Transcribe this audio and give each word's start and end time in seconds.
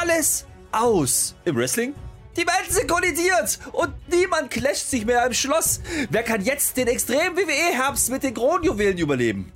alles 0.00 0.46
aus 0.72 1.34
im 1.44 1.56
Wrestling. 1.56 1.94
Die 2.36 2.40
Welten 2.40 2.74
sind 2.74 2.88
kollidiert 2.88 3.60
und 3.72 3.92
niemand 4.10 4.50
clasht 4.50 4.90
sich 4.90 5.06
mehr 5.06 5.24
im 5.24 5.32
Schloss. 5.32 5.80
Wer 6.10 6.24
kann 6.24 6.42
jetzt 6.42 6.76
den 6.76 6.88
extremen 6.88 7.36
WWE-Herbst 7.36 8.10
mit 8.10 8.24
den 8.24 8.34
Kronjuwelen 8.34 8.98
überleben? 8.98 9.52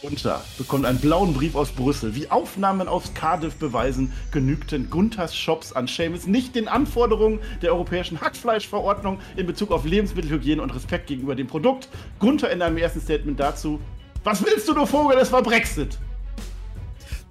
Gunther 0.00 0.44
bekommt 0.56 0.84
einen 0.84 1.00
blauen 1.00 1.34
Brief 1.34 1.56
aus 1.56 1.72
Brüssel. 1.72 2.14
Wie 2.14 2.30
Aufnahmen 2.30 2.86
aus 2.86 3.12
Cardiff 3.14 3.56
beweisen, 3.56 4.12
genügten 4.30 4.88
Gunthers 4.88 5.34
Shops 5.34 5.72
an 5.72 5.88
Seamus 5.88 6.28
nicht 6.28 6.54
den 6.54 6.68
Anforderungen 6.68 7.40
der 7.60 7.72
europäischen 7.72 8.20
Hackfleischverordnung 8.20 9.18
in 9.36 9.48
Bezug 9.48 9.72
auf 9.72 9.84
Lebensmittelhygiene 9.84 10.62
und 10.62 10.72
Respekt 10.72 11.08
gegenüber 11.08 11.34
dem 11.34 11.48
Produkt. 11.48 11.88
Gunther 12.20 12.52
in 12.52 12.62
einem 12.62 12.76
ersten 12.76 13.00
Statement 13.00 13.40
dazu: 13.40 13.80
Was 14.22 14.46
willst 14.46 14.68
du, 14.68 14.74
du 14.74 14.86
Vogel? 14.86 15.18
Es 15.18 15.32
war 15.32 15.42
Brexit. 15.42 15.98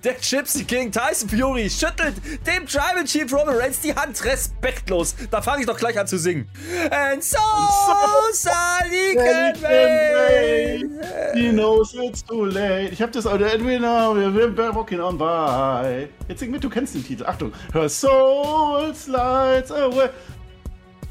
Der 0.03 0.13
Gypsy 0.13 0.63
King 0.63 0.91
Tyson 0.91 1.27
Fury 1.27 1.67
schüttelt 1.69 2.15
dem 2.45 2.67
Tribal 2.67 3.03
Chief 3.03 3.31
Roman 3.33 3.55
Reigns 3.57 3.79
die 3.81 3.95
Hand 3.95 4.23
respektlos. 4.23 5.15
Da 5.31 5.41
fange 5.41 5.61
ich 5.61 5.65
doch 5.65 5.77
gleich 5.77 5.99
an 5.99 6.05
zu 6.05 6.19
singen. 6.19 6.47
And 6.91 7.23
so, 7.23 7.37
so 7.87 8.31
Sally 8.33 9.15
can 9.15 9.55
wait. 9.61 11.35
He 11.35 11.49
knows 11.49 11.95
it's 11.95 12.23
too 12.23 12.45
late. 12.45 12.89
Ich 12.91 13.01
hab 13.01 13.11
das 13.11 13.25
auch. 13.25 13.33
And 13.33 13.65
we 13.65 13.79
know 13.79 14.13
we're 14.13 14.75
walking 14.75 14.99
on 14.99 15.17
by. 15.17 16.07
Jetzt 16.27 16.41
sing 16.41 16.51
mit, 16.51 16.63
du 16.63 16.69
kennst 16.69 16.93
den 16.93 17.03
Titel. 17.03 17.25
Achtung. 17.25 17.51
Her 17.73 17.89
soul 17.89 18.93
slides 18.93 19.71
away. 19.71 20.09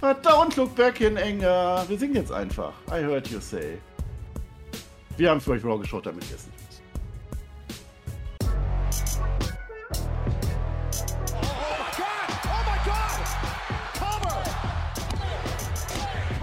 But 0.01 0.23
don't 0.25 0.57
look 0.57 0.75
back 0.77 1.01
in 1.01 1.19
anger. 1.19 1.85
Wir 1.89 1.99
singen 1.99 2.15
jetzt 2.15 2.31
einfach. 2.31 2.73
I 2.89 3.03
heard 3.03 3.27
you 3.29 3.41
say. 3.41 3.79
Wir 5.17 5.31
haben 5.31 5.41
für 5.41 5.53
euch 5.53 5.65
Raw 5.65 5.79
geschaut, 5.79 6.07
damit 6.07 6.25
ihr 6.31 6.37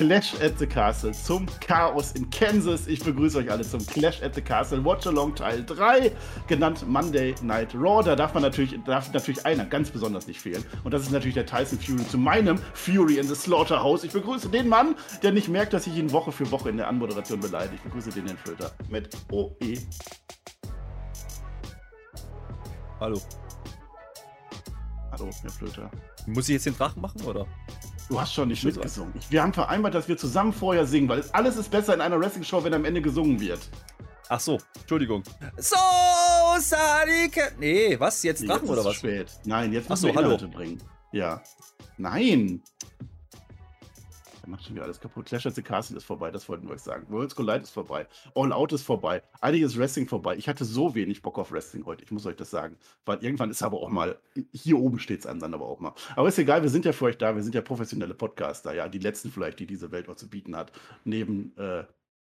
Clash 0.00 0.32
at 0.40 0.58
the 0.58 0.66
Castle 0.66 1.12
zum 1.12 1.44
Chaos 1.60 2.12
in 2.12 2.30
Kansas. 2.30 2.86
Ich 2.86 3.04
begrüße 3.04 3.36
euch 3.36 3.50
alle 3.50 3.62
zum 3.62 3.86
Clash 3.86 4.22
at 4.22 4.34
the 4.34 4.40
Castle 4.40 4.82
Watch 4.82 5.06
Along 5.06 5.34
Teil 5.34 5.62
3, 5.62 6.10
genannt 6.46 6.88
Monday 6.88 7.34
Night 7.42 7.74
Raw. 7.74 8.02
Da 8.02 8.16
darf 8.16 8.32
man 8.32 8.42
natürlich, 8.42 8.74
darf 8.86 9.12
natürlich 9.12 9.44
einer 9.44 9.66
ganz 9.66 9.90
besonders 9.90 10.26
nicht 10.26 10.40
fehlen. 10.40 10.64
Und 10.84 10.94
das 10.94 11.02
ist 11.02 11.10
natürlich 11.10 11.34
der 11.34 11.44
Tyson 11.44 11.78
Fury 11.78 12.08
zu 12.08 12.16
meinem 12.16 12.56
Fury 12.72 13.18
in 13.18 13.28
the 13.28 13.34
Slaughterhouse. 13.34 14.02
Ich 14.02 14.12
begrüße 14.12 14.48
den 14.48 14.68
Mann, 14.68 14.94
der 15.22 15.32
nicht 15.32 15.50
merkt, 15.50 15.74
dass 15.74 15.86
ich 15.86 15.94
ihn 15.94 16.10
Woche 16.12 16.32
für 16.32 16.50
Woche 16.50 16.70
in 16.70 16.78
der 16.78 16.88
Anmoderation 16.88 17.38
beleidige. 17.38 17.74
Ich 17.74 17.82
begrüße 17.82 18.08
den 18.08 18.24
Herrn 18.24 18.38
Flöter 18.38 18.72
mit 18.88 19.14
OE. 19.30 19.76
Hallo. 23.00 23.20
Hallo, 25.12 25.28
Herr 25.42 25.50
Flöter. 25.50 25.90
Muss 26.26 26.48
ich 26.48 26.54
jetzt 26.54 26.64
den 26.64 26.74
Drachen 26.74 27.02
machen, 27.02 27.20
oder? 27.26 27.46
Du 28.10 28.20
hast 28.20 28.34
schon 28.34 28.48
nicht 28.48 28.64
mitgesungen. 28.64 29.14
Wir 29.30 29.40
haben 29.40 29.52
vereinbart, 29.52 29.94
dass 29.94 30.08
wir 30.08 30.16
zusammen 30.18 30.52
vorher 30.52 30.84
singen, 30.84 31.08
weil 31.08 31.24
alles 31.32 31.56
ist 31.56 31.70
besser 31.70 31.94
in 31.94 32.00
einer 32.00 32.18
Wrestling-Show, 32.18 32.64
wenn 32.64 32.74
am 32.74 32.84
Ende 32.84 33.00
gesungen 33.00 33.38
wird. 33.38 33.60
Ach 34.28 34.40
so, 34.40 34.58
Entschuldigung. 34.80 35.22
So, 35.56 35.76
Sarika. 36.58 37.50
Nee, 37.58 37.98
was? 37.98 38.22
Jetzt 38.24 38.40
Drachen 38.42 38.62
nee, 38.64 38.68
jetzt 38.68 38.78
oder 38.78 38.84
was? 38.84 38.96
spät. 38.96 39.28
Nein, 39.44 39.72
jetzt 39.72 39.88
müssen 39.88 40.02
so, 40.02 40.08
wir 40.08 40.18
Inhalte 40.20 40.44
hallo. 40.44 40.52
bringen. 40.52 40.82
Ja. 41.12 41.40
Nein 41.98 42.60
macht 44.46 44.64
schon 44.64 44.74
wieder 44.74 44.84
alles 44.84 45.00
kaputt. 45.00 45.26
Clash 45.26 45.46
at 45.46 45.54
the 45.54 45.62
Castle 45.62 45.96
ist 45.96 46.04
vorbei, 46.04 46.30
das 46.30 46.48
wollten 46.48 46.66
wir 46.66 46.74
euch 46.74 46.80
sagen. 46.80 47.06
Worlds 47.08 47.34
Collide 47.34 47.60
ist 47.60 47.70
vorbei. 47.70 48.06
All 48.34 48.52
Out 48.52 48.72
ist 48.72 48.82
vorbei. 48.82 49.22
Einiges 49.40 49.78
Wrestling 49.78 50.08
vorbei. 50.08 50.36
Ich 50.36 50.48
hatte 50.48 50.64
so 50.64 50.94
wenig 50.94 51.22
Bock 51.22 51.38
auf 51.38 51.52
Wrestling 51.52 51.84
heute, 51.86 52.04
ich 52.04 52.10
muss 52.10 52.26
euch 52.26 52.36
das 52.36 52.50
sagen. 52.50 52.76
Weil 53.04 53.18
irgendwann 53.22 53.50
ist 53.50 53.62
aber 53.62 53.78
auch 53.78 53.88
mal, 53.88 54.18
hier 54.52 54.78
oben 54.78 54.98
steht 54.98 55.20
es 55.20 55.26
an, 55.26 55.40
dann 55.40 55.54
aber 55.54 55.66
auch 55.66 55.80
mal. 55.80 55.94
Aber 56.16 56.28
ist 56.28 56.38
egal, 56.38 56.62
wir 56.62 56.70
sind 56.70 56.84
ja 56.84 56.92
für 56.92 57.06
euch 57.06 57.18
da, 57.18 57.34
wir 57.34 57.42
sind 57.42 57.54
ja 57.54 57.62
professionelle 57.62 58.14
Podcaster, 58.14 58.74
ja, 58.74 58.88
die 58.88 58.98
letzten 58.98 59.30
vielleicht, 59.30 59.58
die 59.60 59.66
diese 59.66 59.90
Welt 59.90 60.08
auch 60.08 60.16
zu 60.16 60.28
bieten 60.28 60.56
hat. 60.56 60.72
Neben, 61.04 61.56
äh, 61.56 61.84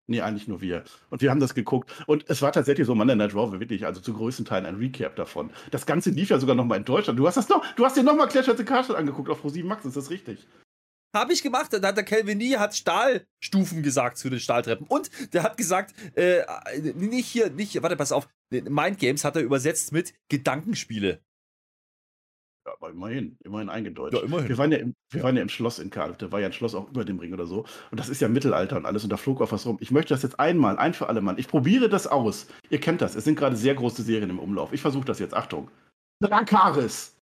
Nee, 0.09 0.21
eigentlich 0.21 0.49
nur 0.49 0.61
wir. 0.61 0.83
Und 1.11 1.23
wir 1.23 1.31
haben 1.31 1.39
das 1.41 1.55
geguckt. 1.55 1.91
Und 2.07 2.29
es 2.29 2.43
war 2.43 2.53
tatsächlich 2.53 2.87
so, 2.87 2.95
Monday 2.95 3.15
Night 3.15 3.35
Raw 3.35 3.59
wirklich, 3.59 3.87
also 3.87 4.01
zu 4.01 4.13
größten 4.13 4.45
Teilen 4.45 4.67
ein 4.67 4.75
Recap 4.75 5.15
davon. 5.15 5.51
Das 5.71 5.87
Ganze 5.87 6.11
lief 6.11 6.31
ja 6.31 6.39
sogar 6.39 6.57
noch 6.57 6.65
mal 6.65 6.77
in 6.77 6.85
Deutschland. 6.85 7.19
Du 7.19 7.27
hast 7.27 7.37
das 7.37 7.49
noch, 7.49 7.65
du 7.77 7.85
hast 7.85 7.97
dir 7.97 8.03
noch 8.03 8.17
mal 8.17 8.27
Clash 8.27 8.49
at 8.49 8.59
the 8.59 8.65
Castle 8.65 8.97
angeguckt 8.97 9.31
auf 9.31 9.45
Pro7 9.45 9.65
Max, 9.65 9.85
ist 9.85 9.97
das 9.97 10.11
richtig? 10.11 10.47
Habe 11.15 11.33
ich 11.33 11.43
gemacht. 11.43 11.73
Da 11.73 11.87
hat 11.87 11.97
der 11.97 12.05
Kelvin 12.05 12.39
nie 12.39 12.57
hat 12.57 12.75
Stahlstufen 12.75 13.83
gesagt 13.83 14.17
zu 14.17 14.31
den 14.31 14.41
Stahltreppen. 14.41 14.87
Und 14.87 15.11
der 15.35 15.43
hat 15.43 15.57
gesagt, 15.57 15.95
äh, 16.17 16.43
nicht 16.95 17.27
hier, 17.27 17.51
nicht, 17.51 17.81
warte, 17.83 17.97
pass 17.97 18.13
auf. 18.13 18.29
Mind 18.51 18.99
Games 18.99 19.25
hat 19.25 19.37
er 19.37 19.43
übersetzt 19.43 19.93
mit 19.93 20.15
Gedankenspiele. 20.29 21.21
Ja, 22.65 22.75
aber 22.75 22.91
immerhin, 22.91 23.37
immerhin 23.45 23.69
eingedeutscht. 23.69 24.17
Ja, 24.17 24.25
immerhin. 24.25 24.49
Wir, 24.49 24.59
waren 24.59 24.73
ja 24.73 24.79
im, 24.79 24.95
wir 25.11 25.23
waren 25.23 25.37
ja 25.37 25.43
im 25.43 25.49
Schloss 25.49 25.81
in 25.81 25.91
Cardiff, 25.91 26.19
da 26.19 26.31
war 26.31 26.41
ja 26.41 26.47
ein 26.47 26.53
Schloss 26.53 26.75
auch 26.75 26.89
über 26.89 27.05
dem 27.05 27.19
Ring 27.19 27.33
oder 27.33 27.47
so. 27.47 27.65
Und 27.91 27.99
das 27.99 28.09
ist 28.09 28.21
ja 28.21 28.29
Mittelalter 28.29 28.77
und 28.77 28.87
alles 28.87 29.03
und 29.03 29.11
da 29.11 29.17
flog 29.17 29.41
auch 29.41 29.51
was 29.51 29.67
rum. 29.67 29.79
Ich 29.81 29.91
möchte 29.91 30.15
das 30.15 30.23
jetzt 30.23 30.39
einmal, 30.39 30.79
ein 30.79 30.95
für 30.95 31.09
alle 31.09 31.21
Mal. 31.21 31.39
Ich 31.41 31.49
probiere 31.49 31.89
das 31.89 32.07
aus. 32.07 32.47
Ihr 32.71 32.81
kennt 32.81 33.01
das, 33.01 33.17
es 33.17 33.25
sind 33.25 33.37
gerade 33.37 33.57
sehr 33.57 33.75
große 33.75 34.03
Serien 34.03 34.31
im 34.31 34.39
Umlauf. 34.39 34.73
Ich 34.73 34.81
versuche 34.81 35.05
das 35.05 35.19
jetzt, 35.19 35.35
Achtung. 35.35 35.71
Drakaris. 36.23 37.17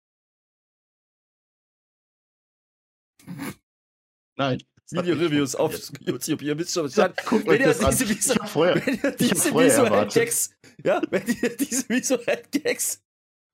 Nein. 4.37 4.63
Video-Reviews 4.89 5.55
auf 5.55 5.73
YouTube. 5.99 6.41
Ihr 6.41 6.57
wisst 6.57 6.73
schon, 6.73 6.85
Bescheid. 6.85 7.13
wenn 7.31 7.61
ihr 7.61 7.73
diese, 7.73 8.07
Visu 8.07 8.35
vorher, 8.45 8.75
wenn 8.85 8.99
ihr 9.03 9.11
diese 9.11 9.53
visuellen 9.53 10.07
Gags, 10.07 10.51
ja, 10.83 11.01
wenn 11.09 11.27
ihr 11.27 11.57
diese 11.57 11.89
visuellen 11.89 12.43
Gags 12.51 13.03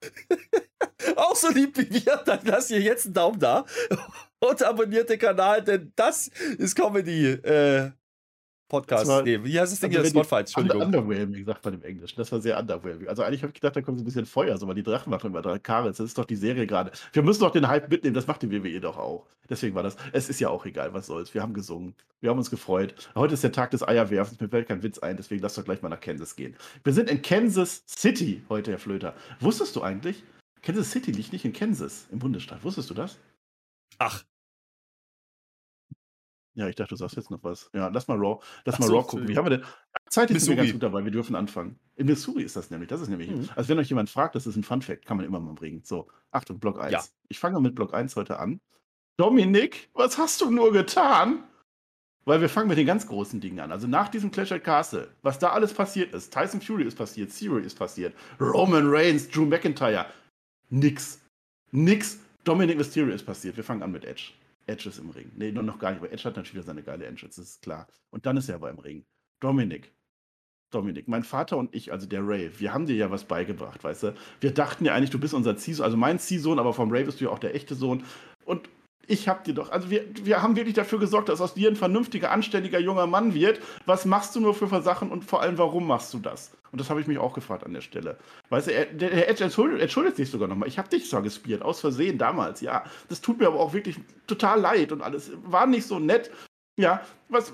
auch 1.16 1.35
so 1.35 1.49
liebt 1.49 1.77
wie 1.77 2.05
wir, 2.05 2.17
dann 2.25 2.39
lasst 2.43 2.69
ihr 2.72 2.79
jetzt 2.79 3.05
einen 3.05 3.13
Daumen 3.16 3.39
da 3.39 3.66
und 4.39 4.61
abonniert 4.61 5.09
den 5.09 5.17
Kanal, 5.17 5.63
denn 5.63 5.91
das 5.95 6.27
ist 6.57 6.75
Comedy. 6.75 7.31
Äh, 7.31 7.91
Podcast. 8.73 9.07
War, 9.07 9.22
nee, 9.22 9.39
wie 9.44 9.59
heißt 9.59 9.72
das 9.72 9.79
Ding 9.79 9.91
also 9.91 10.01
hier? 10.01 10.09
Spotify, 10.09 10.39
Entschuldigung. 10.39 10.81
Underwhelming, 10.81 11.45
sagt 11.45 11.63
man 11.63 11.75
im 11.75 11.84
Englischen. 11.84 12.16
Das 12.17 12.31
war 12.31 12.41
sehr 12.41 12.57
underwhelming. 12.57 13.07
Also 13.07 13.22
eigentlich 13.22 13.44
habe 13.44 13.51
ich 13.51 13.61
gedacht, 13.61 13.75
da 13.75 13.81
kommt 13.81 14.00
so 14.00 14.03
ein 14.03 14.06
bisschen 14.06 14.25
Feuer, 14.25 14.57
so 14.57 14.66
mal 14.66 14.73
die 14.73 14.81
Drachen 14.81 15.11
machen 15.11 15.29
über 15.29 15.44
Drakaris. 15.44 15.97
Das 15.97 16.07
ist 16.07 16.17
doch 16.17 16.25
die 16.25 16.35
Serie 16.35 16.66
gerade. 16.66 16.91
Wir 17.11 17.22
müssen 17.22 17.41
doch 17.41 17.51
den 17.51 17.67
Hype 17.67 17.88
mitnehmen, 17.89 18.16
das 18.16 18.25
macht 18.25 18.41
die 18.41 18.51
WWE 18.51 18.81
doch 18.81 18.97
auch. 18.97 19.28
Deswegen 19.47 19.75
war 19.75 19.84
das. 19.84 19.95
Es 20.11 20.28
ist 20.28 20.39
ja 20.39 20.50
auch 20.50 20.66
egal, 20.66 20.91
was 20.91 21.06
soll's. 21.06 21.35
Wir 21.35 21.44
haben 21.44 21.53
gesungen. 21.53 21.94
Wir 22.19 22.31
haben 22.31 22.39
uns 22.39 22.50
gefreut. 22.50 22.95
Heute 23.13 23.35
ist 23.35 23.44
der 23.44 23.51
Tag 23.51 23.69
des 23.69 23.88
Eierwerfens. 23.88 24.41
Mir 24.41 24.50
fällt 24.50 24.67
kein 24.67 24.81
Witz 24.81 24.97
ein, 24.97 25.17
deswegen 25.17 25.44
lass 25.44 25.53
doch 25.53 25.66
gleich 25.66 25.84
mal 25.84 25.90
nach 25.90 26.01
Kansas 26.01 26.35
gehen. 26.35 26.55
Wir 26.84 26.94
sind 26.94 27.11
in 27.11 27.22
Kansas 27.22 27.84
City 27.85 28.41
heute, 28.50 28.72
Herr 28.72 28.79
Flöter. 28.79 29.13
Wusstest 29.40 29.75
du 29.75 29.84
eigentlich, 29.84 30.23
Kansas 30.63 30.90
City 30.90 31.11
liegt 31.11 31.31
nicht 31.31 31.45
in 31.45 31.53
Kansas, 31.53 32.07
im 32.11 32.17
Bundesstaat. 32.17 32.63
Wusstest 32.63 32.90
du 32.90 32.95
das? 32.95 33.19
Ach, 34.00 34.23
ja, 36.56 36.68
ich 36.68 36.75
dachte, 36.75 36.90
du 36.90 36.96
sagst 36.97 37.16
jetzt 37.16 37.31
noch 37.31 37.44
was. 37.44 37.69
Ja, 37.74 37.88
lass 37.88 38.08
mal 38.08 38.18
Raw, 38.18 38.40
lass 38.66 38.75
Ach 38.75 38.80
mal 38.80 38.88
so, 38.88 38.96
Raw 38.97 39.08
gucken. 39.08 39.28
Wie 39.28 39.38
haben 39.38 39.46
wir 39.46 39.58
denn? 39.58 39.64
Zeit 40.09 40.30
ist 40.30 40.47
mir 40.47 40.56
ganz 40.56 40.72
gut 40.72 40.84
dabei. 40.84 41.03
Wir 41.03 41.12
dürfen 41.12 41.36
anfangen. 41.36 41.80
In 41.96 42.06
Missouri 42.06 42.44
ist 42.44 42.56
das 42.56 42.69
nämlich. 42.69 42.90
Das 42.90 43.02
ist 43.02 43.09
nämlich. 43.09 43.31
Mhm. 43.31 43.50
Also, 43.56 43.69
wenn 43.69 43.80
euch 43.80 43.90
jemand 43.90 44.09
fragt, 44.09 44.36
das 44.36 44.46
ist 44.46 44.56
ein 44.56 44.64
Fun 44.64 44.81
Fact, 44.81 45.06
kann 45.06 45.18
man 45.18 45.25
immer 45.25 45.40
mal 45.40 45.53
bringen. 45.53 45.81
So, 45.84 46.08
Achtung, 46.31 46.59
Block 46.59 46.80
1. 46.80 46.91
Ja. 46.91 47.03
Ich 47.30 47.40
fange 47.40 47.59
mit 47.59 47.74
Block 47.74 47.94
1 47.94 48.16
heute 48.16 48.40
an. 48.40 48.59
Dominik, 49.18 49.90
was 49.94 50.18
hast 50.18 50.41
du 50.41 50.50
nur 50.50 50.72
getan? 50.72 51.44
Weil 52.25 52.40
wir 52.40 52.50
fangen 52.50 52.70
mit 52.70 52.78
den 52.78 52.88
ganz 52.88 53.06
großen 53.06 53.41
Dingen 53.41 53.59
an. 53.59 53.72
Also 53.72 53.85
nach 53.85 54.08
diesem 54.08 54.31
Clash 54.31 54.52
at 54.52 54.64
Castle, 54.64 55.09
was 55.24 55.40
da 55.40 55.50
alles 55.50 55.74
passiert 55.74 56.14
ist. 56.14 56.34
Tyson 56.34 56.62
Fury 56.62 56.84
ist 56.84 56.96
passiert, 56.96 57.32
Zero 57.32 57.58
ist 57.58 57.78
passiert, 57.78 58.14
Roman 58.40 58.85
Reigns, 58.88 59.28
Drew 59.29 59.46
McIntyre. 59.46 60.06
Nix. 60.70 61.20
Nix. 61.72 62.20
Dominic 62.44 62.78
Mysterio 62.78 63.14
ist 63.14 63.26
passiert. 63.26 63.58
Wir 63.58 63.64
fangen 63.64 63.84
an 63.84 63.91
mit 63.91 64.06
Edge. 64.06 64.32
Edge 64.65 64.89
ist 64.89 64.99
im 64.99 65.09
Ring. 65.09 65.31
Nee, 65.35 65.51
nur 65.51 65.63
noch 65.63 65.79
gar 65.79 65.91
nicht, 65.91 65.99
aber 65.99 66.11
Edge 66.11 66.23
hat 66.23 66.35
natürlich 66.35 66.53
wieder 66.53 66.63
seine 66.63 66.83
geile 66.83 67.05
Entrance, 67.05 67.41
das 67.41 67.49
ist 67.49 67.61
klar. 67.61 67.87
Und 68.09 68.25
dann 68.25 68.37
ist 68.37 68.49
er 68.49 68.55
aber 68.55 68.69
im 68.69 68.79
Ring. 68.79 69.05
Dominik. 69.39 69.93
Dominik, 70.71 71.07
mein 71.07 71.23
Vater 71.23 71.57
und 71.57 71.75
ich, 71.75 71.91
also 71.91 72.07
der 72.07 72.25
Ray, 72.25 72.51
wir 72.59 72.73
haben 72.73 72.85
dir 72.85 72.95
ja 72.95 73.11
was 73.11 73.25
beigebracht, 73.25 73.83
weißt 73.83 74.03
du? 74.03 74.15
Wir 74.41 74.51
dachten 74.51 74.85
ja 74.85 74.93
eigentlich, 74.93 75.11
du 75.11 75.19
bist 75.19 75.33
unser 75.33 75.55
Ziehsohn, 75.55 75.85
also 75.85 75.97
mein 75.97 76.17
Ziehsohn, 76.17 76.57
aber 76.57 76.73
vom 76.73 76.91
Ray 76.91 77.03
bist 77.03 77.21
du 77.21 77.25
ja 77.25 77.31
auch 77.31 77.39
der 77.39 77.53
echte 77.53 77.75
Sohn. 77.75 78.03
Und 78.45 78.69
ich 79.08 79.28
hab 79.28 79.44
dir 79.44 79.53
doch, 79.53 79.72
also 79.72 79.90
wir, 79.90 80.05
wir 80.23 80.41
haben 80.41 80.55
wirklich 80.55 80.76
dafür 80.76 81.00
gesorgt, 81.00 81.29
dass 81.29 81.41
aus 81.41 81.53
dir 81.53 81.70
ein 81.70 81.76
vernünftiger, 81.76 82.32
anständiger 82.32 82.79
junger 82.79 83.08
Mann 83.08 83.34
wird. 83.34 83.59
Was 83.85 84.05
machst 84.05 84.35
du 84.35 84.40
nur 84.40 84.53
für 84.53 84.82
Sachen 84.82 85.11
und 85.11 85.26
vor 85.26 85.41
allem, 85.41 85.58
warum 85.58 85.88
machst 85.88 86.14
du 86.14 86.20
das? 86.20 86.52
Und 86.72 86.79
das 86.79 86.90
habe 86.90 87.02
ich 87.02 87.08
mich 87.08 87.20
auch 87.20 87.34
gefragt 87.34 87.66
an 87.66 87.73
der 87.73 87.82
Stelle. 87.82 88.17
Weißt 88.50 88.67
du, 88.67 88.73
er, 88.73 88.85
der, 88.85 89.29
Edge 89.29 89.44
entschuldigt, 89.44 89.82
entschuldigt 89.82 90.16
sich 90.16 90.32
sogar 90.32 90.47
nochmal. 90.47 90.67
Ich 90.67 90.79
habe 90.79 90.90
dich 90.90 91.09
zwar 91.09 91.22
gespielt, 91.22 91.61
aus 91.61 91.82
Versehen 91.82 92.17
damals, 92.17 92.61
ja. 92.61 92.84
Das 93.09 93.22
tut 93.22 93.40
mir 93.40 93.47
aber 93.47 93.59
auch 93.59 93.73
wirklich 93.73 93.97
total 94.26 94.59
leid 94.59 94.91
und 94.91 95.02
alles. 95.02 95.32
War 95.44 95.67
nicht 95.67 95.85
so 95.85 95.99
nett. 95.99 96.32
Ja, 96.76 97.02
was, 97.29 97.53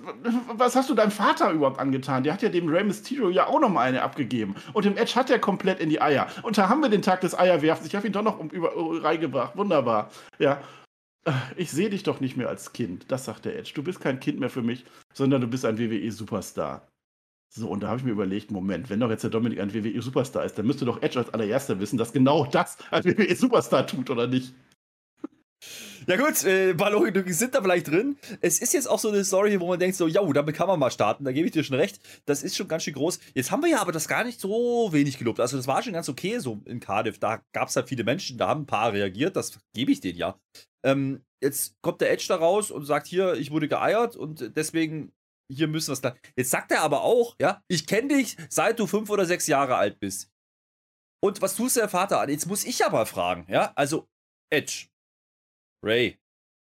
was 0.53 0.77
hast 0.77 0.89
du 0.89 0.93
deinem 0.93 1.11
Vater 1.11 1.51
überhaupt 1.51 1.79
angetan? 1.79 2.23
Der 2.23 2.31
hat 2.31 2.41
ja 2.41 2.47
dem 2.47 2.69
Rey 2.69 2.85
Mysterio 2.85 3.29
ja 3.29 3.47
auch 3.47 3.59
noch 3.59 3.67
mal 3.67 3.81
eine 3.81 4.01
abgegeben. 4.01 4.55
Und 4.71 4.85
dem 4.85 4.95
Edge 4.95 5.15
hat 5.15 5.29
er 5.29 5.39
komplett 5.39 5.81
in 5.81 5.89
die 5.89 6.01
Eier. 6.01 6.27
Und 6.43 6.57
da 6.57 6.69
haben 6.69 6.79
wir 6.79 6.87
den 6.87 7.01
Tag 7.01 7.19
des 7.19 7.37
Eierwerfens. 7.37 7.87
Ich 7.87 7.95
habe 7.95 8.07
ihn 8.07 8.13
doch 8.13 8.21
noch 8.21 8.39
um, 8.39 8.49
über, 8.49 8.71
reingebracht. 9.03 9.57
Wunderbar. 9.57 10.09
Ja. 10.37 10.61
Ich 11.57 11.71
sehe 11.71 11.89
dich 11.89 12.03
doch 12.03 12.19
nicht 12.19 12.37
mehr 12.37 12.49
als 12.49 12.73
Kind. 12.73 13.05
Das 13.09 13.25
sagt 13.25 13.45
der 13.45 13.57
Edge. 13.57 13.71
Du 13.73 13.83
bist 13.83 13.99
kein 13.99 14.19
Kind 14.19 14.39
mehr 14.39 14.49
für 14.49 14.61
mich, 14.61 14.85
sondern 15.13 15.41
du 15.41 15.47
bist 15.47 15.65
ein 15.65 15.77
WWE-Superstar. 15.77 16.87
So, 17.51 17.67
und 17.67 17.81
da 17.81 17.87
habe 17.87 17.97
ich 17.97 18.05
mir 18.05 18.11
überlegt, 18.11 18.51
Moment, 18.51 18.89
wenn 18.89 18.99
doch 18.99 19.09
jetzt 19.09 19.23
der 19.23 19.31
Dominik 19.31 19.59
ein 19.59 19.73
WWE-Superstar 19.73 20.45
ist, 20.45 20.57
dann 20.57 20.67
müsste 20.67 20.85
doch 20.85 21.01
Edge 21.01 21.17
als 21.17 21.33
allererster 21.33 21.79
wissen, 21.79 21.97
dass 21.97 22.13
genau 22.13 22.45
das 22.45 22.77
ein 22.91 23.03
WWE-Superstar 23.03 23.87
tut, 23.87 24.09
oder 24.09 24.27
nicht? 24.27 24.53
Ja 26.07 26.15
gut, 26.15 26.43
äh, 26.43 26.73
Ballonlücken 26.73 27.33
sind 27.33 27.53
da 27.53 27.61
vielleicht 27.61 27.87
drin. 27.87 28.17
Es 28.41 28.59
ist 28.59 28.73
jetzt 28.73 28.89
auch 28.89 28.97
so 28.97 29.09
eine 29.09 29.23
Story, 29.23 29.59
wo 29.59 29.67
man 29.67 29.79
denkt 29.79 29.95
so, 29.95 30.07
ja, 30.07 30.23
damit 30.23 30.55
kann 30.55 30.67
man 30.67 30.79
mal 30.79 30.89
starten, 30.89 31.25
da 31.25 31.31
gebe 31.31 31.47
ich 31.47 31.51
dir 31.51 31.63
schon 31.63 31.75
recht. 31.75 31.99
Das 32.25 32.43
ist 32.43 32.55
schon 32.55 32.67
ganz 32.67 32.83
schön 32.83 32.93
groß. 32.93 33.19
Jetzt 33.33 33.51
haben 33.51 33.61
wir 33.61 33.69
ja 33.69 33.81
aber 33.81 33.91
das 33.91 34.07
gar 34.07 34.23
nicht 34.23 34.39
so 34.39 34.89
wenig 34.91 35.17
gelobt. 35.17 35.39
Also 35.39 35.57
das 35.57 35.67
war 35.67 35.83
schon 35.83 35.93
ganz 35.93 36.07
okay 36.07 36.39
so 36.39 36.61
in 36.65 36.79
Cardiff. 36.79 37.19
Da 37.19 37.41
gab 37.51 37.67
es 37.67 37.75
halt 37.75 37.89
viele 37.89 38.03
Menschen, 38.03 38.37
da 38.37 38.47
haben 38.47 38.61
ein 38.61 38.65
paar 38.65 38.93
reagiert, 38.93 39.35
das 39.35 39.59
gebe 39.73 39.91
ich 39.91 39.99
denen 39.99 40.17
ja. 40.17 40.39
Ähm, 40.85 41.23
jetzt 41.41 41.75
kommt 41.81 42.01
der 42.01 42.11
Edge 42.11 42.25
da 42.27 42.35
raus 42.35 42.71
und 42.71 42.85
sagt 42.85 43.07
hier, 43.07 43.33
ich 43.33 43.51
wurde 43.51 43.67
geeiert 43.67 44.15
und 44.15 44.55
deswegen 44.55 45.13
hier 45.51 45.67
müssen 45.67 45.89
wir 45.89 45.93
es 45.93 46.01
da. 46.01 46.15
Jetzt 46.35 46.51
sagt 46.51 46.71
er 46.71 46.81
aber 46.81 47.01
auch, 47.01 47.35
ja, 47.41 47.63
ich 47.67 47.87
kenne 47.87 48.15
dich, 48.15 48.37
seit 48.49 48.79
du 48.79 48.87
fünf 48.87 49.09
oder 49.09 49.25
sechs 49.25 49.47
Jahre 49.47 49.75
alt 49.75 49.99
bist. 49.99 50.31
Und 51.21 51.41
was 51.41 51.55
tust 51.55 51.75
du 51.75 51.81
der 51.81 51.89
Vater 51.89 52.21
an? 52.21 52.29
Jetzt 52.29 52.45
muss 52.45 52.63
ich 52.63 52.85
aber 52.85 53.05
fragen, 53.05 53.45
ja, 53.49 53.73
also 53.75 54.07
Edge, 54.51 54.87
Ray, 55.83 56.17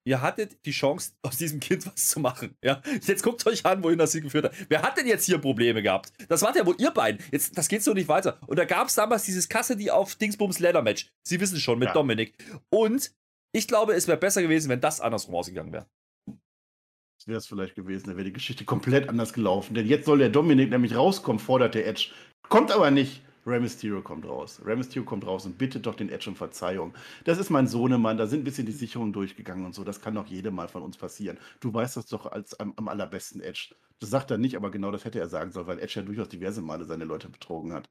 ihr 0.08 0.22
hattet 0.22 0.64
die 0.66 0.72
Chance, 0.72 1.14
aus 1.24 1.38
diesem 1.38 1.60
Kind 1.60 1.86
was 1.88 2.10
zu 2.10 2.20
machen. 2.20 2.56
Ja? 2.64 2.82
Jetzt 3.02 3.24
guckt 3.24 3.46
euch 3.48 3.66
an, 3.66 3.84
wohin 3.84 3.98
das 3.98 4.12
sie 4.12 4.22
geführt 4.22 4.46
hat. 4.46 4.54
Wer 4.70 4.82
hat 4.82 4.98
denn 4.98 5.08
jetzt 5.08 5.26
hier 5.26 5.40
Probleme 5.40 5.82
gehabt? 5.82 6.12
Das 6.28 6.42
wart 6.42 6.56
ja 6.56 6.66
wohl 6.66 6.76
ihr 6.78 6.92
beiden. 6.92 7.24
Jetzt, 7.32 7.58
das 7.58 7.68
geht 7.68 7.84
so 7.84 7.94
nicht 7.94 8.08
weiter. 8.08 8.40
Und 8.48 8.60
da 8.60 8.66
gab 8.66 8.88
es 8.88 8.96
damals 8.96 9.24
dieses 9.24 9.50
Cassidy 9.50 9.90
auf 9.90 10.16
Dingsbums 10.16 10.60
Leather 10.60 10.82
Match. 10.82 11.12
Sie 11.24 11.40
wissen 11.40 11.60
schon, 11.60 11.80
mit 11.80 11.88
ja. 11.88 11.94
Dominik. 11.94 12.36
Und 12.70 13.12
ich 13.56 13.70
glaube, 13.70 13.94
es 13.94 14.08
wäre 14.08 14.18
besser 14.18 14.42
gewesen, 14.42 14.68
wenn 14.68 14.82
das 14.82 15.00
andersrum 15.00 15.36
ausgegangen 15.36 15.72
wäre. 15.72 15.86
Das 16.28 17.28
wäre 17.28 17.38
es 17.38 17.48
vielleicht 17.48 17.76
gewesen. 17.76 18.10
Da 18.10 18.18
wäre 18.18 18.26
die 18.26 18.34
Geschichte 18.34 18.66
komplett 18.66 19.08
anders 19.08 19.32
gelaufen. 19.32 19.74
Denn 19.76 19.88
jetzt 19.88 20.06
soll 20.06 20.18
der 20.18 20.30
Dominik 20.30 20.70
nämlich 20.70 20.96
rauskommen, 20.96 21.40
fordert 21.40 21.74
der 21.74 21.88
Edge. 21.88 22.12
Kommt 22.50 22.72
aber 22.72 22.92
nicht. 22.92 23.22
Rey 23.48 23.62
Mysterio 23.62 24.02
kommt 24.02 24.26
raus. 24.26 24.60
Rey 24.66 24.76
Mysterio 24.76 25.06
kommt 25.06 25.26
raus 25.26 25.46
und 25.46 25.58
bittet 25.58 25.86
doch 25.86 25.96
den 25.96 26.10
Edge 26.10 26.30
um 26.30 26.36
Verzeihung. 26.36 26.94
Das 27.24 27.38
ist 27.38 27.50
mein 27.50 27.68
Sohnemann, 27.68 28.18
da 28.18 28.28
sind 28.28 28.42
ein 28.42 28.44
bisschen 28.44 28.66
die 28.66 28.72
Sicherungen 28.72 29.14
durchgegangen 29.14 29.66
und 29.66 29.74
so. 29.74 29.84
Das 29.84 30.02
kann 30.02 30.16
doch 30.16 30.26
jedem 30.26 30.56
mal 30.56 30.68
von 30.68 30.82
uns 30.82 30.98
passieren. 30.98 31.38
Du 31.62 31.74
weißt 31.74 31.96
das 31.96 32.08
doch 32.08 32.26
als 32.26 32.60
am, 32.60 32.74
am 32.76 32.88
allerbesten 32.90 33.42
Edge. 33.42 33.76
Das 34.00 34.10
sagt 34.10 34.32
er 34.32 34.38
nicht, 34.38 34.58
aber 34.58 34.72
genau 34.72 34.92
das 34.92 35.06
hätte 35.06 35.20
er 35.20 35.30
sagen 35.30 35.52
sollen, 35.52 35.68
weil 35.68 35.80
Edge 35.80 36.00
ja 36.00 36.02
durchaus 36.02 36.28
diverse 36.28 36.62
Male 36.62 36.86
seine 36.86 37.06
Leute 37.06 37.30
betrogen 37.30 37.72
hat. 37.72 37.88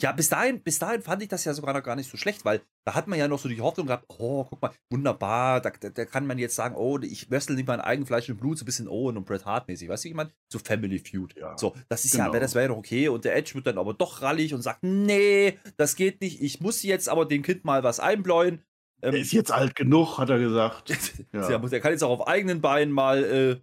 Ja, 0.00 0.12
bis 0.12 0.28
dahin, 0.28 0.62
bis 0.62 0.78
dahin 0.78 1.02
fand 1.02 1.22
ich 1.22 1.28
das 1.28 1.44
ja 1.44 1.52
sogar 1.54 1.74
noch 1.74 1.82
gar 1.82 1.96
nicht 1.96 2.08
so 2.08 2.16
schlecht, 2.16 2.44
weil 2.44 2.60
da 2.84 2.94
hat 2.94 3.08
man 3.08 3.18
ja 3.18 3.26
noch 3.26 3.40
so 3.40 3.48
die 3.48 3.60
Hoffnung 3.60 3.88
gehabt, 3.88 4.04
oh, 4.08 4.44
guck 4.44 4.62
mal, 4.62 4.70
wunderbar, 4.90 5.60
da, 5.60 5.70
da, 5.70 5.88
da 5.90 6.04
kann 6.04 6.26
man 6.26 6.38
jetzt 6.38 6.54
sagen, 6.54 6.76
oh, 6.76 6.98
ich 7.00 7.30
wrestle 7.30 7.56
nicht 7.56 7.66
mein 7.66 7.80
Eigenfleisch 7.80 8.28
und 8.30 8.38
Blut, 8.38 8.58
so 8.58 8.62
ein 8.62 8.66
bisschen 8.66 8.86
Owen 8.86 9.16
und 9.16 9.26
Bret 9.26 9.44
Hart 9.44 9.66
mäßig, 9.66 9.88
weißt 9.88 10.04
du, 10.04 10.08
ich 10.08 10.14
meine, 10.14 10.30
so 10.52 10.60
Family 10.60 11.00
Feud. 11.00 11.34
Ja, 11.36 11.58
so, 11.58 11.74
das 11.88 12.04
ist 12.04 12.12
genau. 12.12 12.32
ja, 12.32 12.40
das 12.40 12.54
wäre 12.54 12.66
ja 12.66 12.68
noch 12.68 12.78
okay 12.78 13.08
und 13.08 13.24
der 13.24 13.36
Edge 13.36 13.54
wird 13.54 13.66
dann 13.66 13.78
aber 13.78 13.92
doch 13.92 14.22
rallig 14.22 14.54
und 14.54 14.62
sagt, 14.62 14.84
nee, 14.84 15.58
das 15.76 15.96
geht 15.96 16.20
nicht, 16.20 16.40
ich 16.42 16.60
muss 16.60 16.82
jetzt 16.84 17.08
aber 17.08 17.26
dem 17.26 17.42
Kind 17.42 17.64
mal 17.64 17.82
was 17.82 17.98
einbläuen. 17.98 18.62
Ähm, 19.02 19.14
er 19.14 19.20
ist 19.20 19.32
jetzt 19.32 19.50
alt 19.50 19.74
genug, 19.74 20.18
hat 20.18 20.30
er 20.30 20.38
gesagt. 20.38 20.90
ja. 21.32 21.48
er 21.48 21.80
kann 21.80 21.92
jetzt 21.92 22.04
auch 22.04 22.20
auf 22.20 22.28
eigenen 22.28 22.60
Beinen 22.60 22.92
mal, 22.92 23.24
äh, 23.24 23.60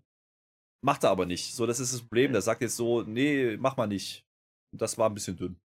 macht 0.82 1.04
er 1.04 1.12
aber 1.12 1.26
nicht. 1.26 1.56
So, 1.56 1.66
das 1.66 1.80
ist 1.80 1.94
das 1.94 2.02
Problem, 2.02 2.32
der 2.32 2.42
sagt 2.42 2.62
jetzt 2.62 2.76
so, 2.76 3.04
nee, 3.04 3.58
mach 3.58 3.78
mal 3.78 3.88
nicht. 3.88 4.26
Das 4.72 4.98
war 4.98 5.10
ein 5.10 5.14
bisschen 5.14 5.38
dünn. 5.38 5.58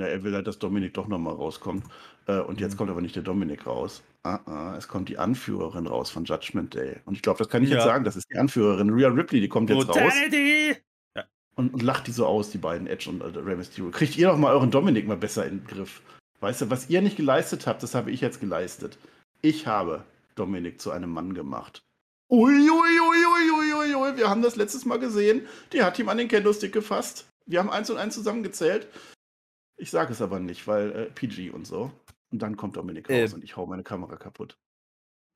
Ja, 0.00 0.06
er 0.06 0.24
will 0.24 0.34
halt, 0.34 0.46
dass 0.46 0.58
Dominik 0.58 0.94
doch 0.94 1.08
nochmal 1.08 1.34
rauskommt. 1.34 1.84
Äh, 2.26 2.38
und 2.38 2.58
jetzt 2.58 2.72
mhm. 2.72 2.78
kommt 2.78 2.90
aber 2.90 3.02
nicht 3.02 3.16
der 3.16 3.22
Dominik 3.22 3.66
raus. 3.66 4.02
Ah, 4.22 4.40
ah, 4.46 4.74
es 4.78 4.88
kommt 4.88 5.10
die 5.10 5.18
Anführerin 5.18 5.86
raus 5.86 6.10
von 6.10 6.24
Judgment 6.24 6.74
Day. 6.74 6.96
Und 7.04 7.14
ich 7.14 7.22
glaube, 7.22 7.38
das 7.38 7.48
kann 7.48 7.62
ich 7.62 7.68
ja. 7.68 7.76
jetzt 7.76 7.84
sagen. 7.84 8.04
Das 8.04 8.16
ist 8.16 8.30
die 8.30 8.38
Anführerin. 8.38 8.90
Rhea 8.90 9.08
Ripley, 9.08 9.40
die 9.40 9.48
kommt 9.48 9.68
jetzt 9.68 9.86
Brutality. 9.86 10.70
raus. 10.70 10.76
Ja. 11.16 11.24
Und, 11.54 11.74
und, 11.74 11.82
lacht 11.82 12.06
die 12.06 12.12
so 12.12 12.24
aus, 12.26 12.50
die 12.50 12.58
beiden 12.58 12.86
Edge 12.86 13.10
und 13.10 13.20
äh, 13.20 13.38
Rey 13.38 13.56
Mysterio. 13.56 13.90
Kriegt 13.90 14.16
ihr 14.16 14.28
doch 14.28 14.38
mal 14.38 14.52
euren 14.52 14.70
Dominik 14.70 15.06
mal 15.06 15.18
besser 15.18 15.46
in 15.46 15.58
den 15.58 15.66
Griff. 15.66 16.00
Weißt 16.40 16.62
du, 16.62 16.70
was 16.70 16.88
ihr 16.88 17.02
nicht 17.02 17.18
geleistet 17.18 17.66
habt, 17.66 17.82
das 17.82 17.94
habe 17.94 18.10
ich 18.10 18.22
jetzt 18.22 18.40
geleistet. 18.40 18.98
Ich 19.42 19.66
habe 19.66 20.04
Dominik 20.34 20.80
zu 20.80 20.90
einem 20.90 21.10
Mann 21.10 21.34
gemacht. 21.34 21.82
Uiuiuiuiuiui, 22.30 23.50
ui, 23.52 23.74
ui, 23.74 23.94
ui, 23.94 24.16
wir 24.16 24.30
haben 24.30 24.40
das 24.40 24.56
letztes 24.56 24.86
Mal 24.86 24.98
gesehen. 24.98 25.46
Die 25.72 25.82
hat 25.82 25.98
ihm 25.98 26.08
an 26.08 26.16
den 26.16 26.28
Kendo-Stick 26.28 26.72
gefasst. 26.72 27.26
Wir 27.46 27.58
haben 27.58 27.70
eins 27.70 27.90
und 27.90 27.98
eins 27.98 28.14
zusammengezählt. 28.14 28.86
Ich 29.80 29.90
sage 29.90 30.12
es 30.12 30.20
aber 30.20 30.40
nicht, 30.40 30.66
weil 30.66 30.92
äh, 30.92 31.06
PG 31.06 31.50
und 31.50 31.66
so. 31.66 31.90
Und 32.30 32.42
dann 32.42 32.56
kommt 32.58 32.76
Dominik 32.76 33.08
äh, 33.08 33.22
raus 33.22 33.32
und 33.32 33.42
ich 33.42 33.56
hau 33.56 33.64
meine 33.64 33.82
Kamera 33.82 34.16
kaputt. 34.16 34.58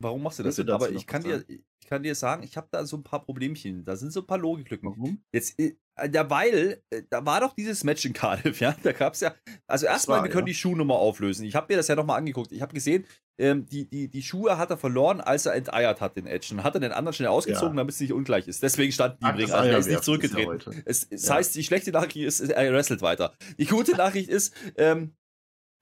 Warum 0.05 0.23
machst 0.23 0.39
du 0.39 0.43
das 0.43 0.57
denn? 0.57 0.69
Aber 0.69 0.91
ich 0.91 1.07
kann, 1.07 1.23
dir, 1.23 1.43
ich 1.49 1.89
kann 1.89 2.03
dir 2.03 2.15
sagen, 2.15 2.43
ich 2.43 2.59
habe 2.59 2.69
da 2.71 2.85
so 2.85 2.99
ein 2.99 3.03
paar 3.03 3.25
Problemchen. 3.25 3.87
Da 3.87 3.97
sind 3.97 4.13
so 4.13 4.21
ein 4.21 4.27
paar 4.27 4.37
Logiklücken. 4.37 4.91
Warum? 4.91 5.25
Jetzt, 5.33 5.59
äh, 5.59 5.77
ja, 6.13 6.29
weil, 6.29 6.83
äh, 6.91 7.05
da 7.09 7.25
war 7.25 7.41
doch 7.41 7.55
dieses 7.55 7.85
Match 7.85 8.05
in 8.05 8.13
Cardiff, 8.13 8.61
ja. 8.61 8.77
Da 8.83 8.93
gab 8.93 9.15
es 9.15 9.21
ja. 9.21 9.35
Also 9.67 9.87
erstmal, 9.87 10.23
wir 10.23 10.29
können 10.29 10.47
ja. 10.47 10.53
die 10.53 10.55
Schuhnummer 10.55 10.97
auflösen. 10.97 11.47
Ich 11.47 11.55
habe 11.55 11.73
mir 11.73 11.79
das 11.79 11.89
ja 11.89 11.97
nochmal 11.97 12.19
angeguckt. 12.19 12.53
Ich 12.53 12.61
habe 12.61 12.75
gesehen, 12.75 13.07
ähm, 13.39 13.65
die, 13.65 13.89
die, 13.89 14.09
die 14.09 14.23
Schuhe 14.23 14.59
hat 14.59 14.69
er 14.69 14.77
verloren, 14.77 15.23
als 15.23 15.47
er 15.47 15.55
enteiert 15.55 16.03
hat, 16.03 16.19
den 16.19 16.27
Edge. 16.27 16.49
Und 16.53 16.65
hat 16.65 16.75
er 16.75 16.81
den 16.81 16.93
anderen 16.93 17.15
schnell 17.15 17.31
ausgezogen, 17.31 17.75
ja. 17.75 17.77
damit 17.77 17.95
es 17.95 18.01
nicht 18.01 18.13
ungleich 18.13 18.47
ist. 18.47 18.63
Deswegen 18.63 18.93
stand 18.93 19.23
die 19.23 19.27
Ring. 19.27 19.51
Also 19.51 19.71
er 19.71 19.79
ist 19.79 19.89
nicht 19.89 20.05
zurückgetreten. 20.05 20.83
Es, 20.85 21.07
es 21.09 21.29
ja. 21.29 21.37
heißt, 21.37 21.55
die 21.55 21.65
schlechte 21.65 21.93
Nachricht 21.93 22.17
ist, 22.17 22.41
er 22.41 22.73
wrestelt 22.75 23.01
weiter. 23.01 23.35
Die 23.59 23.65
gute 23.65 23.97
Nachricht 23.97 24.29
ist, 24.29 24.55
ähm, 24.77 25.17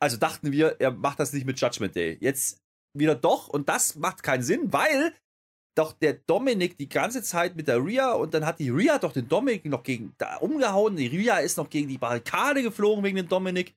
also 0.00 0.16
dachten 0.16 0.52
wir, 0.52 0.76
er 0.80 0.92
macht 0.92 1.18
das 1.20 1.32
nicht 1.32 1.44
mit 1.44 1.60
Judgment 1.60 1.96
Day. 1.96 2.18
Jetzt 2.20 2.61
wieder 2.94 3.14
doch, 3.14 3.48
und 3.48 3.68
das 3.68 3.96
macht 3.96 4.22
keinen 4.22 4.42
Sinn, 4.42 4.72
weil 4.72 5.14
doch 5.74 5.92
der 5.92 6.14
Dominik 6.14 6.76
die 6.76 6.88
ganze 6.88 7.22
Zeit 7.22 7.56
mit 7.56 7.68
der 7.68 7.82
Ria 7.82 8.12
und 8.12 8.34
dann 8.34 8.44
hat 8.44 8.58
die 8.58 8.70
Ria 8.70 8.98
doch 8.98 9.12
den 9.12 9.28
Dominik 9.28 9.64
noch 9.64 9.82
gegen 9.82 10.14
da 10.18 10.36
umgehauen. 10.36 10.96
Die 10.96 11.06
Ria 11.06 11.38
ist 11.38 11.56
noch 11.56 11.70
gegen 11.70 11.88
die 11.88 11.98
Barrikade 11.98 12.62
geflogen 12.62 13.02
wegen 13.04 13.16
dem 13.16 13.28
Dominik. 13.28 13.74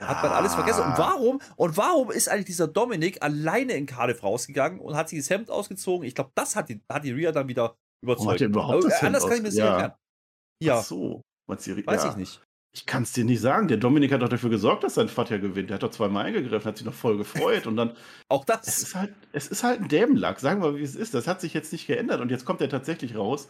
Ja. 0.00 0.08
Hat 0.08 0.22
man 0.22 0.32
alles 0.32 0.54
vergessen. 0.54 0.82
Und 0.82 0.98
warum? 0.98 1.40
Und 1.56 1.76
warum 1.76 2.10
ist 2.10 2.28
eigentlich 2.28 2.46
dieser 2.46 2.68
Dominik 2.68 3.22
alleine 3.22 3.74
in 3.74 3.86
Cardiff 3.86 4.22
rausgegangen 4.22 4.80
und 4.80 4.96
hat 4.96 5.08
sich 5.08 5.18
das 5.18 5.30
Hemd 5.30 5.50
ausgezogen? 5.50 6.06
Ich 6.06 6.14
glaube, 6.14 6.30
das 6.34 6.56
hat 6.56 6.68
die, 6.68 6.80
hat 6.90 7.04
die 7.04 7.12
Ria 7.12 7.32
dann 7.32 7.48
wieder 7.48 7.76
überzeugt. 8.02 8.40
Hat 8.40 8.48
überhaupt 8.48 8.84
das 8.84 9.02
Anders 9.02 9.22
kann 9.24 9.36
ich 9.36 9.42
mir 9.42 9.48
das 9.48 9.56
ja. 9.56 9.66
erklären. 9.66 9.92
Ja. 10.62 10.78
Ach 10.78 10.84
so. 10.84 11.22
Weiß 11.48 11.66
ja. 11.66 12.10
ich 12.10 12.16
nicht. 12.16 12.42
Ich 12.78 12.86
kann 12.86 13.02
es 13.02 13.10
dir 13.10 13.24
nicht 13.24 13.40
sagen. 13.40 13.66
Der 13.66 13.76
Dominik 13.76 14.12
hat 14.12 14.22
doch 14.22 14.28
dafür 14.28 14.50
gesorgt, 14.50 14.84
dass 14.84 14.94
sein 14.94 15.08
Vater 15.08 15.40
gewinnt. 15.40 15.68
Der 15.68 15.74
hat 15.74 15.82
doch 15.82 15.90
zweimal 15.90 16.26
eingegriffen, 16.26 16.68
hat 16.68 16.76
sich 16.76 16.86
noch 16.86 16.94
voll 16.94 17.18
gefreut 17.18 17.66
und 17.66 17.76
dann. 17.76 17.96
Auch 18.28 18.44
das. 18.44 18.68
Es 18.68 18.78
ist 18.78 18.94
halt, 18.94 19.12
es 19.32 19.48
ist 19.48 19.64
halt 19.64 19.80
ein 19.80 19.88
Dämmenlack. 19.88 20.38
Sagen 20.38 20.62
wir, 20.62 20.76
wie 20.76 20.82
es 20.84 20.94
ist. 20.94 21.12
Das 21.12 21.26
hat 21.26 21.40
sich 21.40 21.54
jetzt 21.54 21.72
nicht 21.72 21.88
geändert 21.88 22.20
und 22.20 22.30
jetzt 22.30 22.44
kommt 22.44 22.60
er 22.60 22.68
tatsächlich 22.68 23.16
raus. 23.16 23.48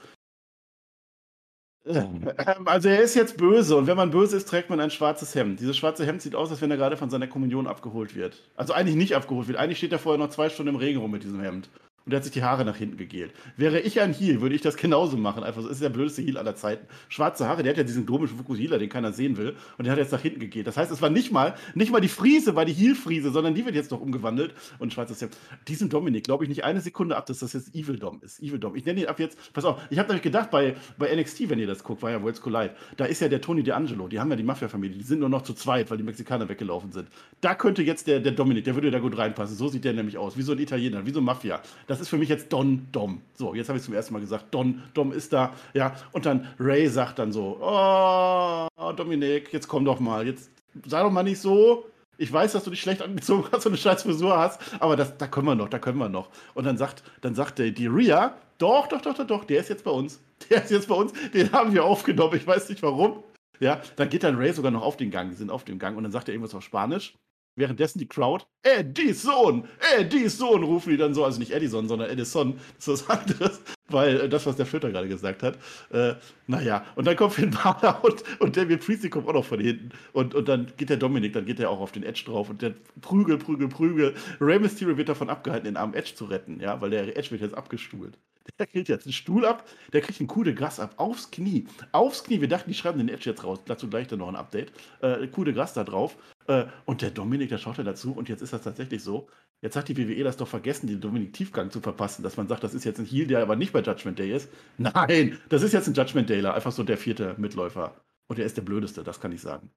Ähm, 1.85 2.33
also 2.65 2.89
er 2.89 3.03
ist 3.03 3.17
jetzt 3.17 3.37
böse 3.37 3.77
und 3.77 3.87
wenn 3.87 3.99
man 3.99 4.11
böse 4.11 4.35
ist, 4.35 4.49
trägt 4.49 4.71
man 4.71 4.81
ein 4.81 4.91
schwarzes 4.91 5.35
Hemd. 5.35 5.61
Dieses 5.61 5.77
schwarze 5.77 6.07
Hemd 6.07 6.23
sieht 6.23 6.35
aus, 6.35 6.51
als 6.51 6.63
wenn 6.63 6.71
er 6.71 6.79
gerade 6.79 6.97
von 6.97 7.11
seiner 7.11 7.27
Kommunion 7.27 7.67
abgeholt 7.67 8.15
wird. 8.15 8.51
Also 8.57 8.73
eigentlich 8.73 8.97
nicht 8.97 9.15
abgeholt 9.15 9.47
wird. 9.47 9.59
Eigentlich 9.59 9.77
steht 9.77 9.93
er 9.93 9.99
vorher 9.99 10.19
noch 10.19 10.31
zwei 10.31 10.49
Stunden 10.49 10.75
im 10.75 10.81
Regen 10.81 11.01
rum 11.01 11.11
mit 11.11 11.23
diesem 11.23 11.41
Hemd 11.41 11.69
und 12.09 12.13
der 12.13 12.21
hat 12.21 12.25
sich 12.25 12.33
die 12.33 12.43
Haare 12.43 12.65
nach 12.65 12.77
hinten 12.77 12.97
gegelt. 12.97 13.35
Wäre 13.59 13.81
ich 13.81 14.01
ein 14.01 14.15
Heel, 14.15 14.41
würde 14.41 14.55
ich 14.55 14.63
das 14.63 14.79
genauso 14.79 15.19
machen. 15.19 15.45
Einfach 15.45 15.61
so, 15.61 15.69
ist 15.69 15.83
der 15.83 15.91
blödeste 15.91 16.23
Heel 16.23 16.39
aller 16.39 16.57
Zeiten. 16.57 16.87
Schwarze 17.11 17.47
Haare, 17.47 17.63
der 17.63 17.73
hat 17.73 17.77
ja 17.77 17.85
diesen 17.85 18.07
komischen 18.07 18.39
Fukusila, 18.39 18.79
den 18.79 18.89
keiner 18.89 19.13
sehen 19.13 19.37
will. 19.37 19.55
Und 19.77 19.85
der 19.85 19.93
hat 19.93 19.99
jetzt 19.99 20.13
nach 20.13 20.23
hinten 20.23 20.41
gegelt. 20.41 20.67
Das 20.67 20.79
heißt, 20.79 20.91
es 20.91 21.03
war 21.03 21.11
nicht 21.11 21.33
mal, 21.33 21.55
nicht 21.75 21.93
mal 21.93 22.01
die 22.01 22.09
Friese, 22.09 22.57
war 22.57 22.65
die 22.65 22.73
Heel-Friese, 22.73 23.31
sondern 23.31 23.55
die 23.55 23.67
wird 23.67 23.75
jetzt 23.75 23.91
noch 23.91 24.01
umgewandelt. 24.01 24.55
Und 24.79 24.95
schwarzes 24.95 25.21
Hemd. 25.21 25.37
Diesem 25.69 25.91
Dominik 25.91 26.25
glaube 26.25 26.45
ich 26.45 26.49
nicht 26.49 26.65
eine 26.65 26.81
Sekunde 26.81 27.15
ab, 27.15 27.27
dass 27.27 27.41
das 27.41 27.53
jetzt 27.53 27.75
Evil 27.75 27.99
Dom 27.99 28.23
ist. 28.23 28.43
Evil 28.43 28.59
Dom. 28.59 28.75
Ich 28.75 28.87
nenne 28.87 29.03
ihn 29.03 29.07
ab 29.07 29.21
jetzt, 29.21 29.53
pass 29.53 29.67
auf, 29.67 29.79
ich 29.91 29.99
habe 29.99 30.09
nämlich 30.09 30.23
gedacht, 30.23 30.51
bei, 30.51 30.77
bei 30.97 31.15
NXT, 31.15 31.51
wenn 31.51 31.59
ihr 31.59 31.67
das 31.67 31.85
guckt, 31.85 32.01
war 32.01 32.11
ja 32.11 32.23
Worlds 32.23 32.41
Collide, 32.41 32.75
da 32.97 33.05
ist 33.05 33.21
ja 33.21 33.29
der 33.29 33.43
Tony 33.43 33.61
D'Angelo, 33.61 34.09
die 34.09 34.19
haben 34.19 34.31
ja 34.31 34.37
die 34.37 34.43
Mafia-Familie, 34.43 34.97
die 34.97 35.05
sind 35.05 35.21
nur 35.21 35.29
noch 35.29 35.43
zu 35.43 35.53
zweit, 35.53 35.91
weil 35.91 35.99
die 35.99 36.05
Mexikaner 36.05 36.49
weggelaufen 36.49 36.91
sind. 36.91 37.09
Da 37.43 37.55
könnte 37.55 37.83
jetzt 37.83 38.07
der, 38.07 38.21
der 38.21 38.33
Dominik, 38.33 38.65
der 38.65 38.75
würde 38.75 38.91
da 38.91 38.99
gut 38.99 39.19
reinpassen. 39.19 39.57
So 39.57 39.69
sieht 39.69 39.85
der 39.85 39.93
nämlich 39.93 40.17
aus, 40.17 40.39
wie 40.39 40.43
so 40.43 40.53
ein 40.53 40.59
Italiener, 40.59 41.05
wie 41.05 41.11
so 41.11 41.21
ein 41.21 41.25
Mafia. 41.25 41.61
Das 41.87 41.98
ist 42.01 42.09
für 42.09 42.19
mich 42.19 42.29
jetzt 42.29 42.53
Don 42.53 42.87
Dom. 42.93 43.23
So, 43.35 43.55
jetzt 43.55 43.69
habe 43.69 43.79
ich 43.79 43.85
zum 43.85 43.95
ersten 43.95 44.13
Mal 44.13 44.21
gesagt, 44.21 44.47
Don, 44.51 44.83
Dom 44.95 45.13
ist 45.13 45.33
da. 45.33 45.53
Ja, 45.75 45.95
und 46.13 46.27
dann 46.27 46.49
Ray 46.59 46.89
sagt 46.89 47.19
dann 47.19 47.33
so, 47.33 47.59
oh, 47.61 48.93
Dominik, 48.93 49.53
jetzt 49.53 49.69
komm 49.69 49.85
doch 49.85 50.01
mal, 50.01 50.27
jetzt 50.27 50.51
sei 50.87 51.03
doch 51.03 51.11
mal 51.11 51.23
nicht 51.23 51.41
so. 51.41 51.87
Ich 52.21 52.33
weiß, 52.33 52.53
dass 52.53 52.65
du 52.65 52.71
dich 52.71 52.81
schlecht 52.81 53.01
angezogen 53.01 53.45
hast 53.53 53.65
und 53.67 53.73
eine 53.73 53.79
scheiß 53.79 54.03
Frisur 54.03 54.37
hast, 54.37 54.61
aber 54.81 54.97
das, 54.97 55.17
da 55.19 55.29
können 55.29 55.47
wir 55.47 55.55
noch, 55.55 55.69
da 55.69 55.79
können 55.79 55.99
wir 55.99 56.09
noch. 56.09 56.31
Und 56.55 56.65
dann 56.65 56.77
sagt, 56.77 57.05
dann 57.21 57.35
sagt 57.35 57.61
der, 57.61 57.71
die 57.71 57.87
Ria, 57.87 58.35
doch, 58.59 58.89
doch, 58.89 59.01
doch, 59.01 59.15
doch, 59.15 59.27
doch, 59.27 59.45
der 59.45 59.61
ist 59.61 59.69
jetzt 59.69 59.85
bei 59.85 59.93
uns. 59.93 60.21
Der 60.51 60.63
ist 60.63 60.71
jetzt 60.71 60.89
bei 60.89 60.95
uns, 60.95 61.13
den 61.35 61.51
haben 61.53 61.73
wir 61.73 61.85
aufgenommen, 61.85 62.37
ich 62.37 62.47
weiß 62.47 62.69
nicht 62.69 62.83
warum. 62.83 63.25
Ja, 63.61 63.81
dann 63.97 64.09
geht 64.09 64.23
dann 64.23 64.37
Ray 64.37 64.53
sogar 64.53 64.71
noch 64.71 64.83
auf 64.83 64.97
den 64.97 65.11
Gang, 65.11 65.31
die 65.31 65.37
sind 65.37 65.51
auf 65.51 65.65
dem 65.65 65.79
Gang 65.79 65.97
und 65.97 66.05
dann 66.05 66.13
sagt 66.13 66.29
er 66.29 66.35
irgendwas 66.35 66.55
auf 66.55 66.63
Spanisch. 66.63 67.15
Währenddessen 67.59 67.99
die 67.99 68.07
Crowd, 68.07 68.45
Edison, 68.63 69.67
Edison, 69.99 70.63
rufen 70.63 70.91
die 70.91 70.97
dann 70.97 71.13
so, 71.13 71.25
also 71.25 71.41
nicht 71.41 71.51
Edison, 71.51 71.89
sondern 71.89 72.09
Edison, 72.09 72.61
das 72.77 72.87
ist 72.87 73.09
was 73.09 73.19
anderes, 73.19 73.61
weil 73.89 74.21
äh, 74.21 74.29
das, 74.29 74.47
was 74.47 74.55
der 74.55 74.65
Flöter 74.65 74.93
gerade 74.93 75.09
gesagt 75.09 75.43
hat, 75.43 75.59
äh, 75.91 76.15
naja, 76.47 76.85
und 76.95 77.05
dann 77.07 77.17
kommt 77.17 77.33
Finn 77.35 77.51
Balor 77.51 78.05
und, 78.05 78.23
und 78.39 78.57
David 78.57 78.87
Priestley 78.87 79.11
kommt 79.11 79.27
auch 79.27 79.33
noch 79.33 79.45
von 79.45 79.59
hinten 79.59 79.91
und, 80.13 80.37
und 80.37 80.49
dann 80.49 80.73
geht 80.77 80.89
der 80.89 80.99
Dominik, 80.99 81.33
dann 81.33 81.47
geht 81.47 81.59
er 81.59 81.71
auch 81.71 81.81
auf 81.81 81.91
den 81.91 82.05
Edge 82.05 82.23
drauf 82.27 82.49
und 82.49 82.63
der 82.63 82.75
Prügel, 83.01 83.39
Prügel, 83.39 83.67
Prügel. 83.67 84.15
Rey 84.41 84.61
Mysterio 84.61 84.97
wird 84.97 85.09
davon 85.09 85.29
abgehalten, 85.29 85.65
den 85.65 85.77
armen 85.77 85.95
Edge 85.95 86.15
zu 86.15 86.27
retten, 86.27 86.61
ja, 86.61 86.81
weil 86.81 86.91
der 86.91 87.17
Edge 87.17 87.33
wird 87.33 87.41
jetzt 87.41 87.57
abgestuhlt. 87.57 88.17
Der 88.59 88.67
kriegt 88.67 88.89
jetzt 88.89 89.05
einen 89.05 89.13
Stuhl 89.13 89.45
ab, 89.45 89.69
der 89.93 90.01
kriegt 90.01 90.21
einen 90.21 90.29
Coup 90.29 90.45
de 90.45 90.55
Gras 90.55 90.81
ab, 90.81 90.95
aufs 90.97 91.31
Knie. 91.31 91.67
Aufs 91.93 92.25
Knie. 92.25 92.41
Wir 92.41 92.49
dachten, 92.49 92.71
die 92.71 92.75
schreiben 92.75 92.99
den 92.99 93.09
Edge 93.09 93.29
jetzt 93.29 93.45
raus. 93.45 93.61
Dazu 93.67 93.89
gleich 93.89 94.07
dann 94.09 94.21
noch 94.21 94.29
ein 94.29 94.37
Update. 94.37 94.73
Äh, 95.01 95.27
Coup 95.29 95.45
de 95.45 95.53
Gras 95.53 95.75
da 95.75 95.85
drauf. 95.85 96.17
Äh, 96.49 96.67
und 96.87 97.03
der 97.03 97.11
Dominik, 97.11 97.51
der 97.51 97.59
schaut 97.59 97.79
ja 97.79 97.85
dazu. 97.85 98.13
Und 98.13 98.29
jetzt 98.29 98.41
ist 98.41 98.53
das 98.53 98.63
tatsächlich 98.63 99.03
so. 99.03 99.29
Jetzt 99.61 99.77
hat 99.77 99.89
die 99.89 99.97
WWE 99.97 100.25
das 100.25 100.37
doch 100.37 100.49
vergessen, 100.49 100.87
den 100.87 101.01
Dominik 101.01 101.33
Tiefgang 101.33 101.71
zu 101.71 101.81
verpassen, 101.81 102.23
dass 102.23 102.37
man 102.37 102.49
sagt, 102.49 102.65
das 102.65 102.75
ist 102.75 102.85
jetzt 102.85 102.99
ein 102.99 103.07
Heal, 103.07 103.27
der 103.27 103.43
aber 103.43 103.57
nicht 103.57 103.73
bei 103.73 103.81
Judgment 103.81 104.19
Day 104.19 104.35
ist. 104.35 104.49
Nein, 104.79 105.39
das 105.49 105.63
ist 105.63 105.73
jetzt 105.73 105.89
ein 105.89 105.95
Judgment 105.95 106.31
Dayler. 106.31 106.55
Einfach 106.55 106.73
so 106.73 106.83
der 106.83 106.97
vierte 106.97 107.35
Mitläufer. 107.39 107.95
Und 108.29 108.39
der 108.39 108.47
ist 108.47 108.57
der 108.57 108.63
blödeste, 108.63 109.05
das 109.05 109.21
kann 109.21 109.33
ich 109.33 109.41
sagen. 109.41 109.71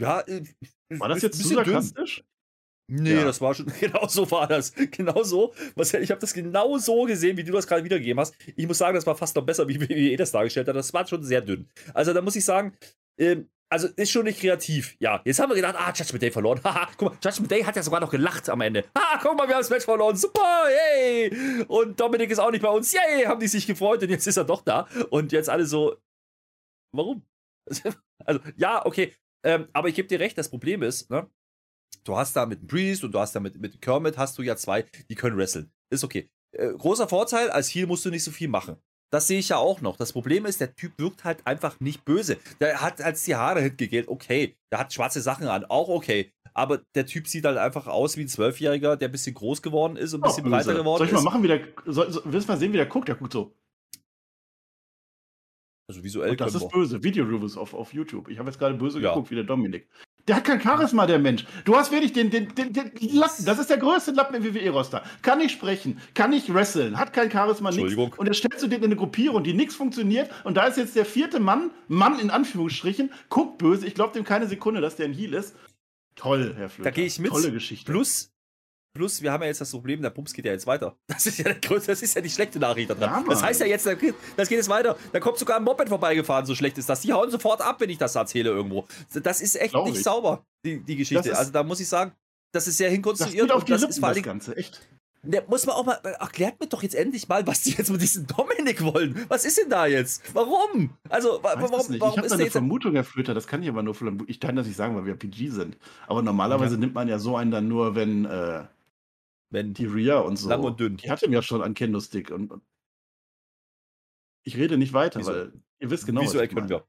Ja, 0.00 0.20
äh, 0.22 0.44
war 0.90 1.08
das 1.08 1.22
jetzt 1.22 1.40
zu 1.40 1.48
sarkastisch? 1.48 2.24
Nee, 2.86 3.14
ja. 3.14 3.24
das 3.24 3.40
war 3.40 3.54
schon, 3.54 3.66
genau 3.80 4.06
so 4.08 4.30
war 4.30 4.46
das. 4.46 4.72
Genau 4.72 5.22
so. 5.22 5.54
ich 5.76 6.10
habe 6.10 6.20
das 6.20 6.34
genau 6.34 6.76
so 6.78 7.04
gesehen, 7.04 7.36
wie 7.36 7.44
du 7.44 7.52
das 7.52 7.66
gerade 7.66 7.84
wiedergegeben 7.84 8.20
hast. 8.20 8.34
Ich 8.56 8.66
muss 8.66 8.78
sagen, 8.78 8.94
das 8.94 9.06
war 9.06 9.16
fast 9.16 9.36
noch 9.36 9.44
besser, 9.44 9.68
wie 9.68 9.80
WWE 9.80 10.16
das 10.16 10.32
dargestellt 10.32 10.68
hat. 10.68 10.76
Das 10.76 10.92
war 10.92 11.06
schon 11.06 11.22
sehr 11.22 11.40
dünn. 11.40 11.68
Also 11.94 12.12
da 12.12 12.20
muss 12.20 12.36
ich 12.36 12.44
sagen, 12.44 12.76
ähm, 13.18 13.48
also 13.70 13.88
ist 13.96 14.10
schon 14.10 14.24
nicht 14.24 14.40
kreativ. 14.40 14.96
Ja, 15.00 15.20
jetzt 15.24 15.38
haben 15.40 15.50
wir 15.50 15.56
gedacht, 15.56 15.76
ah, 15.78 15.92
Judgment 15.94 16.22
Day 16.22 16.30
verloren. 16.30 16.60
Haha, 16.64 16.90
guck 16.96 17.10
mal, 17.10 17.18
Judgment 17.22 17.50
Day 17.50 17.62
hat 17.62 17.76
ja 17.76 17.82
sogar 17.82 18.00
noch 18.00 18.10
gelacht 18.10 18.48
am 18.48 18.60
Ende. 18.60 18.84
Ha, 18.96 19.18
guck 19.22 19.36
mal, 19.36 19.48
wir 19.48 19.54
haben 19.54 19.62
das 19.62 19.70
Match 19.70 19.84
verloren. 19.84 20.16
Super, 20.16 20.66
yay. 20.70 21.64
Und 21.66 21.98
Dominik 21.98 22.30
ist 22.30 22.38
auch 22.38 22.50
nicht 22.50 22.62
bei 22.62 22.68
uns. 22.68 22.92
Yay, 22.92 23.24
haben 23.24 23.40
die 23.40 23.48
sich 23.48 23.66
gefreut 23.66 24.02
und 24.02 24.10
jetzt 24.10 24.26
ist 24.26 24.36
er 24.36 24.44
doch 24.44 24.62
da. 24.62 24.86
Und 25.10 25.32
jetzt 25.32 25.48
alle 25.50 25.66
so, 25.66 25.96
warum? 26.92 27.22
Also, 28.26 28.40
ja, 28.56 28.86
okay. 28.86 29.12
Ähm, 29.44 29.68
aber 29.74 29.88
ich 29.88 29.94
gebe 29.96 30.08
dir 30.08 30.18
recht, 30.18 30.38
das 30.38 30.48
Problem 30.48 30.82
ist, 30.82 31.10
ne? 31.10 31.28
du 32.04 32.16
hast 32.16 32.34
da 32.34 32.46
mit 32.46 32.60
dem 32.60 32.68
Priest 32.68 33.04
und 33.04 33.12
du 33.12 33.18
hast 33.18 33.34
da 33.34 33.40
mit, 33.40 33.60
mit 33.60 33.80
Kermit 33.80 34.16
hast 34.18 34.38
du 34.38 34.42
ja 34.42 34.56
zwei, 34.56 34.84
die 35.08 35.14
können 35.14 35.36
wresteln. 35.36 35.70
Ist 35.90 36.04
okay. 36.04 36.30
Äh, 36.52 36.72
großer 36.72 37.08
Vorteil, 37.08 37.50
als 37.50 37.74
Heal 37.74 37.86
musst 37.86 38.04
du 38.04 38.10
nicht 38.10 38.24
so 38.24 38.30
viel 38.30 38.48
machen. 38.48 38.76
Das 39.14 39.28
sehe 39.28 39.38
ich 39.38 39.50
ja 39.50 39.58
auch 39.58 39.80
noch. 39.80 39.96
Das 39.96 40.12
Problem 40.12 40.44
ist, 40.44 40.60
der 40.60 40.74
Typ 40.74 40.98
wirkt 40.98 41.22
halt 41.22 41.46
einfach 41.46 41.78
nicht 41.78 42.04
böse. 42.04 42.36
Der 42.58 42.80
hat 42.80 43.00
als 43.00 43.22
die 43.22 43.36
Haare 43.36 43.70
gegelt, 43.70 44.08
okay. 44.08 44.56
Der 44.72 44.80
hat 44.80 44.92
schwarze 44.92 45.20
Sachen 45.20 45.46
an, 45.46 45.64
auch 45.66 45.88
okay. 45.88 46.32
Aber 46.52 46.78
der 46.96 47.06
Typ 47.06 47.28
sieht 47.28 47.44
halt 47.44 47.56
einfach 47.56 47.86
aus 47.86 48.16
wie 48.16 48.22
ein 48.22 48.28
Zwölfjähriger, 48.28 48.96
der 48.96 49.08
ein 49.08 49.12
bisschen 49.12 49.34
groß 49.34 49.62
geworden 49.62 49.94
ist 49.94 50.14
und 50.14 50.24
ein 50.24 50.28
bisschen 50.28 50.46
oh, 50.48 50.50
breiter 50.50 50.74
geworden 50.74 51.04
ist. 51.04 51.10
Soll 51.10 51.18
ich 51.20 51.24
mal 51.24 51.30
machen, 51.30 51.44
wie 51.44 51.46
der. 51.46 51.60
Soll, 51.86 52.10
soll, 52.10 52.22
willst 52.24 52.48
du 52.48 52.52
mal 52.52 52.58
sehen, 52.58 52.72
wie 52.72 52.76
der 52.76 52.86
guckt? 52.86 53.06
Der 53.06 53.14
guckt 53.14 53.32
so. 53.32 53.54
Also 55.88 56.02
visuell. 56.02 56.30
Und 56.32 56.40
das 56.40 56.56
ist 56.56 56.68
böse. 56.68 57.00
Video-Reviews 57.00 57.56
auf, 57.56 57.72
auf 57.72 57.94
YouTube. 57.94 58.28
Ich 58.28 58.40
habe 58.40 58.50
jetzt 58.50 58.58
gerade 58.58 58.74
böse 58.74 58.98
ja. 58.98 59.10
geguckt, 59.10 59.30
wie 59.30 59.36
der 59.36 59.44
Dominik. 59.44 59.88
Der 60.26 60.36
hat 60.36 60.44
kein 60.44 60.60
Charisma, 60.60 61.06
der 61.06 61.18
Mensch. 61.18 61.44
Du 61.66 61.76
hast 61.76 61.92
wirklich 61.92 62.14
den, 62.14 62.30
den, 62.30 62.54
den, 62.54 62.72
den 62.72 62.90
Lappen. 63.12 63.44
Das 63.44 63.58
ist 63.58 63.68
der 63.68 63.76
größte 63.76 64.12
Lappen 64.12 64.36
im 64.36 64.44
WWE-Roster. 64.44 65.02
Kann 65.20 65.38
nicht 65.38 65.52
sprechen, 65.52 66.00
kann 66.14 66.30
nicht 66.30 66.52
wresteln, 66.52 66.98
hat 66.98 67.12
kein 67.12 67.30
Charisma, 67.30 67.70
nichts. 67.70 67.94
Und 67.94 68.24
dann 68.26 68.34
stellst 68.34 68.62
du 68.62 68.68
den 68.68 68.78
in 68.78 68.86
eine 68.86 68.96
Gruppierung, 68.96 69.44
die 69.44 69.52
nichts 69.52 69.74
funktioniert. 69.74 70.30
Und 70.44 70.56
da 70.56 70.66
ist 70.66 70.78
jetzt 70.78 70.96
der 70.96 71.04
vierte 71.04 71.40
Mann, 71.40 71.70
Mann 71.88 72.18
in 72.18 72.30
Anführungsstrichen, 72.30 73.12
guckt 73.28 73.58
böse. 73.58 73.86
Ich 73.86 73.94
glaube 73.94 74.14
dem 74.14 74.24
keine 74.24 74.46
Sekunde, 74.46 74.80
dass 74.80 74.96
der 74.96 75.06
ein 75.06 75.12
Heal 75.12 75.34
ist. 75.34 75.54
Toll, 76.16 76.54
Herr 76.56 76.70
Flöter. 76.70 76.90
Da 76.90 76.94
gehe 76.94 77.06
ich 77.06 77.18
mit. 77.18 77.30
Tolle 77.30 77.52
Geschichte. 77.52 77.90
Plus, 77.90 78.30
Plus, 78.94 79.22
wir 79.22 79.32
haben 79.32 79.42
ja 79.42 79.48
jetzt 79.48 79.60
das 79.60 79.72
Problem, 79.72 80.02
der 80.02 80.10
Bums 80.10 80.32
geht 80.32 80.44
ja 80.44 80.52
jetzt 80.52 80.68
weiter. 80.68 80.96
Das 81.08 81.26
ist 81.26 81.38
ja, 81.38 81.52
größte, 81.52 81.90
das 81.90 82.02
ist 82.02 82.14
ja 82.14 82.20
die 82.20 82.30
schlechte 82.30 82.60
Nachricht 82.60 82.90
da 82.90 82.94
dran. 82.94 83.24
Ja, 83.24 83.28
das 83.28 83.42
heißt 83.42 83.60
ja 83.60 83.66
jetzt, 83.66 83.86
das 83.86 83.98
geht 83.98 84.14
jetzt 84.36 84.68
weiter. 84.68 84.96
Da 85.12 85.20
kommt 85.20 85.38
sogar 85.38 85.56
ein 85.56 85.64
Moped 85.64 85.88
vorbeigefahren, 85.88 86.46
so 86.46 86.54
schlecht 86.54 86.78
ist 86.78 86.88
das. 86.88 87.00
Die 87.00 87.12
hauen 87.12 87.30
sofort 87.30 87.60
ab, 87.60 87.80
wenn 87.80 87.90
ich 87.90 87.98
das 87.98 88.14
erzähle 88.14 88.50
irgendwo. 88.50 88.86
Das 89.22 89.40
ist 89.40 89.56
echt 89.56 89.72
Glaub 89.72 89.86
nicht 89.86 89.98
ich. 89.98 90.02
sauber, 90.04 90.44
die, 90.64 90.80
die 90.80 90.96
Geschichte. 90.96 91.30
Ist, 91.30 91.36
also 91.36 91.50
da 91.50 91.62
muss 91.62 91.80
ich 91.80 91.88
sagen, 91.88 92.12
das 92.52 92.68
ist 92.68 92.76
sehr 92.76 92.90
hinkonstruiert. 92.90 93.50
Das, 93.50 93.56
auf 93.56 93.64
die 93.64 93.72
das 93.72 93.82
ist 93.82 93.98
vor 93.98 94.08
allem, 94.08 94.16
das 94.16 94.24
Ganze, 94.24 94.56
echt. 94.56 94.80
Da 95.22 95.40
muss 95.48 95.66
man 95.66 95.74
auch 95.74 95.86
mal, 95.86 95.94
erklärt 96.20 96.60
mir 96.60 96.66
doch 96.66 96.82
jetzt 96.82 96.94
endlich 96.94 97.28
mal, 97.28 97.46
was 97.46 97.62
die 97.62 97.70
jetzt 97.70 97.90
mit 97.90 98.00
diesem 98.00 98.26
Dominik 98.26 98.82
wollen. 98.84 99.24
Was 99.28 99.44
ist 99.44 99.58
denn 99.58 99.70
da 99.70 99.86
jetzt? 99.86 100.22
Warum? 100.34 100.90
Also, 101.08 101.40
warum, 101.42 101.70
warum 101.70 101.94
ich 101.94 102.00
habe 102.00 102.28
da 102.28 102.34
eine 102.34 102.50
Vermutung, 102.50 102.94
Herr 102.94 103.04
Flöter, 103.04 103.34
das 103.34 103.46
kann 103.46 103.62
ich 103.62 103.68
aber 103.68 103.82
nur, 103.82 103.96
ich 104.26 104.38
kann 104.38 104.54
das 104.54 104.66
nicht 104.66 104.76
sagen, 104.76 104.94
weil 104.94 105.06
wir 105.06 105.16
PG 105.16 105.50
sind. 105.50 105.78
Aber 106.06 106.22
normalerweise 106.22 106.74
ja. 106.74 106.80
nimmt 106.80 106.94
man 106.94 107.08
ja 107.08 107.18
so 107.18 107.36
einen 107.36 107.50
dann 107.50 107.68
nur, 107.68 107.94
wenn, 107.94 108.26
äh, 108.26 108.64
wenn 109.54 109.72
die 109.72 109.86
Ria 109.86 110.18
und 110.18 110.36
so. 110.36 110.50
Lang 110.50 110.62
und 110.62 110.78
dünn. 110.78 110.98
Die 110.98 111.10
hatte 111.10 111.28
mir 111.28 111.36
ja 111.36 111.42
schon 111.42 111.62
an 111.62 111.72
Kendo-Stick 111.72 112.30
und, 112.30 112.50
und, 112.50 112.62
ich 114.44 114.56
rede 114.58 114.76
nicht 114.76 114.92
weiter, 114.92 115.20
Wieso? 115.20 115.32
weil 115.32 115.52
ihr 115.78 115.90
wisst 115.90 116.04
genau, 116.04 116.20
Visuell 116.20 116.48
können 116.48 116.68
wir. 116.68 116.86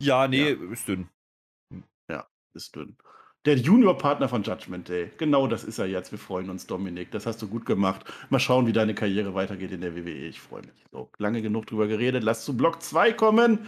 Ja, 0.00 0.28
nee, 0.28 0.52
ja. 0.52 0.70
ist 0.70 0.86
dünn. 0.86 1.08
Ja, 2.08 2.28
ist 2.52 2.76
dünn. 2.76 2.96
Der 3.46 3.56
Junior-Partner 3.56 4.28
von 4.28 4.42
Judgment 4.42 4.88
Day. 4.88 5.10
Genau 5.18 5.46
das 5.46 5.64
ist 5.64 5.78
er 5.78 5.86
jetzt. 5.86 6.12
Wir 6.12 6.18
freuen 6.18 6.48
uns, 6.48 6.66
Dominik. 6.66 7.10
Das 7.10 7.26
hast 7.26 7.42
du 7.42 7.48
gut 7.48 7.66
gemacht. 7.66 8.04
Mal 8.30 8.38
schauen, 8.38 8.66
wie 8.66 8.72
deine 8.72 8.94
Karriere 8.94 9.34
weitergeht 9.34 9.72
in 9.72 9.82
der 9.82 9.94
WWE. 9.94 10.28
Ich 10.28 10.40
freue 10.40 10.62
mich. 10.62 10.84
So, 10.92 11.10
lange 11.18 11.42
genug 11.42 11.66
drüber 11.66 11.86
geredet. 11.86 12.22
Lass 12.22 12.44
zu 12.44 12.56
Block 12.56 12.80
2 12.82 13.12
kommen. 13.12 13.66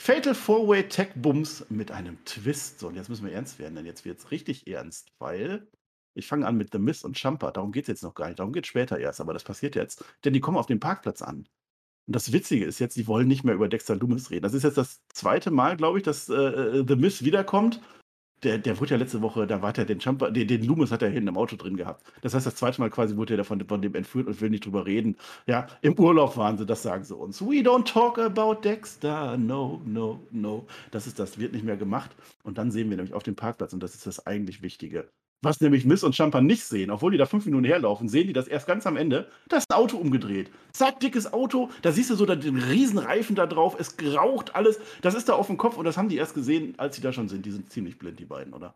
Fatal 0.00 0.34
Four-Way 0.34 0.88
Tech 0.88 1.08
Bums 1.16 1.66
mit 1.68 1.90
einem 1.90 2.24
Twist. 2.24 2.80
So, 2.80 2.88
und 2.88 2.94
jetzt 2.94 3.10
müssen 3.10 3.26
wir 3.26 3.32
ernst 3.32 3.58
werden, 3.58 3.74
denn 3.74 3.84
jetzt 3.84 4.06
wird 4.06 4.18
es 4.18 4.30
richtig 4.30 4.66
ernst, 4.66 5.12
weil 5.18 5.66
ich 6.14 6.26
fange 6.26 6.46
an 6.46 6.56
mit 6.56 6.72
The 6.72 6.78
Mist 6.78 7.04
und 7.04 7.16
Champa. 7.16 7.50
Darum 7.50 7.72
geht 7.72 7.84
es 7.84 7.88
jetzt 7.88 8.02
noch 8.02 8.14
gar 8.14 8.26
nicht. 8.26 8.38
Darum 8.38 8.52
geht 8.52 8.64
es 8.64 8.68
später 8.68 8.98
erst, 8.98 9.20
aber 9.20 9.32
das 9.32 9.44
passiert 9.44 9.74
jetzt. 9.76 10.04
Denn 10.24 10.32
die 10.32 10.40
kommen 10.40 10.56
auf 10.56 10.66
den 10.66 10.80
Parkplatz 10.80 11.22
an. 11.22 11.46
Und 12.06 12.16
das 12.16 12.32
Witzige 12.32 12.64
ist 12.64 12.80
jetzt, 12.80 12.96
die 12.96 13.06
wollen 13.06 13.28
nicht 13.28 13.44
mehr 13.44 13.54
über 13.54 13.68
Dexter 13.68 13.94
Loomis 13.94 14.30
reden. 14.30 14.42
Das 14.42 14.54
ist 14.54 14.64
jetzt 14.64 14.78
das 14.78 15.00
zweite 15.12 15.50
Mal, 15.50 15.76
glaube 15.76 15.98
ich, 15.98 16.04
dass 16.04 16.28
äh, 16.28 16.34
äh, 16.34 16.84
The 16.86 16.96
Mist 16.96 17.24
wiederkommt. 17.24 17.80
Der, 18.42 18.58
der 18.58 18.80
wurde 18.80 18.92
ja 18.92 18.96
letzte 18.96 19.20
Woche, 19.22 19.46
da 19.46 19.60
war 19.62 19.72
der 19.72 19.84
den 19.84 20.00
Champa, 20.00 20.30
den, 20.30 20.48
den 20.48 20.64
Loomis 20.64 20.90
hat 20.90 21.02
er 21.02 21.10
hinten 21.10 21.28
im 21.28 21.36
Auto 21.36 21.56
drin 21.56 21.76
gehabt. 21.76 22.04
Das 22.22 22.32
heißt, 22.34 22.46
das 22.46 22.56
zweite 22.56 22.80
Mal 22.80 22.90
quasi 22.90 23.16
wurde 23.16 23.34
er 23.34 23.36
davon 23.36 23.64
von 23.68 23.82
dem 23.82 23.94
entführt 23.94 24.26
und 24.28 24.40
will 24.40 24.48
nicht 24.50 24.64
drüber 24.64 24.86
reden. 24.86 25.16
Ja, 25.46 25.66
im 25.82 25.98
Urlaub 25.98 26.36
waren 26.38 26.56
sie, 26.56 26.64
das 26.66 26.82
sagen 26.82 27.04
sie 27.04 27.14
uns. 27.14 27.42
We 27.42 27.60
don't 27.60 27.84
talk 27.84 28.18
about 28.18 28.62
Dexter. 28.62 29.36
No, 29.36 29.80
no, 29.84 30.26
no. 30.30 30.66
Das 30.90 31.06
ist 31.06 31.18
das, 31.18 31.38
wird 31.38 31.52
nicht 31.52 31.64
mehr 31.64 31.76
gemacht. 31.76 32.16
Und 32.42 32.56
dann 32.58 32.70
sehen 32.70 32.88
wir 32.88 32.96
nämlich 32.96 33.14
auf 33.14 33.22
dem 33.22 33.36
Parkplatz, 33.36 33.74
und 33.74 33.82
das 33.82 33.94
ist 33.94 34.06
das 34.06 34.26
eigentlich 34.26 34.62
Wichtige. 34.62 35.10
Was 35.42 35.60
nämlich 35.62 35.86
Miss 35.86 36.04
und 36.04 36.14
Champa 36.14 36.42
nicht 36.42 36.64
sehen, 36.64 36.90
obwohl 36.90 37.12
die 37.12 37.18
da 37.18 37.24
fünf 37.24 37.46
Minuten 37.46 37.64
herlaufen, 37.64 38.10
sehen 38.10 38.26
die 38.26 38.34
das 38.34 38.46
erst 38.46 38.66
ganz 38.66 38.86
am 38.86 38.98
Ende. 38.98 39.30
Da 39.48 39.56
ist 39.56 39.70
ein 39.70 39.76
Auto 39.76 39.96
umgedreht. 39.96 40.50
Zack, 40.72 41.00
dickes 41.00 41.32
Auto. 41.32 41.70
Da 41.80 41.92
siehst 41.92 42.10
du 42.10 42.14
so 42.14 42.26
den 42.26 42.58
Riesenreifen 42.58 43.36
da 43.36 43.46
drauf. 43.46 43.74
Es 43.78 43.96
raucht 44.14 44.54
alles. 44.54 44.78
Das 45.00 45.14
ist 45.14 45.30
da 45.30 45.32
auf 45.32 45.46
dem 45.46 45.56
Kopf 45.56 45.78
und 45.78 45.86
das 45.86 45.96
haben 45.96 46.10
die 46.10 46.16
erst 46.16 46.34
gesehen, 46.34 46.74
als 46.76 46.96
sie 46.96 47.02
da 47.02 47.12
schon 47.12 47.30
sind. 47.30 47.46
Die 47.46 47.52
sind 47.52 47.70
ziemlich 47.70 47.98
blind, 47.98 48.20
die 48.20 48.26
beiden, 48.26 48.52
oder? 48.52 48.74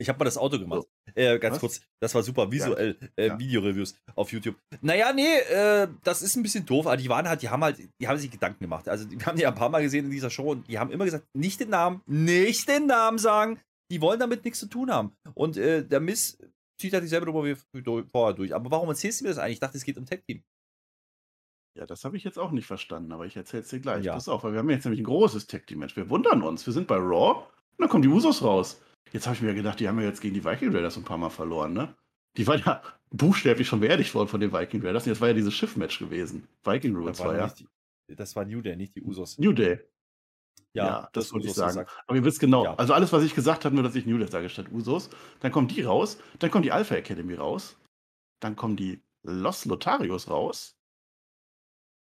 Ich 0.00 0.08
habe 0.08 0.18
mal 0.18 0.24
das 0.24 0.38
Auto 0.38 0.58
gemacht. 0.58 0.82
So. 0.82 1.12
Äh, 1.14 1.38
ganz 1.38 1.54
Was? 1.54 1.60
kurz, 1.60 1.80
das 2.00 2.14
war 2.14 2.22
super 2.22 2.50
visuell. 2.50 2.96
Ja. 3.00 3.08
Äh, 3.16 3.26
ja. 3.28 3.38
Videoreviews 3.38 3.94
auf 4.14 4.32
YouTube. 4.32 4.56
Naja, 4.80 5.12
nee, 5.12 5.36
äh, 5.40 5.88
das 6.02 6.22
ist 6.22 6.36
ein 6.36 6.42
bisschen 6.42 6.64
doof. 6.64 6.86
Aber 6.86 6.96
die 6.96 7.08
waren 7.08 7.28
halt, 7.28 7.42
die 7.42 7.50
haben 7.50 7.62
halt, 7.62 7.78
die 8.00 8.08
haben 8.08 8.18
sich 8.18 8.30
Gedanken 8.30 8.60
gemacht. 8.60 8.88
Also, 8.88 9.04
die 9.04 9.18
haben 9.18 9.36
die 9.36 9.42
ja 9.42 9.50
ein 9.50 9.54
paar 9.54 9.68
Mal 9.68 9.82
gesehen 9.82 10.06
in 10.06 10.10
dieser 10.10 10.30
Show 10.30 10.52
und 10.52 10.66
die 10.68 10.78
haben 10.78 10.90
immer 10.90 11.04
gesagt, 11.04 11.26
nicht 11.34 11.60
den 11.60 11.68
Namen, 11.68 12.00
nicht 12.06 12.66
den 12.66 12.86
Namen 12.86 13.18
sagen. 13.18 13.60
Die 13.90 14.00
wollen 14.00 14.18
damit 14.18 14.44
nichts 14.44 14.60
zu 14.60 14.66
tun 14.68 14.90
haben. 14.90 15.12
Und 15.34 15.58
äh, 15.58 15.84
der 15.84 16.00
Miss 16.00 16.38
zieht 16.80 16.94
halt 16.94 17.04
dieselbe 17.04 17.26
Nummer 17.26 17.44
wie 17.44 17.56
vorher 18.10 18.34
durch. 18.34 18.54
Aber 18.54 18.70
warum 18.70 18.88
erzählst 18.88 19.20
du 19.20 19.24
mir 19.24 19.30
das 19.30 19.38
eigentlich? 19.38 19.54
Ich 19.54 19.60
dachte, 19.60 19.76
es 19.76 19.84
geht 19.84 19.98
um 19.98 20.06
Tech 20.06 20.22
Team. 20.26 20.42
Ja, 21.78 21.84
das 21.86 22.04
habe 22.04 22.16
ich 22.16 22.24
jetzt 22.24 22.38
auch 22.38 22.52
nicht 22.52 22.66
verstanden, 22.66 23.12
aber 23.12 23.26
ich 23.26 23.36
erzähle 23.36 23.64
es 23.64 23.68
dir 23.68 23.80
gleich. 23.80 24.04
Ja. 24.04 24.14
Pass 24.14 24.28
auf, 24.28 24.44
weil 24.44 24.52
wir 24.52 24.60
haben 24.60 24.70
jetzt 24.70 24.84
nämlich 24.84 25.00
ein 25.00 25.04
großes 25.04 25.46
Tech 25.46 25.66
Team-Match. 25.66 25.96
Wir 25.96 26.08
wundern 26.08 26.42
uns. 26.42 26.64
Wir 26.66 26.72
sind 26.72 26.86
bei 26.86 26.96
Raw 26.96 27.40
und 27.40 27.78
dann 27.78 27.88
kommen 27.88 28.02
die 28.02 28.08
Usos 28.08 28.42
raus. 28.42 28.80
Jetzt 29.12 29.26
habe 29.26 29.36
ich 29.36 29.42
mir 29.42 29.54
gedacht, 29.54 29.80
die 29.80 29.88
haben 29.88 29.98
ja 29.98 30.06
jetzt 30.06 30.20
gegen 30.20 30.34
die 30.34 30.44
Viking 30.44 30.74
Raiders 30.74 30.96
ein 30.96 31.04
paar 31.04 31.18
Mal 31.18 31.30
verloren, 31.30 31.72
ne? 31.72 31.94
Die 32.36 32.46
waren 32.46 32.62
ja 32.64 32.82
buchstäblich 33.10 33.66
schon 33.66 33.80
beerdigt 33.80 34.14
worden 34.14 34.28
von 34.28 34.40
den 34.40 34.52
Viking 34.52 34.82
Raiders. 34.84 35.04
Und 35.04 35.12
jetzt 35.12 35.20
war 35.20 35.28
ja 35.28 35.34
dieses 35.34 35.54
Schiffmatch 35.54 35.98
gewesen. 35.98 36.46
Viking 36.64 36.96
Raiders 36.96 37.20
war, 37.20 37.36
ja. 37.36 37.48
Die, 37.48 37.66
das 38.14 38.36
war 38.36 38.44
New 38.44 38.60
Day, 38.60 38.76
nicht 38.76 38.94
die 38.94 39.02
Usos. 39.02 39.38
New 39.38 39.52
Day. 39.52 39.80
Ja, 40.72 40.86
ja 40.86 41.00
das, 41.12 41.24
das 41.24 41.32
wollte 41.32 41.48
ich 41.48 41.54
sagen. 41.54 41.70
Gesagt. 41.70 41.90
Aber 42.06 42.16
ihr 42.16 42.24
wisst 42.24 42.40
genau, 42.40 42.64
ja. 42.64 42.74
also 42.74 42.92
alles, 42.94 43.12
was 43.12 43.24
ich 43.24 43.34
gesagt 43.34 43.64
habe, 43.64 43.74
nur 43.74 43.82
dass 43.82 43.94
ich 43.94 44.06
New 44.06 44.18
Day 44.18 44.28
sage 44.28 44.48
statt 44.48 44.66
Usos. 44.70 45.10
Dann 45.40 45.50
kommen 45.50 45.68
die 45.68 45.82
raus, 45.82 46.18
dann 46.38 46.50
kommt 46.50 46.64
die 46.64 46.72
Alpha 46.72 46.94
Academy 46.94 47.34
raus, 47.34 47.76
dann 48.40 48.56
kommen 48.56 48.76
die 48.76 49.02
Los 49.22 49.64
Lotarios 49.64 50.30
raus, 50.30 50.79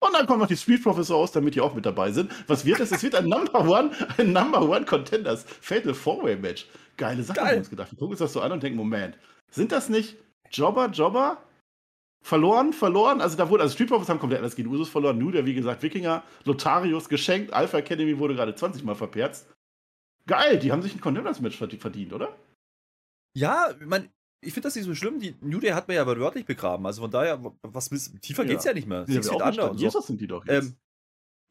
und 0.03 0.13
dann 0.15 0.27
kommen 0.27 0.41
noch 0.41 0.49
die 0.49 0.57
Street 0.57 0.83
Profits 0.83 1.11
raus, 1.11 1.31
damit 1.31 1.55
die 1.55 1.61
auch 1.61 1.75
mit 1.75 1.87
dabei 1.87 2.11
sind. 2.11 2.33
Was 2.49 2.65
wird 2.65 2.81
es? 2.81 2.91
Es 2.91 3.05
wird 3.05 3.15
ein 3.15 3.29
Number 3.29 3.61
One, 3.61 3.93
ein 4.19 4.33
Number 4.33 4.61
One 4.69 4.85
Contenders 4.85 5.45
Fatal 5.45 5.95
Four-Way 5.95 6.37
Match. 6.37 6.67
Geile 6.97 7.23
Sache, 7.23 7.41
haben 7.41 7.51
wir 7.51 7.59
uns 7.59 7.71
gedacht. 7.71 7.93
Wir 7.93 7.99
gucken 7.99 8.13
uns 8.13 8.19
das 8.19 8.33
so 8.33 8.41
an 8.41 8.51
und 8.51 8.63
denken, 8.63 8.77
Moment, 8.77 9.17
sind 9.51 9.71
das 9.71 9.89
nicht 9.89 10.17
Jobber, 10.51 10.89
Jobber? 10.89 11.39
Verloren, 12.25 12.73
verloren. 12.73 13.21
Also 13.21 13.37
da 13.37 13.49
wurde, 13.49 13.63
also 13.63 13.75
Street 13.75 13.89
Profits 13.89 14.09
haben 14.09 14.19
komplett 14.19 14.41
alles 14.41 14.57
gegen 14.57 14.71
Usus 14.71 14.89
verloren. 14.89 15.19
Der 15.33 15.47
wie 15.47 15.55
gesagt 15.55 15.83
Wikinger, 15.83 16.25
Lotarius 16.45 17.09
geschenkt, 17.09 17.53
Alpha 17.53 17.79
Academy 17.79 18.19
wurde 18.19 18.35
gerade 18.35 18.55
20 18.55 18.83
Mal 18.83 18.97
verperzt. 18.97 19.49
Geil, 20.27 20.59
die 20.59 20.73
haben 20.73 20.83
sich 20.83 20.95
ein 20.95 21.01
Contenders-Match 21.01 21.57
verdient, 21.57 22.13
oder? 22.13 22.37
Ja, 23.35 23.73
man, 23.85 24.09
ich 24.43 24.53
finde 24.53 24.67
das 24.67 24.75
nicht 24.75 24.85
so 24.85 24.95
schlimm. 24.95 25.21
Die 25.21 25.35
New 25.41 25.61
Day 25.61 25.71
hat 25.71 25.89
man 25.89 25.97
ja 25.97 26.07
wörtlich 26.07 26.45
begraben. 26.45 26.85
Also 26.85 27.03
von 27.03 27.11
daher, 27.11 27.41
was 27.63 27.89
tiefer 28.21 28.45
ja. 28.45 28.59
es 28.59 28.65
ja 28.65 28.75
nicht 28.75 28.89
mehr. 28.89 29.05
Ja, 29.09 29.21
auch 29.31 29.47
Under 29.47 29.71
und 29.71 29.79
so. 29.79 30.01
sind 30.01 30.21
die 30.21 30.27
doch 30.27 30.45
jetzt. 30.47 30.67
Ähm, 30.67 30.77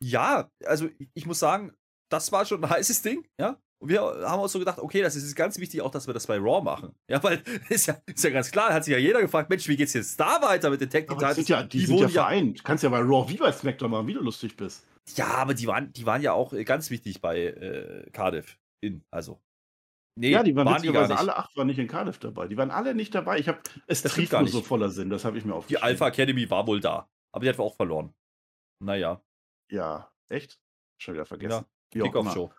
ja, 0.04 0.50
also 0.66 0.90
ich 1.14 1.26
muss 1.26 1.40
sagen, 1.40 1.74
das 2.12 2.32
war 2.32 2.46
schon 2.46 2.64
ein 2.64 2.70
heißes 2.70 3.02
Ding, 3.02 3.26
ja. 3.40 3.58
Und 3.82 3.90
wir 3.90 4.02
haben 4.02 4.42
uns 4.42 4.52
so 4.52 4.60
gedacht, 4.60 4.78
okay, 4.78 5.02
das 5.02 5.16
ist 5.16 5.36
ganz 5.36 5.58
wichtig 5.58 5.82
auch, 5.82 5.90
dass 5.90 6.06
wir 6.06 6.14
das 6.14 6.28
bei 6.28 6.38
Raw 6.38 6.62
machen. 6.62 6.94
Ja, 7.10 7.24
weil 7.24 7.42
ist 7.70 7.88
ja, 7.88 7.98
ist 8.06 8.24
ja 8.24 8.30
ganz 8.30 8.52
klar, 8.52 8.74
hat 8.74 8.84
sich 8.84 8.92
ja 8.92 9.00
jeder 9.00 9.22
gefragt, 9.22 9.50
Mensch, 9.50 9.68
wie 9.68 9.76
geht's 9.76 9.94
jetzt 9.94 10.20
da 10.20 10.42
weiter 10.42 10.70
mit 10.70 10.82
den 10.82 10.90
Tech 10.90 11.08
Team 11.08 11.18
Titans? 11.18 11.48
Ja, 11.48 11.64
die, 11.64 11.80
die 11.80 11.86
sind 11.86 12.00
ja 12.00 12.10
vereint. 12.10 12.60
Du 12.60 12.64
kannst 12.64 12.84
ja 12.84 12.90
bei 12.90 13.00
Raw 13.00 13.28
wie 13.28 13.38
bei 13.38 13.52
SmackDown 13.52 13.90
machen, 13.90 14.08
wie 14.08 14.14
du 14.14 14.22
lustig 14.22 14.56
bist. 14.56 14.86
Ja, 15.16 15.28
aber 15.30 15.54
die 15.56 15.66
waren, 15.66 15.92
die 15.94 16.06
waren 16.06 16.22
ja 16.22 16.34
auch 16.34 16.54
äh, 16.54 16.64
ganz 16.64 16.92
wichtig 16.92 17.22
bei 17.22 17.46
äh, 17.46 18.10
Cardiff. 18.12 18.58
In, 18.82 19.04
also. 19.10 19.40
Nee, 20.22 20.30
ja, 20.30 20.44
die 20.44 20.56
waren, 20.56 20.68
waren 20.68 20.84
die 20.84 20.96
alle 20.96 21.36
acht 21.36 21.58
waren 21.58 21.66
nicht 21.66 21.80
in 21.80 21.88
Cardiff 21.88 22.20
dabei. 22.20 22.48
Die 22.48 22.56
waren 22.56 22.70
alle 22.70 22.94
nicht 22.94 23.16
dabei. 23.16 23.40
Ich 23.40 23.48
habe 23.48 23.60
es 23.88 24.04
das 24.04 24.16
gar 24.30 24.44
nicht 24.44 24.52
so 24.52 24.62
voller 24.62 24.90
Sinn, 24.90 25.10
das 25.10 25.26
habe 25.26 25.40
ich 25.40 25.46
mir 25.46 25.56
aufgeschrieben. 25.56 25.82
Die 25.82 25.84
Alpha 25.84 26.10
Academy 26.10 26.48
war 26.48 26.68
wohl 26.68 26.80
da, 26.80 27.10
aber 27.32 27.44
die 27.44 27.50
hat 27.50 27.58
auch 27.58 27.76
verloren. 27.76 28.14
Naja. 28.84 29.20
Ja, 29.72 30.12
echt? 30.30 30.60
Schon 31.00 31.16
wieder 31.16 31.26
vergessen. 31.26 31.66
Ja, 31.96 32.04
Kickoff-Show. 32.04 32.54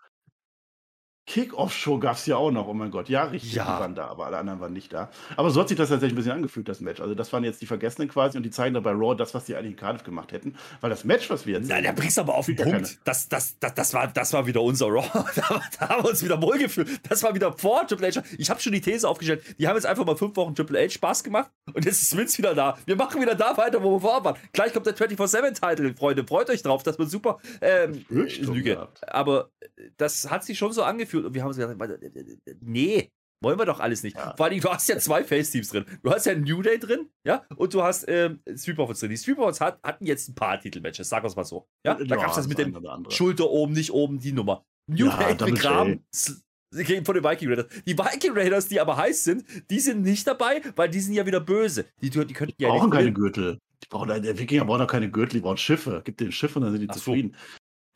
Kick-Off-Show 1.25 1.99
gab 1.99 2.17
es 2.17 2.25
ja 2.25 2.35
auch 2.35 2.51
noch, 2.51 2.67
oh 2.67 2.73
mein 2.73 2.91
Gott. 2.91 3.07
Ja, 3.07 3.23
richtig, 3.23 3.53
ja. 3.53 3.63
die 3.63 3.69
waren 3.69 3.95
da, 3.95 4.07
aber 4.07 4.25
alle 4.25 4.37
anderen 4.37 4.59
waren 4.59 4.73
nicht 4.73 4.91
da. 4.91 5.09
Aber 5.37 5.51
so 5.51 5.61
hat 5.61 5.69
sich 5.69 5.77
das 5.77 5.87
tatsächlich 5.87 6.13
ein 6.13 6.17
bisschen 6.17 6.33
angefühlt, 6.33 6.67
das 6.67 6.81
Match. 6.81 6.99
Also, 6.99 7.15
das 7.15 7.31
waren 7.31 7.45
jetzt 7.45 7.61
die 7.61 7.65
Vergessenen 7.65 8.09
quasi 8.09 8.35
und 8.35 8.43
die 8.43 8.51
zeigen 8.51 8.73
dabei 8.73 8.91
Raw 8.91 9.15
das, 9.15 9.33
was 9.33 9.45
die 9.45 9.55
eigentlich 9.55 9.71
in 9.71 9.77
Cardiff 9.77 10.03
gemacht 10.03 10.33
hätten. 10.33 10.55
Weil 10.81 10.89
das 10.89 11.05
Match, 11.05 11.29
was 11.29 11.45
wir 11.45 11.59
jetzt. 11.59 11.69
Na, 11.69 11.79
der 11.79 11.93
bringst 11.93 12.19
aber 12.19 12.35
auf 12.35 12.47
den 12.47 12.57
Punkt. 12.57 12.99
Das, 13.05 13.29
das, 13.29 13.57
das, 13.59 13.73
das, 13.73 13.93
war, 13.93 14.07
das 14.07 14.33
war 14.33 14.45
wieder 14.45 14.61
unser 14.61 14.87
Raw. 14.87 15.07
da, 15.35 15.61
da, 15.79 15.89
haben 15.89 16.03
wir 16.03 16.09
uns 16.09 16.23
wieder 16.23 16.41
wohl 16.41 16.57
gefühlt. 16.57 16.89
Das 17.09 17.23
war 17.23 17.33
wieder 17.33 17.53
vor 17.53 17.87
Triple 17.87 18.11
H. 18.11 18.21
Ich 18.37 18.49
habe 18.49 18.59
schon 18.59 18.73
die 18.73 18.81
These 18.81 19.07
aufgestellt, 19.07 19.43
die 19.57 19.67
haben 19.67 19.75
jetzt 19.75 19.85
einfach 19.85 20.05
mal 20.05 20.17
fünf 20.17 20.35
Wochen 20.35 20.53
Triple 20.55 20.83
H 20.83 20.89
Spaß 20.89 21.23
gemacht 21.23 21.49
und 21.73 21.85
jetzt 21.85 22.01
ist 22.01 22.17
Vince 22.17 22.37
wieder 22.37 22.53
da. 22.53 22.77
Wir 22.85 22.97
machen 22.97 23.21
wieder 23.21 23.35
da 23.35 23.55
weiter, 23.55 23.81
wo 23.81 23.93
wir 23.93 24.01
vorher 24.01 24.25
waren. 24.25 24.35
Gleich 24.51 24.73
kommt 24.73 24.85
der 24.87 24.95
24-7-Title, 24.95 25.95
Freunde. 25.95 26.25
Freut 26.27 26.49
euch 26.49 26.63
drauf, 26.63 26.83
das 26.83 26.99
wird 26.99 27.09
super. 27.09 27.39
Ähm, 27.61 28.03
Lüge. 28.09 28.89
Aber 29.07 29.51
das 29.97 30.29
hat 30.29 30.43
sich 30.43 30.57
schon 30.57 30.73
so 30.73 30.83
angefühlt 30.83 31.12
und 31.13 31.33
wir 31.33 31.41
haben 31.41 31.49
uns 31.49 31.57
gedacht, 31.57 31.77
nee, 32.61 33.11
wollen 33.43 33.59
wir 33.59 33.65
doch 33.65 33.79
alles 33.79 34.03
nicht. 34.03 34.15
Ja. 34.15 34.33
Vor 34.35 34.45
allem, 34.45 34.59
du 34.59 34.69
hast 34.69 34.87
ja 34.87 34.97
zwei 34.97 35.23
Face-Teams 35.23 35.69
drin. 35.69 35.85
Du 36.01 36.11
hast 36.11 36.25
ja 36.25 36.33
New 36.33 36.61
Day 36.61 36.79
drin, 36.79 37.09
ja, 37.25 37.45
und 37.55 37.73
du 37.73 37.83
hast 37.83 38.05
ähm, 38.07 38.41
Street 38.55 38.77
Profits 38.77 39.01
drin. 39.01 39.09
Die 39.09 39.17
Street 39.17 39.35
Profits 39.35 39.61
hat, 39.61 39.79
hatten 39.83 40.05
jetzt 40.05 40.29
ein 40.29 40.35
paar 40.35 40.59
Titelmatches, 40.59 41.09
sag 41.09 41.23
uns 41.23 41.35
mal 41.35 41.43
so. 41.43 41.67
Ja, 41.85 41.95
da 41.95 42.15
gab 42.15 42.29
es 42.29 42.35
das 42.35 42.47
mit 42.47 42.57
dem 42.57 42.75
Schulter 43.09 43.49
oben, 43.49 43.73
nicht 43.73 43.91
oben, 43.91 44.19
die 44.19 44.31
Nummer. 44.31 44.65
New 44.87 45.07
ja, 45.07 45.33
Day 45.33 45.51
begraben. 45.51 46.05
Von 47.05 47.13
den 47.13 47.23
Viking 47.23 47.49
Raiders. 47.49 47.67
Die 47.85 47.97
Viking 47.97 48.31
Raiders, 48.33 48.67
die 48.67 48.79
aber 48.79 48.97
heiß 48.97 49.23
sind, 49.23 49.45
die 49.69 49.79
sind 49.79 50.01
nicht 50.01 50.25
dabei, 50.25 50.61
weil 50.75 50.89
die 50.89 51.01
sind 51.01 51.13
ja 51.13 51.25
wieder 51.25 51.39
böse. 51.39 51.85
Die, 52.01 52.09
die 52.09 52.33
könnten 52.33 52.55
die 52.57 52.63
ja 52.63 52.69
brauchen 52.69 52.89
keine 52.89 53.13
Gürtel. 53.13 53.59
Die 53.83 53.87
brauchen, 53.89 54.07
der 54.07 54.39
Wikinger 54.39 54.65
braucht 54.65 54.81
doch 54.81 54.87
keine 54.87 55.11
Gürtel, 55.11 55.33
die 55.33 55.41
brauchen 55.41 55.57
Schiffe. 55.57 56.01
Gib 56.03 56.17
den 56.17 56.31
Schiff 56.31 56.55
und 56.55 56.63
dann 56.63 56.71
sind 56.71 56.81
die 56.81 56.89
Ach 56.89 56.95
zufrieden. 56.95 57.35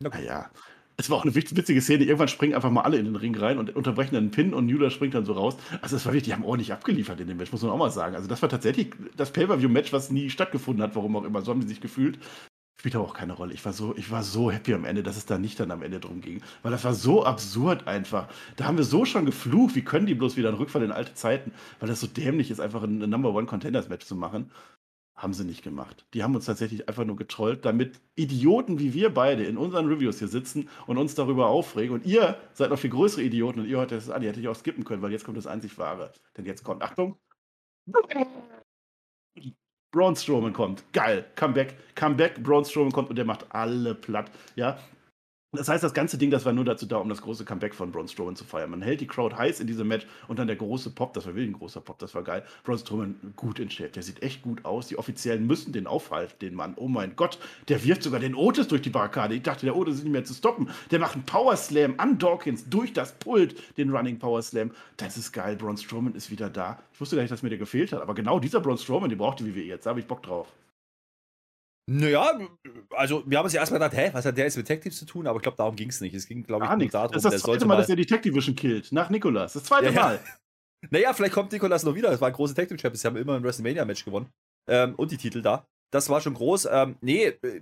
So. 0.04 0.10
Naja. 0.10 0.52
Es 1.00 1.12
war 1.12 1.18
auch 1.18 1.24
eine 1.24 1.36
witzige 1.36 1.80
Szene. 1.82 2.06
Irgendwann 2.06 2.28
springen 2.28 2.56
einfach 2.56 2.72
mal 2.72 2.82
alle 2.82 2.98
in 2.98 3.06
den 3.06 3.16
Ring 3.16 3.36
rein 3.38 3.60
und 3.60 3.76
unterbrechen 3.76 4.16
dann 4.16 4.24
einen 4.24 4.32
Pin 4.32 4.54
und 4.54 4.66
Newler 4.66 4.90
springt 4.90 5.14
dann 5.14 5.26
so 5.26 5.34
raus. 5.34 5.56
Also, 5.82 5.96
das 5.96 6.06
war 6.06 6.14
wirklich, 6.14 6.24
die 6.24 6.34
haben 6.34 6.44
ordentlich 6.44 6.74
abgeliefert 6.74 7.20
in 7.20 7.28
dem 7.28 7.38
Match, 7.38 7.52
muss 7.52 7.62
man 7.62 7.72
auch 7.72 7.78
mal 7.78 7.92
sagen. 7.92 8.16
Also, 8.16 8.28
das 8.28 8.42
war 8.42 8.50
tatsächlich 8.50 8.90
das 9.16 9.32
Pay-Per-View-Match, 9.32 9.94
was 9.94 10.10
nie 10.10 10.32
stattgefunden 10.32 10.82
hat, 10.82 10.96
warum 10.96 11.16
auch 11.16 11.24
immer. 11.24 11.44
So 11.44 11.52
haben 11.52 11.62
die 11.62 11.68
sich 11.68 11.82
gefühlt. 11.82 12.18
Spielt 12.80 12.96
aber 12.96 13.06
auch 13.06 13.14
keine 13.14 13.34
Rolle. 13.34 13.54
Ich 13.54 13.66
war, 13.66 13.74
so, 13.74 13.96
ich 13.96 14.12
war 14.12 14.24
so 14.24 14.52
happy 14.52 14.74
am 14.74 14.86
Ende, 14.86 15.04
dass 15.04 15.18
es 15.18 15.26
da 15.26 15.38
nicht 15.38 15.60
dann 15.60 15.72
am 15.72 15.84
Ende 15.84 16.00
drum 16.00 16.22
ging. 16.22 16.42
Weil 16.64 16.72
das 16.72 16.84
war 16.84 16.94
so 16.94 17.26
absurd 17.26 17.88
einfach. 17.88 18.28
Da 18.56 18.66
haben 18.66 18.78
wir 18.78 18.84
so 18.84 19.06
schon 19.06 19.26
geflucht, 19.26 19.76
wie 19.76 19.84
können 19.84 20.06
die 20.08 20.16
bloß 20.16 20.36
wieder 20.36 20.50
einen 20.50 20.58
Rückfall 20.58 20.84
in 20.84 20.92
alte 20.92 21.14
Zeiten, 21.16 21.52
weil 21.80 21.90
das 21.90 22.00
so 22.00 22.08
dämlich 22.08 22.52
ist, 22.52 22.60
einfach 22.60 22.84
ein 22.84 23.00
Number 23.00 23.34
One 23.34 23.48
Contenders 23.48 23.90
Match 23.90 24.06
zu 24.06 24.16
machen. 24.16 24.52
Haben 25.18 25.34
sie 25.34 25.46
nicht 25.46 25.64
gemacht. 25.64 26.06
Die 26.14 26.22
haben 26.22 26.36
uns 26.36 26.46
tatsächlich 26.46 26.88
einfach 26.88 27.04
nur 27.04 27.16
getrollt, 27.16 27.66
damit 27.66 28.00
Idioten 28.16 28.78
wie 28.78 28.94
wir 28.94 29.12
beide 29.12 29.46
in 29.46 29.58
unseren 29.58 29.88
Reviews 29.88 30.20
hier 30.20 30.28
sitzen 30.28 30.70
und 30.86 31.00
uns 31.00 31.16
darüber 31.16 31.48
aufregen. 31.48 31.96
Und 31.96 32.06
ihr 32.06 32.38
seid 32.54 32.70
noch 32.70 32.78
viel 32.78 32.92
größere 32.92 33.24
Idioten 33.24 33.62
und 33.62 33.66
ihr 33.66 33.78
hört 33.78 33.92
das 33.92 34.12
an. 34.12 34.22
Ihr 34.22 34.30
hättet 34.30 34.44
ich 34.44 34.48
auch 34.48 34.56
skippen 34.56 34.84
können, 34.86 35.02
weil 35.02 35.12
jetzt 35.12 35.26
kommt 35.26 35.38
das 35.38 35.48
einzig 35.48 35.78
Wahre. 35.80 36.14
Denn 36.38 36.46
jetzt 36.46 36.64
kommt, 36.64 36.84
Achtung. 36.84 37.18
Braun 39.92 40.16
Strowman 40.16 40.54
kommt. 40.54 40.84
Geil. 40.94 41.26
Comeback. 41.36 41.96
Comeback. 41.96 42.44
Braun 42.44 42.64
Strowman 42.64 42.92
kommt 42.92 43.10
und 43.10 43.16
der 43.16 43.26
macht 43.26 43.48
alle 43.50 43.96
platt. 43.96 44.30
Ja. 44.56 44.78
Das 45.58 45.70
heißt, 45.70 45.84
das 45.84 45.94
ganze 45.94 46.20
Ding, 46.20 46.30
das 46.30 46.46
war 46.46 46.54
nur 46.54 46.66
dazu 46.66 46.86
da, 46.86 46.98
um 46.98 47.10
das 47.10 47.22
große 47.22 47.44
Comeback 47.44 47.74
von 47.74 47.92
Braun 47.92 48.08
Strowman 48.08 48.36
zu 48.36 48.44
feiern. 48.44 48.70
Man 48.70 48.84
hält 48.84 49.02
die 49.02 49.08
Crowd 49.08 49.36
heiß 49.36 49.60
in 49.60 49.66
diesem 49.66 49.88
Match 49.88 50.06
und 50.28 50.38
dann 50.38 50.46
der 50.46 50.56
große 50.56 50.92
Pop, 50.92 51.14
das 51.14 51.26
war 51.26 51.34
wirklich 51.34 51.50
ein 51.50 51.58
großer 51.60 51.82
Pop, 51.82 51.98
das 51.98 52.14
war 52.14 52.24
geil. 52.24 52.44
Braun 52.64 52.78
Strowman 52.78 53.34
gut 53.36 53.60
in 53.60 53.70
der 53.70 54.04
sieht 54.04 54.22
echt 54.22 54.44
gut 54.44 54.66
aus. 54.66 54.88
Die 54.88 54.98
Offiziellen 54.98 55.48
müssen 55.48 55.74
den 55.74 55.88
aufhalten, 55.88 56.36
den 56.42 56.54
Mann. 56.54 56.74
Oh 56.76 56.88
mein 56.88 57.16
Gott, 57.16 57.40
der 57.70 57.84
wirft 57.84 58.04
sogar 58.04 58.20
den 58.20 58.36
Otis 58.36 58.68
durch 58.68 58.84
die 58.84 58.90
Barrikade. 58.90 59.34
Ich 59.34 59.42
dachte, 59.42 59.66
der 59.66 59.76
Otis 59.76 59.96
ist 59.96 60.04
nicht 60.04 60.14
mehr 60.14 60.24
zu 60.24 60.36
stoppen. 60.36 60.70
Der 60.92 61.00
macht 61.00 61.16
einen 61.16 61.26
Power 61.26 61.56
Slam 61.56 61.96
an 61.98 62.20
Dawkins 62.20 62.70
durch 62.70 62.94
das 62.94 63.14
Pult, 63.14 63.56
den 63.78 63.90
Running 63.90 64.20
Power 64.20 64.42
Slam. 64.42 64.72
Das 64.98 65.18
ist 65.18 65.32
geil, 65.32 65.56
Braun 65.56 65.78
Strowman 65.78 66.14
ist 66.14 66.30
wieder 66.30 66.50
da. 66.50 66.80
Ich 66.94 67.02
wusste 67.02 67.16
gar 67.16 67.24
nicht, 67.24 67.32
dass 67.32 67.42
mir 67.42 67.50
der 67.50 67.58
gefehlt 67.58 67.92
hat, 67.94 68.02
aber 68.02 68.14
genau 68.14 68.40
dieser 68.40 68.60
Braun 68.60 68.78
Strowman, 68.78 69.10
den 69.10 69.18
brauchte 69.18 69.46
wie 69.46 69.56
wir 69.56 69.66
jetzt. 69.66 69.86
Da 69.86 69.90
habe 69.90 70.00
ich 70.00 70.08
Bock 70.08 70.24
drauf. 70.24 70.48
Naja, 71.90 72.38
also 72.92 73.24
wir 73.26 73.38
haben 73.38 73.46
uns 73.46 73.54
ja 73.54 73.62
erstmal 73.62 73.80
gedacht, 73.80 73.98
hä, 73.98 74.10
was 74.12 74.26
hat 74.26 74.38
der 74.38 74.44
jetzt 74.44 74.58
mit 74.58 74.68
Tech 74.68 74.82
Teams 74.82 74.98
zu 74.98 75.06
tun? 75.06 75.26
Aber 75.26 75.38
ich 75.38 75.44
glaube, 75.44 75.56
darum 75.56 75.76
ging 75.76 75.90
es 75.90 76.02
nicht. 76.02 76.14
Es 76.14 76.28
ging, 76.28 76.44
glaube 76.44 76.66
ich, 76.66 76.70
nur 76.70 76.90
darum, 76.90 77.12
das 77.14 77.24
ist 77.24 77.34
das 77.34 77.42
zweite 77.42 77.66
Mal, 77.66 77.78
dass 77.78 77.88
er 77.88 77.96
die 77.96 78.06
Tech 78.06 78.22
Division 78.22 78.56
killt. 78.56 78.92
Nach 78.92 79.10
Nikolas. 79.10 79.54
Das 79.54 79.64
zweite 79.64 79.86
ja, 79.86 79.92
Mal. 79.92 80.16
Ja. 80.16 80.22
Naja, 80.92 81.12
vielleicht 81.12 81.34
kommt 81.34 81.52
Nikolas 81.52 81.84
noch 81.84 81.96
wieder. 81.96 82.12
Das 82.12 82.22
war 82.22 82.28
ein 82.28 82.34
großer 82.36 82.54
Tech 82.54 82.68
Team 82.68 82.78
Champions. 82.78 83.02
Sie 83.02 83.08
haben 83.08 83.18
immer 83.18 83.36
ein 83.36 83.44
WrestleMania-Match 83.44 84.06
gewonnen. 84.06 84.30
Ähm, 84.70 84.94
und 84.94 85.12
die 85.12 85.18
Titel 85.18 85.42
da. 85.42 85.66
Das 85.92 86.08
war 86.08 86.22
schon 86.22 86.36
groß. 86.36 86.68
Ähm, 86.72 86.98
nee, 87.02 87.26
äh, 87.26 87.62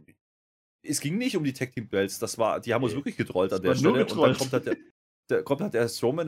es 0.83 0.99
ging 0.99 1.17
nicht 1.17 1.37
um 1.37 1.43
die 1.45 1.53
Tech 1.53 1.71
Team 1.71 1.87
Belts. 1.87 2.19
Das 2.19 2.37
war, 2.37 2.59
die 2.59 2.73
haben 2.73 2.83
uns 2.83 2.93
wirklich 2.93 3.15
getrollt 3.15 3.53
an 3.53 3.61
der 3.61 3.73
Stelle. 3.75 4.05
Und 4.05 4.17
dann 4.17 4.37
kommt 4.37 4.51
halt 4.51 4.65
der, 4.65 4.77
der, 5.29 5.43
kommt 5.43 5.61
halt 5.61 5.73
der 5.73 5.87
Strowman, 5.87 6.27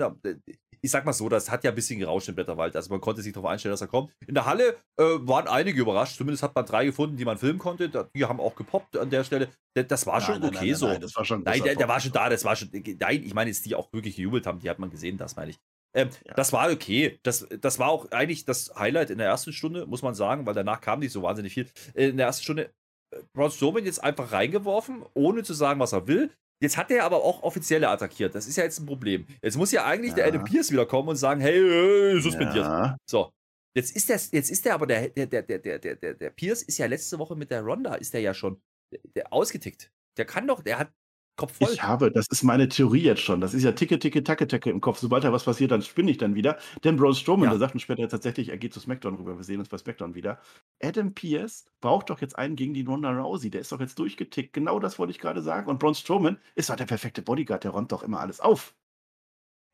ich 0.81 0.91
sag 0.91 1.05
mal 1.05 1.13
so, 1.13 1.29
das 1.29 1.49
hat 1.49 1.63
ja 1.63 1.71
ein 1.71 1.75
bisschen 1.75 1.99
gerauscht 1.99 2.29
im 2.29 2.35
Blätterwald. 2.35 2.75
Also 2.75 2.89
man 2.89 3.01
konnte 3.01 3.21
sich 3.21 3.33
darauf 3.33 3.49
einstellen, 3.49 3.73
dass 3.73 3.81
er 3.81 3.87
kommt. 3.87 4.11
In 4.25 4.33
der 4.33 4.45
Halle 4.45 4.77
äh, 4.97 5.03
waren 5.03 5.47
einige 5.47 5.81
überrascht. 5.81 6.17
Zumindest 6.17 6.43
hat 6.43 6.55
man 6.55 6.65
drei 6.65 6.85
gefunden, 6.85 7.17
die 7.17 7.25
man 7.25 7.37
filmen 7.37 7.59
konnte. 7.59 7.89
Die 8.15 8.25
haben 8.25 8.39
auch 8.39 8.55
gepoppt 8.55 8.97
an 8.97 9.09
der 9.09 9.23
Stelle. 9.23 9.49
Das 9.73 10.05
war 10.05 10.21
schon 10.21 10.41
nein, 10.41 10.55
okay 10.55 10.67
nein, 10.67 10.75
so. 10.75 10.87
Nein, 10.87 11.01
das 11.01 11.15
war 11.15 11.25
schon 11.25 11.43
nein 11.43 11.61
der, 11.63 11.75
der 11.75 11.87
war 11.87 11.99
schon 11.99 12.11
da. 12.11 12.29
Das 12.29 12.45
war 12.45 12.55
schon. 12.55 12.69
Nein, 12.71 13.23
ich 13.23 13.33
meine, 13.33 13.49
jetzt 13.49 13.65
die 13.65 13.75
auch 13.75 13.91
wirklich 13.93 14.15
gejubelt 14.15 14.47
haben, 14.47 14.59
die 14.59 14.69
hat 14.69 14.79
man 14.79 14.89
gesehen, 14.89 15.17
das 15.17 15.35
meine 15.35 15.51
ich. 15.51 15.57
Ähm, 15.93 16.09
ja. 16.25 16.33
Das 16.33 16.53
war 16.53 16.71
okay. 16.71 17.19
Das, 17.23 17.47
das 17.61 17.79
war 17.79 17.89
auch 17.89 18.11
eigentlich 18.11 18.45
das 18.45 18.73
Highlight 18.75 19.09
in 19.09 19.17
der 19.17 19.27
ersten 19.27 19.53
Stunde, 19.53 19.85
muss 19.85 20.01
man 20.01 20.15
sagen, 20.15 20.45
weil 20.45 20.53
danach 20.53 20.81
kam 20.81 20.99
nicht 20.99 21.11
so 21.11 21.23
wahnsinnig 21.23 21.53
viel. 21.53 21.67
In 21.93 22.17
der 22.17 22.27
ersten 22.27 22.43
Stunde 22.43 22.71
äh, 23.11 23.21
Braun 23.33 23.51
Strowman 23.51 23.85
jetzt 23.85 24.03
einfach 24.03 24.31
reingeworfen, 24.31 25.03
ohne 25.13 25.43
zu 25.43 25.53
sagen, 25.53 25.79
was 25.79 25.93
er 25.93 26.07
will. 26.07 26.31
Jetzt 26.61 26.77
hat 26.77 26.89
er 26.89 27.03
aber 27.03 27.23
auch 27.23 27.43
Offizielle 27.43 27.87
attackiert. 27.87 28.33
Das 28.33 28.47
ist 28.47 28.55
ja 28.55 28.63
jetzt 28.63 28.79
ein 28.79 28.85
Problem. 28.85 29.27
Jetzt 29.41 29.57
muss 29.57 29.71
ja 29.71 29.85
eigentlich 29.85 30.11
ja. 30.11 30.17
der 30.17 30.27
Adam 30.27 30.43
Pierce 30.43 30.71
wieder 30.71 30.85
kommen 30.85 31.09
und 31.09 31.15
sagen, 31.15 31.39
hey, 31.39 31.59
äh, 31.59 32.19
suspendiert. 32.19 32.65
Ja. 32.65 32.97
So. 33.09 33.31
Jetzt 33.75 33.95
ist 33.95 34.09
der, 34.09 34.19
jetzt 34.31 34.49
ist 34.49 34.65
der 34.65 34.73
aber 34.73 34.87
der, 34.87 35.09
der, 35.09 35.27
der, 35.27 35.43
der, 35.43 35.59
der, 35.59 35.95
der, 35.95 36.13
der 36.15 36.29
Pierce 36.31 36.63
ist 36.63 36.79
ja 36.79 36.87
letzte 36.87 37.19
Woche 37.19 37.35
mit 37.35 37.51
der 37.51 37.61
Ronda, 37.61 37.93
ist 37.93 38.11
der 38.13 38.21
ja 38.21 38.33
schon 38.33 38.59
der, 38.91 38.99
der 39.15 39.33
ausgetickt. 39.33 39.91
Der 40.17 40.25
kann 40.25 40.47
doch, 40.47 40.63
der 40.63 40.79
hat 40.79 40.91
Kopf 41.37 41.57
voll. 41.57 41.69
Ich 41.71 41.83
habe, 41.83 42.11
das 42.11 42.25
ist 42.29 42.43
meine 42.43 42.67
Theorie 42.67 43.03
jetzt 43.03 43.21
schon. 43.21 43.39
Das 43.39 43.53
ist 43.53 43.63
ja 43.63 43.71
Ticke, 43.71 43.99
Ticke, 43.99 44.23
Tacke, 44.23 44.47
Tacke 44.47 44.69
im 44.69 44.81
Kopf. 44.81 44.97
Sobald 44.97 45.23
da 45.23 45.31
was 45.31 45.45
passiert, 45.45 45.71
dann 45.71 45.83
spinne 45.83 46.11
ich 46.11 46.17
dann 46.17 46.35
wieder. 46.35 46.57
Denn 46.83 46.97
Braun 46.97 47.13
Strowman, 47.13 47.45
ja. 47.45 47.51
der 47.51 47.59
sagt 47.59 47.75
uns 47.75 47.83
später 47.83 48.09
tatsächlich, 48.09 48.49
er 48.49 48.57
geht 48.57 48.73
zu 48.73 48.79
SmackDown 48.79 49.15
rüber. 49.15 49.37
Wir 49.37 49.43
sehen 49.43 49.59
uns 49.59 49.69
bei 49.69 49.77
SmackDown 49.77 50.15
wieder. 50.15 50.41
Adam 50.81 51.13
Pierce 51.13 51.65
braucht 51.79 52.09
doch 52.09 52.19
jetzt 52.19 52.37
einen 52.37 52.55
gegen 52.55 52.73
die 52.73 52.83
Ronda 52.83 53.11
Rousey. 53.11 53.51
Der 53.51 53.61
ist 53.61 53.71
doch 53.71 53.79
jetzt 53.79 53.99
durchgetickt. 53.99 54.51
Genau 54.51 54.79
das 54.79 54.97
wollte 54.99 55.11
ich 55.11 55.19
gerade 55.19 55.41
sagen. 55.41 55.69
Und 55.69 55.79
Braun 55.79 55.95
Strowman 55.95 56.39
ist 56.55 56.69
doch 56.69 56.75
der 56.75 56.85
perfekte 56.85 57.21
Bodyguard. 57.21 57.63
Der 57.63 57.71
räumt 57.71 57.91
doch 57.91 58.03
immer 58.03 58.19
alles 58.19 58.39
auf. 58.39 58.75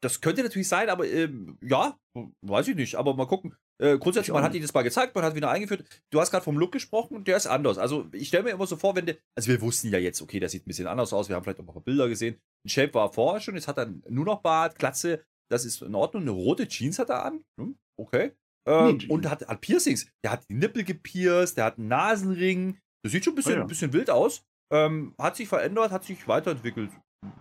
Das 0.01 0.19
könnte 0.19 0.43
natürlich 0.43 0.67
sein, 0.67 0.89
aber 0.89 1.07
ähm, 1.07 1.57
ja, 1.61 1.97
weiß 2.41 2.67
ich 2.67 2.75
nicht. 2.75 2.95
Aber 2.95 3.15
mal 3.15 3.25
gucken. 3.25 3.55
Äh, 3.81 3.97
grundsätzlich, 3.97 4.33
man 4.33 4.43
hat 4.43 4.53
ihn 4.53 4.61
das 4.61 4.73
mal 4.73 4.83
gezeigt, 4.83 5.15
man 5.15 5.23
hat 5.23 5.35
wieder 5.35 5.49
eingeführt. 5.49 5.83
Du 6.11 6.19
hast 6.19 6.31
gerade 6.31 6.43
vom 6.43 6.57
Look 6.57 6.71
gesprochen, 6.71 7.23
der 7.23 7.37
ist 7.37 7.47
anders. 7.47 7.77
Also 7.77 8.07
ich 8.11 8.27
stelle 8.27 8.43
mir 8.43 8.51
immer 8.51 8.67
so 8.67 8.75
vor, 8.75 8.95
wenn 8.95 9.05
der, 9.05 9.17
also 9.35 9.49
wir 9.49 9.61
wussten 9.61 9.89
ja 9.89 9.97
jetzt, 9.97 10.21
okay, 10.21 10.39
der 10.39 10.49
sieht 10.49 10.63
ein 10.63 10.69
bisschen 10.69 10.87
anders 10.87 11.11
aus, 11.11 11.27
wir 11.29 11.35
haben 11.35 11.43
vielleicht 11.43 11.59
auch 11.59 11.63
ein 11.63 11.73
paar 11.73 11.81
Bilder 11.81 12.07
gesehen. 12.07 12.39
Ein 12.65 12.69
Shape 12.69 12.93
war 12.93 13.11
vorher 13.11 13.41
schon, 13.41 13.55
jetzt 13.55 13.67
hat 13.67 13.77
er 13.77 13.91
nur 14.09 14.25
noch 14.25 14.41
Bart, 14.41 14.77
Glatze, 14.77 15.23
das 15.51 15.65
ist 15.65 15.81
in 15.81 15.95
Ordnung. 15.95 16.23
Eine 16.23 16.31
rote 16.31 16.67
Jeans 16.67 16.99
hat 16.99 17.09
er 17.09 17.25
an, 17.25 17.43
hm, 17.59 17.75
okay. 17.99 18.33
Ähm, 18.65 18.99
und 19.09 19.29
hat, 19.29 19.45
hat 19.47 19.61
Piercings. 19.61 20.07
Der 20.23 20.31
hat 20.31 20.47
die 20.49 20.53
Nippel 20.53 20.83
gepierst, 20.83 21.57
der 21.57 21.65
hat 21.65 21.77
einen 21.77 21.89
Nasenring. 21.89 22.79
Das 23.03 23.11
sieht 23.11 23.25
schon 23.25 23.33
ein 23.33 23.35
bisschen, 23.35 23.53
oh 23.53 23.57
ja. 23.57 23.61
ein 23.63 23.67
bisschen 23.67 23.91
wild 23.93 24.09
aus. 24.09 24.45
Ähm, 24.71 25.13
hat 25.19 25.35
sich 25.35 25.47
verändert, 25.47 25.91
hat 25.91 26.03
sich 26.05 26.27
weiterentwickelt. 26.27 26.91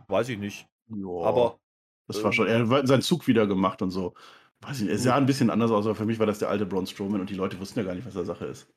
Weiß 0.09 0.29
ich 0.29 0.38
nicht. 0.38 0.66
Ja, 0.88 1.25
aber. 1.25 1.59
Das 2.09 2.23
war 2.25 2.33
schon, 2.33 2.49
er 2.49 2.68
hat 2.68 2.88
seinen 2.88 3.03
Zug 3.03 3.27
wieder 3.29 3.47
gemacht 3.47 3.81
und 3.81 3.90
so. 3.90 4.14
Weiß 4.62 4.79
ich 4.79 4.85
nicht, 4.85 4.94
es 4.94 5.03
sah 5.03 5.16
ein 5.16 5.27
bisschen 5.27 5.51
anders 5.51 5.70
aus, 5.70 5.87
aber 5.87 5.94
für 5.94 6.07
mich 6.07 6.18
war 6.18 6.27
das 6.27 6.38
der 6.38 6.48
alte 6.48 6.64
Braun 6.64 6.87
Strowman 6.87 7.20
und 7.20 7.31
die 7.31 7.35
Leute 7.35 7.59
wussten 7.59 7.81
ja 7.81 7.85
gar 7.85 7.94
nicht, 7.94 8.07
was 8.07 8.14
da 8.14 8.25
Sache 8.25 8.46
ist. 8.46 8.72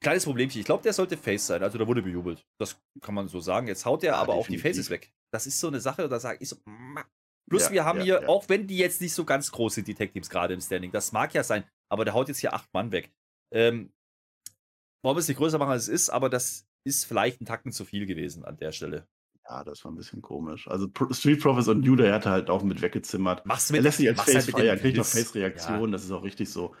Kleines 0.00 0.24
Problemchen, 0.24 0.58
ich 0.58 0.66
glaube, 0.66 0.82
der 0.82 0.92
sollte 0.92 1.16
Face 1.16 1.46
sein, 1.46 1.62
also 1.62 1.78
da 1.78 1.86
wurde 1.86 2.02
bejubelt. 2.02 2.44
Das 2.58 2.82
kann 3.00 3.14
man 3.14 3.28
so 3.28 3.38
sagen. 3.38 3.68
Jetzt 3.68 3.86
haut 3.86 4.02
er 4.02 4.14
ja, 4.14 4.16
aber 4.16 4.34
definitiv. 4.34 4.60
auch 4.60 4.62
die 4.64 4.68
Faces 4.68 4.90
weg. 4.90 5.12
Das 5.32 5.46
ist 5.46 5.60
so 5.60 5.68
eine 5.68 5.80
Sache, 5.80 6.08
da 6.08 6.18
sage 6.18 6.38
ich 6.40 6.48
so, 6.48 6.56
Plus, 7.48 7.64
ja, 7.64 7.72
wir 7.72 7.84
haben 7.84 7.98
ja, 7.98 8.04
hier, 8.04 8.28
auch 8.28 8.48
wenn 8.48 8.66
die 8.66 8.78
jetzt 8.78 9.00
nicht 9.00 9.14
so 9.14 9.24
ganz 9.24 9.52
groß 9.52 9.74
sind, 9.74 9.86
die 9.86 9.94
Tech-Teams 9.94 10.28
gerade 10.28 10.54
im 10.54 10.60
Standing, 10.60 10.90
das 10.90 11.12
mag 11.12 11.32
ja 11.34 11.44
sein, 11.44 11.64
aber 11.88 12.04
der 12.04 12.14
haut 12.14 12.28
jetzt 12.28 12.38
hier 12.38 12.52
acht 12.54 12.72
Mann 12.72 12.90
weg. 12.90 13.12
Ähm, 13.52 13.92
wollen 15.04 15.16
wir 15.16 15.20
es 15.20 15.28
nicht 15.28 15.36
größer 15.36 15.58
machen, 15.58 15.72
als 15.72 15.84
es 15.84 15.88
ist, 15.88 16.10
aber 16.10 16.30
das 16.30 16.66
ist 16.84 17.04
vielleicht 17.04 17.40
ein 17.40 17.46
Tacken 17.46 17.70
zu 17.70 17.84
viel 17.84 18.06
gewesen 18.06 18.44
an 18.44 18.56
der 18.56 18.72
Stelle. 18.72 19.06
Ja, 19.48 19.64
das 19.64 19.84
war 19.84 19.90
ein 19.90 19.96
bisschen 19.96 20.22
komisch. 20.22 20.68
Also 20.68 20.88
Street 21.10 21.40
Profits 21.40 21.68
und 21.68 21.80
New 21.80 21.96
Day 21.96 22.10
hat 22.10 22.26
halt 22.26 22.48
auch 22.48 22.62
mit 22.62 22.80
weggezimmert. 22.80 23.44
Machst 23.44 23.70
du 23.70 23.74
mit, 23.74 23.80
er 23.80 23.82
lässt 23.84 23.98
sich 23.98 24.08
als 24.08 24.22
Face 24.22 24.46
halt 24.46 24.50
feiern, 24.50 24.78
kriegt 24.78 24.96
noch 24.96 25.04
Face-Reaktion, 25.04 25.80
ja. 25.80 25.86
das 25.88 26.04
ist 26.04 26.12
auch 26.12 26.22
richtig 26.22 26.50
so. 26.50 26.74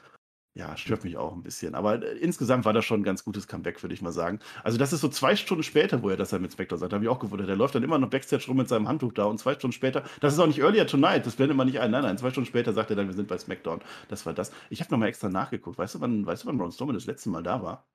Ja, 0.54 0.76
stört 0.76 1.02
mich 1.04 1.16
auch 1.16 1.32
ein 1.32 1.42
bisschen. 1.42 1.74
Aber 1.74 2.02
äh, 2.02 2.18
insgesamt 2.18 2.66
war 2.66 2.74
das 2.74 2.84
schon 2.84 3.00
ein 3.00 3.04
ganz 3.04 3.24
gutes 3.24 3.48
Comeback, 3.48 3.82
würde 3.82 3.94
ich 3.94 4.02
mal 4.02 4.12
sagen. 4.12 4.38
Also, 4.62 4.76
das 4.76 4.92
ist 4.92 5.00
so 5.00 5.08
zwei 5.08 5.34
Stunden 5.34 5.62
später, 5.62 6.02
wo 6.02 6.10
er 6.10 6.18
das 6.18 6.28
dann 6.28 6.42
mit 6.42 6.52
Spectre 6.52 6.76
sagt. 6.76 6.92
Da 6.92 6.96
habe 6.96 7.04
ich 7.06 7.10
auch 7.10 7.20
gewundert. 7.20 7.48
Der 7.48 7.56
läuft 7.56 7.74
dann 7.74 7.82
immer 7.82 7.98
noch 7.98 8.10
Backstage 8.10 8.44
rum 8.48 8.58
mit 8.58 8.68
seinem 8.68 8.86
Handtuch 8.86 9.12
da 9.12 9.24
und 9.24 9.38
zwei 9.38 9.54
Stunden 9.54 9.72
später, 9.72 10.04
das 10.20 10.34
ist 10.34 10.38
auch 10.38 10.46
nicht 10.46 10.58
Earlier 10.58 10.86
Tonight, 10.86 11.24
das 11.24 11.36
blendet 11.36 11.56
man 11.56 11.66
nicht 11.66 11.80
ein. 11.80 11.90
Nein, 11.90 12.02
nein, 12.02 12.18
zwei 12.18 12.30
Stunden 12.30 12.46
später 12.46 12.74
sagt 12.74 12.90
er 12.90 12.96
dann, 12.96 13.06
wir 13.06 13.14
sind 13.14 13.28
bei 13.28 13.38
SmackDown. 13.38 13.80
Das 14.08 14.26
war 14.26 14.34
das. 14.34 14.52
Ich 14.68 14.80
habe 14.80 14.90
nochmal 14.90 15.08
extra 15.08 15.30
nachgeguckt. 15.30 15.78
Weißt 15.78 15.94
du, 15.94 16.00
wann, 16.00 16.26
weißt 16.26 16.44
du, 16.44 16.48
wann 16.48 16.58
Braun 16.58 16.70
Strowman 16.70 16.94
das 16.96 17.06
letzte 17.06 17.30
Mal 17.30 17.42
da 17.42 17.62
war? 17.62 17.88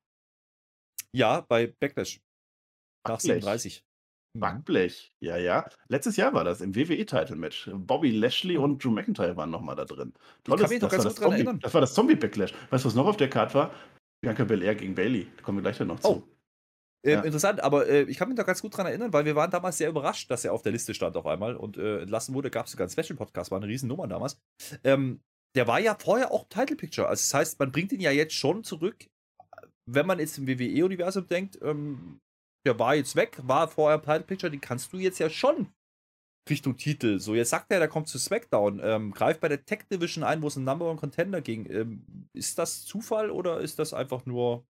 Ja, 1.12 1.42
bei 1.42 1.68
Backlash. 1.80 2.20
Nach 3.08 3.20
37. 3.20 3.86
Mhm. 4.38 4.40
Backblech, 4.40 5.12
ja, 5.20 5.38
ja. 5.38 5.68
Letztes 5.88 6.16
Jahr 6.16 6.34
war 6.34 6.44
das 6.44 6.62
im 6.62 6.76
WWE-Title-Match. 6.76 7.72
Bobby 7.74 8.12
Lashley 8.12 8.58
und 8.58 8.84
Drew 8.84 8.92
McIntyre 8.92 9.36
waren 9.36 9.50
nochmal 9.50 9.76
da 9.76 9.86
drin. 9.86 10.14
Tolles, 10.44 10.62
ich 10.62 10.68
kann 10.68 10.70
mich 10.70 10.80
doch 10.80 10.90
ganz 10.92 11.04
gut 11.04 11.22
dran 11.22 11.32
erinnern. 11.34 11.60
Das 11.62 11.74
war 11.74 11.82
das 11.82 11.94
Zombie-Backlash. 11.94 12.54
Weißt 12.70 12.86
du, 12.86 12.88
was 12.88 12.96
noch 12.96 13.08
auf 13.08 13.18
der 13.18 13.30
Karte 13.30 13.54
war? 13.56 13.72
Bianca 14.22 14.44
Belair 14.44 14.76
gegen 14.76 14.96
Bailey. 14.96 15.28
Da 15.38 15.44
kommen 15.44 15.58
wir 15.58 15.62
gleich 15.64 15.80
noch 15.80 16.00
zu. 16.00 16.08
Oh. 16.08 16.24
Äh, 17.06 17.14
ja. 17.14 17.22
Interessant, 17.22 17.62
aber 17.62 17.88
äh, 17.88 18.04
ich 18.04 18.18
kann 18.18 18.28
mich 18.28 18.38
da 18.38 18.44
ganz 18.44 18.62
gut 18.62 18.76
dran 18.76 18.88
erinnern, 18.88 19.14
weil 19.14 19.26
wir 19.26 19.36
waren 19.36 19.52
damals 19.52 19.78
sehr 19.78 19.90
überrascht, 19.90 20.30
dass 20.32 20.44
er 20.46 20.54
auf 20.54 20.62
der 20.62 20.72
Liste 20.72 20.94
stand 20.94 21.16
auf 21.16 21.26
einmal 21.26 21.56
und 21.56 21.78
äh, 21.78 22.02
entlassen 22.02 22.34
wurde. 22.34 22.50
Gab 22.50 22.66
es 22.66 22.72
sogar 22.72 22.88
einen 22.88 22.92
Special-Podcast, 22.92 23.52
war 23.52 23.60
eine 23.60 23.68
Riesennummer 23.68 24.08
damals. 24.08 24.40
Ähm, 24.84 25.22
der 25.56 25.68
war 25.68 25.80
ja 25.80 25.96
vorher 25.98 26.32
auch 26.32 26.48
Title 26.50 26.76
Picture. 26.76 27.08
Also 27.08 27.22
das 27.22 27.34
heißt, 27.34 27.60
man 27.60 27.72
bringt 27.72 27.92
ihn 27.92 28.02
ja 28.02 28.12
jetzt 28.12 28.34
schon 28.34 28.64
zurück, 28.64 29.08
wenn 29.90 30.06
man 30.06 30.20
jetzt 30.20 30.38
im 30.38 30.48
WWE-Universum 30.48 31.28
denkt, 31.28 31.60
ähm, 31.62 32.20
der 32.68 32.78
war 32.78 32.96
jetzt 32.96 33.16
weg, 33.16 33.40
war 33.42 33.68
vorher 33.68 34.02
Title 34.02 34.22
Picture, 34.22 34.52
den 34.52 34.62
kannst 34.62 34.92
du 34.94 34.98
jetzt 34.98 35.20
ja 35.20 35.30
schon 35.30 35.68
Richtung 36.50 36.78
Titel. 36.78 37.20
So, 37.20 37.36
jetzt 37.36 37.50
sagt 37.50 37.72
er, 37.72 37.80
der 37.80 37.88
kommt 37.88 38.08
zu 38.08 38.18
SmackDown. 38.20 38.80
Ähm, 38.84 39.12
greift 39.12 39.42
bei 39.42 39.48
der 39.48 39.66
Tech 39.66 39.80
Division 39.92 40.24
ein, 40.24 40.42
wo 40.42 40.48
es 40.48 40.56
ein 40.56 40.64
Number 40.64 40.90
One 40.90 41.00
Contender 41.00 41.42
ging. 41.42 41.70
Ähm, 41.70 42.30
ist 42.34 42.58
das 42.58 42.86
Zufall 42.86 43.32
oder 43.32 43.60
ist 43.60 43.80
das 43.80 43.94
einfach 43.94 44.26
nur, 44.26 44.66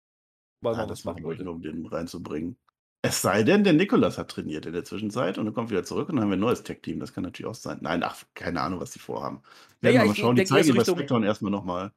weil 0.62 0.76
man 0.76 0.88
das 0.88 1.04
machen 1.04 1.22
wollte? 1.24 1.44
Nur, 1.44 1.54
um 1.54 1.62
den 1.62 1.86
reinzubringen. 1.86 2.56
Es 3.02 3.20
sei 3.20 3.42
denn, 3.42 3.64
der 3.64 3.74
Nikolas 3.74 4.16
hat 4.16 4.30
trainiert 4.30 4.66
in 4.66 4.72
der 4.72 4.84
Zwischenzeit 4.84 5.36
und 5.36 5.44
dann 5.44 5.54
kommt 5.54 5.70
wieder 5.70 5.84
zurück 5.84 6.08
und 6.08 6.16
dann 6.16 6.24
haben 6.24 6.30
wir 6.30 6.36
ein 6.36 6.40
neues 6.40 6.62
Tech-Team. 6.62 7.00
Das 7.00 7.12
kann 7.12 7.22
natürlich 7.22 7.50
auch 7.50 7.54
sein. 7.54 7.78
Nein, 7.82 8.02
ach, 8.02 8.24
keine 8.34 8.62
Ahnung, 8.62 8.80
was 8.80 8.92
die 8.92 8.98
vorhaben. 8.98 9.42
Werden 9.80 9.94
ja, 9.94 10.02
wir 10.02 10.08
mal 10.08 10.14
schauen. 10.14 10.36
Die 10.36 10.44
zeigen 10.44 10.84
SmackDown 10.84 11.22
erstmal 11.22 11.50
nochmal. 11.50 11.92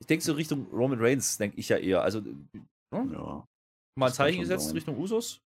Ich 0.00 0.06
denke 0.06 0.24
so 0.24 0.32
Richtung 0.32 0.66
Roman 0.72 0.98
Reigns, 0.98 1.36
denke 1.36 1.58
ich 1.58 1.68
ja 1.68 1.76
eher. 1.76 2.02
Also, 2.02 2.20
hm? 2.20 3.12
ja. 3.12 3.46
Mal 3.96 4.06
ein 4.06 4.12
Zeichen 4.12 4.40
gesetzt 4.40 4.74
Richtung 4.74 4.96
Usos? 4.96 5.40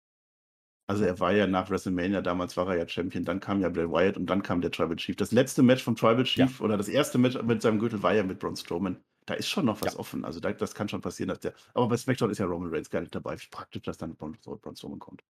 Also 0.88 1.05
er 1.05 1.20
war 1.20 1.33
ja 1.33 1.46
nach 1.46 1.70
WrestleMania, 1.70 2.20
damals 2.20 2.57
war 2.57 2.68
er 2.68 2.79
ja 2.79 2.88
Champion, 2.88 3.24
dann 3.24 3.38
kam 3.38 3.61
ja 3.61 3.68
Bray 3.68 3.88
Wyatt 3.88 4.16
und 4.16 4.26
dann 4.26 4.42
kam 4.42 4.61
der 4.61 4.72
Tribal 4.72 4.96
Chief. 4.96 5.14
Das 5.14 5.31
letzte 5.31 5.62
Match 5.62 5.85
vom 5.85 5.94
Tribal 5.94 6.24
Chief 6.24 6.59
ja. 6.59 6.64
oder 6.64 6.76
das 6.76 6.88
erste 6.88 7.16
Match 7.16 7.40
mit 7.40 7.62
seinem 7.62 7.79
Gürtel 7.79 8.03
war 8.03 8.12
ja 8.12 8.24
mit 8.24 8.40
Braun 8.40 8.57
Strowman. 8.57 9.00
Da 9.24 9.35
ist 9.35 9.48
schon 9.48 9.66
noch 9.66 9.81
was 9.83 9.94
ja. 9.94 10.00
offen. 10.00 10.24
Also 10.24 10.40
da, 10.40 10.53
das 10.53 10.74
kann 10.74 10.88
schon 10.88 11.00
passieren, 11.00 11.29
dass 11.29 11.38
der. 11.38 11.55
Aber 11.74 11.87
bei 11.87 11.96
SmackDown 11.96 12.31
ist 12.31 12.38
ja 12.38 12.46
Roman 12.46 12.70
Reigns 12.74 12.90
gar 12.90 13.00
nicht 13.00 13.14
dabei. 13.14 13.38
Wie 13.38 13.46
praktisch, 13.48 13.83
dass 13.83 13.98
dann 13.98 14.16
Braun, 14.16 14.37
Braun 14.42 14.74
Strowman 14.74 14.98
kommt. 14.98 15.22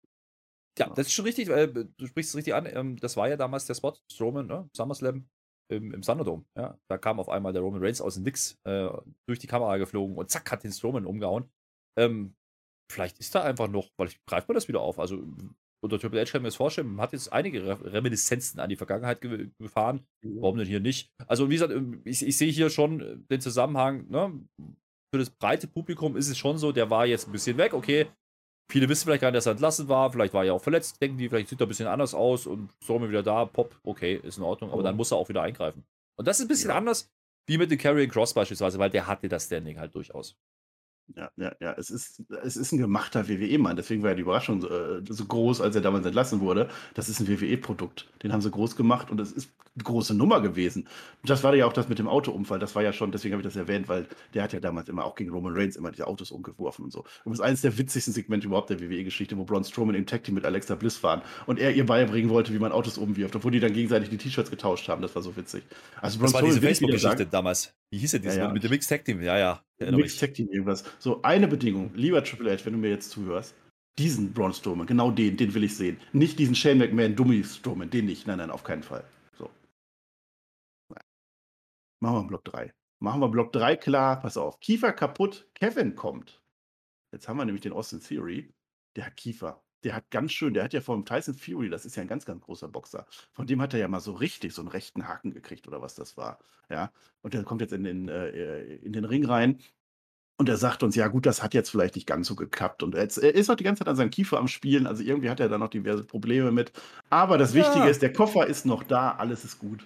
Ja, 0.79 0.87
genau. 0.87 0.95
das 0.95 1.09
ist 1.09 1.13
schon 1.13 1.27
richtig. 1.27 1.51
Äh, 1.51 1.67
du 1.69 2.07
sprichst 2.07 2.31
es 2.31 2.37
richtig 2.37 2.55
an. 2.55 2.65
Ähm, 2.65 2.97
das 2.97 3.19
war 3.19 3.29
ja 3.29 3.37
damals 3.37 3.67
der 3.67 3.75
Spot 3.75 3.95
Strowman, 4.11 4.47
ne? 4.47 4.71
SummerSlam 4.75 5.29
im, 5.69 5.93
im 5.93 6.01
Thunderdome. 6.01 6.45
Ja, 6.57 6.79
da 6.89 6.97
kam 6.97 7.21
auf 7.21 7.29
einmal 7.29 7.53
der 7.53 7.61
Roman 7.61 7.83
Reigns 7.83 8.01
aus 8.01 8.15
dem 8.15 8.23
Nix 8.23 8.59
äh, 8.65 8.89
durch 9.27 9.39
die 9.39 9.47
Kamera 9.47 9.77
geflogen 9.77 10.17
und 10.17 10.31
zack 10.31 10.51
hat 10.51 10.65
den 10.65 10.73
Strowman 10.73 11.05
umgehauen. 11.05 11.51
Ähm, 11.99 12.35
vielleicht 12.91 13.19
ist 13.19 13.35
da 13.35 13.43
einfach 13.43 13.69
noch, 13.69 13.91
weil 13.97 14.09
ich 14.09 14.25
greife 14.27 14.47
mir 14.49 14.55
das 14.55 14.69
wieder 14.69 14.81
auf. 14.81 14.99
Also 14.99 15.23
unter 15.83 15.99
Triple 15.99 16.21
H 16.21 16.31
kann 16.31 16.41
ich 16.41 16.43
mir 16.43 16.49
das 16.49 16.57
vorstellen, 16.57 16.89
man 16.89 17.03
hat 17.03 17.13
jetzt 17.13 17.33
einige 17.33 17.65
Reminiszenzen 17.85 18.61
an 18.61 18.69
die 18.69 18.77
Vergangenheit 18.77 19.21
gefahren. 19.59 20.07
Warum 20.23 20.59
denn 20.59 20.67
hier 20.67 20.81
nicht? 20.81 21.11
Also, 21.27 21.49
wie 21.49 21.55
gesagt, 21.55 21.73
ähm, 21.73 22.03
ich, 22.05 22.27
ich 22.27 22.37
sehe 22.37 22.53
hier 22.53 22.69
schon 22.69 23.01
äh, 23.01 23.17
den 23.31 23.41
Zusammenhang, 23.41 24.09
ne? 24.09 24.33
Für 25.13 25.19
das 25.19 25.31
breite 25.31 25.67
Publikum 25.67 26.17
ist 26.17 26.29
es 26.29 26.39
schon 26.39 26.59
so, 26.59 26.71
der 26.71 26.91
war 26.91 27.07
jetzt 27.07 27.27
ein 27.27 27.33
bisschen 27.33 27.57
weg, 27.57 27.73
okay. 27.73 28.07
Viele 28.71 28.89
wissen 28.89 29.07
vielleicht 29.07 29.23
gar 29.23 29.31
nicht, 29.31 29.39
dass 29.39 29.47
er 29.47 29.53
entlassen 29.53 29.89
war, 29.89 30.13
vielleicht 30.13 30.33
war 30.33 30.45
er 30.45 30.55
auch 30.55 30.63
verletzt, 30.63 31.03
denken 31.03 31.19
die, 31.19 31.29
vielleicht 31.29 31.49
sieht 31.49 31.61
er 31.61 31.67
ein 31.67 31.69
bisschen 31.69 31.89
anders 31.89 32.15
aus 32.15 32.47
und 32.47 32.71
so 32.85 33.01
wir 33.01 33.09
wieder 33.09 33.25
da, 33.25 33.45
pop, 33.47 33.75
okay, 33.83 34.21
ist 34.23 34.39
in 34.39 34.45
Ordnung, 34.45 34.71
aber 34.71 34.85
dann 34.85 34.97
muss 34.97 35.11
er 35.11 35.17
auch 35.17 35.29
wieder 35.29 35.43
eingreifen. 35.43 35.83
Und 36.17 36.29
das 36.29 36.39
ist 36.39 36.45
ein 36.45 36.49
bisschen 36.49 36.71
ja. 36.71 36.77
anders, 36.77 37.11
wie 37.49 37.59
mit 37.59 37.73
dem 37.73 37.79
Carrying 37.79 38.11
Cross 38.11 38.35
beispielsweise, 38.35 38.79
weil 38.79 38.91
der 38.91 39.09
hatte 39.09 39.29
das 39.29 39.47
Standing 39.47 39.81
halt 39.81 39.93
durchaus. 39.97 40.37
Ja, 41.17 41.31
ja, 41.37 41.53
ja. 41.61 41.75
Es 41.77 41.91
ist, 41.91 42.23
es 42.43 42.57
ist 42.57 42.73
ein 42.73 42.79
gemachter 42.79 43.29
WWE-Mann. 43.29 43.77
Deswegen 43.77 44.03
war 44.03 44.11
ja 44.11 44.17
die 44.17 44.23
Überraschung 44.23 44.61
so, 44.61 44.69
äh, 44.69 45.03
so 45.09 45.25
groß, 45.25 45.61
als 45.61 45.75
er 45.75 45.83
damals 45.83 46.07
entlassen 46.07 46.41
wurde. 46.41 46.69
Das 46.95 47.09
ist 47.09 47.21
ein 47.21 47.29
WWE-Produkt. 47.29 48.09
Den 48.23 48.33
haben 48.33 48.41
sie 48.41 48.51
groß 48.51 48.77
gemacht 48.77 49.11
und 49.11 49.21
es 49.21 49.33
ist 49.33 49.51
eine 49.75 49.85
große 49.85 50.15
Nummer 50.15 50.41
gewesen. 50.41 50.83
Und 51.23 51.31
das 51.31 51.43
war 51.45 51.55
ja 51.55 51.67
auch 51.67 51.73
das 51.73 51.89
mit 51.89 51.99
dem 51.99 52.09
Autounfall. 52.09 52.59
Das 52.59 52.75
war 52.75 52.83
ja 52.83 52.93
schon, 52.93 53.13
deswegen 53.13 53.35
habe 53.35 53.43
ich 53.43 53.47
das 53.47 53.57
erwähnt, 53.57 53.89
weil 53.89 54.07
der 54.35 54.43
hat 54.43 54.53
ja 54.53 54.61
damals 54.61 54.89
immer 54.89 55.05
auch 55.05 55.15
gegen 55.15 55.31
Roman 55.31 55.55
Reigns 55.55 55.77
immer 55.77 55.91
diese 55.91 56.07
Autos 56.07 56.31
umgeworfen 56.31 56.85
und 56.85 56.93
so. 56.93 57.01
Und 57.25 57.33
das 57.33 57.41
ist 57.41 57.41
eines 57.41 57.61
der 57.63 57.79
witzigsten 57.79 58.13
Segmente 58.13 58.47
überhaupt 58.47 58.71
der 58.71 58.81
WWE-Geschichte, 58.81 59.37
wo 59.37 59.45
Braun 59.45 59.65
Strowman 59.65 59.95
im 59.95 60.07
Tag 60.07 60.25
Team 60.25 60.35
mit 60.35 60.45
Alexa 60.45 60.75
Bliss 60.75 61.03
waren 61.03 61.23
und 61.47 61.59
er 61.59 61.75
ihr 61.75 61.87
beibringen 61.87 62.31
wollte, 62.31 62.53
wie 62.53 62.59
man 62.59 62.73
Autos 62.73 62.99
umwirft, 62.99 63.37
obwohl 63.37 63.53
die 63.53 63.61
dann 63.61 63.73
gegenseitig 63.73 64.11
die 64.11 64.19
T-Shirts 64.19 64.51
getauscht 64.51 64.89
haben. 64.89 65.03
Das 65.03 65.15
war 65.15 65.23
so 65.23 65.37
witzig. 65.37 65.63
Also 66.01 66.19
Braun 66.19 66.27
das 66.27 66.35
war 66.35 66.43
diese 66.43 66.61
Facebook-Geschichte 66.61 67.27
damals. 67.27 67.75
Wie 67.91 67.99
hieß 67.99 68.15
er, 68.15 68.21
ja, 68.21 68.35
ja. 68.35 68.53
mit 68.53 68.63
dem 68.63 68.71
Mixed 68.71 68.89
Tag 68.89 69.05
Team? 69.05 69.23
Ja, 69.23 69.39
ja. 69.39 69.63
Mixed 69.81 70.21
Tag 70.21 70.35
Team 70.35 70.49
irgendwas. 70.51 70.85
So, 70.99 71.23
eine 71.23 71.49
Bedingung. 71.49 71.91
Lieber 71.95 72.23
Triple 72.23 72.53
H, 72.53 72.65
wenn 72.65 72.75
du 72.75 72.79
mir 72.79 72.91
jetzt 72.91 73.11
zuhörst, 73.11 73.55
diesen 73.99 74.33
Braun 74.33 74.53
Strowman, 74.53 74.87
genau 74.87 75.11
den, 75.11 75.37
den 75.37 75.55
will 75.55 75.65
ich 75.65 75.77
sehen. 75.77 75.99
Nicht 76.13 76.39
diesen 76.39 76.55
Shane 76.55 76.79
McMahon, 76.79 77.17
Dummy 77.17 77.43
Strowman, 77.43 77.91
den 77.91 78.07
nicht. 78.07 78.27
Nein, 78.27 78.39
nein, 78.39 78.51
auf 78.51 78.65
keinen 78.65 78.83
Fall. 78.83 79.05
So. 79.37 79.51
Machen 82.01 82.17
wir 82.17 82.25
Block 82.25 82.45
3. 82.45 82.73
Machen 83.01 83.21
wir 83.21 83.29
Block 83.29 83.53
3 83.53 83.77
klar. 83.77 84.21
Pass 84.21 84.37
auf. 84.37 84.61
Kiefer 84.61 84.93
kaputt, 84.93 85.49
Kevin 85.55 85.95
kommt. 85.95 86.41
Jetzt 87.13 87.29
haben 87.29 87.39
wir 87.39 87.45
nämlich 87.45 87.63
den 87.63 87.73
Austin 87.73 88.01
Theory. 88.01 88.53
Der 88.97 89.07
hat 89.07 89.17
Kiefer 89.17 89.63
der 89.85 89.95
hat 89.95 90.11
ganz 90.11 90.33
schön, 90.33 90.55
der 90.55 90.65
hat 90.65 90.73
ja 90.73 90.81
vom 90.81 91.05
Tyson 91.05 91.35
Fury, 91.35 91.71
das 91.71 91.85
ist 91.85 91.97
ja 91.97 92.03
ein 92.03 92.09
ganz, 92.09 92.25
ganz 92.25 92.43
großer 92.43 92.69
Boxer, 92.69 93.07
von 93.33 93.47
dem 93.47 93.61
hat 93.61 93.75
er 93.75 93.81
ja 93.81 93.89
mal 93.89 94.01
so 94.01 94.13
richtig 94.13 94.55
so 94.55 94.63
einen 94.63 94.69
rechten 94.69 95.09
Haken 95.09 95.33
gekriegt 95.33 95.67
oder 95.67 95.81
was 95.81 95.95
das 95.95 96.17
war. 96.17 96.39
Ja, 96.69 96.93
und 97.23 97.35
der 97.35 97.45
kommt 97.45 97.61
jetzt 97.61 97.73
in 97.73 97.85
den, 97.85 98.09
äh, 98.09 98.77
in 98.77 98.93
den 98.93 99.05
Ring 99.05 99.25
rein 99.25 99.59
und 100.37 100.49
er 100.49 100.57
sagt 100.57 100.83
uns, 100.83 100.97
ja 100.97 101.09
gut, 101.09 101.27
das 101.27 101.43
hat 101.43 101.55
jetzt 101.55 101.71
vielleicht 101.71 101.97
nicht 101.97 102.07
ganz 102.07 102.27
so 102.27 102.35
geklappt. 102.35 102.83
Und 102.83 102.95
jetzt, 102.95 103.19
er 103.19 103.35
ist 103.35 103.51
auch 103.51 103.57
die 103.57 103.65
ganze 103.65 103.81
Zeit 103.81 103.89
an 103.89 103.97
seinem 103.97 104.11
Kiefer 104.11 104.39
am 104.39 104.49
Spielen, 104.49 104.87
also 104.87 105.03
irgendwie 105.03 105.31
hat 105.31 105.41
er 105.41 105.49
da 105.49 105.59
noch 105.59 105.69
diverse 105.69 106.05
Probleme 106.05 106.53
mit. 106.53 106.73
Aber 107.11 107.39
das 107.39 107.55
ja. 107.55 107.63
Wichtige 107.63 107.89
ist, 107.89 108.03
der 108.03 108.13
Koffer 108.13 108.47
ist 108.47 108.67
noch 108.67 108.83
da, 108.83 109.13
alles 109.13 109.45
ist 109.45 109.59
gut. 109.59 109.85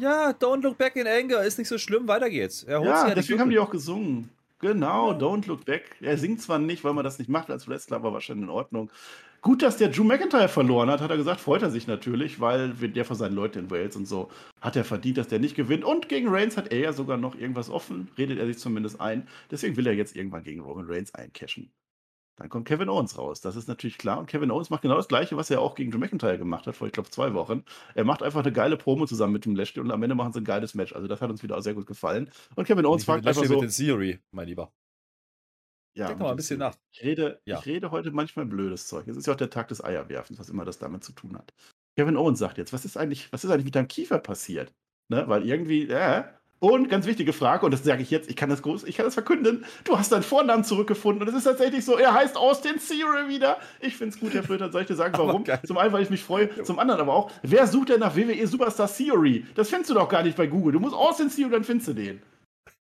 Ja, 0.00 0.30
don't 0.30 0.62
look 0.62 0.76
back 0.76 0.96
in 0.96 1.06
anger, 1.06 1.42
ist 1.44 1.56
nicht 1.56 1.68
so 1.68 1.78
schlimm, 1.78 2.08
weiter 2.08 2.28
geht's. 2.28 2.66
ja, 2.68 3.14
deswegen 3.14 3.40
haben 3.40 3.50
die 3.50 3.58
auch 3.58 3.70
gesungen. 3.70 4.28
Genau, 4.64 5.12
Don't 5.12 5.46
Look 5.46 5.66
Back. 5.66 5.96
Er 6.00 6.16
singt 6.16 6.40
zwar 6.40 6.58
nicht, 6.58 6.84
weil 6.84 6.94
man 6.94 7.04
das 7.04 7.18
nicht 7.18 7.28
macht 7.28 7.50
als 7.50 7.68
Wrestler, 7.68 7.96
aber 7.96 8.14
wahrscheinlich 8.14 8.44
in 8.44 8.50
Ordnung. 8.50 8.90
Gut, 9.44 9.60
dass 9.60 9.76
der 9.76 9.88
Drew 9.88 10.04
McIntyre 10.04 10.48
verloren 10.48 10.88
hat, 10.88 11.02
hat 11.02 11.10
er 11.10 11.18
gesagt, 11.18 11.38
freut 11.38 11.60
er 11.60 11.68
sich 11.68 11.86
natürlich, 11.86 12.40
weil 12.40 12.70
der 12.70 13.04
von 13.04 13.14
seinen 13.14 13.34
Leuten 13.34 13.58
in 13.58 13.70
Wales 13.70 13.94
und 13.94 14.06
so 14.06 14.30
hat 14.62 14.74
er 14.74 14.84
verdient, 14.84 15.18
dass 15.18 15.28
der 15.28 15.38
nicht 15.38 15.54
gewinnt. 15.54 15.84
Und 15.84 16.08
gegen 16.08 16.28
Reigns 16.28 16.56
hat 16.56 16.72
er 16.72 16.78
ja 16.78 16.92
sogar 16.94 17.18
noch 17.18 17.34
irgendwas 17.34 17.68
offen, 17.68 18.08
redet 18.16 18.38
er 18.38 18.46
sich 18.46 18.56
zumindest 18.56 19.02
ein. 19.02 19.28
Deswegen 19.50 19.76
will 19.76 19.86
er 19.86 19.92
jetzt 19.92 20.16
irgendwann 20.16 20.44
gegen 20.44 20.62
Roman 20.62 20.86
Reigns 20.88 21.14
eincashen. 21.14 21.70
Dann 22.36 22.48
kommt 22.48 22.66
Kevin 22.66 22.88
Owens 22.88 23.18
raus. 23.18 23.42
Das 23.42 23.54
ist 23.54 23.68
natürlich 23.68 23.98
klar. 23.98 24.18
Und 24.18 24.28
Kevin 24.28 24.50
Owens 24.50 24.70
macht 24.70 24.80
genau 24.80 24.96
das 24.96 25.08
Gleiche, 25.08 25.36
was 25.36 25.50
er 25.50 25.60
auch 25.60 25.74
gegen 25.74 25.90
Drew 25.90 25.98
McIntyre 25.98 26.38
gemacht 26.38 26.66
hat, 26.66 26.74
vor, 26.74 26.86
ich 26.86 26.94
glaube, 26.94 27.10
zwei 27.10 27.34
Wochen. 27.34 27.64
Er 27.94 28.04
macht 28.04 28.22
einfach 28.22 28.40
eine 28.40 28.50
geile 28.50 28.78
Promo 28.78 29.04
zusammen 29.04 29.34
mit 29.34 29.44
dem 29.44 29.54
Lashley 29.54 29.82
und 29.82 29.90
am 29.90 30.02
Ende 30.02 30.14
machen 30.14 30.32
sie 30.32 30.40
ein 30.40 30.44
geiles 30.44 30.74
Match. 30.74 30.94
Also, 30.94 31.06
das 31.06 31.20
hat 31.20 31.28
uns 31.28 31.42
wieder 31.42 31.58
auch 31.58 31.62
sehr 31.62 31.74
gut 31.74 31.84
gefallen. 31.84 32.30
Und 32.56 32.64
Kevin 32.64 32.86
Owens 32.86 33.04
fragt 33.04 33.26
einfach 33.26 33.44
so. 33.44 33.60
mit 33.60 33.62
den 33.62 33.68
Theory, 33.70 34.20
mein 34.30 34.48
Lieber. 34.48 34.72
Ja, 35.94 36.08
Denk 36.08 36.20
mal 36.20 36.30
ein 36.30 36.36
bisschen 36.36 36.58
nach. 36.58 36.74
Ich 36.90 37.02
rede, 37.02 37.40
ja. 37.44 37.58
ich 37.58 37.66
rede 37.66 37.90
heute 37.90 38.10
manchmal 38.10 38.46
blödes 38.46 38.88
Zeug. 38.88 39.06
Es 39.06 39.16
ist 39.16 39.26
ja 39.26 39.32
auch 39.32 39.38
der 39.38 39.50
Tag 39.50 39.68
des 39.68 39.82
Eierwerfens, 39.82 40.38
was 40.38 40.48
immer 40.48 40.64
das 40.64 40.78
damit 40.78 41.04
zu 41.04 41.12
tun 41.12 41.36
hat. 41.36 41.54
Kevin 41.96 42.16
Owens 42.16 42.40
sagt 42.40 42.58
jetzt, 42.58 42.72
was 42.72 42.84
ist 42.84 42.96
eigentlich, 42.96 43.32
was 43.32 43.44
ist 43.44 43.50
eigentlich 43.50 43.66
mit 43.66 43.76
deinem 43.76 43.88
Kiefer 43.88 44.18
passiert? 44.18 44.72
Ne? 45.08 45.24
Weil 45.28 45.46
irgendwie, 45.46 45.88
äh, 45.88 46.24
und 46.58 46.88
ganz 46.88 47.04
wichtige 47.06 47.32
Frage, 47.32 47.66
und 47.66 47.72
das 47.72 47.84
sage 47.84 48.02
ich 48.02 48.10
jetzt, 48.10 48.30
ich 48.30 48.36
kann 48.36 48.48
das 48.48 48.62
groß, 48.62 48.84
ich 48.84 48.96
kann 48.96 49.04
das 49.04 49.14
verkünden, 49.14 49.64
du 49.84 49.98
hast 49.98 50.10
deinen 50.10 50.22
Vornamen 50.22 50.64
zurückgefunden 50.64 51.22
und 51.22 51.28
es 51.28 51.34
ist 51.34 51.44
tatsächlich 51.44 51.84
so, 51.84 51.98
er 51.98 52.14
heißt 52.14 52.36
Austin 52.36 52.76
Theory 52.78 53.28
wieder. 53.28 53.58
Ich 53.80 53.96
finde 53.96 54.14
es 54.14 54.20
gut, 54.20 54.32
Herr 54.32 54.42
Flöter, 54.42 54.72
soll 54.72 54.80
ich 54.80 54.86
dir 54.86 54.96
sagen, 54.96 55.14
warum? 55.18 55.44
Zum 55.64 55.76
einen, 55.76 55.92
weil 55.92 56.02
ich 56.02 56.10
mich 56.10 56.24
freue, 56.24 56.62
zum 56.62 56.78
anderen 56.78 57.00
aber 57.00 57.12
auch, 57.12 57.30
wer 57.42 57.66
sucht 57.66 57.90
denn 57.90 58.00
nach 58.00 58.16
WWE 58.16 58.46
Superstar 58.46 58.90
Theory? 58.92 59.44
Das 59.54 59.68
findest 59.68 59.90
du 59.90 59.94
doch 59.94 60.08
gar 60.08 60.22
nicht 60.22 60.36
bei 60.36 60.46
Google. 60.46 60.72
Du 60.72 60.80
musst 60.80 60.94
Austin 60.94 61.28
Theory, 61.28 61.50
dann 61.50 61.64
findest 61.64 61.88
du 61.88 61.92
den. 61.92 62.22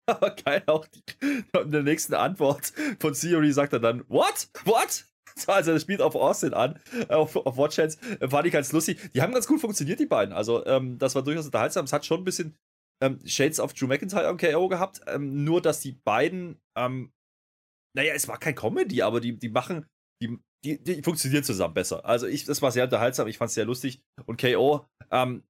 Aber 0.09 0.31
geil, 0.31 0.63
auch 0.67 0.85
in 1.21 1.71
der 1.71 1.83
nächsten 1.83 2.13
Antwort 2.13 2.73
von 2.99 3.13
Theory 3.13 3.51
sagt 3.53 3.73
er 3.73 3.79
dann, 3.79 4.03
what? 4.09 4.49
What? 4.65 5.05
also 5.47 5.73
das 5.73 5.81
spielt 5.81 6.01
auf 6.01 6.15
Austin 6.15 6.53
an, 6.53 6.79
auf, 7.09 7.35
auf 7.35 7.57
Watch 7.57 7.77
Hands, 7.77 7.97
fand 8.29 8.47
ich 8.47 8.53
ganz 8.53 8.71
lustig. 8.71 8.99
Die 9.13 9.21
haben 9.21 9.33
ganz 9.33 9.47
gut 9.47 9.61
funktioniert, 9.61 9.99
die 9.99 10.05
beiden. 10.05 10.33
Also, 10.33 10.65
ähm, 10.65 10.97
das 10.97 11.15
war 11.15 11.23
durchaus 11.23 11.45
unterhaltsam. 11.45 11.85
Es 11.85 11.93
hat 11.93 12.05
schon 12.05 12.21
ein 12.21 12.23
bisschen 12.23 12.55
ähm, 13.01 13.19
Shades 13.25 13.59
of 13.59 13.73
Drew 13.73 13.87
McIntyre 13.87 14.27
am 14.27 14.37
KO 14.37 14.67
gehabt, 14.67 15.01
ähm, 15.07 15.43
nur 15.43 15.61
dass 15.61 15.79
die 15.79 15.93
beiden, 15.93 16.59
ähm, 16.77 17.11
naja, 17.95 18.13
es 18.13 18.27
war 18.27 18.39
kein 18.39 18.55
Comedy, 18.55 19.01
aber 19.01 19.19
die, 19.19 19.37
die 19.37 19.49
machen, 19.49 19.85
die, 20.21 20.39
die, 20.63 20.81
die 20.81 21.01
funktionieren 21.03 21.43
zusammen 21.43 21.73
besser. 21.73 22.05
Also 22.05 22.27
ich, 22.27 22.45
das 22.45 22.61
war 22.61 22.71
sehr 22.71 22.85
unterhaltsam, 22.85 23.27
ich 23.27 23.37
fand 23.37 23.49
es 23.49 23.55
sehr 23.55 23.65
lustig. 23.65 24.01
Und 24.25 24.39
KO, 24.39 24.85
ähm, 25.11 25.43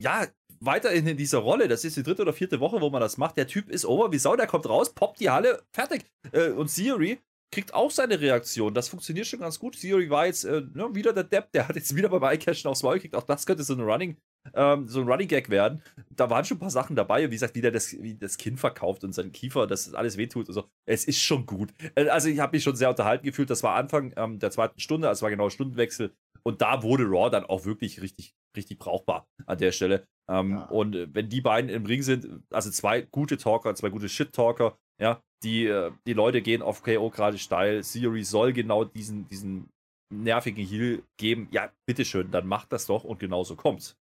ja, 0.00 0.26
weiterhin 0.60 1.06
in 1.06 1.16
dieser 1.16 1.38
Rolle. 1.38 1.68
Das 1.68 1.84
ist 1.84 1.96
die 1.96 2.02
dritte 2.02 2.22
oder 2.22 2.32
vierte 2.32 2.60
Woche, 2.60 2.80
wo 2.80 2.90
man 2.90 3.00
das 3.00 3.16
macht. 3.16 3.36
Der 3.36 3.46
Typ 3.46 3.70
ist 3.70 3.84
over 3.84 4.12
wie 4.12 4.18
Sau, 4.18 4.36
der 4.36 4.46
kommt 4.46 4.68
raus, 4.68 4.94
poppt 4.94 5.20
die 5.20 5.30
Halle, 5.30 5.62
fertig. 5.72 6.04
Äh, 6.32 6.50
und 6.50 6.74
Theory 6.74 7.18
kriegt 7.52 7.74
auch 7.74 7.90
seine 7.90 8.20
Reaktion. 8.20 8.74
Das 8.74 8.88
funktioniert 8.88 9.26
schon 9.26 9.40
ganz 9.40 9.58
gut. 9.58 9.80
Theory 9.80 10.10
war 10.10 10.26
jetzt 10.26 10.44
äh, 10.44 10.62
ne, 10.74 10.94
wieder 10.94 11.12
der 11.12 11.24
Depp, 11.24 11.52
der 11.52 11.68
hat 11.68 11.76
jetzt 11.76 11.94
wieder 11.94 12.08
beim 12.08 12.22
Eyecashen 12.22 12.68
aufs 12.68 12.82
Maul 12.82 12.94
gekriegt. 12.94 13.14
Auch 13.14 13.22
das 13.22 13.46
könnte 13.46 13.62
so 13.62 13.74
ein 13.74 13.80
Running, 13.80 14.16
ähm, 14.54 14.88
so 14.88 15.00
ein 15.00 15.08
Running 15.08 15.28
Gag 15.28 15.48
werden. 15.48 15.82
Da 16.10 16.28
waren 16.28 16.44
schon 16.44 16.56
ein 16.56 16.60
paar 16.60 16.70
Sachen 16.70 16.96
dabei. 16.96 17.24
Und 17.24 17.30
wie 17.30 17.36
gesagt, 17.36 17.54
wie 17.54 17.60
der 17.60 17.70
das, 17.70 17.92
wie 17.92 18.14
das 18.14 18.36
Kinn 18.36 18.56
verkauft 18.56 19.04
und 19.04 19.12
sein 19.12 19.32
Kiefer, 19.32 19.66
dass 19.66 19.84
das 19.84 19.94
alles 19.94 20.16
wehtut 20.16 20.48
und 20.48 20.54
so. 20.54 20.64
Es 20.86 21.04
ist 21.04 21.20
schon 21.22 21.46
gut. 21.46 21.72
Äh, 21.94 22.08
also 22.08 22.28
ich 22.28 22.40
habe 22.40 22.56
mich 22.56 22.64
schon 22.64 22.76
sehr 22.76 22.90
unterhalten 22.90 23.24
gefühlt. 23.24 23.50
Das 23.50 23.62
war 23.62 23.74
Anfang 23.76 24.12
ähm, 24.16 24.38
der 24.38 24.50
zweiten 24.50 24.80
Stunde, 24.80 25.08
also 25.08 25.22
war 25.22 25.30
genau 25.30 25.48
Stundenwechsel. 25.48 26.12
Und 26.46 26.62
da 26.62 26.84
wurde 26.84 27.02
Raw 27.06 27.28
dann 27.28 27.44
auch 27.44 27.64
wirklich 27.64 28.00
richtig, 28.00 28.36
richtig 28.56 28.78
brauchbar 28.78 29.26
an 29.46 29.58
der 29.58 29.72
Stelle. 29.72 30.06
Ähm, 30.30 30.52
ja. 30.52 30.66
Und 30.66 30.94
äh, 30.94 31.08
wenn 31.12 31.28
die 31.28 31.40
beiden 31.40 31.68
im 31.68 31.86
Ring 31.86 32.02
sind, 32.02 32.40
also 32.52 32.70
zwei 32.70 33.00
gute 33.00 33.36
Talker, 33.36 33.74
zwei 33.74 33.88
gute 33.88 34.08
Shit-Talker, 34.08 34.78
ja, 35.02 35.20
die, 35.42 35.66
äh, 35.66 35.90
die 36.06 36.12
Leute 36.12 36.42
gehen 36.42 36.62
auf 36.62 36.84
KO 36.84 37.10
gerade 37.10 37.38
steil. 37.38 37.82
Theory 37.82 38.22
soll 38.22 38.52
genau 38.52 38.84
diesen, 38.84 39.26
diesen 39.26 39.70
nervigen 40.14 40.64
Heal 40.64 41.02
geben. 41.16 41.48
Ja, 41.50 41.72
bitteschön, 41.84 42.30
dann 42.30 42.46
macht 42.46 42.72
das 42.72 42.86
doch 42.86 43.02
und 43.02 43.18
genauso 43.18 43.56
kommt's. 43.56 43.96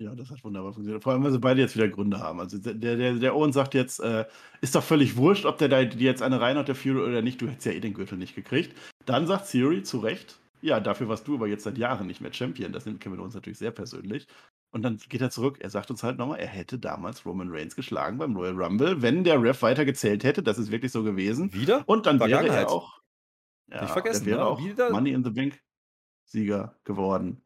Ja, 0.00 0.14
das 0.14 0.30
hat 0.30 0.44
wunderbar 0.44 0.74
funktioniert. 0.74 1.02
Vor 1.02 1.12
allem, 1.12 1.24
weil 1.24 1.32
sie 1.32 1.40
beide 1.40 1.60
jetzt 1.60 1.74
wieder 1.74 1.88
Gründe 1.88 2.20
haben. 2.20 2.38
Also 2.38 2.56
der, 2.58 2.74
der, 2.74 3.14
der 3.14 3.34
Owen 3.34 3.52
sagt 3.52 3.74
jetzt, 3.74 3.98
äh, 3.98 4.26
ist 4.60 4.76
doch 4.76 4.84
völlig 4.84 5.16
wurscht, 5.16 5.44
ob 5.44 5.58
der 5.58 5.68
da 5.68 5.80
jetzt 5.80 6.22
eine 6.22 6.40
reinhaut, 6.40 6.68
der 6.68 6.76
Fury 6.76 7.00
oder 7.00 7.20
nicht. 7.20 7.42
Du 7.42 7.48
hättest 7.48 7.66
ja 7.66 7.72
eh 7.72 7.80
den 7.80 7.94
Gürtel 7.94 8.16
nicht 8.16 8.36
gekriegt. 8.36 8.76
Dann 9.06 9.26
sagt 9.26 9.50
Theory 9.50 9.82
zu 9.82 9.98
Recht, 9.98 10.38
ja, 10.64 10.80
dafür 10.80 11.08
warst 11.08 11.28
du 11.28 11.34
aber 11.34 11.46
jetzt 11.46 11.64
seit 11.64 11.76
Jahren 11.76 12.06
nicht 12.06 12.22
mehr 12.22 12.32
Champion. 12.32 12.72
Das 12.72 12.86
nimmt 12.86 13.00
Kevin 13.00 13.20
Owens 13.20 13.34
natürlich 13.34 13.58
sehr 13.58 13.70
persönlich. 13.70 14.26
Und 14.70 14.82
dann 14.82 14.96
geht 14.96 15.20
er 15.20 15.28
zurück. 15.30 15.58
Er 15.60 15.68
sagt 15.68 15.90
uns 15.90 16.02
halt 16.02 16.16
nochmal, 16.16 16.40
er 16.40 16.46
hätte 16.46 16.78
damals 16.78 17.26
Roman 17.26 17.50
Reigns 17.50 17.76
geschlagen 17.76 18.16
beim 18.16 18.34
Royal 18.34 18.60
Rumble, 18.60 19.02
wenn 19.02 19.24
der 19.24 19.42
Ref 19.42 19.60
weiter 19.60 19.84
gezählt 19.84 20.24
hätte. 20.24 20.42
Das 20.42 20.58
ist 20.58 20.70
wirklich 20.70 20.90
so 20.90 21.02
gewesen. 21.02 21.52
Wieder? 21.52 21.84
Und 21.86 22.06
dann 22.06 22.18
wäre 22.18 22.48
er 22.48 22.70
auch. 22.70 23.02
Ja, 23.70 23.82
Nicht 23.82 23.92
vergessen, 23.92 24.24
wäre 24.26 24.40
ne? 24.40 24.46
auch 24.46 24.58
wieder? 24.58 24.90
Money 24.90 25.12
in 25.12 25.22
the 25.22 25.30
Bank 25.30 25.60
Sieger 26.24 26.74
geworden. 26.84 27.42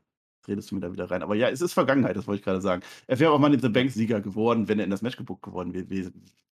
redest 0.46 0.70
du 0.70 0.76
mir 0.76 0.80
da 0.80 0.92
wieder 0.92 1.10
rein. 1.10 1.22
Aber 1.24 1.34
ja, 1.34 1.48
es 1.48 1.60
ist 1.60 1.72
Vergangenheit, 1.72 2.16
das 2.16 2.26
wollte 2.28 2.38
ich 2.38 2.44
gerade 2.44 2.60
sagen. 2.60 2.82
Er 3.08 3.18
wäre 3.18 3.32
auch 3.32 3.40
Money 3.40 3.56
in 3.56 3.60
the 3.60 3.68
Bank 3.68 3.90
Sieger 3.90 4.20
geworden, 4.20 4.68
wenn 4.68 4.78
er 4.78 4.84
in 4.84 4.90
das 4.90 5.02
Match 5.02 5.16
gebuckt 5.16 5.42
geworden, 5.42 5.72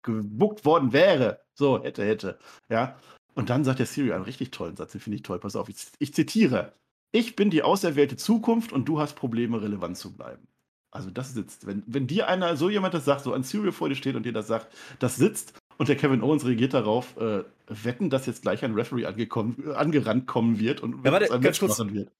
gebuckt 0.02 0.64
worden 0.64 0.92
wäre. 0.92 1.40
So, 1.54 1.82
hätte, 1.82 2.04
hätte. 2.04 2.38
Ja. 2.68 2.96
Und 3.34 3.50
dann 3.50 3.64
sagt 3.64 3.78
der 3.78 3.86
Siri 3.86 4.12
einen 4.12 4.24
richtig 4.24 4.50
tollen 4.50 4.76
Satz, 4.76 4.92
den 4.92 5.00
finde 5.00 5.16
ich 5.16 5.22
toll. 5.22 5.38
Pass 5.38 5.56
auf, 5.56 5.68
ich, 5.68 5.76
ich 5.98 6.14
zitiere. 6.14 6.72
Ich 7.12 7.36
bin 7.36 7.50
die 7.50 7.62
auserwählte 7.62 8.16
Zukunft 8.16 8.72
und 8.72 8.86
du 8.88 9.00
hast 9.00 9.14
Probleme, 9.14 9.60
relevant 9.60 9.96
zu 9.96 10.12
bleiben. 10.12 10.46
Also 10.90 11.10
das 11.10 11.32
sitzt. 11.32 11.66
Wenn, 11.66 11.82
wenn 11.86 12.06
dir 12.06 12.28
einer, 12.28 12.56
so 12.56 12.68
jemand 12.68 12.94
das 12.94 13.04
sagt, 13.04 13.22
so 13.22 13.32
ein 13.32 13.42
Serial 13.42 13.72
vor 13.72 13.88
dir 13.88 13.94
steht 13.94 14.16
und 14.16 14.24
dir 14.24 14.32
das 14.32 14.46
sagt, 14.46 14.74
das 14.98 15.16
sitzt 15.16 15.54
und 15.78 15.88
der 15.88 15.96
Kevin 15.96 16.22
Owens 16.22 16.44
reagiert 16.44 16.74
darauf, 16.74 17.16
äh, 17.16 17.44
wetten, 17.66 18.10
dass 18.10 18.26
jetzt 18.26 18.42
gleich 18.42 18.62
ein 18.64 18.74
Referee 18.74 19.06
angekommen, 19.06 19.72
angerannt 19.74 20.26
kommen 20.26 20.58
wird 20.58 20.82
und 20.82 21.04
ja, 21.04 21.12
warte, 21.12 21.38
Match 21.38 21.62
machen 21.62 21.94
wird 21.94 22.10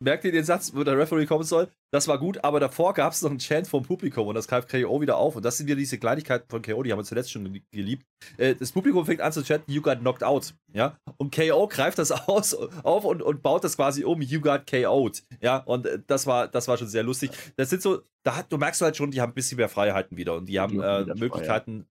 merkt 0.00 0.24
ihr 0.24 0.32
den 0.32 0.44
Satz, 0.44 0.72
wo 0.74 0.84
der 0.84 0.98
Referee 0.98 1.26
kommen 1.26 1.44
soll? 1.44 1.68
Das 1.90 2.06
war 2.06 2.18
gut, 2.18 2.44
aber 2.44 2.60
davor 2.60 2.94
gab 2.94 3.12
es 3.12 3.22
noch 3.22 3.30
einen 3.30 3.38
Chant 3.38 3.66
vom 3.66 3.82
Publikum 3.82 4.28
und 4.28 4.34
das 4.34 4.46
greift 4.46 4.68
KO 4.68 5.00
wieder 5.00 5.16
auf. 5.16 5.36
Und 5.36 5.44
das 5.44 5.56
sind 5.56 5.66
wieder 5.66 5.76
diese 5.76 5.98
Kleinigkeiten 5.98 6.48
von 6.48 6.62
KO, 6.62 6.82
die 6.82 6.92
haben 6.92 6.98
wir 6.98 7.04
zuletzt 7.04 7.32
schon 7.32 7.60
geliebt. 7.72 8.06
Äh, 8.36 8.54
das 8.54 8.72
Publikum 8.72 9.06
fängt 9.06 9.20
an 9.20 9.32
zu 9.32 9.42
chanten, 9.42 9.72
you 9.72 9.80
got 9.80 10.00
knocked 10.00 10.22
out. 10.22 10.54
Ja? 10.72 10.98
Und 11.16 11.34
KO 11.34 11.66
greift 11.68 11.98
das 11.98 12.10
aus, 12.28 12.54
auf 12.54 13.04
und, 13.04 13.22
und 13.22 13.42
baut 13.42 13.64
das 13.64 13.76
quasi 13.76 14.04
um, 14.04 14.20
you 14.20 14.40
got 14.40 14.66
KO'd. 14.66 15.22
Ja, 15.40 15.58
und 15.58 15.86
äh, 15.86 15.98
das 16.06 16.26
war, 16.26 16.48
das 16.48 16.68
war 16.68 16.76
schon 16.76 16.88
sehr 16.88 17.02
lustig. 17.02 17.30
Das 17.56 17.70
sind 17.70 17.82
so, 17.82 18.02
da 18.22 18.36
hat, 18.36 18.52
du 18.52 18.58
merkst 18.58 18.82
halt 18.82 18.96
schon, 18.96 19.10
die 19.10 19.20
haben 19.20 19.32
ein 19.32 19.34
bisschen 19.34 19.56
mehr 19.56 19.68
Freiheiten 19.68 20.16
wieder 20.16 20.34
und 20.34 20.46
die 20.46 20.60
haben 20.60 20.80
äh, 20.80 21.04
Möglichkeiten, 21.14 21.86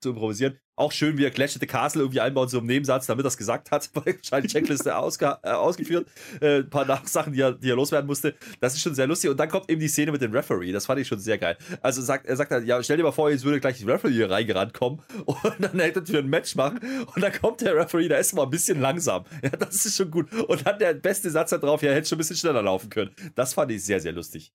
zu 0.00 0.10
improvisieren. 0.10 0.58
Auch 0.76 0.92
schön, 0.92 1.18
wie 1.18 1.24
er 1.24 1.30
Clash 1.30 1.54
at 1.54 1.60
the 1.60 1.66
Castle 1.66 2.02
irgendwie 2.02 2.20
einbaut, 2.20 2.48
so 2.48 2.58
im 2.58 2.66
Nebensatz, 2.66 3.06
damit 3.06 3.26
er 3.26 3.28
es 3.28 3.36
gesagt 3.36 3.70
hat, 3.70 3.90
wahrscheinlich 3.94 4.52
Checkliste 4.52 4.96
ausge 4.96 5.38
äh, 5.42 5.50
ausgeführt. 5.50 6.08
Äh, 6.40 6.60
ein 6.60 6.70
paar 6.70 6.86
Nachsachen, 6.86 7.32
die 7.32 7.40
er, 7.40 7.52
die 7.52 7.70
er 7.70 7.76
loswerden 7.76 8.06
musste. 8.06 8.34
Das 8.60 8.74
ist 8.74 8.80
schon 8.80 8.94
sehr 8.94 9.06
lustig. 9.06 9.30
Und 9.30 9.38
dann 9.38 9.50
kommt 9.50 9.70
eben 9.70 9.80
die 9.80 9.88
Szene 9.88 10.10
mit 10.10 10.22
dem 10.22 10.32
Referee. 10.32 10.72
Das 10.72 10.86
fand 10.86 11.00
ich 11.00 11.08
schon 11.08 11.18
sehr 11.18 11.36
geil. 11.36 11.58
Also 11.82 12.00
sagt, 12.00 12.26
er 12.26 12.36
sagt 12.36 12.50
halt, 12.50 12.66
ja, 12.66 12.82
stell 12.82 12.96
dir 12.96 13.02
mal 13.02 13.12
vor, 13.12 13.30
jetzt 13.30 13.44
würde 13.44 13.60
gleich 13.60 13.78
der 13.78 13.94
Referee 13.94 14.12
hier 14.12 14.30
reingerannt 14.30 14.72
kommen 14.72 15.02
und 15.26 15.38
dann 15.58 15.78
hätte 15.78 16.02
er 16.12 16.20
ein 16.20 16.28
Match 16.28 16.54
machen. 16.54 16.80
Und 17.14 17.22
dann 17.22 17.32
kommt 17.32 17.60
der 17.60 17.76
Referee, 17.76 18.08
der 18.08 18.18
ist 18.18 18.32
mal 18.32 18.44
ein 18.44 18.50
bisschen 18.50 18.80
langsam. 18.80 19.24
Ja, 19.42 19.50
das 19.50 19.86
ist 19.86 19.96
schon 19.96 20.10
gut. 20.10 20.30
Und 20.32 20.66
dann 20.66 20.78
der 20.78 20.92
beste 20.94 21.30
Satz 21.30 21.50
da 21.50 21.58
drauf, 21.58 21.82
ja, 21.82 21.92
hätte 21.92 22.08
schon 22.08 22.16
ein 22.16 22.18
bisschen 22.18 22.36
schneller 22.36 22.62
laufen 22.62 22.90
können. 22.90 23.10
Das 23.34 23.54
fand 23.54 23.70
ich 23.72 23.82
sehr, 23.82 24.00
sehr 24.00 24.12
lustig. 24.12 24.52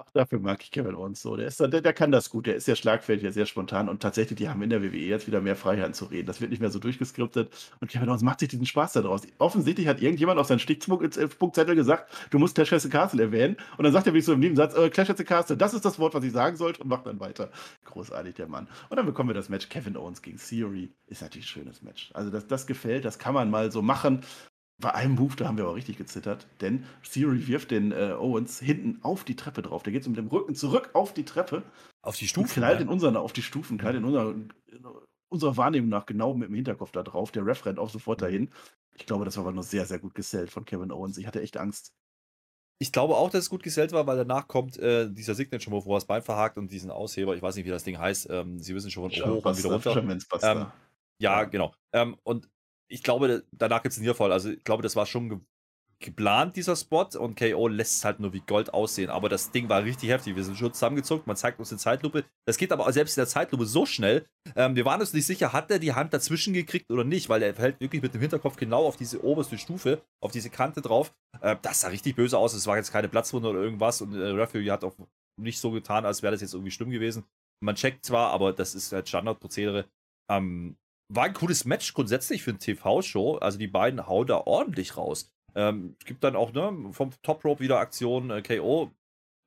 Ach, 0.00 0.10
dafür 0.12 0.38
mag 0.38 0.62
ich 0.62 0.70
Kevin 0.70 0.94
Owens 0.94 1.20
so. 1.20 1.36
Der, 1.36 1.48
ist, 1.48 1.58
der, 1.58 1.68
der 1.68 1.92
kann 1.92 2.12
das 2.12 2.30
gut. 2.30 2.46
Der 2.46 2.54
ist 2.54 2.66
sehr 2.66 2.76
schlagfertig, 2.76 3.32
sehr 3.34 3.46
spontan 3.46 3.88
und 3.88 4.00
tatsächlich, 4.00 4.36
die 4.36 4.48
haben 4.48 4.62
in 4.62 4.70
der 4.70 4.80
WWE 4.80 4.96
jetzt 4.96 5.26
wieder 5.26 5.40
mehr 5.40 5.56
Freiheiten 5.56 5.92
zu 5.92 6.04
reden. 6.04 6.26
Das 6.26 6.40
wird 6.40 6.52
nicht 6.52 6.60
mehr 6.60 6.70
so 6.70 6.78
durchgeskriptet 6.78 7.50
und 7.80 7.90
Kevin 7.90 8.08
Owens 8.08 8.22
macht 8.22 8.38
sich 8.38 8.48
diesen 8.48 8.66
Spaß 8.66 8.92
daraus. 8.92 9.22
Offensichtlich 9.38 9.88
hat 9.88 10.00
irgendjemand 10.00 10.38
auf 10.38 10.46
seinen 10.46 10.60
Stichpunktzettel 10.60 11.74
gesagt, 11.74 12.12
du 12.30 12.38
musst 12.38 12.54
Clash 12.54 12.72
at 12.72 12.82
the 12.82 12.88
Castle 12.88 13.22
erwähnen 13.22 13.56
und 13.76 13.82
dann 13.84 13.92
sagt 13.92 14.06
er 14.06 14.14
wie 14.14 14.20
so 14.20 14.32
im 14.32 14.40
Nebensatz, 14.40 14.76
äh, 14.76 14.88
Clash 14.88 15.10
at 15.10 15.18
the 15.18 15.24
Castle, 15.24 15.56
das 15.56 15.74
ist 15.74 15.84
das 15.84 15.98
Wort, 15.98 16.14
was 16.14 16.22
ich 16.22 16.32
sagen 16.32 16.56
sollte 16.56 16.82
und 16.82 16.88
macht 16.88 17.06
dann 17.06 17.18
weiter. 17.18 17.50
Großartig, 17.84 18.36
der 18.36 18.46
Mann. 18.46 18.68
Und 18.90 18.98
dann 18.98 19.06
bekommen 19.06 19.30
wir 19.30 19.34
das 19.34 19.48
Match 19.48 19.68
Kevin 19.68 19.96
Owens 19.96 20.22
gegen 20.22 20.38
Theory. 20.38 20.90
Ist 21.08 21.22
natürlich 21.22 21.46
ein 21.46 21.48
schönes 21.48 21.82
Match. 21.82 22.10
Also 22.14 22.30
das, 22.30 22.46
das 22.46 22.68
gefällt, 22.68 23.04
das 23.04 23.18
kann 23.18 23.34
man 23.34 23.50
mal 23.50 23.72
so 23.72 23.82
machen 23.82 24.22
bei 24.80 24.94
einem 24.94 25.16
Move, 25.16 25.34
da 25.34 25.48
haben 25.48 25.56
wir 25.56 25.64
aber 25.64 25.74
richtig 25.74 25.98
gezittert, 25.98 26.46
denn 26.60 26.84
Theory 27.02 27.48
wirft 27.48 27.72
den 27.72 27.90
äh, 27.90 28.14
Owens 28.18 28.60
hinten 28.60 28.98
auf 29.02 29.24
die 29.24 29.34
Treppe 29.34 29.62
drauf. 29.62 29.82
Der 29.82 29.92
geht 29.92 30.04
so 30.04 30.10
mit 30.10 30.18
dem 30.18 30.28
Rücken 30.28 30.54
zurück 30.54 30.90
auf 30.92 31.12
die 31.12 31.24
Treppe. 31.24 31.64
Auf 32.02 32.16
die 32.16 32.28
Stufen? 32.28 32.48
Knallt 32.48 32.80
in 32.80 32.88
unseren, 32.88 33.16
auf 33.16 33.32
die 33.32 33.42
Stufen, 33.42 33.76
knallt 33.76 33.96
in 33.96 34.04
unserer, 34.04 34.30
in 34.30 34.86
unserer 35.28 35.56
Wahrnehmung 35.56 35.90
nach 35.90 36.06
genau 36.06 36.34
mit 36.34 36.48
dem 36.48 36.54
Hinterkopf 36.54 36.92
da 36.92 37.02
drauf. 37.02 37.32
Der 37.32 37.44
Ref 37.44 37.66
rennt 37.66 37.80
auch 37.80 37.90
sofort 37.90 38.22
dahin. 38.22 38.50
Ich 38.96 39.06
glaube, 39.06 39.24
das 39.24 39.36
war 39.36 39.44
aber 39.44 39.52
nur 39.52 39.64
sehr, 39.64 39.84
sehr 39.84 39.98
gut 39.98 40.14
gesellt 40.14 40.50
von 40.50 40.64
Kevin 40.64 40.92
Owens. 40.92 41.18
Ich 41.18 41.26
hatte 41.26 41.42
echt 41.42 41.56
Angst. 41.56 41.92
Ich 42.80 42.92
glaube 42.92 43.16
auch, 43.16 43.30
dass 43.30 43.44
es 43.44 43.50
gut 43.50 43.64
gesellt 43.64 43.90
war, 43.90 44.06
weil 44.06 44.16
danach 44.16 44.46
kommt 44.46 44.78
äh, 44.78 45.10
dieser 45.10 45.34
Signature 45.34 45.74
Move, 45.74 45.86
wo 45.86 45.94
er 45.94 45.96
das 45.96 46.06
Bein 46.06 46.22
verhakt 46.22 46.56
und 46.56 46.70
diesen 46.70 46.92
Ausheber, 46.92 47.34
ich 47.34 47.42
weiß 47.42 47.56
nicht, 47.56 47.64
wie 47.64 47.70
das 47.70 47.82
Ding 47.82 47.98
heißt, 47.98 48.30
ähm, 48.30 48.60
Sie 48.60 48.74
wissen 48.76 48.92
schon 48.92 49.10
von 49.10 49.30
hoch 49.30 49.44
und 49.44 49.58
wieder 49.58 49.72
runter. 49.72 50.20
Ähm, 50.42 50.66
ja, 51.20 51.42
genau. 51.42 51.74
Ähm, 51.92 52.16
und 52.22 52.48
ich 52.88 53.02
glaube, 53.02 53.44
danach 53.52 53.82
gibt 53.82 53.92
es 53.92 53.98
einen 53.98 54.04
Niederfall. 54.04 54.32
Also 54.32 54.50
ich 54.50 54.64
glaube, 54.64 54.82
das 54.82 54.96
war 54.96 55.06
schon 55.06 55.28
ge 55.28 55.38
geplant, 56.00 56.54
dieser 56.54 56.76
Spot. 56.76 57.08
Und 57.18 57.36
KO 57.36 57.68
lässt 57.68 57.96
es 57.98 58.04
halt 58.04 58.20
nur 58.20 58.32
wie 58.32 58.40
Gold 58.40 58.72
aussehen. 58.72 59.10
Aber 59.10 59.28
das 59.28 59.50
Ding 59.50 59.68
war 59.68 59.82
richtig 59.82 60.10
heftig. 60.10 60.36
Wir 60.36 60.44
sind 60.44 60.56
schon 60.56 60.72
zusammengezuckt. 60.72 61.26
Man 61.26 61.36
zeigt 61.36 61.58
uns 61.58 61.72
eine 61.72 61.78
Zeitlupe. 61.78 62.24
Das 62.46 62.56
geht 62.56 62.70
aber 62.72 62.90
selbst 62.92 63.16
in 63.16 63.22
der 63.22 63.28
Zeitlupe 63.28 63.66
so 63.66 63.84
schnell. 63.84 64.24
Ähm, 64.54 64.76
wir 64.76 64.84
waren 64.84 65.00
uns 65.00 65.12
nicht 65.12 65.26
sicher, 65.26 65.52
hat 65.52 65.70
er 65.70 65.78
die 65.78 65.94
Hand 65.94 66.14
dazwischen 66.14 66.52
gekriegt 66.52 66.90
oder 66.90 67.04
nicht, 67.04 67.28
weil 67.28 67.42
er 67.42 67.54
fällt 67.54 67.80
wirklich 67.80 68.00
mit 68.00 68.14
dem 68.14 68.20
Hinterkopf 68.20 68.56
genau 68.56 68.86
auf 68.86 68.96
diese 68.96 69.24
oberste 69.24 69.58
Stufe, 69.58 70.02
auf 70.20 70.30
diese 70.30 70.50
Kante 70.50 70.82
drauf. 70.82 71.12
Äh, 71.40 71.56
das 71.62 71.80
sah 71.80 71.88
richtig 71.88 72.14
böse 72.14 72.38
aus. 72.38 72.54
Es 72.54 72.66
war 72.66 72.76
jetzt 72.76 72.92
keine 72.92 73.08
Platzwunde 73.08 73.48
oder 73.48 73.60
irgendwas. 73.60 74.00
Und 74.00 74.14
äh, 74.14 74.28
Referee 74.28 74.70
hat 74.70 74.84
auch 74.84 74.94
nicht 75.36 75.58
so 75.58 75.70
getan, 75.70 76.06
als 76.06 76.22
wäre 76.22 76.32
das 76.32 76.40
jetzt 76.40 76.54
irgendwie 76.54 76.70
schlimm 76.70 76.90
gewesen. 76.90 77.24
Man 77.60 77.74
checkt 77.74 78.04
zwar, 78.04 78.30
aber 78.30 78.52
das 78.52 78.76
ist 78.76 78.92
halt 78.92 79.08
Standardprozedere. 79.08 79.86
Ähm, 80.30 80.76
war 81.08 81.24
ein 81.24 81.34
cooles 81.34 81.64
Match 81.64 81.94
grundsätzlich 81.94 82.42
für 82.42 82.50
eine 82.50 82.58
TV-Show. 82.58 83.36
Also 83.36 83.58
die 83.58 83.66
beiden 83.66 84.06
hauen 84.06 84.26
da 84.26 84.38
ordentlich 84.38 84.96
raus. 84.96 85.30
Ähm, 85.54 85.96
es 85.98 86.04
gibt 86.04 86.22
dann 86.24 86.36
auch 86.36 86.52
ne, 86.52 86.92
vom 86.92 87.10
Top 87.22 87.44
Rope 87.44 87.60
wieder 87.60 87.78
Aktionen. 87.78 88.30
Äh, 88.30 88.42
KO 88.42 88.92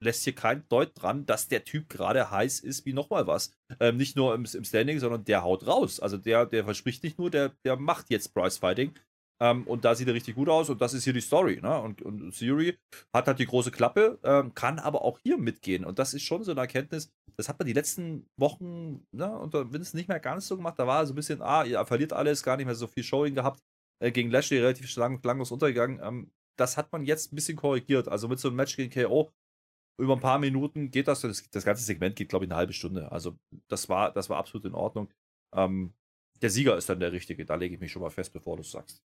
lässt 0.04 0.24
hier 0.24 0.34
kein 0.34 0.68
Deut 0.68 0.92
dran, 0.96 1.26
dass 1.26 1.48
der 1.48 1.64
Typ 1.64 1.88
gerade 1.88 2.32
heiß 2.32 2.60
ist 2.60 2.86
wie 2.86 2.94
nochmal 2.94 3.28
was. 3.28 3.52
Ähm, 3.80 3.98
nicht 3.98 4.16
nur 4.16 4.34
im, 4.34 4.46
im, 4.52 4.64
Standing, 4.64 5.00
sondern 5.00 5.24
der 5.24 5.44
haut 5.44 5.68
raus. 5.68 6.00
Also 6.00 6.18
der, 6.18 6.48
der 6.48 6.64
verspricht 6.66 7.04
nicht 7.04 7.20
nur, 7.20 7.30
der, 7.30 7.50
der 7.64 7.78
macht 7.78 8.10
jetzt 8.10 8.34
Price 8.34 8.58
Fighting. 8.58 8.94
Ähm, 9.42 9.66
und 9.66 9.86
da 9.86 9.96
sieht 9.96 10.08
er 10.08 10.14
richtig 10.14 10.36
gut 10.36 10.50
aus 10.50 10.70
und 10.70 10.82
das 10.82 10.94
ist 10.94 11.04
hier 11.04 11.14
die 11.14 11.22
Story. 11.22 11.60
Ne? 11.62 11.82
Und, 11.82 12.04
und 12.04 12.32
Theory 12.32 12.78
hat 13.12 13.26
halt 13.28 13.40
die 13.40 13.48
große 13.48 13.72
Klappe, 13.72 14.20
ähm, 14.24 14.54
kann 14.54 14.78
aber 14.78 15.04
auch 15.04 15.18
hier 15.20 15.38
mitgehen. 15.38 15.84
Und 15.84 15.98
das 15.98 16.14
ist 16.14 16.22
schon 16.22 16.44
so 16.44 16.52
eine 16.52 16.62
Erkenntnis, 16.62 17.12
das 17.38 17.50
hat 17.50 17.58
man 17.58 17.66
die 17.66 17.74
letzten 17.74 18.30
Wochen 18.38 19.08
ne, 19.12 19.36
unter 19.40 19.74
Vince 19.74 19.96
nicht 19.98 20.08
mehr 20.08 20.20
ganz 20.20 20.48
so 20.48 20.58
gemacht. 20.58 20.78
Da 20.78 20.86
war 20.86 21.06
so 21.08 21.14
ein 21.14 21.16
bisschen, 21.16 21.42
ah, 21.42 21.64
ihr 21.64 21.84
verliert 21.86 22.14
alles, 22.14 22.44
gar 22.44 22.56
nicht 22.56 22.68
mehr 22.68 22.76
so 22.76 22.86
viel 22.86 23.04
Showing 23.04 23.34
gehabt. 23.34 23.64
Äh, 24.00 24.12
gegen 24.12 24.30
Lashley 24.30 24.60
relativ 24.60 24.96
lang, 24.96 25.20
langlos 25.24 25.52
untergegangen. 25.52 26.00
Ähm, 26.04 26.32
das 26.60 26.78
hat 26.78 26.92
man 26.92 27.04
jetzt 27.04 27.34
ein 27.34 27.36
bisschen 27.36 27.58
korrigiert. 27.58 28.08
Also 28.10 28.28
mit 28.28 28.40
so 28.40 28.50
einem 28.50 28.58
Match 28.58 28.76
gegen 28.76 28.92
KO 28.92 29.32
über 30.00 30.14
ein 30.14 30.20
paar 30.20 30.40
Minuten 30.40 30.92
geht 30.92 31.08
das. 31.08 31.22
Das, 31.22 31.50
das 31.50 31.66
ganze 31.66 31.84
Segment 31.84 32.16
geht, 32.16 32.30
glaube 32.30 32.46
ich, 32.46 32.52
eine 32.52 32.58
halbe 32.58 32.74
Stunde. 32.74 33.12
Also 33.12 33.40
das 33.68 33.90
war, 33.90 34.12
das 34.12 34.30
war 34.30 34.38
absolut 34.38 34.66
in 34.66 34.76
Ordnung. 34.76 35.12
Ähm, 35.56 35.94
der 36.42 36.50
Sieger 36.50 36.78
ist 36.78 36.90
dann 36.90 37.00
der 37.00 37.12
richtige. 37.12 37.46
Da 37.46 37.56
lege 37.56 37.76
ich 37.76 37.82
mich 37.82 37.92
schon 37.92 38.02
mal 38.02 38.10
fest, 38.10 38.34
bevor 38.34 38.58
du 38.58 38.62
es 38.62 38.72
sagst. 38.72 39.04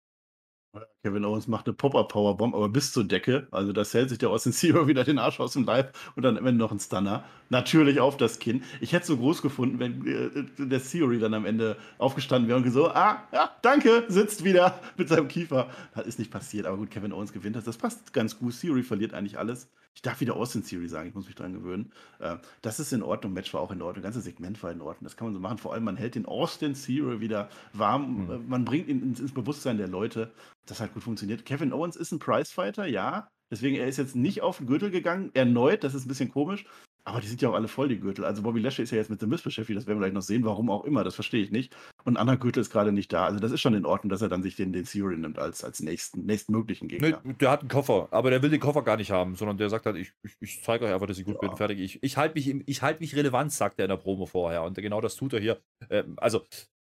Kevin 1.03 1.25
Owens 1.25 1.47
macht 1.47 1.67
eine 1.67 1.73
Pop-Up-Powerbomb, 1.73 2.55
aber 2.55 2.69
bis 2.69 2.93
zur 2.93 3.03
Decke. 3.03 3.47
Also 3.51 3.73
da 3.73 3.83
hält 3.83 4.09
sich 4.09 4.19
der 4.19 4.29
Austin 4.29 4.53
Zero 4.53 4.87
wieder 4.87 5.03
den 5.03 5.19
Arsch 5.19 5.39
aus 5.39 5.53
dem 5.53 5.65
Leib 5.65 5.97
und 6.15 6.23
dann 6.23 6.37
am 6.37 6.45
Ende 6.45 6.59
noch 6.59 6.71
ein 6.71 6.79
Stunner. 6.79 7.25
Natürlich 7.49 7.99
auf 7.99 8.15
das 8.15 8.39
Kinn. 8.39 8.63
Ich 8.79 8.93
hätte 8.93 9.01
es 9.01 9.07
so 9.07 9.17
groß 9.17 9.41
gefunden, 9.41 9.79
wenn 9.79 10.07
äh, 10.07 10.65
der 10.65 10.81
Theory 10.81 11.19
dann 11.19 11.33
am 11.33 11.45
Ende 11.45 11.75
aufgestanden 11.97 12.47
wäre 12.47 12.59
und 12.59 12.71
so, 12.71 12.89
ah, 12.89 13.27
ja, 13.33 13.51
danke, 13.61 14.05
sitzt 14.07 14.43
wieder 14.45 14.79
mit 14.97 15.09
seinem 15.09 15.27
Kiefer. 15.27 15.69
Das 15.93 16.07
ist 16.07 16.19
nicht 16.19 16.31
passiert, 16.31 16.65
aber 16.65 16.77
gut, 16.77 16.91
Kevin 16.91 17.11
Owens 17.11 17.33
gewinnt 17.33 17.55
das. 17.57 17.65
Das 17.65 17.77
passt 17.77 18.13
ganz 18.13 18.37
gut. 18.39 18.57
Theory 18.59 18.83
verliert 18.83 19.13
eigentlich 19.13 19.37
alles. 19.37 19.69
Ich 19.93 20.01
darf 20.01 20.21
wieder 20.21 20.35
Austin 20.35 20.63
Theory 20.63 20.87
sagen, 20.87 21.09
ich 21.09 21.15
muss 21.15 21.27
mich 21.27 21.35
dran 21.35 21.53
gewöhnen. 21.53 21.91
Äh, 22.19 22.37
das 22.61 22.79
ist 22.79 22.93
in 22.93 23.03
Ordnung, 23.03 23.33
Match 23.33 23.53
war 23.53 23.61
auch 23.61 23.71
in 23.71 23.81
Ordnung, 23.81 24.03
das 24.03 24.13
ganze 24.13 24.21
Segment 24.21 24.61
war 24.63 24.71
in 24.71 24.81
Ordnung. 24.81 25.03
Das 25.03 25.17
kann 25.17 25.27
man 25.27 25.33
so 25.33 25.39
machen. 25.39 25.57
Vor 25.57 25.73
allem, 25.73 25.83
man 25.83 25.97
hält 25.97 26.15
den 26.15 26.25
Austin 26.25 26.73
Theory 26.73 27.19
wieder 27.19 27.49
warm, 27.73 28.27
mhm. 28.27 28.47
man 28.47 28.65
bringt 28.65 28.87
ihn 28.87 29.01
ins, 29.01 29.19
ins 29.19 29.33
Bewusstsein 29.33 29.77
der 29.77 29.87
Leute. 29.87 30.31
Das 30.65 30.79
hat 30.79 30.93
gut 30.93 31.03
funktioniert. 31.03 31.45
Kevin 31.45 31.73
Owens 31.73 31.95
ist 31.95 32.11
ein 32.11 32.19
Prizefighter, 32.19 32.85
ja. 32.85 33.29
Deswegen, 33.49 33.75
er 33.75 33.87
ist 33.87 33.97
jetzt 33.97 34.15
nicht 34.15 34.41
auf 34.41 34.57
den 34.57 34.67
Gürtel 34.67 34.91
gegangen, 34.91 35.31
erneut, 35.33 35.83
das 35.83 35.93
ist 35.93 36.05
ein 36.05 36.07
bisschen 36.07 36.31
komisch. 36.31 36.65
Aber 37.03 37.19
die 37.19 37.27
sind 37.27 37.41
ja 37.41 37.49
auch 37.49 37.55
alle 37.55 37.67
voll, 37.67 37.89
die 37.89 37.99
Gürtel. 37.99 38.25
Also 38.25 38.43
Bobby 38.43 38.59
Lashley 38.59 38.83
ist 38.83 38.91
ja 38.91 38.97
jetzt 38.97 39.09
mit 39.09 39.21
dem 39.21 39.29
Mist 39.29 39.43
beschäftigt, 39.43 39.77
das 39.77 39.87
werden 39.87 39.97
wir 39.97 40.05
gleich 40.05 40.13
noch 40.13 40.21
sehen, 40.21 40.45
warum 40.45 40.69
auch 40.69 40.83
immer, 40.83 41.03
das 41.03 41.15
verstehe 41.15 41.43
ich 41.43 41.49
nicht. 41.49 41.75
Und 42.03 42.17
anderer 42.17 42.37
Gürtel 42.37 42.61
ist 42.61 42.69
gerade 42.69 42.91
nicht 42.91 43.11
da. 43.11 43.25
Also 43.25 43.39
das 43.39 43.51
ist 43.51 43.61
schon 43.61 43.73
in 43.73 43.85
Ordnung, 43.85 44.09
dass 44.09 44.21
er 44.21 44.29
dann 44.29 44.43
sich 44.43 44.55
den, 44.55 44.71
den 44.71 44.85
Theory 44.85 45.17
nimmt 45.17 45.39
als, 45.39 45.63
als 45.63 45.79
nächsten, 45.81 46.25
nächstmöglichen 46.25 46.87
Gegner. 46.87 47.19
Nee, 47.23 47.33
der 47.33 47.51
hat 47.51 47.61
einen 47.61 47.69
Koffer, 47.69 48.07
aber 48.11 48.29
der 48.29 48.43
will 48.43 48.51
den 48.51 48.59
Koffer 48.59 48.83
gar 48.83 48.97
nicht 48.97 49.11
haben, 49.11 49.35
sondern 49.35 49.57
der 49.57 49.69
sagt 49.69 49.85
halt, 49.85 49.97
ich, 49.97 50.13
ich, 50.23 50.35
ich 50.39 50.63
zeige 50.63 50.85
euch 50.85 50.93
einfach, 50.93 51.07
dass 51.07 51.17
ich 51.17 51.25
gut 51.25 51.41
ja. 51.41 51.47
bin, 51.47 51.57
fertig. 51.57 51.79
Ich, 51.79 52.03
ich 52.03 52.17
halte 52.17 52.35
mich, 52.35 52.47
ich 52.67 52.81
halt 52.81 52.99
mich 52.99 53.15
relevant, 53.15 53.51
sagt 53.51 53.79
er 53.79 53.85
in 53.85 53.89
der 53.89 53.97
Promo 53.97 54.25
vorher. 54.25 54.63
Und 54.63 54.75
genau 54.77 55.01
das 55.01 55.15
tut 55.15 55.33
er 55.33 55.39
hier. 55.39 55.61
Ähm, 55.89 56.13
also 56.17 56.45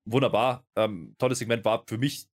wunderbar. 0.04 0.64
Ähm, 0.76 1.14
tolles 1.18 1.38
Segment 1.38 1.64
war 1.64 1.84
für 1.86 1.98
mich 1.98 2.26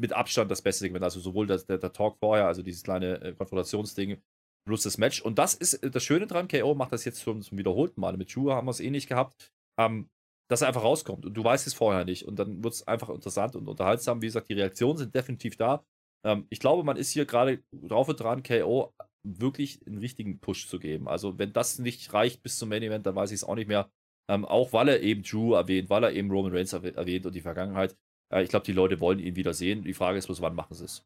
mit 0.00 0.12
Abstand 0.12 0.50
das 0.50 0.62
beste 0.62 0.84
Segment. 0.84 1.04
Also 1.04 1.20
sowohl 1.20 1.46
das, 1.46 1.66
der, 1.66 1.78
der 1.78 1.92
Talk 1.92 2.16
vorher, 2.18 2.46
also 2.46 2.62
dieses 2.62 2.82
kleine 2.82 3.20
äh, 3.22 3.32
Konfrontationsding, 3.34 4.20
plus 4.66 4.82
das 4.82 4.98
Match. 4.98 5.20
Und 5.20 5.38
das 5.38 5.54
ist 5.54 5.74
äh, 5.74 5.90
das 5.90 6.02
Schöne 6.02 6.26
dran. 6.26 6.48
KO 6.48 6.74
macht 6.74 6.92
das 6.92 7.04
jetzt 7.04 7.22
schon 7.22 7.42
zum 7.42 7.58
wiederholten 7.58 8.00
Mal. 8.00 8.16
Mit 8.16 8.30
Schuhe 8.30 8.54
haben 8.54 8.66
wir 8.66 8.72
es 8.72 8.80
ähnlich 8.80 9.06
gehabt. 9.06 9.52
Ähm, 9.78 10.08
dass 10.50 10.62
er 10.62 10.68
einfach 10.68 10.82
rauskommt 10.82 11.24
und 11.24 11.34
du 11.34 11.44
weißt 11.44 11.68
es 11.68 11.74
vorher 11.74 12.04
nicht. 12.04 12.26
Und 12.26 12.36
dann 12.40 12.64
wird 12.64 12.74
es 12.74 12.86
einfach 12.86 13.08
interessant 13.08 13.54
und 13.54 13.68
unterhaltsam. 13.68 14.20
Wie 14.20 14.26
gesagt, 14.26 14.48
die 14.48 14.54
Reaktionen 14.54 14.98
sind 14.98 15.14
definitiv 15.14 15.56
da. 15.56 15.84
Ähm, 16.26 16.46
ich 16.50 16.58
glaube, 16.58 16.82
man 16.82 16.96
ist 16.96 17.12
hier 17.12 17.24
gerade 17.24 17.62
drauf 17.72 18.08
und 18.08 18.18
dran, 18.18 18.42
KO 18.42 18.92
wirklich 19.22 19.80
einen 19.86 19.98
richtigen 19.98 20.40
Push 20.40 20.66
zu 20.68 20.80
geben. 20.80 21.08
Also, 21.08 21.38
wenn 21.38 21.52
das 21.52 21.78
nicht 21.78 22.12
reicht 22.12 22.42
bis 22.42 22.58
zum 22.58 22.68
Main 22.68 22.82
Event, 22.82 23.06
dann 23.06 23.14
weiß 23.14 23.30
ich 23.30 23.36
es 23.36 23.44
auch 23.44 23.54
nicht 23.54 23.68
mehr. 23.68 23.90
Ähm, 24.28 24.44
auch 24.44 24.72
weil 24.72 24.88
er 24.88 25.00
eben 25.02 25.22
Drew 25.22 25.54
erwähnt, 25.54 25.88
weil 25.88 26.04
er 26.04 26.12
eben 26.12 26.30
Roman 26.30 26.52
Reigns 26.52 26.72
erwähnt 26.72 27.26
und 27.26 27.34
die 27.34 27.40
Vergangenheit. 27.40 27.96
Äh, 28.32 28.42
ich 28.42 28.48
glaube, 28.50 28.66
die 28.66 28.72
Leute 28.72 28.98
wollen 28.98 29.20
ihn 29.20 29.36
wieder 29.36 29.54
sehen. 29.54 29.84
Die 29.84 29.94
Frage 29.94 30.18
ist 30.18 30.26
bloß, 30.26 30.40
wann 30.40 30.56
machen 30.56 30.74
sie 30.74 30.84
es? 30.84 31.04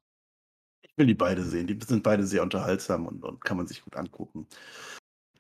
Ich 0.94 0.98
will 0.98 1.07
die 1.07 1.14
beide 1.14 1.42
sehen. 1.42 1.66
Die 1.66 1.76
sind 1.85 2.04
beide 2.04 2.24
sehr 2.24 2.42
unterhaltsam 2.42 3.07
und, 3.07 3.24
und 3.24 3.44
kann 3.44 3.57
man 3.57 3.66
sich 3.66 3.83
gut 3.83 3.96
angucken. 3.96 4.46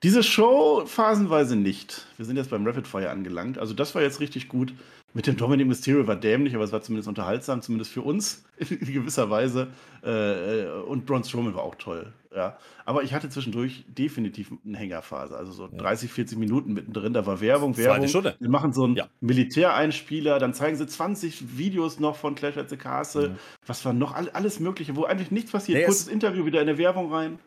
Diese 0.02 0.24
Show 0.24 0.84
phasenweise 0.84 1.54
nicht. 1.54 2.08
Wir 2.16 2.26
sind 2.26 2.36
jetzt 2.36 2.50
beim 2.50 2.66
Rapid 2.66 2.88
Fire 2.88 3.08
angelangt. 3.08 3.58
Also 3.58 3.72
das 3.72 3.94
war 3.94 4.02
jetzt 4.02 4.18
richtig 4.18 4.48
gut. 4.48 4.74
Mit 5.12 5.28
dem 5.28 5.36
Dominic 5.36 5.68
Mysterio 5.68 6.08
war 6.08 6.16
dämlich, 6.16 6.56
aber 6.56 6.64
es 6.64 6.72
war 6.72 6.82
zumindest 6.82 7.08
unterhaltsam, 7.08 7.62
zumindest 7.62 7.92
für 7.92 8.02
uns 8.02 8.44
in 8.58 8.80
gewisser 8.80 9.30
Weise. 9.30 9.68
Äh, 10.02 10.66
und 10.88 11.06
Braun 11.06 11.22
Strowman 11.22 11.54
war 11.54 11.62
auch 11.62 11.76
toll. 11.76 12.12
Ja. 12.34 12.58
Aber 12.84 13.02
ich 13.02 13.14
hatte 13.14 13.28
zwischendurch 13.28 13.84
definitiv 13.88 14.52
eine 14.64 14.76
Hängerphase. 14.76 15.36
Also 15.36 15.52
so 15.52 15.68
ja. 15.68 15.78
30, 15.78 16.10
40 16.10 16.38
Minuten 16.38 16.72
mittendrin. 16.72 17.12
Da 17.12 17.26
war 17.26 17.40
Werbung, 17.40 17.76
Werbung. 17.76 18.08
Stunde. 18.08 18.36
Wir 18.40 18.50
machen 18.50 18.72
so 18.72 18.84
einen 18.84 18.96
ja. 18.96 19.08
Militäreinspieler, 19.20 20.38
dann 20.38 20.54
zeigen 20.54 20.76
sie 20.76 20.86
20 20.86 21.56
Videos 21.56 22.00
noch 22.00 22.16
von 22.16 22.34
Clash 22.34 22.56
at 22.56 22.70
the 22.70 22.76
Castle. 22.76 23.28
Ja. 23.28 23.34
Was 23.66 23.84
war 23.84 23.92
noch? 23.92 24.14
Alles 24.14 24.60
Mögliche, 24.60 24.96
wo 24.96 25.04
eigentlich 25.04 25.30
nichts 25.30 25.52
passiert. 25.52 25.78
Nee, 25.78 25.84
Kurzes 25.84 26.08
Interview 26.08 26.44
wieder 26.44 26.60
in 26.60 26.66
der 26.66 26.78
Werbung 26.78 27.12
rein 27.12 27.38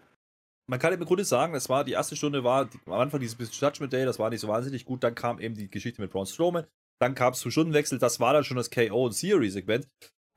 man 0.68 0.80
kann 0.80 0.94
im 0.94 1.04
Grunde 1.06 1.24
sagen, 1.24 1.56
es 1.56 1.70
war 1.70 1.84
die 1.84 1.94
erste 1.94 2.16
Stunde 2.16 2.44
war 2.44 2.70
am 2.86 2.94
Anfang 2.94 3.22
dieses 3.22 3.38
Judgment 3.60 3.94
Day, 3.94 4.06
das 4.06 4.20
war 4.20 4.30
nicht 4.30 4.42
so 4.42 4.48
wahnsinnig 4.50 4.86
gut. 4.86 5.04
Dann 5.04 5.16
kam 5.16 5.40
eben 5.40 5.56
die 5.56 5.70
Geschichte 5.70 6.02
mit 6.02 6.12
Braun 6.12 6.26
Strowman. 6.26 6.66
Dann 7.00 7.16
kam 7.16 7.34
es 7.34 7.40
zum 7.40 7.52
Stundenwechsel, 7.52 8.00
das 8.00 8.20
war 8.20 8.34
dann 8.34 8.44
schon 8.44 8.58
das 8.58 8.70
KO 8.70 9.06
und 9.06 9.18
Theory 9.18 9.50
Segment. 9.50 9.88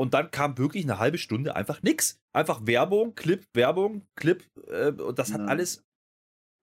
Und 0.00 0.14
dann 0.14 0.30
kam 0.30 0.56
wirklich 0.56 0.84
eine 0.84 0.98
halbe 0.98 1.18
Stunde 1.18 1.56
einfach 1.56 1.82
nichts. 1.82 2.18
Einfach 2.34 2.62
Werbung, 2.64 3.14
Clip, 3.14 3.44
Werbung, 3.52 4.06
Clip. 4.16 4.42
Äh, 4.68 4.92
und 4.92 5.18
das 5.18 5.30
hat 5.30 5.42
ja. 5.42 5.46
alles. 5.46 5.84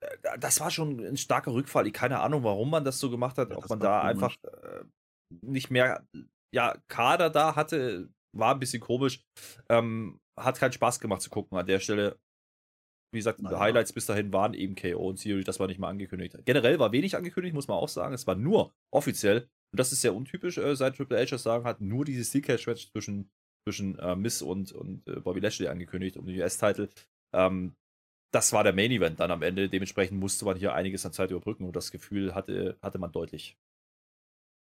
Äh, 0.04 0.40
das 0.40 0.60
war 0.60 0.72
schon 0.72 1.00
ein 1.00 1.18
starker 1.18 1.54
Rückfall. 1.54 1.86
Ich 1.86 1.94
keine 1.94 2.20
Ahnung, 2.22 2.44
warum 2.44 2.72
man 2.72 2.84
das 2.84 3.00
so 3.00 3.12
gemacht 3.12 3.38
hat. 3.38 3.52
Ja, 3.52 3.58
ob 3.58 3.70
man 3.70 3.80
da 3.80 4.00
komisch. 4.00 4.10
einfach 4.10 4.36
äh, 4.42 4.84
nicht 5.42 5.70
mehr 5.70 6.04
ja, 6.52 6.76
Kader 6.88 7.30
da 7.30 7.56
hatte, 7.56 8.10
war 8.36 8.56
ein 8.56 8.60
bisschen 8.60 8.82
komisch. 8.82 9.22
Ähm, 9.70 10.20
hat 10.36 10.58
keinen 10.58 10.74
Spaß 10.74 11.00
gemacht 11.00 11.22
zu 11.22 11.30
gucken 11.30 11.60
an 11.60 11.68
der 11.68 11.80
Stelle. 11.80 12.18
Wie 13.14 13.20
gesagt, 13.20 13.40
die 13.40 13.56
Highlights 13.56 13.94
bis 13.94 14.08
dahin 14.08 14.34
waren 14.34 14.56
eben 14.56 14.76
KO 14.76 15.10
und 15.10 15.22
Theory, 15.22 15.44
das 15.44 15.60
war 15.60 15.68
nicht 15.68 15.80
mal 15.80 15.90
angekündigt. 15.90 16.36
Generell 16.44 16.80
war 16.80 16.92
wenig 16.92 17.16
angekündigt, 17.16 17.54
muss 17.54 17.68
man 17.68 17.78
auch 17.78 17.88
sagen. 17.88 18.16
Es 18.16 18.26
war 18.26 18.36
nur 18.36 18.74
offiziell, 18.92 19.48
und 19.72 19.80
das 19.80 19.92
ist 19.92 20.02
sehr 20.02 20.16
untypisch, 20.16 20.58
äh, 20.58 20.76
seit 20.76 20.96
Triple 20.96 21.18
H 21.18 21.26
das 21.26 21.44
sagen 21.44 21.66
hat, 21.66 21.82
nur 21.82 22.06
dieses 22.06 22.30
Steel 22.30 22.42
Cage 22.42 22.68
Match 22.68 22.92
zwischen, 22.92 23.30
zwischen 23.68 24.00
äh, 24.00 24.16
Miss 24.16 24.42
und, 24.42 24.72
und 24.72 25.08
äh, 25.08 25.20
Bobby 25.20 25.40
Lashley 25.40 25.68
angekündigt 25.68 26.18
um 26.18 26.26
den 26.26 26.40
US-Titel. 26.40 26.90
Ähm, 27.34 27.76
das 28.34 28.54
war 28.54 28.64
der 28.64 28.74
Main 28.74 28.92
Event 28.92 29.20
dann 29.20 29.32
am 29.32 29.42
Ende. 29.42 29.70
Dementsprechend 29.70 30.20
musste 30.20 30.46
man 30.46 30.58
hier 30.58 30.74
einiges 30.74 31.06
an 31.06 31.14
Zeit 31.14 31.32
überbrücken 31.32 31.66
und 31.66 31.76
das 31.76 31.92
Gefühl 31.92 32.36
hatte, 32.36 32.78
hatte 32.82 33.00
man 33.00 33.12
deutlich. 33.12 33.58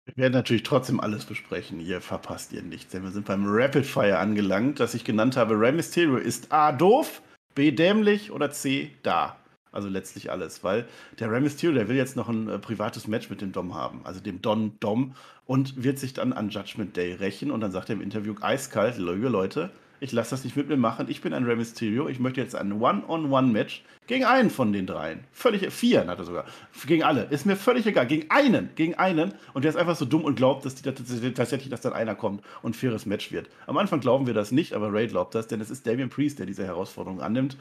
Wir 0.06 0.16
werden 0.16 0.32
natürlich 0.32 0.62
trotzdem 0.62 0.98
alles 0.98 1.24
besprechen. 1.24 1.80
Ihr 1.80 2.00
verpasst 2.00 2.52
ihr 2.52 2.62
nichts, 2.62 2.92
denn 2.92 3.02
wir 3.02 3.10
sind 3.10 3.26
beim 3.26 3.44
Rapid 3.46 3.86
Fire 3.86 4.18
angelangt, 4.18 4.80
das 4.80 4.94
ich 4.94 5.04
genannt 5.04 5.36
habe. 5.36 5.58
Rey 5.58 5.72
Mysterio 5.72 6.16
ist 6.16 6.52
A 6.52 6.72
doof, 6.72 7.22
B 7.54 7.70
dämlich 7.70 8.30
oder 8.30 8.50
C 8.50 8.90
da. 9.02 9.39
Also 9.72 9.88
letztlich 9.88 10.30
alles, 10.30 10.64
weil 10.64 10.86
der 11.18 11.30
Rey 11.30 11.40
Mysterio, 11.40 11.74
der 11.74 11.88
will 11.88 11.96
jetzt 11.96 12.16
noch 12.16 12.28
ein 12.28 12.48
äh, 12.48 12.58
privates 12.58 13.06
Match 13.06 13.30
mit 13.30 13.40
dem 13.40 13.52
Dom 13.52 13.74
haben, 13.74 14.00
also 14.04 14.20
dem 14.20 14.42
Don 14.42 14.72
Dom, 14.80 15.14
und 15.46 15.82
wird 15.82 15.98
sich 15.98 16.12
dann 16.12 16.32
an 16.32 16.50
Judgment 16.50 16.96
Day 16.96 17.14
rächen 17.14 17.50
und 17.50 17.60
dann 17.60 17.72
sagt 17.72 17.88
er 17.88 17.94
im 17.94 18.02
Interview 18.02 18.34
eiskalt, 18.40 18.98
Leute, 18.98 19.70
ich 20.00 20.12
lasse 20.12 20.30
das 20.30 20.44
nicht 20.44 20.56
mit 20.56 20.68
mir 20.68 20.76
machen, 20.76 21.06
ich 21.08 21.20
bin 21.20 21.34
ein 21.34 21.44
Rey 21.44 21.56
Mysterio, 21.56 22.08
ich 22.08 22.18
möchte 22.18 22.40
jetzt 22.40 22.56
ein 22.56 22.80
One-on-One-Match 22.80 23.84
gegen 24.06 24.24
einen 24.24 24.50
von 24.50 24.72
den 24.72 24.86
dreien. 24.86 25.24
Völlig, 25.30 25.70
vier 25.72 26.06
hat 26.06 26.18
er 26.18 26.24
sogar. 26.24 26.44
Gegen 26.86 27.04
alle. 27.04 27.24
Ist 27.24 27.46
mir 27.46 27.54
völlig 27.54 27.86
egal. 27.86 28.08
Gegen 28.08 28.28
einen. 28.28 28.70
Gegen 28.74 28.94
einen. 28.94 29.34
Und 29.52 29.62
der 29.62 29.70
ist 29.70 29.76
einfach 29.76 29.94
so 29.94 30.04
dumm 30.04 30.24
und 30.24 30.34
glaubt, 30.34 30.64
dass 30.64 30.74
die, 30.74 30.82
tatsächlich, 30.82 31.68
dass 31.68 31.82
dann 31.82 31.92
einer 31.92 32.16
kommt 32.16 32.42
und 32.62 32.70
ein 32.70 32.74
faires 32.74 33.06
Match 33.06 33.30
wird. 33.30 33.50
Am 33.66 33.76
Anfang 33.76 34.00
glauben 34.00 34.26
wir 34.26 34.34
das 34.34 34.50
nicht, 34.50 34.72
aber 34.72 34.92
Ray 34.92 35.06
glaubt 35.06 35.36
das, 35.36 35.46
denn 35.46 35.60
es 35.60 35.70
ist 35.70 35.86
Damian 35.86 36.08
Priest, 36.08 36.40
der 36.40 36.46
diese 36.46 36.64
Herausforderung 36.64 37.20
annimmt. 37.20 37.56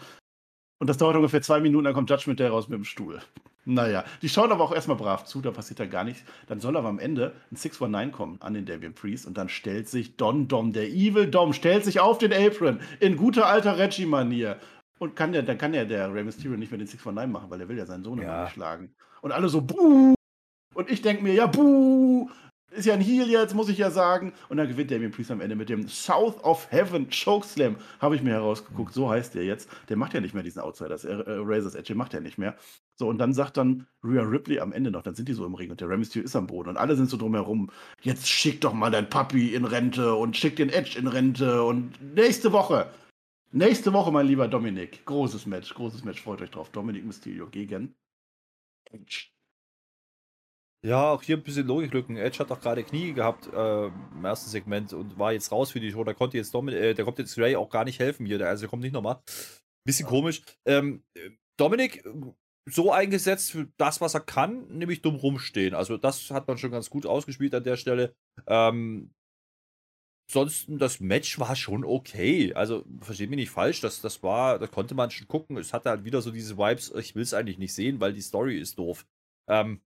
Und 0.79 0.87
das 0.87 0.97
dauert 0.97 1.17
ungefähr 1.17 1.41
zwei 1.41 1.59
Minuten, 1.59 1.83
dann 1.83 1.93
kommt 1.93 2.09
Judgment 2.09 2.39
Day 2.39 2.47
raus 2.47 2.69
mit 2.69 2.77
dem 2.77 2.85
Stuhl. 2.85 3.21
Naja, 3.65 4.05
die 4.21 4.29
schauen 4.29 4.51
aber 4.51 4.63
auch 4.63 4.71
erstmal 4.71 4.97
brav 4.97 5.25
zu, 5.25 5.41
da 5.41 5.51
passiert 5.51 5.79
da 5.79 5.85
gar 5.85 6.05
nichts. 6.05 6.23
Dann 6.47 6.59
soll 6.59 6.77
aber 6.77 6.87
am 6.87 6.97
Ende 6.97 7.33
ein 7.51 7.57
619 7.57 8.11
kommen 8.11 8.37
an 8.41 8.53
den 8.53 8.65
Damian 8.65 8.93
Priest 8.93 9.27
und 9.27 9.37
dann 9.37 9.49
stellt 9.49 9.89
sich 9.89 10.15
Don 10.15 10.47
Dom, 10.47 10.71
der 10.73 10.87
Evil 10.87 11.27
Dom, 11.27 11.53
stellt 11.53 11.83
sich 11.83 11.99
auf 11.99 12.17
den 12.17 12.33
Apron 12.33 12.79
in 12.99 13.17
guter 13.17 13.47
alter 13.47 13.77
Reggie-Manier 13.77 14.57
und 14.97 15.15
kann 15.15 15.33
ja, 15.33 15.41
dann 15.41 15.57
kann 15.57 15.73
ja 15.73 15.85
der 15.85 16.13
Rey 16.13 16.23
Mysterio 16.23 16.57
nicht 16.57 16.71
mehr 16.71 16.79
den 16.79 16.87
619 16.87 17.31
machen, 17.31 17.49
weil 17.51 17.61
er 17.61 17.69
will 17.69 17.77
ja 17.77 17.85
seinen 17.85 18.03
Sohn 18.03 18.21
ja. 18.21 18.49
schlagen. 18.49 18.95
Und 19.21 19.33
alle 19.33 19.49
so, 19.49 19.61
buh! 19.61 20.15
Und 20.73 20.89
ich 20.89 21.01
denke 21.01 21.21
mir, 21.21 21.33
ja, 21.33 21.45
buh! 21.45 22.29
Ist 22.71 22.86
ja 22.86 22.93
ein 22.93 23.01
Heal 23.01 23.29
jetzt, 23.29 23.55
muss 23.55 23.69
ich 23.69 23.77
ja 23.77 23.91
sagen. 23.91 24.34
Und 24.47 24.58
dann 24.58 24.67
gewinnt 24.67 24.91
Damien 24.91 25.12
Priest 25.12 25.32
am 25.32 25.41
Ende 25.41 25.55
mit 25.55 25.69
dem 25.69 25.88
South 25.88 26.43
of 26.43 26.71
Heaven 26.71 27.08
Chokeslam. 27.10 27.77
Habe 27.99 28.15
ich 28.15 28.21
mir 28.21 28.34
herausgeguckt. 28.34 28.93
So 28.93 29.10
heißt 29.10 29.36
der 29.36 29.43
jetzt. 29.43 29.69
Der 29.89 29.97
macht 29.97 30.13
ja 30.13 30.21
nicht 30.21 30.34
mehr 30.34 30.43
diesen 30.43 30.62
Outsiders. 30.62 31.05
Äh, 31.05 31.15
Razor's 31.27 31.75
Edge, 31.75 31.95
macht 31.95 32.13
er 32.13 32.21
nicht 32.21 32.38
mehr. 32.38 32.55
So, 32.95 33.08
und 33.08 33.17
dann 33.17 33.34
sagt 33.34 33.58
dann 33.58 33.88
Rhea 34.03 34.23
Ripley 34.23 34.60
am 34.60 34.73
Ende 34.73 34.91
noch, 34.91 35.03
dann 35.03 35.15
sind 35.15 35.29
die 35.29 35.34
so 35.34 35.45
im 35.45 35.55
Ring 35.55 35.71
und 35.71 35.79
der 35.79 35.88
Rey 35.88 35.97
Mysterio 35.97 36.25
ist 36.25 36.36
am 36.36 36.47
Boden 36.47 36.69
und 36.69 36.77
alle 36.77 36.95
sind 36.97 37.10
so 37.10 37.15
drumherum. 37.15 37.69
Jetzt 38.01 38.27
schick 38.27 38.60
doch 38.60 38.73
mal 38.73 38.91
dein 38.91 39.10
Papi 39.10 39.55
in 39.55 39.63
Rente 39.63 40.15
und 40.15 40.36
schick 40.36 40.58
den 40.58 40.69
Edge 40.69 40.99
in 40.99 41.08
Rente 41.08 41.63
und 41.63 41.93
nächste 42.13 42.51
Woche 42.51 42.88
Nächste 43.51 43.93
Woche, 43.93 44.12
mein 44.12 44.27
lieber 44.27 44.47
Dominik. 44.47 45.03
Großes 45.05 45.47
Match, 45.47 45.73
großes 45.73 46.03
Match. 46.03 46.21
Freut 46.21 46.39
euch 46.43 46.51
drauf. 46.51 46.69
Dominik 46.69 47.03
Mysterio 47.03 47.47
gegen 47.47 47.95
Edge. 48.86 49.29
Ja, 50.85 51.11
auch 51.11 51.21
hier 51.21 51.35
ein 51.35 51.43
bisschen 51.43 51.67
Logiklücken. 51.67 52.15
Edge 52.15 52.39
hat 52.39 52.51
doch 52.51 52.61
gerade 52.61 52.83
Knie 52.83 53.11
gehabt 53.11 53.47
äh, 53.47 53.88
im 53.88 54.23
ersten 54.23 54.49
Segment 54.49 54.93
und 54.93 55.19
war 55.19 55.34
jetzt 55.34 55.51
raus 55.51 55.71
für 55.71 55.82
die 55.82 55.91
Show. 55.91 56.03
Da 56.05 56.13
konnte 56.13 56.38
jetzt 56.38 56.53
Dominik, 56.53 56.80
äh, 56.80 56.93
da 56.93 57.03
kommt 57.03 57.19
jetzt 57.19 57.38
Ray 57.38 57.57
auch 57.57 57.69
gar 57.69 57.84
nicht 57.84 57.99
helfen 57.99 58.25
hier. 58.25 58.39
Also 58.47 58.61
der 58.61 58.69
kommt 58.69 58.84
nicht 58.84 58.93
nochmal. 58.93 59.21
Bisschen 59.86 60.07
komisch. 60.07 60.41
Ähm, 60.65 61.03
Dominik 61.57 62.05
so 62.65 62.91
eingesetzt 62.91 63.51
für 63.51 63.67
das, 63.77 63.99
was 63.99 64.13
er 64.13 64.21
kann, 64.21 64.67
nämlich 64.69 65.01
dumm 65.01 65.15
rumstehen. 65.15 65.73
Also 65.73 65.97
das 65.97 66.32
hat 66.32 66.47
man 66.47 66.57
schon 66.57 66.71
ganz 66.71 66.89
gut 66.89 67.05
ausgespielt 67.05 67.53
an 67.55 67.63
der 67.63 67.75
Stelle. 67.75 68.15
Ähm, 68.47 69.11
ansonsten, 70.30 70.77
das 70.77 70.99
Match 70.99 71.39
war 71.39 71.55
schon 71.55 71.84
okay. 71.84 72.53
Also, 72.53 72.86
versteht 73.01 73.30
mich 73.30 73.38
nicht 73.38 73.49
falsch, 73.49 73.82
das, 73.82 74.01
das 74.01 74.21
war, 74.23 74.59
da 74.59 74.67
konnte 74.67 74.95
man 74.95 75.11
schon 75.11 75.27
gucken. 75.27 75.57
Es 75.57 75.73
hatte 75.73 75.89
halt 75.89 76.05
wieder 76.05 76.21
so 76.21 76.32
diese 76.32 76.57
Vibes, 76.57 76.93
ich 76.95 77.15
will 77.15 77.23
es 77.23 77.34
eigentlich 77.34 77.57
nicht 77.57 77.73
sehen, 77.73 77.99
weil 77.99 78.13
die 78.13 78.21
Story 78.21 78.57
ist 78.57 78.77
doof. 78.77 79.05
Ähm, 79.49 79.82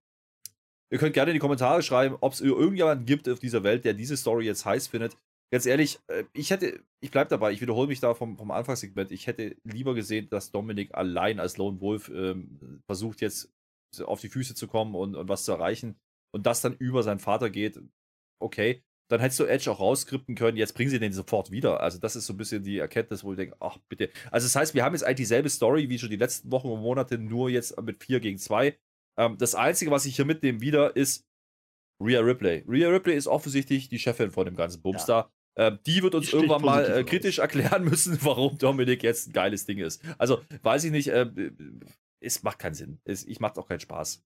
ihr 0.90 0.98
könnt 0.98 1.14
gerne 1.14 1.30
in 1.30 1.34
die 1.34 1.40
Kommentare 1.40 1.82
schreiben, 1.82 2.16
ob 2.20 2.32
es 2.32 2.40
irgendjemanden 2.40 3.06
gibt 3.06 3.28
auf 3.28 3.38
dieser 3.38 3.62
Welt, 3.62 3.84
der 3.84 3.94
diese 3.94 4.16
Story 4.16 4.46
jetzt 4.46 4.64
heiß 4.64 4.88
findet. 4.88 5.16
ganz 5.52 5.66
ehrlich, 5.66 6.00
äh, 6.08 6.24
ich 6.32 6.50
hätte, 6.50 6.82
ich 7.00 7.10
bleibe 7.10 7.30
dabei, 7.30 7.52
ich 7.52 7.60
wiederhole 7.60 7.88
mich 7.88 8.00
da 8.00 8.14
vom, 8.14 8.36
vom 8.36 8.50
Anfangssegment, 8.50 9.12
ich 9.12 9.26
hätte 9.26 9.56
lieber 9.64 9.94
gesehen, 9.94 10.28
dass 10.28 10.50
Dominik 10.50 10.94
allein 10.94 11.40
als 11.40 11.56
Lone 11.56 11.80
Wolf 11.80 12.08
ähm, 12.08 12.82
versucht 12.86 13.20
jetzt 13.20 13.52
auf 14.04 14.20
die 14.20 14.28
Füße 14.28 14.54
zu 14.54 14.66
kommen 14.66 14.94
und, 14.94 15.14
und 15.14 15.28
was 15.28 15.44
zu 15.44 15.52
erreichen 15.52 15.96
und 16.34 16.46
das 16.46 16.60
dann 16.60 16.74
über 16.76 17.02
seinen 17.02 17.20
Vater 17.20 17.50
geht. 17.50 17.80
Okay, 18.40 18.82
dann 19.08 19.20
hättest 19.20 19.40
du 19.40 19.44
Edge 19.44 19.70
auch 19.70 19.80
rauskrypten 19.80 20.34
können, 20.34 20.56
jetzt 20.56 20.74
bringen 20.74 20.90
sie 20.90 20.98
den 20.98 21.12
sofort 21.12 21.50
wieder. 21.50 21.80
Also, 21.80 21.98
das 21.98 22.16
ist 22.16 22.26
so 22.26 22.32
ein 22.32 22.36
bisschen 22.36 22.64
die 22.64 22.78
Erkenntnis, 22.78 23.22
wo 23.22 23.32
ich 23.32 23.36
denke, 23.36 23.56
ach 23.60 23.78
bitte. 23.88 24.10
Also, 24.30 24.46
das 24.46 24.56
heißt, 24.56 24.74
wir 24.74 24.82
haben 24.82 24.94
jetzt 24.94 25.04
eigentlich 25.04 25.16
dieselbe 25.16 25.50
Story 25.50 25.88
wie 25.88 25.98
schon 25.98 26.10
die 26.10 26.16
letzten 26.16 26.50
Wochen 26.50 26.68
und 26.68 26.80
Monate, 26.80 27.18
nur 27.18 27.50
jetzt 27.50 27.80
mit 27.82 28.02
4 28.02 28.20
gegen 28.20 28.38
2. 28.38 28.76
Ähm, 29.18 29.36
das 29.38 29.54
Einzige, 29.54 29.90
was 29.90 30.06
ich 30.06 30.16
hier 30.16 30.24
mitnehme 30.24 30.60
wieder, 30.60 30.96
ist 30.96 31.24
Rhea 32.00 32.20
Ripley. 32.20 32.64
Rhea 32.68 32.88
Ripley 32.88 33.16
ist 33.16 33.26
offensichtlich 33.26 33.88
die 33.88 33.98
Chefin 33.98 34.30
von 34.30 34.46
dem 34.46 34.56
ganzen 34.56 34.82
Bums 34.82 35.06
ja. 35.06 35.30
Ähm, 35.56 35.78
die 35.86 36.02
wird 36.02 36.14
uns 36.14 36.30
die 36.30 36.36
irgendwann 36.36 36.62
mal 36.62 36.84
äh, 36.84 37.04
kritisch 37.04 37.38
erklären 37.38 37.84
müssen, 37.88 38.18
warum 38.22 38.58
Dominik 38.58 39.02
jetzt 39.02 39.28
ein 39.28 39.32
geiles 39.32 39.66
Ding 39.66 39.78
ist. 39.78 40.02
Also, 40.18 40.42
weiß 40.62 40.84
ich 40.84 40.90
nicht, 40.90 41.08
äh, 41.08 41.30
es 42.20 42.42
macht 42.42 42.58
keinen 42.58 42.74
Sinn. 42.74 42.98
Es, 43.04 43.24
ich 43.24 43.38
macht 43.38 43.58
auch 43.58 43.68
keinen 43.68 43.80
Spaß. 43.80 44.24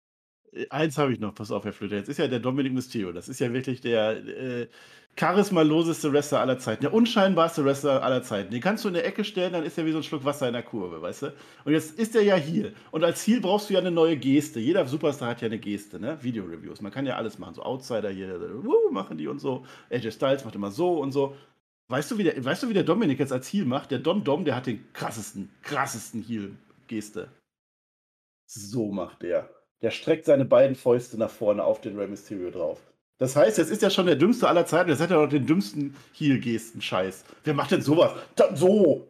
Äh, 0.53 0.67
eins 0.71 0.97
habe 0.97 1.13
ich 1.13 1.21
noch, 1.21 1.35
pass 1.35 1.51
auf, 1.51 1.65
Herr 1.65 1.73
Flöter. 1.73 1.97
Jetzt 1.97 2.09
ist 2.09 2.19
ja 2.19 2.27
der 2.27 2.41
Dominic 2.41 2.73
Mysterio. 2.73 3.13
Das 3.13 3.29
ist 3.29 3.39
ja 3.39 3.53
wirklich 3.53 3.83
der 3.83 4.13
äh, 4.27 4.69
charismaloseste 5.21 6.15
Wrestler 6.15 6.41
aller 6.41 6.59
Zeiten. 6.59 6.81
Der 6.81 6.95
unscheinbarste 6.95 7.63
Wrestler 7.63 8.03
aller 8.03 8.23
Zeiten. 8.23 8.51
Den 8.51 8.63
kannst 8.63 8.85
du 8.85 8.89
in 8.89 8.95
der 8.95 9.05
Ecke 9.05 9.23
stellen, 9.23 9.53
dann 9.53 9.65
ist 9.65 9.77
er 9.77 9.85
wie 9.85 9.93
so 9.93 9.99
ein 9.99 10.03
Schluck 10.03 10.25
Wasser 10.25 10.47
in 10.47 10.55
der 10.55 10.63
Kurve, 10.63 11.03
weißt 11.03 11.23
du? 11.25 11.27
Und 11.67 11.75
jetzt 11.75 11.99
ist 11.99 12.17
er 12.17 12.23
ja 12.23 12.37
hier. 12.37 12.73
Und 12.91 13.05
als 13.05 13.21
Ziel 13.21 13.43
brauchst 13.43 13.69
du 13.69 13.75
ja 13.75 13.81
eine 13.81 13.91
neue 13.91 14.17
Geste. 14.17 14.61
Jeder 14.61 14.87
Superstar 14.87 15.29
hat 15.29 15.43
ja 15.43 15.47
eine 15.47 15.59
Geste, 15.59 16.01
ne? 16.01 16.17
Video-Reviews. 16.23 16.81
Man 16.81 16.91
kann 16.91 17.05
ja 17.05 17.17
alles 17.17 17.39
machen. 17.39 17.55
So 17.55 17.63
Outsider 17.63 18.09
hier, 18.09 18.41
wuh, 18.65 18.91
machen 18.91 19.19
die 19.19 19.29
und 19.29 19.41
so. 19.41 19.67
AJ 19.91 20.13
Styles 20.13 20.47
macht 20.47 20.55
immer 20.55 20.71
so 20.71 20.99
und 20.99 21.13
so. 21.13 21.37
Weißt 21.89 22.11
du, 22.11 22.17
wie 22.17 22.25
der, 22.25 22.43
weißt 22.43 22.63
du, 22.63 22.71
wie 22.71 22.75
der 22.75 22.85
Dominik 22.85 23.19
jetzt 23.19 23.33
als 23.33 23.53
Heal 23.53 23.67
macht? 23.67 23.91
Der 23.91 23.99
Don 23.99 24.25
Dom, 24.25 24.47
der 24.47 24.57
hat 24.57 24.65
den 24.65 24.91
krassesten, 24.95 25.51
krassesten 25.63 26.23
Heal-Geste. 26.23 27.29
So 28.47 28.91
macht 28.91 29.21
der. 29.21 29.51
Der 29.83 29.91
streckt 29.91 30.25
seine 30.25 30.47
beiden 30.47 30.77
Fäuste 30.77 31.19
nach 31.19 31.31
vorne 31.31 31.63
auf 31.63 31.83
den 31.83 31.99
Rey 31.99 32.09
Mysterio 32.09 32.51
drauf. 32.51 32.90
Das 33.21 33.37
heißt, 33.37 33.59
jetzt 33.59 33.71
ist 33.71 33.83
ja 33.83 33.91
schon 33.91 34.07
der 34.07 34.17
dümmste 34.17 34.49
aller 34.49 34.65
Zeiten. 34.65 34.89
Jetzt 34.89 35.01
hat 35.01 35.11
er 35.11 35.21
noch 35.21 35.29
den 35.29 35.47
dümmsten 35.47 35.95
Heel-Gesten-Scheiß. 36.15 37.25
Wer 37.45 37.53
macht 37.53 37.71
denn 37.71 37.83
sowas? 37.83 38.19
Da, 38.35 38.57
so! 38.57 39.07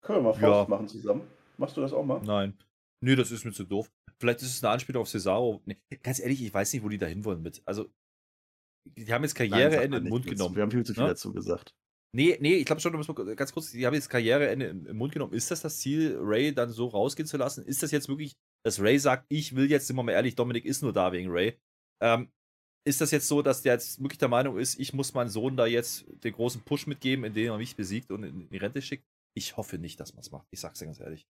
Können 0.00 0.20
wir 0.20 0.22
mal 0.22 0.34
Faust 0.34 0.42
ja. 0.42 0.66
machen 0.68 0.86
zusammen? 0.86 1.22
Machst 1.58 1.76
du 1.76 1.80
das 1.80 1.92
auch 1.92 2.04
mal? 2.04 2.22
Nein. 2.22 2.56
Nö, 3.00 3.16
das 3.16 3.32
ist 3.32 3.44
mir 3.44 3.52
zu 3.52 3.64
doof. 3.64 3.90
Vielleicht 4.20 4.42
ist 4.42 4.54
es 4.54 4.62
eine 4.62 4.72
Anspielung 4.74 5.02
auf 5.02 5.08
Cesaro. 5.08 5.60
Nee, 5.64 5.76
ganz 6.04 6.20
ehrlich, 6.20 6.40
ich 6.40 6.54
weiß 6.54 6.72
nicht, 6.72 6.84
wo 6.84 6.88
die 6.88 6.98
da 6.98 7.06
hinwollen 7.06 7.42
mit. 7.42 7.60
Also, 7.64 7.86
die 8.84 9.12
haben 9.12 9.24
jetzt 9.24 9.34
Karriereende 9.34 9.96
in 9.96 10.04
den 10.04 10.08
Mund 10.08 10.24
genommen. 10.24 10.54
Wir 10.54 10.62
haben 10.62 10.70
viel 10.70 10.86
zu 10.86 10.94
viel 10.94 11.02
ja? 11.02 11.08
dazu 11.08 11.32
gesagt. 11.32 11.74
Nee, 12.12 12.38
nee, 12.40 12.54
ich 12.54 12.64
glaube 12.64 12.80
schon, 12.80 12.92
ganz 13.34 13.52
kurz, 13.52 13.72
die 13.72 13.84
haben 13.84 13.94
jetzt 13.94 14.08
Karriereende 14.08 14.66
im 14.66 14.96
Mund 14.96 15.12
genommen. 15.12 15.32
Ist 15.32 15.50
das 15.50 15.62
das 15.62 15.80
Ziel, 15.80 16.16
Ray 16.20 16.54
dann 16.54 16.70
so 16.70 16.86
rausgehen 16.86 17.26
zu 17.26 17.36
lassen? 17.36 17.64
Ist 17.64 17.82
das 17.82 17.90
jetzt 17.90 18.08
wirklich, 18.08 18.36
dass 18.66 18.80
Ray 18.80 18.98
sagt, 18.98 19.26
ich 19.28 19.54
will 19.54 19.70
jetzt, 19.70 19.86
sind 19.86 19.94
wir 19.94 20.02
mal 20.02 20.10
ehrlich, 20.10 20.34
Dominik 20.34 20.64
ist 20.64 20.82
nur 20.82 20.92
da 20.92 21.12
wegen 21.12 21.30
Ray? 21.30 21.56
Ähm, 22.02 22.32
ist 22.84 23.00
das 23.00 23.12
jetzt 23.12 23.28
so, 23.28 23.40
dass 23.40 23.62
der 23.62 23.74
jetzt 23.74 24.00
wirklich 24.00 24.18
der 24.18 24.26
Meinung 24.26 24.58
ist, 24.58 24.80
ich 24.80 24.92
muss 24.92 25.14
meinem 25.14 25.28
Sohn 25.28 25.56
da 25.56 25.66
jetzt 25.66 26.04
den 26.24 26.32
großen 26.32 26.62
Push 26.62 26.88
mitgeben, 26.88 27.24
indem 27.24 27.52
er 27.52 27.58
mich 27.58 27.76
besiegt 27.76 28.10
und 28.10 28.24
in 28.24 28.48
die 28.48 28.56
Rente 28.56 28.82
schickt? 28.82 29.06
Ich 29.34 29.56
hoffe 29.56 29.78
nicht, 29.78 30.00
dass 30.00 30.14
man 30.14 30.22
es 30.22 30.32
macht. 30.32 30.48
Ich 30.50 30.58
sag's 30.58 30.80
dir 30.80 30.86
ganz 30.86 30.98
ehrlich. 30.98 31.28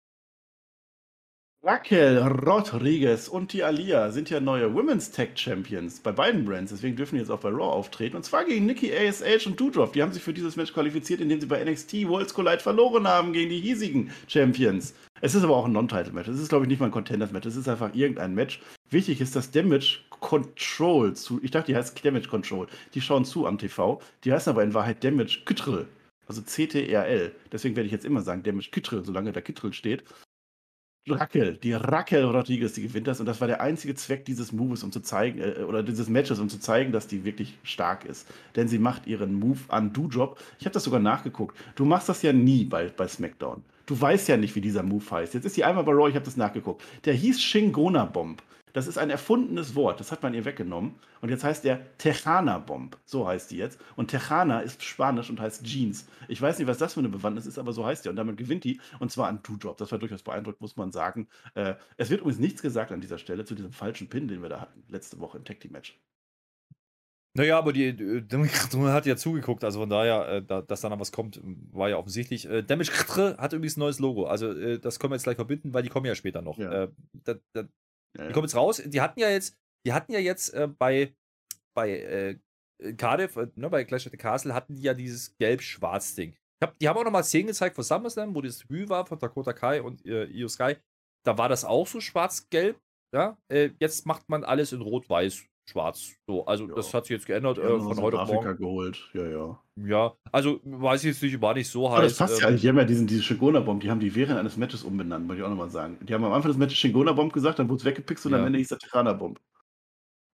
Raquel 1.66 2.18
Rodriguez 2.18 3.26
und 3.26 3.52
die 3.52 3.64
Alia 3.64 4.12
sind 4.12 4.30
ja 4.30 4.38
neue 4.38 4.72
Women's 4.72 5.10
Tag 5.10 5.36
Champions 5.36 5.98
bei 5.98 6.12
beiden 6.12 6.44
Brands, 6.44 6.70
deswegen 6.70 6.94
dürfen 6.94 7.16
die 7.16 7.22
jetzt 7.22 7.30
auch 7.32 7.40
bei 7.40 7.48
Raw 7.48 7.72
auftreten. 7.72 8.14
Und 8.14 8.24
zwar 8.24 8.44
gegen 8.44 8.66
Nikki 8.66 8.92
ASH 8.96 9.48
und 9.48 9.58
Doudrop. 9.58 9.92
Die 9.92 10.00
haben 10.00 10.12
sich 10.12 10.22
für 10.22 10.32
dieses 10.32 10.54
Match 10.54 10.72
qualifiziert, 10.72 11.20
indem 11.20 11.40
sie 11.40 11.48
bei 11.48 11.64
NXT 11.64 12.06
Worlds 12.06 12.34
Collide 12.34 12.60
verloren 12.60 13.08
haben 13.08 13.32
gegen 13.32 13.50
die 13.50 13.58
hiesigen 13.58 14.12
Champions. 14.28 14.94
Es 15.20 15.34
ist 15.34 15.42
aber 15.42 15.56
auch 15.56 15.64
ein 15.64 15.72
Non-Title-Match. 15.72 16.28
Es 16.28 16.38
ist, 16.38 16.50
glaube 16.50 16.66
ich, 16.66 16.68
nicht 16.68 16.78
mal 16.78 16.86
ein 16.86 16.92
Contenders-Match. 16.92 17.48
Es 17.48 17.56
ist 17.56 17.68
einfach 17.68 17.92
irgendein 17.96 18.36
Match. 18.36 18.60
Wichtig 18.90 19.20
ist, 19.20 19.34
dass 19.34 19.50
Damage 19.50 19.98
Control 20.10 21.14
zu. 21.14 21.40
Ich 21.42 21.50
dachte, 21.50 21.72
die 21.72 21.76
heißt 21.76 22.04
Damage 22.04 22.28
Control. 22.28 22.68
Die 22.94 23.00
schauen 23.00 23.24
zu 23.24 23.44
am 23.44 23.58
TV. 23.58 24.00
Die 24.22 24.32
heißen 24.32 24.50
aber 24.50 24.62
in 24.62 24.72
Wahrheit 24.72 25.02
Damage 25.02 25.40
Kittrell. 25.44 25.88
Also 26.28 26.42
CTRL. 26.42 27.32
Deswegen 27.50 27.74
werde 27.74 27.86
ich 27.86 27.92
jetzt 27.92 28.04
immer 28.04 28.22
sagen 28.22 28.44
Damage 28.44 28.70
Kittrell, 28.70 29.04
solange 29.04 29.32
da 29.32 29.40
Kittrell 29.40 29.72
steht. 29.72 30.04
Rackel, 31.08 31.56
die 31.56 31.72
Rackel 31.72 32.24
Rodriguez, 32.24 32.72
die 32.72 32.82
gewinnt 32.82 33.06
das. 33.06 33.20
Und 33.20 33.26
das 33.26 33.40
war 33.40 33.46
der 33.46 33.60
einzige 33.60 33.94
Zweck 33.94 34.24
dieses 34.24 34.52
Moves, 34.52 34.82
um 34.82 34.90
zu 34.90 35.00
zeigen, 35.00 35.40
äh, 35.40 35.62
oder 35.62 35.82
dieses 35.82 36.08
Matches, 36.08 36.38
um 36.40 36.48
zu 36.48 36.58
zeigen, 36.58 36.92
dass 36.92 37.06
die 37.06 37.24
wirklich 37.24 37.56
stark 37.62 38.04
ist. 38.04 38.26
Denn 38.56 38.68
sie 38.68 38.78
macht 38.78 39.06
ihren 39.06 39.34
Move 39.34 39.60
an 39.68 39.92
Do-Job. 39.92 40.38
Ich 40.58 40.66
habe 40.66 40.74
das 40.74 40.84
sogar 40.84 41.00
nachgeguckt. 41.00 41.56
Du 41.76 41.84
machst 41.84 42.08
das 42.08 42.22
ja 42.22 42.32
nie 42.32 42.64
bei, 42.64 42.88
bei 42.88 43.06
SmackDown. 43.06 43.62
Du 43.86 44.00
weißt 44.00 44.28
ja 44.28 44.36
nicht, 44.36 44.56
wie 44.56 44.60
dieser 44.60 44.82
Move 44.82 45.08
heißt. 45.08 45.34
Jetzt 45.34 45.44
ist 45.44 45.56
die 45.56 45.64
einmal 45.64 45.84
bei 45.84 45.92
Raw, 45.92 46.08
ich 46.08 46.16
habe 46.16 46.24
das 46.24 46.36
nachgeguckt. 46.36 46.82
Der 47.04 47.14
hieß 47.14 47.40
Shingona 47.40 48.04
Bomb. 48.04 48.42
Das 48.76 48.86
ist 48.86 48.98
ein 48.98 49.08
erfundenes 49.08 49.74
Wort, 49.74 50.00
das 50.00 50.12
hat 50.12 50.22
man 50.22 50.34
ihr 50.34 50.44
weggenommen. 50.44 50.96
Und 51.22 51.30
jetzt 51.30 51.44
heißt 51.44 51.64
der 51.64 51.96
Tejana-Bomb. 51.96 52.98
So 53.06 53.26
heißt 53.26 53.50
die 53.50 53.56
jetzt. 53.56 53.80
Und 53.96 54.08
Tejana 54.08 54.60
ist 54.60 54.82
Spanisch 54.82 55.30
und 55.30 55.40
heißt 55.40 55.64
Jeans. 55.64 56.06
Ich 56.28 56.42
weiß 56.42 56.58
nicht, 56.58 56.68
was 56.68 56.76
das 56.76 56.92
für 56.92 57.00
eine 57.00 57.08
Bewandtnis 57.08 57.46
ist, 57.46 57.58
aber 57.58 57.72
so 57.72 57.86
heißt 57.86 58.04
die. 58.04 58.10
Und 58.10 58.16
damit 58.16 58.36
gewinnt 58.36 58.64
die. 58.64 58.78
Und 58.98 59.10
zwar 59.10 59.28
an 59.28 59.40
Doudrop. 59.42 59.78
Das 59.78 59.92
war 59.92 59.98
durchaus 59.98 60.22
beeindruckt, 60.22 60.60
muss 60.60 60.76
man 60.76 60.92
sagen. 60.92 61.26
Äh, 61.54 61.76
es 61.96 62.10
wird 62.10 62.20
übrigens 62.20 62.38
nichts 62.38 62.60
gesagt 62.60 62.92
an 62.92 63.00
dieser 63.00 63.16
Stelle 63.16 63.46
zu 63.46 63.54
diesem 63.54 63.72
falschen 63.72 64.10
Pin, 64.10 64.28
den 64.28 64.42
wir 64.42 64.50
da 64.50 64.60
hatten, 64.60 64.84
letzte 64.90 65.20
Woche 65.20 65.38
im 65.38 65.46
Tag 65.46 65.58
Team 65.58 65.72
Match. 65.72 65.98
Naja, 67.32 67.56
aber 67.56 67.72
die, 67.72 67.96
die 67.96 68.78
hat 68.82 69.06
ja 69.06 69.16
zugeguckt, 69.16 69.64
also 69.64 69.80
von 69.80 69.88
daher, 69.88 70.28
äh, 70.28 70.42
da, 70.42 70.60
dass 70.60 70.82
dann 70.82 71.00
was 71.00 71.12
kommt, 71.12 71.40
war 71.72 71.88
ja 71.88 71.96
offensichtlich. 71.96 72.46
Äh, 72.46 72.62
Damage 72.62 72.92
hat 73.38 73.54
übrigens 73.54 73.78
ein 73.78 73.80
neues 73.80 74.00
Logo, 74.00 74.26
also 74.26 74.52
äh, 74.52 74.78
das 74.78 74.98
können 74.98 75.12
wir 75.12 75.16
jetzt 75.16 75.24
gleich 75.24 75.36
verbinden, 75.36 75.72
weil 75.72 75.82
die 75.82 75.88
kommen 75.88 76.04
ja 76.04 76.14
später 76.14 76.42
noch. 76.42 76.58
Ja. 76.58 76.88
Ja, 78.16 78.26
die 78.26 78.32
kommen 78.32 78.46
jetzt 78.46 78.56
raus. 78.56 78.82
Die 78.84 79.00
hatten 79.00 79.20
ja 79.20 79.30
jetzt, 79.30 79.56
die 79.86 79.92
hatten 79.92 80.12
ja 80.12 80.18
jetzt 80.18 80.54
äh, 80.54 80.68
bei, 80.68 81.14
bei 81.74 81.90
äh, 81.90 82.92
Cardiff, 82.94 83.36
äh, 83.36 83.48
ne, 83.54 83.70
bei 83.70 83.84
Clash 83.84 84.06
of 84.06 84.12
the 84.12 84.18
Castle, 84.18 84.54
hatten 84.54 84.74
die 84.74 84.82
ja 84.82 84.94
dieses 84.94 85.36
gelb-schwarz-Ding. 85.36 86.36
Die 86.80 86.88
haben 86.88 86.98
auch 86.98 87.04
nochmal 87.04 87.24
Szenen 87.24 87.48
gezeigt 87.48 87.74
von 87.74 87.84
SummerSlam, 87.84 88.34
wo 88.34 88.40
das 88.40 88.58
Debüt 88.58 88.88
war 88.88 89.04
von 89.04 89.18
Dakota 89.18 89.52
Kai 89.52 89.82
und 89.82 90.04
äh, 90.06 90.24
Io 90.24 90.48
Sky. 90.48 90.76
Da 91.24 91.36
war 91.36 91.48
das 91.48 91.64
auch 91.64 91.86
so 91.86 92.00
schwarz-gelb. 92.00 92.80
Ja? 93.14 93.36
Äh, 93.48 93.70
jetzt 93.78 94.06
macht 94.06 94.28
man 94.28 94.42
alles 94.42 94.72
in 94.72 94.80
rot-weiß 94.80 95.44
schwarz. 95.68 96.14
So, 96.26 96.46
also 96.46 96.68
ja. 96.68 96.74
das 96.74 96.92
hat 96.94 97.06
sich 97.06 97.14
jetzt 97.16 97.26
geändert 97.26 97.58
äh, 97.58 97.68
von 97.68 98.00
heute 98.00 98.20
auf 98.20 98.32
morgen. 98.32 98.56
geholt, 98.56 99.10
ja, 99.12 99.26
ja. 99.26 99.62
Ja, 99.76 100.14
also 100.32 100.60
weiß 100.64 101.04
ich 101.04 101.08
jetzt 101.08 101.22
nicht, 101.22 101.40
war 101.40 101.54
nicht 101.54 101.68
so 101.68 101.90
heiß. 101.90 101.96
Aber 101.96 102.02
das 102.04 102.16
passt 102.16 102.34
ähm, 102.34 102.40
ja 102.40 102.48
eigentlich. 102.48 102.60
Die 102.62 102.68
haben 102.68 102.78
ja 102.78 102.84
diesen, 102.84 103.06
diese 103.06 103.22
Shingona-Bomb, 103.22 103.82
die 103.82 103.90
haben 103.90 104.00
die 104.00 104.14
während 104.14 104.38
eines 104.38 104.56
Matches 104.56 104.82
umbenannt, 104.84 105.28
wollte 105.28 105.40
ich 105.40 105.44
auch 105.44 105.50
nochmal 105.50 105.70
sagen. 105.70 105.98
Die 106.02 106.14
haben 106.14 106.24
am 106.24 106.32
Anfang 106.32 106.50
des 106.50 106.58
Matches 106.58 106.78
Shingona-Bomb 106.78 107.32
gesagt, 107.32 107.58
dann 107.58 107.68
wurde 107.68 107.80
es 107.80 107.84
weggepixt 107.84 108.26
und 108.26 108.32
ja. 108.32 108.38
am 108.38 108.46
Ende 108.46 108.58
hieß 108.58 108.68
der 108.68 108.78
Tirana-Bomb. 108.78 109.38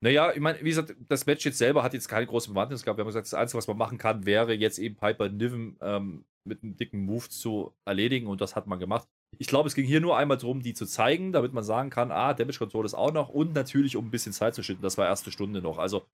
Naja, 0.01 0.33
ich 0.33 0.41
meine, 0.41 0.59
wie 0.61 0.68
gesagt, 0.68 0.95
das 1.09 1.26
Match 1.26 1.45
jetzt 1.45 1.59
selber 1.59 1.85
hat 1.85 1.95
jetzt 1.95 2.09
keine 2.09 2.26
große 2.26 2.51
Bewandtnis 2.51 2.83
gehabt. 2.83 2.99
Wir 2.99 3.03
haben 3.03 3.09
gesagt, 3.09 3.26
das 3.26 3.35
Einzige, 3.35 3.59
was 3.59 3.68
man 3.68 3.78
machen 3.78 3.99
kann, 3.99 4.26
wäre 4.26 4.53
jetzt 4.53 4.78
eben 4.78 4.97
Piper 4.97 5.28
Niven 5.28 5.76
ähm, 5.80 6.24
mit 6.45 6.62
einem 6.62 6.76
dicken 6.76 7.05
Move 7.05 7.28
zu 7.28 7.72
erledigen 7.85 8.26
und 8.26 8.41
das 8.41 8.57
hat 8.57 8.66
man 8.66 8.80
gemacht. 8.80 9.07
Ich 9.39 9.47
glaube, 9.47 9.68
es 9.68 9.74
ging 9.74 9.87
hier 9.87 10.01
nur 10.01 10.16
einmal 10.16 10.37
darum, 10.37 10.62
die 10.62 10.74
zu 10.74 10.87
zeigen, 10.87 11.33
damit 11.33 11.53
man 11.53 11.64
sagen 11.64 11.91
kann, 11.91 12.11
ah, 12.11 12.35
Damage 12.35 12.59
Control 12.59 12.85
ist 12.85 12.95
auch 12.95 13.12
noch 13.12 13.28
und 13.28 13.55
natürlich, 13.55 13.97
um 13.97 14.07
ein 14.07 14.11
bisschen 14.11 14.33
Zeit 14.33 14.55
zu 14.55 14.62
schütten. 14.62 14.83
Das 14.83 14.99
war 14.99 15.07
erste 15.07 15.33
Stunde 15.33 15.62
noch. 15.62 15.78
Also, 15.78 16.07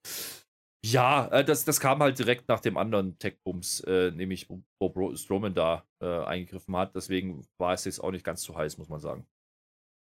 ja, 0.85 1.27
äh, 1.29 1.45
das, 1.45 1.65
das 1.65 1.81
kam 1.81 2.01
halt 2.01 2.19
direkt 2.19 2.49
nach 2.49 2.61
dem 2.61 2.77
anderen 2.77 3.19
Tech-Bums, 3.19 3.81
äh, 3.81 4.13
nämlich 4.13 4.49
wo 4.49 4.89
Bro 4.89 5.17
Strowman 5.17 5.55
da 5.55 5.85
äh, 6.01 6.07
eingegriffen 6.25 6.77
hat. 6.77 6.95
Deswegen 6.95 7.45
war 7.59 7.75
es 7.75 7.85
jetzt 7.85 8.01
auch 8.01 8.13
nicht 8.13 8.25
ganz 8.25 8.43
zu 8.43 8.57
heiß, 8.57 8.79
muss 8.79 8.89
man 8.89 9.01
sagen. 9.01 9.27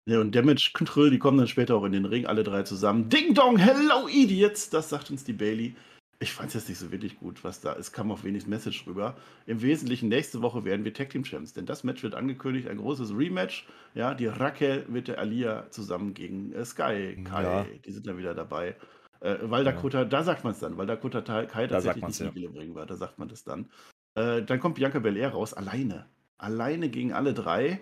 Ja, 0.07 0.21
und 0.21 0.35
Damage 0.35 0.71
Control, 0.73 1.11
die 1.11 1.19
kommen 1.19 1.39
dann 1.39 1.49
später 1.49 1.77
auch 1.77 1.85
in 1.85 1.93
den 1.93 2.05
Ring, 2.05 2.27
alle 2.27 2.43
drei 2.43 2.63
zusammen. 2.63 3.09
Ding 3.09 3.35
Dong, 3.35 3.57
hello 3.59 4.09
Idiots, 4.09 4.71
das 4.71 4.89
sagt 4.89 5.11
uns 5.11 5.25
die 5.25 5.33
Bailey. 5.33 5.75
Ich 6.23 6.35
fand 6.35 6.49
es 6.49 6.55
jetzt 6.55 6.69
nicht 6.69 6.79
so 6.79 6.93
wirklich 6.93 7.19
gut, 7.19 7.43
was 7.45 7.63
da 7.63 7.73
ist. 7.73 7.93
Kam 7.93 8.13
auf 8.13 8.25
wenig 8.25 8.47
Message 8.47 8.87
rüber. 8.87 9.17
Im 9.47 9.63
Wesentlichen, 9.63 10.11
nächste 10.11 10.43
Woche 10.43 10.67
werden 10.67 10.85
wir 10.85 10.93
Tag 10.93 11.09
Team 11.09 11.25
Champs, 11.25 11.55
denn 11.55 11.65
das 11.65 11.83
Match 11.83 12.03
wird 12.03 12.15
angekündigt, 12.15 12.69
ein 12.69 12.77
großes 12.77 13.17
Rematch. 13.17 13.67
Ja, 13.95 14.13
die 14.13 14.27
Raquel 14.27 14.85
mit 14.89 15.09
der 15.09 15.19
Alia 15.19 15.71
zusammen 15.71 16.13
gegen 16.13 16.53
äh, 16.53 16.63
Sky. 16.67 17.17
Kai, 17.25 17.43
ja. 17.43 17.67
die 17.87 17.91
sind 17.91 18.07
dann 18.07 18.19
wieder 18.19 18.35
dabei. 18.35 18.77
Äh, 19.21 19.39
Waldakutta, 19.43 20.01
ja. 20.01 20.05
da 20.05 20.23
sagt 20.23 20.45
man 20.45 20.53
es 20.53 20.59
dann, 20.59 20.77
weil 20.77 20.87
Dakota 20.87 21.23
Kai 21.23 21.67
da 21.67 21.81
tatsächlich 21.81 22.05
nicht 22.05 22.21
ja. 22.21 22.51
Bringen 22.51 22.75
war, 22.75 22.85
da 22.85 22.97
sagt 22.97 23.19
man 23.19 23.29
das 23.29 23.43
dann. 23.45 23.71
Äh, 24.15 24.43
dann 24.43 24.61
kommt 24.61 24.75
Bianca 24.75 24.99
Belair 24.99 25.31
raus, 25.31 25.55
alleine. 25.55 26.05
Alleine 26.37 26.91
gegen 26.91 27.15
alle 27.15 27.33
drei. 27.33 27.81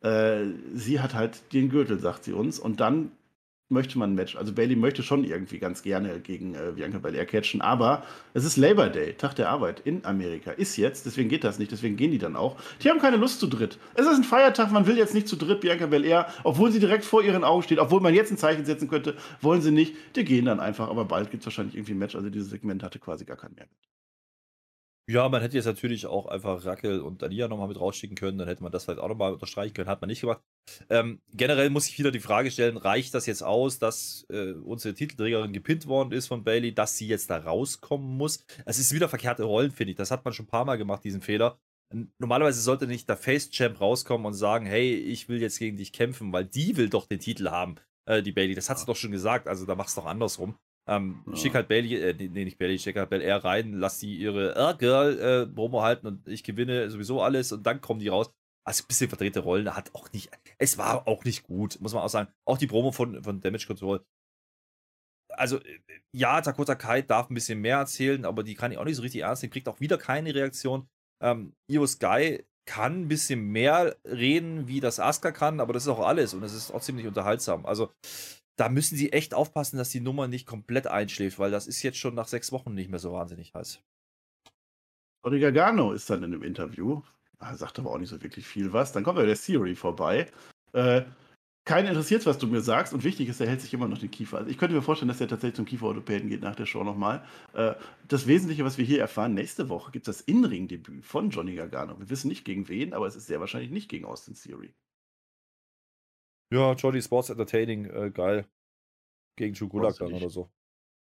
Äh, 0.00 0.46
sie 0.74 0.98
hat 0.98 1.14
halt 1.14 1.52
den 1.52 1.68
Gürtel, 1.68 2.00
sagt 2.00 2.24
sie 2.24 2.32
uns. 2.32 2.58
Und 2.58 2.80
dann 2.80 3.12
möchte 3.68 3.98
man 3.98 4.12
ein 4.12 4.14
Match. 4.14 4.36
Also 4.36 4.52
Bailey 4.52 4.76
möchte 4.76 5.02
schon 5.02 5.24
irgendwie 5.24 5.58
ganz 5.58 5.82
gerne 5.82 6.20
gegen 6.20 6.54
äh, 6.54 6.72
Bianca 6.74 6.98
Belair 6.98 7.26
catchen, 7.26 7.60
aber 7.60 8.04
es 8.32 8.44
ist 8.44 8.56
Labor 8.56 8.88
Day, 8.88 9.14
Tag 9.14 9.34
der 9.34 9.48
Arbeit 9.48 9.80
in 9.80 10.04
Amerika. 10.04 10.52
Ist 10.52 10.76
jetzt, 10.76 11.06
deswegen 11.06 11.28
geht 11.28 11.44
das 11.44 11.58
nicht, 11.58 11.72
deswegen 11.72 11.96
gehen 11.96 12.12
die 12.12 12.18
dann 12.18 12.36
auch. 12.36 12.56
Die 12.82 12.90
haben 12.90 13.00
keine 13.00 13.16
Lust 13.16 13.40
zu 13.40 13.46
dritt. 13.46 13.78
Es 13.94 14.06
ist 14.06 14.16
ein 14.16 14.24
Feiertag, 14.24 14.70
man 14.70 14.86
will 14.86 14.96
jetzt 14.96 15.14
nicht 15.14 15.28
zu 15.28 15.36
dritt 15.36 15.60
Bianca 15.60 15.86
Belair, 15.86 16.28
obwohl 16.44 16.70
sie 16.70 16.80
direkt 16.80 17.04
vor 17.04 17.22
ihren 17.22 17.44
Augen 17.44 17.62
steht, 17.62 17.78
obwohl 17.78 18.00
man 18.00 18.14
jetzt 18.14 18.30
ein 18.30 18.38
Zeichen 18.38 18.64
setzen 18.64 18.88
könnte, 18.88 19.16
wollen 19.40 19.62
sie 19.62 19.72
nicht. 19.72 19.96
Die 20.14 20.24
gehen 20.24 20.44
dann 20.44 20.60
einfach, 20.60 20.88
aber 20.88 21.04
bald 21.04 21.30
gibt 21.30 21.42
es 21.42 21.46
wahrscheinlich 21.46 21.74
irgendwie 21.74 21.94
ein 21.94 21.98
Match. 21.98 22.14
Also 22.14 22.30
dieses 22.30 22.50
Segment 22.50 22.82
hatte 22.82 22.98
quasi 22.98 23.24
gar 23.24 23.36
keinen 23.36 23.54
Mehrwert. 23.54 23.95
Ja, 25.08 25.28
man 25.28 25.40
hätte 25.40 25.54
jetzt 25.54 25.66
natürlich 25.66 26.06
auch 26.06 26.26
einfach 26.26 26.64
Rackel 26.64 27.00
und 27.00 27.22
Dania 27.22 27.46
nochmal 27.46 27.68
mit 27.68 27.78
rausschicken 27.78 28.16
können, 28.16 28.38
dann 28.38 28.48
hätte 28.48 28.64
man 28.64 28.72
das 28.72 28.84
vielleicht 28.84 28.98
auch 28.98 29.08
nochmal 29.08 29.32
unterstreichen 29.32 29.72
können, 29.72 29.88
hat 29.88 30.00
man 30.00 30.08
nicht 30.08 30.20
gemacht. 30.20 30.40
Ähm, 30.90 31.20
generell 31.32 31.70
muss 31.70 31.88
ich 31.88 31.96
wieder 31.96 32.10
die 32.10 32.18
Frage 32.18 32.50
stellen, 32.50 32.76
reicht 32.76 33.14
das 33.14 33.26
jetzt 33.26 33.42
aus, 33.42 33.78
dass 33.78 34.26
äh, 34.30 34.50
unsere 34.52 34.94
Titelträgerin 34.94 35.52
gepinnt 35.52 35.86
worden 35.86 36.10
ist 36.10 36.26
von 36.26 36.42
Bailey, 36.42 36.74
dass 36.74 36.98
sie 36.98 37.06
jetzt 37.06 37.30
da 37.30 37.38
rauskommen 37.38 38.16
muss? 38.16 38.44
Es 38.64 38.80
ist 38.80 38.92
wieder 38.92 39.08
verkehrte 39.08 39.44
Rollen, 39.44 39.70
finde 39.70 39.92
ich. 39.92 39.96
Das 39.96 40.10
hat 40.10 40.24
man 40.24 40.34
schon 40.34 40.46
ein 40.46 40.50
paar 40.50 40.64
Mal 40.64 40.76
gemacht, 40.76 41.04
diesen 41.04 41.22
Fehler. 41.22 41.60
Normalerweise 42.18 42.60
sollte 42.60 42.88
nicht 42.88 43.08
der 43.08 43.16
Face-Champ 43.16 43.80
rauskommen 43.80 44.26
und 44.26 44.34
sagen, 44.34 44.66
hey, 44.66 44.92
ich 44.92 45.28
will 45.28 45.40
jetzt 45.40 45.60
gegen 45.60 45.76
dich 45.76 45.92
kämpfen, 45.92 46.32
weil 46.32 46.46
die 46.46 46.76
will 46.76 46.88
doch 46.88 47.06
den 47.06 47.20
Titel 47.20 47.48
haben, 47.48 47.76
äh, 48.06 48.24
die 48.24 48.32
Bailey. 48.32 48.56
Das 48.56 48.68
hat 48.68 48.80
sie 48.80 48.86
doch 48.86 48.96
schon 48.96 49.12
gesagt, 49.12 49.46
also 49.46 49.66
da 49.66 49.76
mach's 49.76 49.94
doch 49.94 50.06
andersrum. 50.06 50.58
Ähm, 50.88 51.24
ja. 51.26 51.36
Schick 51.36 51.54
halt 51.54 51.68
Bailey, 51.68 51.96
äh, 51.96 52.14
nee, 52.14 52.44
nicht 52.44 52.58
Bailey, 52.58 52.78
schick 52.78 52.96
halt 52.96 53.10
Bel 53.10 53.20
Air 53.20 53.44
rein, 53.44 53.72
lass 53.72 53.98
die 53.98 54.16
ihre 54.16 54.54
äh, 54.54 54.76
Girl 54.76 55.18
äh, 55.18 55.46
Promo 55.46 55.82
halten 55.82 56.06
und 56.06 56.28
ich 56.28 56.44
gewinne 56.44 56.88
sowieso 56.90 57.22
alles 57.22 57.50
und 57.52 57.64
dann 57.66 57.80
kommen 57.80 58.00
die 58.00 58.08
raus. 58.08 58.30
Also 58.64 58.84
ein 58.84 58.88
bisschen 58.88 59.08
verdrehte 59.08 59.40
Rollen, 59.40 59.74
hat 59.74 59.94
auch 59.94 60.12
nicht, 60.12 60.30
es 60.58 60.78
war 60.78 61.06
auch 61.06 61.24
nicht 61.24 61.44
gut, 61.44 61.80
muss 61.80 61.94
man 61.94 62.02
auch 62.02 62.08
sagen. 62.08 62.32
Auch 62.44 62.58
die 62.58 62.66
Promo 62.66 62.92
von, 62.92 63.22
von 63.22 63.40
Damage 63.40 63.66
Control. 63.66 64.04
Also, 65.32 65.58
äh, 65.60 65.80
ja, 66.14 66.40
Dakota 66.40 66.74
Kai 66.74 67.02
darf 67.02 67.30
ein 67.30 67.34
bisschen 67.34 67.60
mehr 67.60 67.78
erzählen, 67.78 68.24
aber 68.24 68.42
die 68.42 68.54
kann 68.54 68.72
ich 68.72 68.78
auch 68.78 68.84
nicht 68.84 68.96
so 68.96 69.02
richtig 69.02 69.22
ernst 69.22 69.42
nehmen, 69.42 69.52
kriegt 69.52 69.68
auch 69.68 69.80
wieder 69.80 69.98
keine 69.98 70.34
Reaktion. 70.34 70.88
Ähm, 71.22 71.52
Io 71.70 71.86
Sky 71.86 72.44
kann 72.68 73.02
ein 73.02 73.08
bisschen 73.08 73.40
mehr 73.50 73.96
reden, 74.04 74.66
wie 74.66 74.80
das 74.80 74.98
Asuka 74.98 75.30
kann, 75.30 75.60
aber 75.60 75.72
das 75.72 75.84
ist 75.84 75.88
auch 75.88 76.04
alles 76.04 76.34
und 76.34 76.42
es 76.42 76.52
ist 76.52 76.68
trotzdem 76.68 76.96
nicht 76.96 77.06
unterhaltsam. 77.06 77.66
Also, 77.66 77.92
da 78.56 78.68
müssen 78.68 78.96
sie 78.96 79.12
echt 79.12 79.34
aufpassen, 79.34 79.76
dass 79.76 79.90
die 79.90 80.00
Nummer 80.00 80.28
nicht 80.28 80.46
komplett 80.46 80.86
einschläft, 80.86 81.38
weil 81.38 81.50
das 81.50 81.66
ist 81.66 81.82
jetzt 81.82 81.98
schon 81.98 82.14
nach 82.14 82.28
sechs 82.28 82.52
Wochen 82.52 82.74
nicht 82.74 82.90
mehr 82.90 82.98
so 82.98 83.12
wahnsinnig 83.12 83.54
heiß. 83.54 83.80
Tori 85.22 85.40
Gargano 85.40 85.92
ist 85.92 86.08
dann 86.08 86.22
in 86.22 86.32
einem 86.32 86.42
Interview, 86.42 87.02
er 87.38 87.48
ah, 87.48 87.54
sagt 87.54 87.78
aber 87.78 87.90
auch 87.90 87.98
nicht 87.98 88.08
so 88.08 88.22
wirklich 88.22 88.46
viel 88.46 88.72
was. 88.72 88.92
Dann 88.92 89.04
kommt 89.04 89.18
ja 89.18 89.26
der 89.26 89.36
Theory 89.36 89.74
vorbei. 89.74 90.30
Äh, 90.72 91.02
keinen 91.66 91.88
interessiert, 91.88 92.24
was 92.24 92.38
du 92.38 92.46
mir 92.46 92.60
sagst. 92.60 92.94
Und 92.94 93.04
wichtig 93.04 93.28
ist, 93.28 93.40
er 93.40 93.48
hält 93.48 93.60
sich 93.60 93.74
immer 93.74 93.88
noch 93.88 93.98
den 93.98 94.10
Kiefer. 94.10 94.38
Also 94.38 94.50
ich 94.50 94.56
könnte 94.56 94.74
mir 94.74 94.82
vorstellen, 94.82 95.08
dass 95.08 95.20
er 95.20 95.28
tatsächlich 95.28 95.56
zum 95.56 95.66
Kieferorthopäden 95.66 96.28
geht 96.30 96.40
nach 96.40 96.54
der 96.54 96.64
Show 96.64 96.84
nochmal. 96.84 97.24
Äh, 97.52 97.74
das 98.08 98.26
Wesentliche, 98.26 98.64
was 98.64 98.78
wir 98.78 98.84
hier 98.84 99.00
erfahren, 99.00 99.34
nächste 99.34 99.68
Woche 99.68 99.90
gibt 99.90 100.08
es 100.08 100.18
das 100.18 100.26
Inring-Debüt 100.26 101.04
von 101.04 101.28
Johnny 101.30 101.56
Gargano. 101.56 101.98
Wir 101.98 102.08
wissen 102.08 102.28
nicht 102.28 102.44
gegen 102.44 102.68
wen, 102.68 102.94
aber 102.94 103.06
es 103.06 103.16
ist 103.16 103.26
sehr 103.26 103.40
wahrscheinlich 103.40 103.70
nicht 103.70 103.88
gegen 103.88 104.06
Austin 104.06 104.34
Theory. 104.34 104.72
Ja, 106.52 106.72
Jolly 106.72 107.02
Sports 107.02 107.30
Entertaining, 107.30 107.86
äh, 107.86 108.10
geil. 108.10 108.46
Gegen 109.36 109.54
Chugulak 109.54 109.96
dann 109.98 110.12
oder 110.12 110.30
so. 110.30 110.50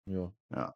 Ja. 0.06 0.32
Ja. 0.54 0.74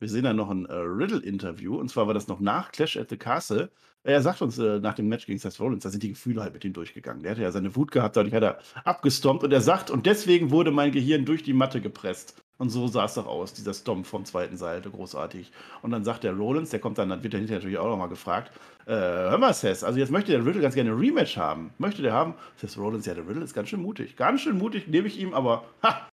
Wir 0.00 0.08
sehen 0.08 0.24
dann 0.24 0.36
noch 0.36 0.50
ein 0.50 0.66
äh, 0.66 0.74
Riddle-Interview, 0.74 1.76
und 1.76 1.88
zwar 1.88 2.08
war 2.08 2.14
das 2.14 2.26
noch 2.26 2.40
nach 2.40 2.72
Clash 2.72 2.96
at 2.96 3.08
the 3.08 3.16
Castle. 3.16 3.70
Er 4.02 4.20
sagt 4.20 4.42
uns 4.42 4.58
äh, 4.58 4.80
nach 4.80 4.94
dem 4.94 5.08
Match 5.08 5.26
gegen 5.26 5.38
Seth 5.38 5.60
Rollins, 5.60 5.84
da 5.84 5.90
sind 5.90 6.02
die 6.02 6.08
Gefühle 6.08 6.42
halt 6.42 6.54
mit 6.54 6.64
ihm 6.64 6.72
durchgegangen. 6.72 7.22
Der 7.22 7.32
hatte 7.32 7.42
ja 7.42 7.52
seine 7.52 7.76
Wut 7.76 7.92
gehabt, 7.92 8.16
dadurch 8.16 8.34
hat 8.34 8.42
er 8.42 8.58
abgestompt 8.84 9.44
und 9.44 9.52
er 9.52 9.60
sagt, 9.60 9.90
und 9.90 10.06
deswegen 10.06 10.50
wurde 10.50 10.72
mein 10.72 10.90
Gehirn 10.90 11.24
durch 11.24 11.44
die 11.44 11.52
Matte 11.52 11.80
gepresst. 11.80 12.42
Und 12.58 12.70
so 12.70 12.86
sah 12.86 13.06
es 13.06 13.14
doch 13.14 13.26
aus, 13.26 13.54
dieser 13.54 13.74
Stomp 13.74 14.06
vom 14.06 14.24
zweiten 14.24 14.56
Seite, 14.56 14.90
großartig. 14.90 15.50
Und 15.82 15.90
dann 15.90 16.04
sagt 16.04 16.22
der 16.22 16.32
Rollins, 16.32 16.70
der 16.70 16.80
kommt 16.80 16.98
dann, 16.98 17.08
dann 17.08 17.22
wird 17.22 17.34
er 17.34 17.40
hinterher 17.40 17.58
natürlich 17.58 17.78
auch 17.78 17.88
nochmal 17.88 18.08
gefragt, 18.08 18.52
äh, 18.86 18.92
hör 18.92 19.38
mal 19.38 19.54
Seth, 19.54 19.82
also 19.82 19.98
jetzt 19.98 20.10
möchte 20.10 20.32
der 20.32 20.44
Riddle 20.44 20.62
ganz 20.62 20.74
gerne 20.74 20.90
ein 20.90 20.98
Rematch 20.98 21.36
haben. 21.36 21.72
Möchte 21.78 22.02
der 22.02 22.12
haben? 22.12 22.34
Seth 22.56 22.76
Rollins, 22.76 23.06
ja, 23.06 23.14
der 23.14 23.26
Riddle 23.26 23.42
ist 23.42 23.54
ganz 23.54 23.68
schön 23.68 23.82
mutig. 23.82 24.16
Ganz 24.16 24.42
schön 24.42 24.58
mutig, 24.58 24.86
nehme 24.86 25.08
ich 25.08 25.18
ihm, 25.18 25.34
aber 25.34 25.64
ha, 25.82 26.08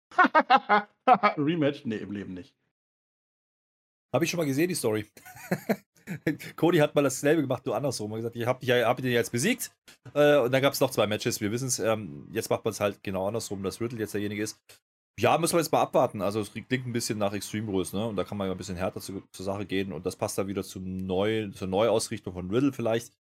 Rematch? 1.37 1.84
Nee, 1.84 1.97
im 1.97 2.12
Leben 2.12 2.34
nicht. 2.34 2.55
Habe 4.12 4.24
ich 4.24 4.30
schon 4.30 4.39
mal 4.39 4.47
gesehen, 4.47 4.68
die 4.68 4.74
Story. 4.74 5.07
Cody 6.57 6.78
hat 6.78 6.95
mal 6.95 7.03
dasselbe 7.03 7.43
gemacht, 7.43 7.66
nur 7.66 7.76
andersrum. 7.76 8.12
Er 8.12 8.16
hat 8.16 8.32
gesagt, 8.32 8.37
ich 8.37 8.70
habe 8.70 8.87
hab 8.87 8.97
den 8.99 9.11
jetzt 9.11 9.32
besiegt. 9.32 9.72
Äh, 10.14 10.39
und 10.39 10.53
dann 10.53 10.62
gab 10.62 10.72
es 10.72 10.80
noch 10.80 10.91
zwei 10.91 11.07
Matches, 11.07 11.41
wir 11.41 11.51
wissen 11.51 11.68
es. 11.68 11.78
Ähm, 11.78 12.28
jetzt 12.30 12.49
macht 12.49 12.64
man 12.64 12.70
es 12.70 12.80
halt 12.80 13.03
genau 13.03 13.26
andersrum, 13.26 13.62
dass 13.62 13.80
Riddle 13.80 13.99
jetzt 13.99 14.14
derjenige 14.14 14.43
ist. 14.43 14.59
Ja, 15.19 15.39
müssen 15.39 15.55
wir 15.55 15.61
jetzt 15.61 15.73
mal 15.73 15.81
abwarten. 15.81 16.21
Also 16.21 16.41
es 16.41 16.53
klingt 16.53 16.87
ein 16.87 16.93
bisschen 16.93 17.19
nach 17.19 17.33
Extreme 17.33 17.71
Rules, 17.71 17.95
ne? 17.95 18.07
Und 18.07 18.17
da 18.17 18.25
kann 18.25 18.37
man 18.37 18.49
ja 18.49 18.53
ein 18.53 18.59
bisschen 18.59 18.77
härter 18.77 19.01
zu, 19.01 19.23
zur 19.33 19.45
Sache 19.47 19.64
gehen. 19.64 19.93
Und 19.93 20.05
das 20.05 20.17
passt 20.17 20.37
da 20.37 20.47
wieder 20.47 20.62
zum 20.62 21.07
Neu, 21.07 21.49
zur 21.53 21.69
Neuausrichtung 21.69 22.35
von 22.35 22.51
Riddle 22.51 22.73
vielleicht. 22.73 23.17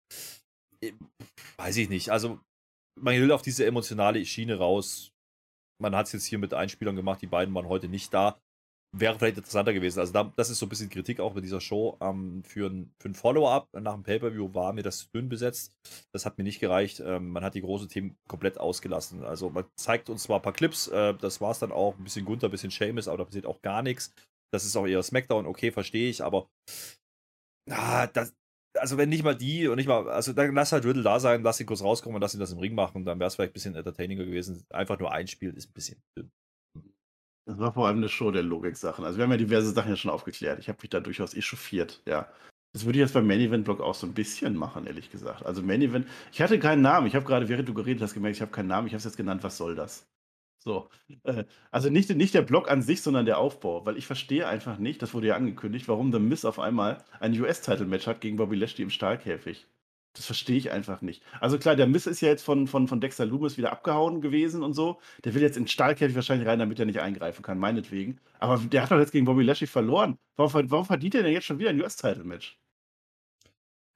Äh, 0.81 0.93
weiß 1.57 1.75
ich 1.77 1.89
nicht. 1.89 2.09
Also 2.09 2.39
man 2.95 3.15
will 3.15 3.31
auf 3.31 3.41
diese 3.41 3.65
emotionale 3.65 4.25
Schiene 4.25 4.57
raus. 4.57 5.11
Man 5.81 5.95
hat 5.95 6.05
es 6.05 6.13
jetzt 6.13 6.25
hier 6.25 6.39
mit 6.39 6.53
Einspielern 6.53 6.95
gemacht, 6.95 7.21
die 7.21 7.27
beiden 7.27 7.53
waren 7.53 7.67
heute 7.67 7.89
nicht 7.89 8.13
da. 8.13 8.39
Wäre 8.93 9.17
vielleicht 9.17 9.37
interessanter 9.37 9.73
gewesen. 9.73 9.99
Also 9.99 10.11
da, 10.11 10.33
das 10.35 10.49
ist 10.49 10.59
so 10.59 10.65
ein 10.65 10.69
bisschen 10.69 10.89
Kritik 10.89 11.21
auch 11.21 11.33
mit 11.33 11.45
dieser 11.45 11.61
Show. 11.61 11.97
Ähm, 12.01 12.43
für 12.43 12.69
ein, 12.69 12.93
für 12.99 13.07
ein 13.07 13.13
Follow-up 13.13 13.69
nach 13.73 13.93
dem 13.93 14.03
Pay-Per-View 14.03 14.53
war 14.53 14.73
mir 14.73 14.83
das 14.83 15.09
dünn 15.11 15.29
besetzt. 15.29 15.73
Das 16.11 16.25
hat 16.25 16.37
mir 16.37 16.43
nicht 16.43 16.59
gereicht. 16.59 16.99
Ähm, 16.99 17.29
man 17.29 17.43
hat 17.43 17.55
die 17.55 17.61
großen 17.61 17.87
Themen 17.87 18.17
komplett 18.27 18.59
ausgelassen. 18.59 19.23
Also 19.23 19.49
man 19.49 19.65
zeigt 19.77 20.09
uns 20.09 20.23
zwar 20.23 20.39
ein 20.39 20.41
paar 20.41 20.51
Clips, 20.51 20.87
äh, 20.89 21.13
das 21.13 21.39
war 21.39 21.51
es 21.51 21.59
dann 21.59 21.71
auch. 21.71 21.97
Ein 21.97 22.03
bisschen 22.03 22.25
Gunther, 22.25 22.49
ein 22.49 22.51
bisschen 22.51 22.71
Seamus, 22.71 23.07
aber 23.07 23.19
da 23.19 23.25
passiert 23.25 23.45
auch 23.45 23.61
gar 23.61 23.81
nichts. 23.81 24.13
Das 24.53 24.65
ist 24.65 24.75
auch 24.75 24.85
eher 24.85 25.01
Smackdown, 25.01 25.45
okay, 25.45 25.71
verstehe 25.71 26.09
ich, 26.09 26.21
aber 26.21 26.49
ah, 27.69 28.07
das, 28.07 28.33
also 28.77 28.97
wenn 28.97 29.07
nicht 29.07 29.23
mal 29.23 29.35
die 29.35 29.67
und 29.67 29.77
nicht 29.77 29.87
mal, 29.87 30.09
also 30.09 30.33
dann 30.33 30.53
lass 30.53 30.71
halt 30.71 30.85
Riddle 30.85 31.03
da 31.03 31.19
sein, 31.19 31.43
lass 31.43 31.59
ihn 31.59 31.65
kurz 31.65 31.81
rauskommen 31.81 32.15
und 32.15 32.21
lass 32.21 32.33
ihn 32.33 32.39
das 32.39 32.51
im 32.51 32.59
Ring 32.59 32.75
machen, 32.75 33.05
dann 33.05 33.19
wäre 33.19 33.27
es 33.27 33.35
vielleicht 33.35 33.51
ein 33.51 33.53
bisschen 33.53 33.75
entertaininger 33.75 34.25
gewesen. 34.25 34.65
Einfach 34.69 34.99
nur 34.99 35.11
ein 35.11 35.27
Spiel 35.27 35.53
ist 35.53 35.69
ein 35.69 35.73
bisschen 35.73 36.01
dünn. 36.17 36.31
Das 37.51 37.59
war 37.59 37.73
vor 37.73 37.87
allem 37.87 37.97
eine 37.97 38.07
Show 38.07 38.31
der 38.31 38.43
Logik-Sachen. 38.43 39.03
Also 39.03 39.17
wir 39.17 39.25
haben 39.25 39.31
ja 39.31 39.37
diverse 39.37 39.71
Sachen 39.71 39.89
ja 39.89 39.97
schon 39.97 40.09
aufgeklärt. 40.09 40.59
Ich 40.59 40.69
habe 40.69 40.79
mich 40.81 40.89
da 40.89 41.01
durchaus 41.01 41.33
echauffiert, 41.33 42.01
ja. 42.05 42.29
Das 42.71 42.85
würde 42.85 42.97
ich 42.97 43.01
jetzt 43.01 43.13
beim 43.13 43.27
Main 43.27 43.41
Event 43.41 43.65
Blog 43.65 43.81
auch 43.81 43.93
so 43.93 44.07
ein 44.07 44.13
bisschen 44.13 44.55
machen, 44.55 44.87
ehrlich 44.87 45.11
gesagt. 45.11 45.45
Also 45.45 45.61
Main 45.61 45.81
Event, 45.81 46.07
ich 46.31 46.41
hatte 46.41 46.59
keinen 46.59 46.81
Namen. 46.81 47.07
Ich 47.07 47.15
habe 47.15 47.25
gerade, 47.25 47.49
während 47.49 47.67
du 47.67 47.73
geredet 47.73 48.01
hast, 48.01 48.13
gemerkt, 48.13 48.37
ich 48.37 48.41
habe 48.41 48.51
keinen 48.51 48.67
Namen. 48.67 48.87
Ich 48.87 48.93
habe 48.93 48.99
es 48.99 49.03
jetzt 49.03 49.17
genannt, 49.17 49.43
was 49.43 49.57
soll 49.57 49.75
das? 49.75 50.07
So. 50.59 50.89
Äh, 51.23 51.43
also 51.71 51.89
nicht, 51.89 52.09
nicht 52.15 52.33
der 52.33 52.43
Block 52.43 52.71
an 52.71 52.81
sich, 52.81 53.01
sondern 53.01 53.25
der 53.25 53.37
Aufbau. 53.37 53.85
Weil 53.85 53.97
ich 53.97 54.07
verstehe 54.07 54.47
einfach 54.47 54.77
nicht, 54.77 55.01
das 55.01 55.13
wurde 55.13 55.27
ja 55.27 55.35
angekündigt, 55.35 55.89
warum 55.89 56.13
The 56.13 56.19
Miss 56.19 56.45
auf 56.45 56.59
einmal 56.59 57.03
ein 57.19 57.37
US-Title-Match 57.37 58.07
hat 58.07 58.21
gegen 58.21 58.37
Bobby 58.37 58.55
Lashley 58.55 58.83
im 58.83 58.89
Stahlkäfig. 58.89 59.67
Das 60.13 60.25
verstehe 60.25 60.57
ich 60.57 60.71
einfach 60.71 61.01
nicht. 61.01 61.23
Also 61.39 61.57
klar, 61.57 61.75
der 61.75 61.87
Miss 61.87 62.05
ist 62.05 62.21
ja 62.21 62.27
jetzt 62.27 62.43
von, 62.43 62.67
von, 62.67 62.87
von 62.87 62.99
Dexter 62.99 63.25
Loomis 63.25 63.57
wieder 63.57 63.71
abgehauen 63.71 64.21
gewesen 64.21 64.61
und 64.61 64.73
so. 64.73 64.99
Der 65.23 65.33
will 65.33 65.41
jetzt 65.41 65.55
in 65.55 65.63
den 65.63 65.69
Stahlkäfig 65.69 66.15
wahrscheinlich 66.15 66.47
rein, 66.47 66.59
damit 66.59 66.79
er 66.79 66.85
nicht 66.85 66.99
eingreifen 66.99 67.43
kann, 67.43 67.57
meinetwegen. 67.57 68.19
Aber 68.39 68.57
der 68.57 68.83
hat 68.83 68.91
doch 68.91 68.99
jetzt 68.99 69.13
gegen 69.13 69.25
Bobby 69.25 69.43
Lashley 69.43 69.67
verloren. 69.67 70.17
Warum, 70.35 70.69
warum 70.69 70.85
verdient 70.85 71.15
er 71.15 71.23
denn 71.23 71.33
jetzt 71.33 71.45
schon 71.45 71.59
wieder 71.59 71.69
ein 71.69 71.79
US-Title-Match? 71.81 72.59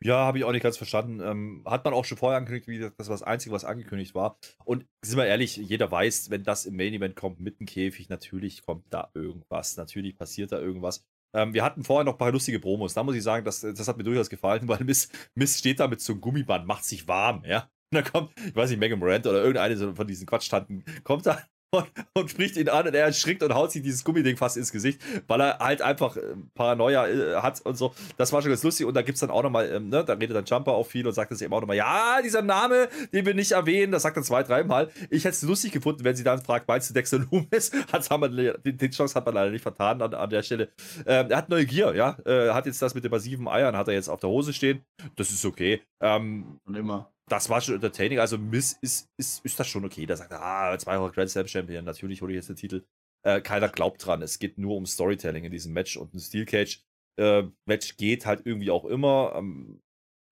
Ja, 0.01 0.18
habe 0.18 0.38
ich 0.38 0.43
auch 0.43 0.51
nicht 0.51 0.61
ganz 0.61 0.78
verstanden. 0.78 1.20
Ähm, 1.22 1.63
hat 1.66 1.84
man 1.84 1.93
auch 1.93 2.05
schon 2.05 2.18
vorher 2.18 2.38
angekündigt, 2.38 2.68
wie 2.70 2.80
das 2.80 3.09
war 3.09 3.16
das 3.16 3.24
Einzige, 3.24 3.55
was 3.55 3.66
angekündigt 3.66 4.13
war. 4.13 4.38
Und 4.63 4.86
sind 5.01 5.18
wir 5.18 5.26
ehrlich, 5.26 5.55
jeder 5.57 5.89
weiß, 5.89 6.30
wenn 6.30 6.43
das 6.43 6.66
im 6.66 6.76
Main 6.76 6.93
Event 6.93 7.16
kommt 7.16 7.39
mit 7.39 7.59
dem 7.59 7.66
Käfig, 7.66 8.07
natürlich 8.09 8.61
kommt 8.61 8.86
da 8.91 9.09
irgendwas. 9.16 9.78
Natürlich 9.78 10.16
passiert 10.16 10.51
da 10.51 10.59
irgendwas. 10.59 11.05
Ähm, 11.36 11.54
wir 11.54 11.64
hatten 11.64 11.84
vorher 11.84 12.06
noch 12.06 12.14
ein 12.14 12.18
paar 12.18 12.32
lustige 12.32 12.60
Promos. 12.60 12.94
Da 12.94 13.04
muss 13.04 13.16
ich 13.16 13.24
sagen, 13.24 13.46
das, 13.46 13.62
das 13.62 13.88
hat 13.88 13.98
mir 13.98 14.04
durchaus 14.04 14.30
gefallen, 14.30 14.62
weil 14.68 14.84
Miss, 14.84 15.10
Miss 15.36 15.60
steht 15.60 15.80
da 15.80 15.88
mit 15.88 16.02
so 16.02 16.14
einem 16.14 16.22
Gummiband, 16.22 16.66
macht 16.66 16.86
sich 16.86 17.08
warm, 17.08 17.44
ja. 17.46 17.70
Und 17.92 18.04
dann 18.04 18.12
kommt, 18.12 18.32
ich 18.44 18.56
weiß 18.56 18.72
nicht, 18.72 18.80
Megan 18.80 18.98
Morant 19.00 19.28
oder 19.28 19.40
irgendeine 19.40 19.94
von 19.94 20.08
diesen 20.08 20.26
Quatschtanten, 20.26 20.84
kommt 21.04 21.26
da 21.26 21.40
und, 21.76 21.88
und, 22.14 22.32
spricht 22.32 22.58
ihn 22.58 22.70
an 22.70 22.88
und 22.88 22.94
er 22.94 23.06
erschrickt 23.06 23.44
und 23.44 23.54
haut 23.54 23.72
sich 23.72 23.82
dieses 23.82 24.04
Gummiding 24.04 24.38
fast 24.38 24.58
ins 24.58 24.72
Gesicht, 24.72 25.02
weil 25.28 25.42
er 25.42 25.60
halt 25.60 25.82
einfach 25.82 26.18
äh, 26.18 26.22
Paranoia 26.54 27.08
äh, 27.08 27.36
hat 27.36 27.62
und 27.62 27.78
so. 27.78 27.94
Das 28.18 28.34
war 28.34 28.42
schon 28.42 28.50
ganz 28.50 28.64
lustig 28.64 28.86
und 28.86 28.94
da 28.94 29.02
gibt 29.02 29.16
es 29.16 29.20
dann 29.22 29.30
auch 29.30 29.44
nochmal, 29.44 29.72
ähm, 29.72 29.90
ne, 29.90 30.04
da 30.04 30.14
redet 30.14 30.36
dann 30.36 30.46
Jumper 30.46 30.72
auch 30.72 30.88
viel 30.88 31.06
und 31.08 31.14
sagt 31.14 31.32
es 31.32 31.42
eben 31.42 31.54
auch 31.54 31.62
nochmal, 31.62 31.78
ja, 31.78 32.22
dieser 32.24 32.42
Name, 32.42 32.90
den 33.14 33.26
wir 33.26 33.34
nicht 33.34 33.52
erwähnen, 33.52 33.92
das 33.92 34.04
sagt 34.04 34.18
er 34.18 34.24
zwei, 34.24 34.44
dreimal. 34.44 34.90
Ich 35.10 35.24
hätte 35.24 35.36
es 35.36 35.42
lustig 35.44 35.72
gefunden, 35.72 36.04
wenn 36.04 36.16
sie 36.16 36.24
dann 36.24 36.42
fragt, 36.42 36.68
meinst 36.68 36.90
du 36.90 36.94
Dexter 36.94 37.20
Loomis? 37.20 37.72
Hat's, 37.92 38.10
haben 38.10 38.36
wir, 38.36 38.58
den 38.58 38.92
Chance 38.92 39.16
hat 39.16 39.26
man 39.26 39.36
leider 39.36 39.52
nicht 39.52 39.64
vertan 39.64 40.02
an, 40.02 40.14
an 40.14 40.30
der 40.30 40.44
Stelle. 40.44 40.70
Ähm, 41.06 41.30
er 41.30 41.38
hat 41.38 41.50
Neugier, 41.50 41.96
ja, 41.96 42.18
äh, 42.26 42.52
hat 42.52 42.66
jetzt 42.66 42.82
das 42.82 42.96
mit 42.96 43.04
den 43.04 43.12
massiven 43.12 43.48
Eiern, 43.48 43.76
hat 43.76 43.88
er 43.88 43.94
jetzt 43.94 44.10
auf 44.10 44.20
der 44.20 44.30
Hose 44.30 44.54
stehen. 44.54 44.84
Das 45.16 45.32
ist 45.32 45.46
okay. 45.46 45.82
Ähm, 46.02 46.60
und 46.66 46.76
immer 46.76 47.12
das 47.30 47.50
war 47.50 47.62
schon 47.62 47.76
entertaining. 47.76 48.20
Also 48.20 48.38
Miss 48.38 48.78
ist, 48.82 49.10
ist, 49.18 49.44
ist 49.46 49.60
das 49.60 49.68
schon 49.68 49.86
okay. 49.86 50.06
Da 50.06 50.16
sagt 50.16 50.32
er, 50.32 50.42
ah, 50.42 50.78
zweifacher 50.78 51.12
Grand 51.12 51.30
Slam 51.30 51.48
Champion, 51.48 51.86
natürlich 51.86 52.22
hole 52.22 52.34
ich 52.34 52.38
jetzt 52.38 52.50
den 52.50 52.56
Titel. 52.56 52.86
Äh, 53.26 53.42
keiner 53.42 53.70
glaubt 53.70 54.06
dran. 54.06 54.22
Es 54.22 54.40
geht 54.40 54.58
nur 54.58 54.76
um 54.76 54.86
Storytelling 54.86 55.44
in 55.44 55.52
diesem 55.52 55.74
Match 55.74 55.98
und 55.98 56.14
ein 56.14 56.20
Steel 56.20 56.46
Cage 56.46 56.84
äh, 57.18 57.44
Match 57.68 57.98
geht 57.98 58.26
halt 58.26 58.46
irgendwie 58.46 58.72
auch 58.72 58.86
immer. 58.86 59.34
Ähm, 59.36 59.82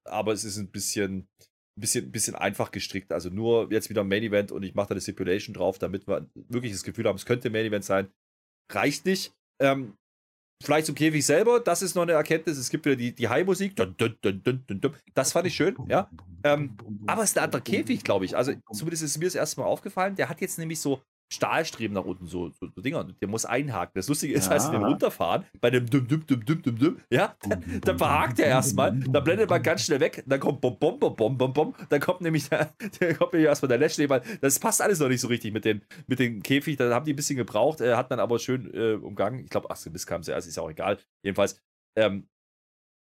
aber 0.06 0.34
es 0.34 0.44
ist 0.44 0.58
ein 0.58 0.70
bisschen, 0.70 1.28
bisschen, 1.80 2.12
bisschen 2.12 2.36
einfach 2.36 2.72
gestrickt. 2.72 3.12
Also 3.12 3.30
nur 3.30 3.72
jetzt 3.72 3.89
wieder 3.89 4.04
Main 4.04 4.24
Event 4.24 4.52
und 4.52 4.64
ich 4.64 4.76
mache 4.76 4.89
da 4.89 4.91
eine 4.94 5.02
Stipulation 5.02 5.54
drauf, 5.54 5.80
damit 5.80 6.08
wir 6.08 6.30
wirklich 6.36 6.74
das 6.74 6.84
Gefühl 6.84 7.06
haben, 7.06 7.16
es 7.16 7.26
könnte 7.26 7.50
Main 7.50 7.66
Event 7.66 7.86
sein. 7.86 8.12
Reicht 8.72 9.06
nicht. 9.06 9.34
Ähm, 9.62 9.96
vielleicht 10.62 10.88
zum 10.88 10.95
Käfig 10.95 11.26
selber, 11.26 11.60
das 11.60 11.82
ist 11.82 11.95
noch 11.95 12.04
eine 12.04 12.14
Erkenntnis. 12.14 12.58
Es 12.58 12.70
gibt 12.70 12.86
wieder 12.86 12.95
die, 12.95 13.14
die 13.14 13.28
High-Musik. 13.28 13.76
Das 15.14 15.32
fand 15.32 15.47
ich 15.47 15.56
schön, 15.56 15.76
ja. 15.88 16.10
Ähm, 16.43 16.78
aber 17.08 17.24
es 17.24 17.32
ist 17.32 17.38
ein 17.38 17.45
anderer 17.45 17.62
Käfig, 17.62 18.04
glaube 18.04 18.26
ich. 18.26 18.36
Also 18.36 18.54
zumindest 18.72 19.04
ist 19.04 19.18
mir 19.18 19.26
das 19.26 19.36
erste 19.36 19.62
Mal 19.62 19.68
aufgefallen. 19.68 20.16
Der 20.16 20.30
hat 20.30 20.41
jetzt 20.41 20.60
nämlich 20.60 20.80
so 20.80 21.01
Stahlstreben 21.34 21.95
nach 21.95 22.05
unten, 22.05 22.27
so, 22.27 22.49
so, 22.49 22.67
so 22.67 22.81
Dinger. 22.81 23.03
Der 23.03 23.27
muss 23.27 23.45
einhaken. 23.45 23.93
Das 23.95 24.07
Lustige 24.07 24.34
ist, 24.34 24.45
ja. 24.45 24.51
als 24.51 24.65
sie 24.65 24.71
den 24.71 24.84
runterfahren, 24.84 25.45
bei 25.59 25.69
dem 25.71 25.89
düm, 25.89 26.07
düm, 26.07 26.25
düm, 26.25 26.45
düm, 26.45 26.61
düm, 26.61 26.77
düm, 26.77 27.01
ja, 27.09 27.36
dann, 27.41 27.63
dann 27.81 27.97
verhakt 27.97 28.39
er 28.39 28.47
erstmal, 28.47 28.91
dann 28.91 29.23
blendet 29.23 29.49
man 29.49 29.61
ganz 29.63 29.86
schnell 29.86 29.99
weg, 29.99 30.23
dann 30.27 30.39
kommt 30.39 30.61
bom, 30.61 30.77
bom, 30.77 30.99
bom, 30.99 31.15
bom, 31.15 31.38
bom, 31.38 31.53
bom, 31.53 31.75
dann 31.89 31.99
kommt 31.99 32.21
nämlich, 32.21 32.49
der, 32.49 32.73
der 32.99 33.15
kommt 33.15 33.34
nämlich 33.34 33.47
erstmal 33.47 33.69
der 33.69 33.79
Lashley, 33.79 34.09
weil 34.09 34.21
das 34.41 34.59
passt 34.59 34.81
alles 34.81 34.99
noch 34.99 35.09
nicht 35.09 35.21
so 35.21 35.27
richtig 35.27 35.53
mit, 35.53 35.65
den, 35.65 35.81
mit 36.07 36.19
dem 36.19 36.43
Käfig, 36.43 36.77
da 36.77 36.93
haben 36.93 37.05
die 37.05 37.13
ein 37.13 37.15
bisschen 37.15 37.38
gebraucht, 37.38 37.81
äh, 37.81 37.95
hat 37.95 38.09
man 38.09 38.19
aber 38.19 38.38
schön 38.38 38.71
äh, 38.73 38.93
umgangen. 38.93 39.43
Ich 39.43 39.49
glaube, 39.49 39.69
ach, 39.69 39.77
bis 39.91 40.05
kam 40.05 40.21
also 40.21 40.31
ist 40.31 40.55
ja 40.55 40.63
auch 40.63 40.69
egal. 40.69 40.99
Jedenfalls, 41.23 41.59
ähm, 41.97 42.29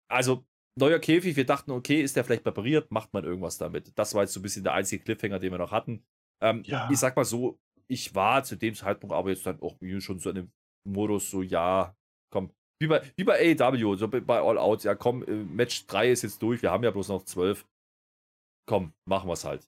also 0.09 0.45
neuer 0.75 0.99
Käfig, 0.99 1.35
wir 1.35 1.45
dachten, 1.45 1.71
okay, 1.71 2.01
ist 2.01 2.15
der 2.15 2.23
vielleicht 2.23 2.43
präpariert, 2.43 2.91
macht 2.91 3.13
man 3.13 3.23
irgendwas 3.23 3.57
damit. 3.57 3.97
Das 3.97 4.13
war 4.13 4.23
jetzt 4.23 4.33
so 4.33 4.39
ein 4.39 4.43
bisschen 4.43 4.63
der 4.63 4.73
einzige 4.73 5.03
Cliffhanger, 5.03 5.39
den 5.39 5.51
wir 5.51 5.57
noch 5.57 5.71
hatten. 5.71 6.03
Ähm, 6.41 6.63
ja. 6.65 6.89
Ich 6.91 6.97
sag 6.97 7.15
mal 7.15 7.25
so, 7.25 7.59
ich 7.89 8.15
war 8.15 8.43
zu 8.43 8.55
dem 8.55 8.75
Zeitpunkt 8.75 9.13
aber 9.13 9.29
jetzt 9.29 9.45
dann 9.45 9.61
auch 9.61 9.75
schon 9.99 10.19
so 10.19 10.29
in 10.29 10.35
dem 10.35 10.51
Modus, 10.85 11.29
so, 11.29 11.41
ja, 11.41 11.95
komm, 12.31 12.51
wie 12.81 12.87
bei, 12.87 13.01
wie 13.17 13.23
bei 13.23 13.57
AEW, 13.59 13.95
so 13.95 14.07
bei 14.07 14.39
All 14.39 14.57
Out, 14.57 14.83
ja, 14.83 14.95
komm, 14.95 15.23
äh, 15.23 15.43
Match 15.43 15.85
3 15.87 16.11
ist 16.11 16.21
jetzt 16.21 16.41
durch, 16.41 16.61
wir 16.61 16.71
haben 16.71 16.83
ja 16.83 16.91
bloß 16.91 17.09
noch 17.09 17.23
12. 17.23 17.67
Komm, 18.65 18.93
machen 19.05 19.27
wir 19.27 19.33
es 19.33 19.43
halt. 19.43 19.67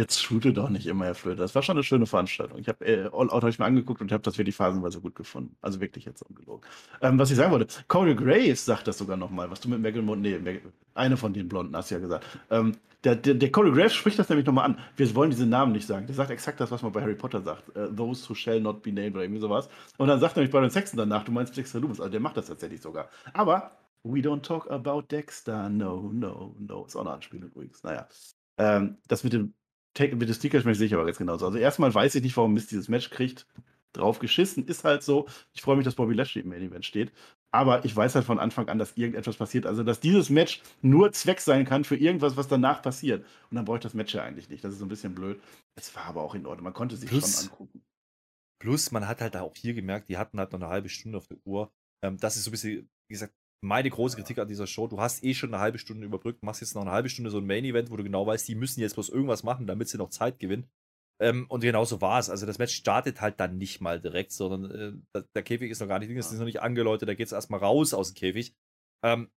Jetzt 0.00 0.22
shoote 0.22 0.54
doch 0.54 0.70
nicht 0.70 0.86
immer, 0.86 1.04
Herr 1.04 1.14
Flöter. 1.14 1.42
Das 1.42 1.54
war 1.54 1.62
schon 1.62 1.76
eine 1.76 1.84
schöne 1.84 2.06
Veranstaltung. 2.06 2.58
Ich 2.58 2.68
habe 2.68 2.86
äh, 2.86 3.10
All 3.12 3.28
Out 3.28 3.42
habe 3.42 3.50
ich 3.50 3.58
mir 3.58 3.66
angeguckt 3.66 4.00
und 4.00 4.10
habe 4.12 4.22
das 4.22 4.38
wirklich 4.38 4.56
phasenweise 4.56 4.98
gut 4.98 5.14
gefunden. 5.14 5.54
Also 5.60 5.78
wirklich 5.82 6.06
jetzt 6.06 6.22
ungelogen. 6.22 6.66
Ähm, 7.02 7.18
was 7.18 7.30
ich 7.30 7.36
sagen 7.36 7.52
wollte, 7.52 7.66
Corey 7.86 8.14
Graves 8.14 8.64
sagt 8.64 8.88
das 8.88 8.96
sogar 8.96 9.18
nochmal, 9.18 9.50
was 9.50 9.60
du 9.60 9.68
mit 9.68 9.78
Megan 9.78 10.06
Mond, 10.06 10.22
nee, 10.22 10.40
eine 10.94 11.18
von 11.18 11.34
den 11.34 11.48
Blonden 11.50 11.76
hast 11.76 11.90
ja 11.90 11.98
gesagt. 11.98 12.24
Ähm, 12.48 12.78
der, 13.04 13.14
der, 13.14 13.34
der 13.34 13.52
Corey 13.52 13.72
Graves 13.72 13.92
spricht 13.92 14.18
das 14.18 14.30
nämlich 14.30 14.46
nochmal 14.46 14.64
an. 14.64 14.78
Wir 14.96 15.14
wollen 15.14 15.32
diese 15.32 15.44
Namen 15.44 15.72
nicht 15.72 15.86
sagen. 15.86 16.06
Der 16.06 16.14
sagt 16.14 16.30
exakt 16.30 16.60
das, 16.60 16.70
was 16.70 16.80
man 16.80 16.92
bei 16.92 17.02
Harry 17.02 17.14
Potter 17.14 17.42
sagt. 17.42 17.68
Uh, 17.76 17.94
those 17.94 18.26
who 18.26 18.34
shall 18.34 18.58
not 18.58 18.82
be 18.82 18.92
named 18.92 19.16
oder 19.16 19.24
irgendwie 19.24 19.42
sowas. 19.42 19.68
Und 19.98 20.08
dann 20.08 20.18
sagt 20.18 20.34
nämlich 20.34 20.50
bei 20.50 20.62
den 20.62 20.70
Sexton 20.70 20.96
danach, 20.96 21.24
du 21.24 21.32
meinst 21.32 21.54
Dexter 21.54 21.78
Loomis. 21.78 22.00
Also 22.00 22.10
der 22.10 22.20
macht 22.20 22.38
das 22.38 22.46
tatsächlich 22.46 22.80
sogar. 22.80 23.10
Aber 23.34 23.72
we 24.02 24.20
don't 24.20 24.40
talk 24.40 24.70
about 24.70 25.02
Dexter. 25.10 25.68
No, 25.68 26.10
no, 26.10 26.56
no. 26.58 26.86
Ist 26.86 26.96
auch 26.96 27.02
eine 27.02 27.10
Anspielung 27.10 27.50
übrigens. 27.50 27.82
Naja. 27.82 28.08
Ähm, 28.56 28.96
das 29.08 29.24
mit 29.24 29.34
dem 29.34 29.52
Take, 29.94 30.16
mit 30.16 30.28
dem 30.28 30.34
Sticker 30.34 30.60
sehe 30.74 30.86
ich 30.86 30.94
aber 30.94 31.04
ganz 31.04 31.18
genauso. 31.18 31.46
Also 31.46 31.58
erstmal 31.58 31.92
weiß 31.92 32.14
ich 32.14 32.22
nicht, 32.22 32.36
warum 32.36 32.54
Mist 32.54 32.70
dieses 32.70 32.88
Match 32.88 33.10
kriegt. 33.10 33.46
Drauf 33.92 34.20
geschissen, 34.20 34.66
ist 34.66 34.84
halt 34.84 35.02
so. 35.02 35.26
Ich 35.52 35.62
freue 35.62 35.76
mich, 35.76 35.84
dass 35.84 35.96
Bobby 35.96 36.14
Lashley 36.14 36.42
im 36.42 36.48
Main 36.48 36.62
Event 36.62 36.84
steht. 36.84 37.12
Aber 37.50 37.84
ich 37.84 37.94
weiß 37.96 38.14
halt 38.14 38.24
von 38.24 38.38
Anfang 38.38 38.68
an, 38.68 38.78
dass 38.78 38.96
irgendetwas 38.96 39.36
passiert. 39.36 39.66
Also, 39.66 39.82
dass 39.82 39.98
dieses 39.98 40.30
Match 40.30 40.62
nur 40.80 41.10
Zweck 41.10 41.40
sein 41.40 41.64
kann 41.64 41.82
für 41.82 41.96
irgendwas, 41.96 42.36
was 42.36 42.46
danach 42.46 42.82
passiert. 42.82 43.26
Und 43.50 43.56
dann 43.56 43.64
brauche 43.64 43.78
ich 43.78 43.82
das 43.82 43.94
Match 43.94 44.14
ja 44.14 44.22
eigentlich 44.22 44.48
nicht. 44.48 44.62
Das 44.62 44.72
ist 44.72 44.78
so 44.78 44.84
ein 44.84 44.88
bisschen 44.88 45.16
blöd. 45.16 45.40
Es 45.74 45.94
war 45.96 46.04
aber 46.04 46.22
auch 46.22 46.36
in 46.36 46.46
Ordnung. 46.46 46.64
Man 46.64 46.72
konnte 46.72 46.96
sich 46.96 47.08
plus, 47.08 47.42
schon 47.42 47.50
angucken. 47.50 47.82
Plus, 48.60 48.92
man 48.92 49.08
hat 49.08 49.20
halt 49.20 49.36
auch 49.36 49.56
hier 49.56 49.74
gemerkt, 49.74 50.08
die 50.08 50.18
hatten 50.18 50.38
halt 50.38 50.52
noch 50.52 50.60
eine 50.60 50.68
halbe 50.68 50.88
Stunde 50.88 51.18
auf 51.18 51.26
der 51.26 51.38
Uhr. 51.44 51.72
Ähm, 52.02 52.16
das 52.18 52.36
ist 52.36 52.44
so 52.44 52.50
ein 52.50 52.52
bisschen, 52.52 52.88
wie 53.08 53.14
gesagt, 53.14 53.34
meine 53.62 53.90
große 53.90 54.16
Kritik 54.16 54.38
an 54.38 54.48
dieser 54.48 54.66
Show. 54.66 54.86
Du 54.86 55.00
hast 55.00 55.22
eh 55.22 55.34
schon 55.34 55.52
eine 55.52 55.62
halbe 55.62 55.78
Stunde 55.78 56.06
überbrückt, 56.06 56.42
machst 56.42 56.60
jetzt 56.60 56.74
noch 56.74 56.82
eine 56.82 56.92
halbe 56.92 57.08
Stunde 57.08 57.30
so 57.30 57.38
ein 57.38 57.46
Main-Event, 57.46 57.90
wo 57.90 57.96
du 57.96 58.04
genau 58.04 58.26
weißt, 58.26 58.48
die 58.48 58.54
müssen 58.54 58.80
jetzt 58.80 58.94
bloß 58.94 59.10
irgendwas 59.10 59.42
machen, 59.42 59.66
damit 59.66 59.88
sie 59.88 59.98
noch 59.98 60.10
Zeit 60.10 60.38
gewinnen. 60.38 60.68
Ähm, 61.20 61.46
und 61.48 61.60
genau 61.60 61.84
so 61.84 62.00
war 62.00 62.18
es. 62.18 62.30
Also 62.30 62.46
das 62.46 62.58
Match 62.58 62.74
startet 62.74 63.20
halt 63.20 63.38
dann 63.40 63.58
nicht 63.58 63.80
mal 63.80 64.00
direkt, 64.00 64.32
sondern 64.32 65.04
äh, 65.14 65.22
der 65.34 65.42
Käfig 65.42 65.70
ist 65.70 65.80
noch 65.80 65.88
gar 65.88 65.98
nicht, 65.98 66.10
es 66.10 66.32
ist 66.32 66.38
noch 66.38 66.46
nicht 66.46 66.62
angeläutet, 66.62 67.08
da 67.08 67.14
geht 67.14 67.26
es 67.26 67.32
erstmal 67.32 67.60
raus 67.60 67.92
aus 67.92 68.12
dem 68.12 68.16
Käfig. 68.16 68.54
Ähm, 69.04 69.30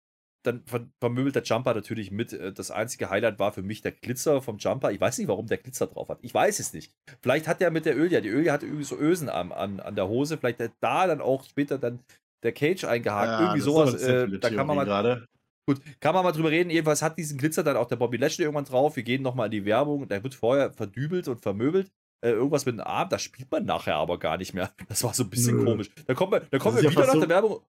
dann 0.45 0.63
vermöbelt 0.99 1.35
der 1.35 1.43
Jumper 1.43 1.73
natürlich 1.73 2.11
mit. 2.11 2.33
Äh, 2.33 2.53
das 2.53 2.71
einzige 2.71 3.09
Highlight 3.09 3.39
war 3.39 3.51
für 3.51 3.63
mich 3.63 3.81
der 3.81 3.91
Glitzer 3.91 4.41
vom 4.41 4.57
Jumper. 4.57 4.91
Ich 4.91 5.01
weiß 5.01 5.17
nicht, 5.17 5.27
warum 5.27 5.47
der 5.47 5.57
Glitzer 5.57 5.87
drauf 5.87 6.09
hat. 6.09 6.19
Ich 6.21 6.33
weiß 6.33 6.59
es 6.59 6.73
nicht. 6.73 6.93
Vielleicht 7.21 7.47
hat 7.47 7.61
er 7.61 7.71
mit 7.71 7.85
der 7.85 7.97
Ölja, 7.97 8.21
die 8.21 8.29
Ölja 8.29 8.53
hat 8.53 8.63
irgendwie 8.63 8.83
so 8.83 8.97
Ösen 8.97 9.29
an, 9.29 9.51
an, 9.51 9.79
an 9.79 9.95
der 9.95 10.07
Hose. 10.07 10.37
Vielleicht 10.37 10.59
hat 10.59 10.73
da 10.79 11.07
dann 11.07 11.21
auch 11.21 11.43
später 11.43 11.77
dann 11.77 11.99
der 12.43 12.51
Cage 12.51 12.83
eingehakt. 12.83 13.27
Ja, 13.27 13.41
irgendwie 13.41 13.61
sowas. 13.61 13.93
Äh, 14.01 14.27
da 14.39 14.49
kann 14.49 14.67
man 14.67 14.75
mal. 14.75 14.85
Grade. 14.85 15.27
Gut, 15.65 15.79
kann 16.01 16.13
man 16.13 16.25
mal 16.25 16.33
drüber 16.33 16.51
reden. 16.51 16.69
Jedenfalls 16.69 17.01
hat 17.01 17.17
diesen 17.17 17.37
Glitzer 17.37 17.63
dann 17.63 17.77
auch 17.77 17.87
der 17.87 17.95
Bobby 17.95 18.17
Lashley 18.17 18.43
irgendwann 18.43 18.65
drauf. 18.65 18.97
Wir 18.97 19.03
gehen 19.03 19.21
nochmal 19.21 19.45
in 19.45 19.51
die 19.51 19.65
Werbung. 19.65 20.07
Der 20.09 20.21
wird 20.21 20.35
vorher 20.35 20.71
verdübelt 20.71 21.29
und 21.29 21.41
vermöbelt. 21.41 21.89
Äh, 22.23 22.31
irgendwas 22.31 22.65
mit 22.65 22.75
dem 22.75 22.81
Arm, 22.81 23.09
das 23.09 23.21
spielt 23.21 23.51
man 23.51 23.65
nachher 23.65 23.95
aber 23.95 24.17
gar 24.17 24.37
nicht 24.37 24.53
mehr. 24.53 24.71
Das 24.87 25.03
war 25.03 25.13
so 25.13 25.23
ein 25.23 25.29
bisschen 25.29 25.57
Nö. 25.57 25.65
komisch. 25.65 25.89
Da 26.07 26.13
kommen 26.13 26.31
wir, 26.31 26.39
da 26.39 26.57
kommen 26.57 26.77
wir 26.77 26.89
wieder 26.89 27.05
nach 27.05 27.13
so 27.13 27.19
der 27.19 27.27
Werbung 27.27 27.61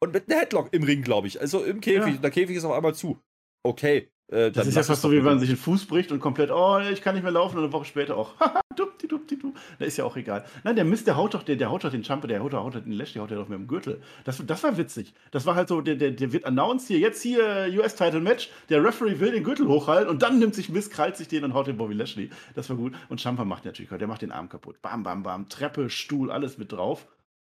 und 0.00 0.12
mit 0.12 0.28
einem 0.28 0.40
Headlock 0.40 0.72
im 0.72 0.82
Ring, 0.82 1.02
glaube 1.02 1.28
ich. 1.28 1.40
Also 1.40 1.62
im 1.62 1.80
Käfig. 1.80 2.14
Ja. 2.14 2.20
Der 2.20 2.30
Käfig 2.32 2.56
ist 2.56 2.64
auf 2.64 2.72
einmal 2.72 2.96
zu. 2.96 3.20
Okay, 3.62 4.10
äh, 4.32 4.50
das 4.50 4.66
ist 4.66 4.74
ja 4.74 4.82
fast 4.82 5.02
so, 5.02 5.12
wie 5.12 5.16
wenn 5.16 5.24
man 5.24 5.40
sich 5.40 5.50
einen 5.50 5.58
Fuß 5.58 5.84
bricht 5.84 6.10
und 6.10 6.20
komplett, 6.20 6.50
oh, 6.50 6.78
ich 6.90 7.02
kann 7.02 7.14
nicht 7.14 7.22
mehr 7.22 7.32
laufen 7.32 7.58
und 7.58 7.64
eine 7.64 7.72
Woche 7.72 7.84
später 7.84 8.16
auch, 8.16 8.34
haha, 8.40 8.60
dupti, 8.74 9.06
dupti, 9.06 9.38
du. 9.38 9.52
Da 9.78 9.84
ist 9.84 9.98
ja 9.98 10.04
auch 10.04 10.16
egal. 10.16 10.44
Nein, 10.64 10.74
der 10.74 10.84
Mist, 10.84 11.06
der 11.06 11.16
haut 11.16 11.34
doch, 11.34 11.42
der, 11.42 11.56
der 11.56 11.70
haut 11.70 11.84
doch 11.84 11.90
den 11.90 12.02
Jumper, 12.02 12.26
der 12.26 12.42
haut, 12.42 12.54
haut 12.54 12.74
den 12.74 12.92
Lash, 12.92 13.12
der 13.12 13.22
haut 13.22 13.30
ja 13.30 13.36
doch 13.36 13.48
mit 13.48 13.58
dem 13.58 13.68
Gürtel. 13.68 14.00
Das, 14.24 14.42
das 14.44 14.62
war 14.62 14.76
witzig. 14.78 15.12
Das 15.30 15.44
war 15.44 15.54
halt 15.54 15.68
so, 15.68 15.82
der, 15.82 15.96
der, 15.96 16.12
der 16.12 16.32
wird 16.32 16.46
announced 16.46 16.88
hier, 16.88 16.98
jetzt 16.98 17.22
hier 17.22 17.68
US-Title-Match, 17.76 18.48
der 18.70 18.82
Referee 18.82 19.20
will 19.20 19.32
den 19.32 19.44
Gürtel 19.44 19.68
hochhalten 19.68 20.08
und 20.08 20.22
dann 20.22 20.38
nimmt 20.38 20.54
sich 20.54 20.70
Mist, 20.70 20.92
krallt 20.92 21.16
sich 21.16 21.28
den 21.28 21.44
und 21.44 21.52
haut 21.52 21.66
den 21.66 21.76
Bobby 21.76 21.94
Lashley. 21.94 22.30
Das 22.54 22.70
war 22.70 22.76
gut. 22.76 22.94
Und 23.08 23.22
Jumper 23.22 23.44
macht 23.44 23.64
natürlich, 23.66 23.90
der 23.90 24.08
macht 24.08 24.22
den 24.22 24.32
Arm 24.32 24.48
kaputt. 24.48 24.80
Bam, 24.80 25.02
bam, 25.02 25.22
bam, 25.22 25.48
Treppe, 25.48 25.90
Stuhl, 25.90 26.30
alles 26.30 26.56
mit 26.56 26.72
drauf. 26.72 27.06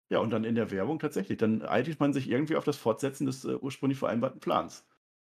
Ja, 0.09 0.19
und 0.19 0.31
dann 0.31 0.43
in 0.43 0.55
der 0.55 0.69
Werbung 0.69 0.99
tatsächlich. 0.99 1.37
Dann 1.37 1.63
eilt 1.63 1.99
man 1.99 2.13
sich 2.13 2.29
irgendwie 2.29 2.55
auf 2.55 2.65
das 2.65 2.77
Fortsetzen 2.77 3.25
des 3.25 3.45
äh, 3.45 3.55
ursprünglich 3.55 3.97
vereinbarten 3.97 4.39
Plans. 4.39 4.85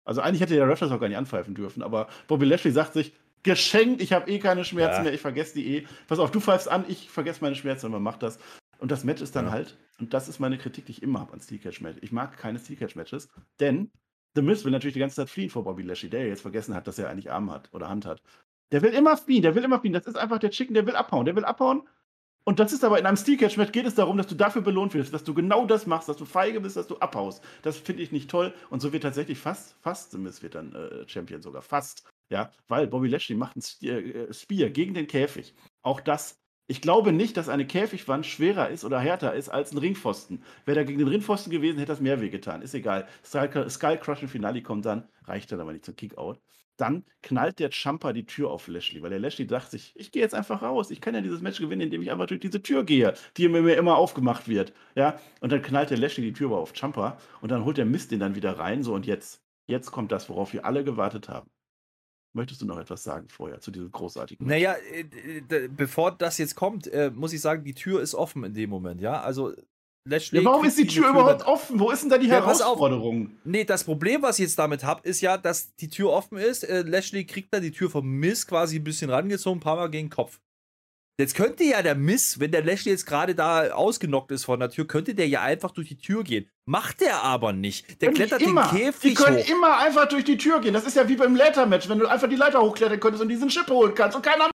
Also 0.08 0.22
eigentlich 0.22 0.40
hätte 0.40 0.54
der 0.54 0.66
Ref 0.66 0.80
das 0.80 0.90
auch 0.90 1.00
gar 1.00 1.08
nicht 1.08 1.18
anpfeifen 1.18 1.54
dürfen, 1.54 1.82
aber 1.82 2.08
Bobby 2.28 2.46
Lashley 2.46 2.72
sagt 2.72 2.94
sich, 2.94 3.12
geschenkt, 3.42 4.00
ich 4.00 4.14
habe 4.14 4.30
eh 4.30 4.38
keine 4.38 4.64
Schmerzen 4.64 4.96
ja. 4.96 5.02
mehr, 5.02 5.12
ich 5.12 5.20
vergesse 5.20 5.52
die 5.52 5.76
eh. 5.76 5.86
Pass 6.06 6.18
auf, 6.18 6.30
du 6.30 6.40
pfeifst 6.40 6.66
an, 6.66 6.86
ich 6.88 7.10
vergesse 7.10 7.42
meine 7.42 7.54
Schmerzen, 7.54 7.86
aber 7.86 8.00
mach 8.00 8.16
das. 8.16 8.38
Und 8.78 8.90
das 8.90 9.04
Match 9.04 9.20
ist 9.20 9.36
dann 9.36 9.46
ja. 9.46 9.52
halt, 9.52 9.76
und 10.00 10.14
das 10.14 10.26
ist 10.26 10.38
meine 10.38 10.56
Kritik, 10.56 10.86
die 10.86 10.92
ich 10.92 11.02
immer 11.02 11.20
habe 11.20 11.34
an 11.34 11.40
Steel 11.40 11.58
Catch 11.58 11.82
Matches. 11.82 12.02
Ich 12.02 12.10
mag 12.10 12.38
keine 12.38 12.58
Steel 12.58 12.76
Catch 12.76 12.96
Matches, 12.96 13.28
denn 13.60 13.90
The 14.34 14.40
Miz 14.40 14.64
will 14.64 14.72
natürlich 14.72 14.94
die 14.94 15.00
ganze 15.00 15.16
Zeit 15.16 15.28
fliehen 15.28 15.50
vor 15.50 15.64
Bobby 15.64 15.82
Lashley, 15.82 16.08
der 16.08 16.26
jetzt 16.26 16.40
vergessen 16.40 16.74
hat, 16.74 16.86
dass 16.86 16.98
er 16.98 17.10
eigentlich 17.10 17.30
Arm 17.30 17.50
hat 17.50 17.68
oder 17.74 17.90
Hand 17.90 18.06
hat. 18.06 18.22
Der 18.72 18.80
will 18.80 18.94
immer 18.94 19.14
fliehen, 19.18 19.42
der 19.42 19.54
will 19.54 19.64
immer 19.64 19.78
fliehen. 19.78 19.92
Das 19.92 20.06
ist 20.06 20.16
einfach 20.16 20.38
der 20.38 20.50
Chicken, 20.50 20.72
der 20.72 20.86
will 20.86 20.96
abhauen. 20.96 21.26
Der 21.26 21.36
will 21.36 21.44
abhauen 21.44 21.82
und 22.48 22.60
das 22.60 22.72
ist 22.72 22.82
aber 22.82 22.98
in 22.98 23.04
einem 23.04 23.18
Steel 23.18 23.36
Catch 23.36 23.58
Match 23.58 23.72
geht 23.72 23.84
es 23.84 23.94
darum, 23.94 24.16
dass 24.16 24.26
du 24.26 24.34
dafür 24.34 24.62
belohnt 24.62 24.94
wirst, 24.94 25.12
dass 25.12 25.22
du 25.22 25.34
genau 25.34 25.66
das 25.66 25.86
machst, 25.86 26.08
dass 26.08 26.16
du 26.16 26.24
feige 26.24 26.62
bist, 26.62 26.78
dass 26.78 26.86
du 26.86 26.96
abhaust. 26.96 27.44
Das 27.60 27.76
finde 27.76 28.02
ich 28.02 28.10
nicht 28.10 28.30
toll. 28.30 28.54
Und 28.70 28.80
so 28.80 28.90
wird 28.90 29.02
tatsächlich 29.02 29.38
fast, 29.38 29.76
fast 29.82 30.16
Miss 30.16 30.42
wird 30.42 30.54
dann 30.54 30.74
äh, 30.74 31.06
Champion 31.06 31.42
sogar, 31.42 31.60
fast. 31.60 32.08
Ja, 32.30 32.50
weil 32.66 32.86
Bobby 32.86 33.08
Lashley 33.08 33.36
macht 33.36 33.56
ein 33.56 33.86
äh, 33.86 34.32
Spear 34.32 34.70
gegen 34.70 34.94
den 34.94 35.06
Käfig. 35.06 35.54
Auch 35.82 36.00
das 36.00 36.38
ich 36.70 36.80
glaube 36.80 37.12
nicht, 37.12 37.36
dass 37.36 37.50
eine 37.50 37.66
Käfigwand 37.66 38.24
schwerer 38.24 38.70
ist 38.70 38.82
oder 38.82 38.98
härter 38.98 39.34
ist 39.34 39.50
als 39.50 39.72
ein 39.72 39.78
Ringpfosten. 39.78 40.42
Wäre 40.64 40.76
da 40.76 40.84
gegen 40.84 40.98
den 40.98 41.08
Ringpfosten 41.08 41.50
gewesen, 41.50 41.78
hätte 41.78 41.92
das 41.92 42.00
mehr 42.00 42.22
wehgetan. 42.22 42.62
Ist 42.62 42.72
egal. 42.72 43.06
Skull 43.24 43.98
Crush 43.98 44.22
im 44.22 44.28
Finale 44.28 44.62
kommt 44.62 44.86
dann, 44.86 45.06
reicht 45.24 45.52
dann 45.52 45.60
aber 45.60 45.72
nicht 45.72 45.84
zum 45.84 45.96
Kickout 45.96 46.38
dann 46.78 47.04
knallt 47.22 47.58
der 47.58 47.70
Jumper 47.70 48.12
die 48.12 48.24
Tür 48.24 48.50
auf 48.50 48.68
Lashley, 48.68 49.02
weil 49.02 49.10
der 49.10 49.18
Lashley 49.18 49.46
dachte 49.46 49.72
sich, 49.72 49.92
ich 49.96 50.12
gehe 50.12 50.22
jetzt 50.22 50.34
einfach 50.34 50.62
raus. 50.62 50.90
Ich 50.90 51.00
kann 51.00 51.14
ja 51.14 51.20
dieses 51.20 51.40
Match 51.40 51.58
gewinnen, 51.58 51.82
indem 51.82 52.02
ich 52.02 52.10
einfach 52.10 52.26
durch 52.26 52.40
diese 52.40 52.62
Tür 52.62 52.84
gehe, 52.84 53.14
die 53.36 53.48
mir 53.48 53.76
immer 53.76 53.96
aufgemacht 53.96 54.48
wird. 54.48 54.72
Ja, 54.94 55.20
und 55.40 55.52
dann 55.52 55.60
knallt 55.60 55.90
der 55.90 55.98
Lashley 55.98 56.24
die 56.24 56.32
Tür 56.32 56.52
auf 56.52 56.72
Jumper 56.74 57.18
und 57.40 57.50
dann 57.50 57.64
holt 57.64 57.76
der 57.76 57.84
Mist 57.84 58.12
den 58.12 58.20
dann 58.20 58.36
wieder 58.36 58.58
rein. 58.58 58.82
So, 58.82 58.94
und 58.94 59.06
jetzt, 59.06 59.42
jetzt 59.66 59.90
kommt 59.90 60.12
das, 60.12 60.28
worauf 60.28 60.52
wir 60.52 60.64
alle 60.64 60.84
gewartet 60.84 61.28
haben. 61.28 61.50
Möchtest 62.32 62.62
du 62.62 62.66
noch 62.66 62.78
etwas 62.78 63.02
sagen 63.02 63.28
vorher 63.28 63.60
zu 63.60 63.70
diesem 63.70 63.90
großartigen 63.90 64.46
Match? 64.46 64.54
Naja, 64.54 64.76
äh, 64.92 65.68
bevor 65.68 66.12
das 66.12 66.38
jetzt 66.38 66.54
kommt, 66.54 66.86
äh, 66.86 67.10
muss 67.12 67.32
ich 67.32 67.40
sagen, 67.40 67.64
die 67.64 67.74
Tür 67.74 68.00
ist 68.00 68.14
offen 68.14 68.44
in 68.44 68.54
dem 68.54 68.70
Moment, 68.70 69.00
ja. 69.00 69.20
Also 69.20 69.52
Lashley 70.08 70.40
ja, 70.40 70.44
warum 70.44 70.64
ist 70.64 70.78
die 70.78 70.86
Tür, 70.86 71.10
überhaupt 71.10 71.46
offen? 71.46 71.78
Wo 71.78 71.90
ist 71.90 72.02
denn 72.02 72.10
da 72.10 72.18
die 72.18 72.26
ja, 72.26 72.36
Herausforderung? 72.36 73.30
Nee, 73.44 73.64
das 73.64 73.84
Problem, 73.84 74.22
was 74.22 74.38
ich 74.38 74.44
jetzt 74.44 74.58
damit 74.58 74.84
habe, 74.84 75.06
ist 75.08 75.20
ja, 75.20 75.36
dass 75.36 75.74
die 75.76 75.88
Tür 75.88 76.10
offen 76.10 76.38
ist. 76.38 76.64
Äh, 76.64 76.82
Lashley 76.82 77.24
kriegt 77.24 77.52
da 77.52 77.60
die 77.60 77.72
Tür 77.72 77.90
vom 77.90 78.08
Miss 78.08 78.46
quasi 78.46 78.76
ein 78.76 78.84
bisschen 78.84 79.10
rangezogen, 79.10 79.58
ein 79.58 79.62
paar 79.62 79.76
Mal 79.76 79.90
gegen 79.90 80.06
den 80.06 80.14
Kopf. 80.14 80.40
Jetzt 81.20 81.34
könnte 81.34 81.64
ja 81.64 81.82
der 81.82 81.96
Miss, 81.96 82.38
wenn 82.38 82.52
der 82.52 82.64
Lashley 82.64 82.92
jetzt 82.92 83.04
gerade 83.04 83.34
da 83.34 83.72
ausgenockt 83.72 84.30
ist 84.30 84.44
von 84.44 84.60
der 84.60 84.70
Tür, 84.70 84.86
könnte 84.86 85.16
der 85.16 85.26
ja 85.26 85.42
einfach 85.42 85.72
durch 85.72 85.88
die 85.88 85.98
Tür 85.98 86.22
gehen. 86.22 86.48
Macht 86.64 87.00
der 87.00 87.24
aber 87.24 87.52
nicht. 87.52 88.00
Der 88.00 88.12
klettert 88.12 88.40
den 88.40 88.54
Käfig 88.54 89.00
Die 89.00 89.14
können 89.14 89.38
hoch. 89.38 89.48
immer 89.48 89.78
einfach 89.78 90.06
durch 90.08 90.24
die 90.24 90.36
Tür 90.36 90.60
gehen. 90.60 90.74
Das 90.74 90.84
ist 90.84 90.96
ja 90.96 91.08
wie 91.08 91.16
beim 91.16 91.34
Leitermatch, 91.34 91.88
wenn 91.88 91.98
du 91.98 92.06
einfach 92.06 92.28
die 92.28 92.36
Leiter 92.36 92.60
hochklettern 92.60 93.00
könntest 93.00 93.22
und 93.22 93.28
diesen 93.28 93.48
Chip 93.48 93.68
holen 93.68 93.94
kannst 93.96 94.16
und 94.16 94.22
keiner 94.22 94.48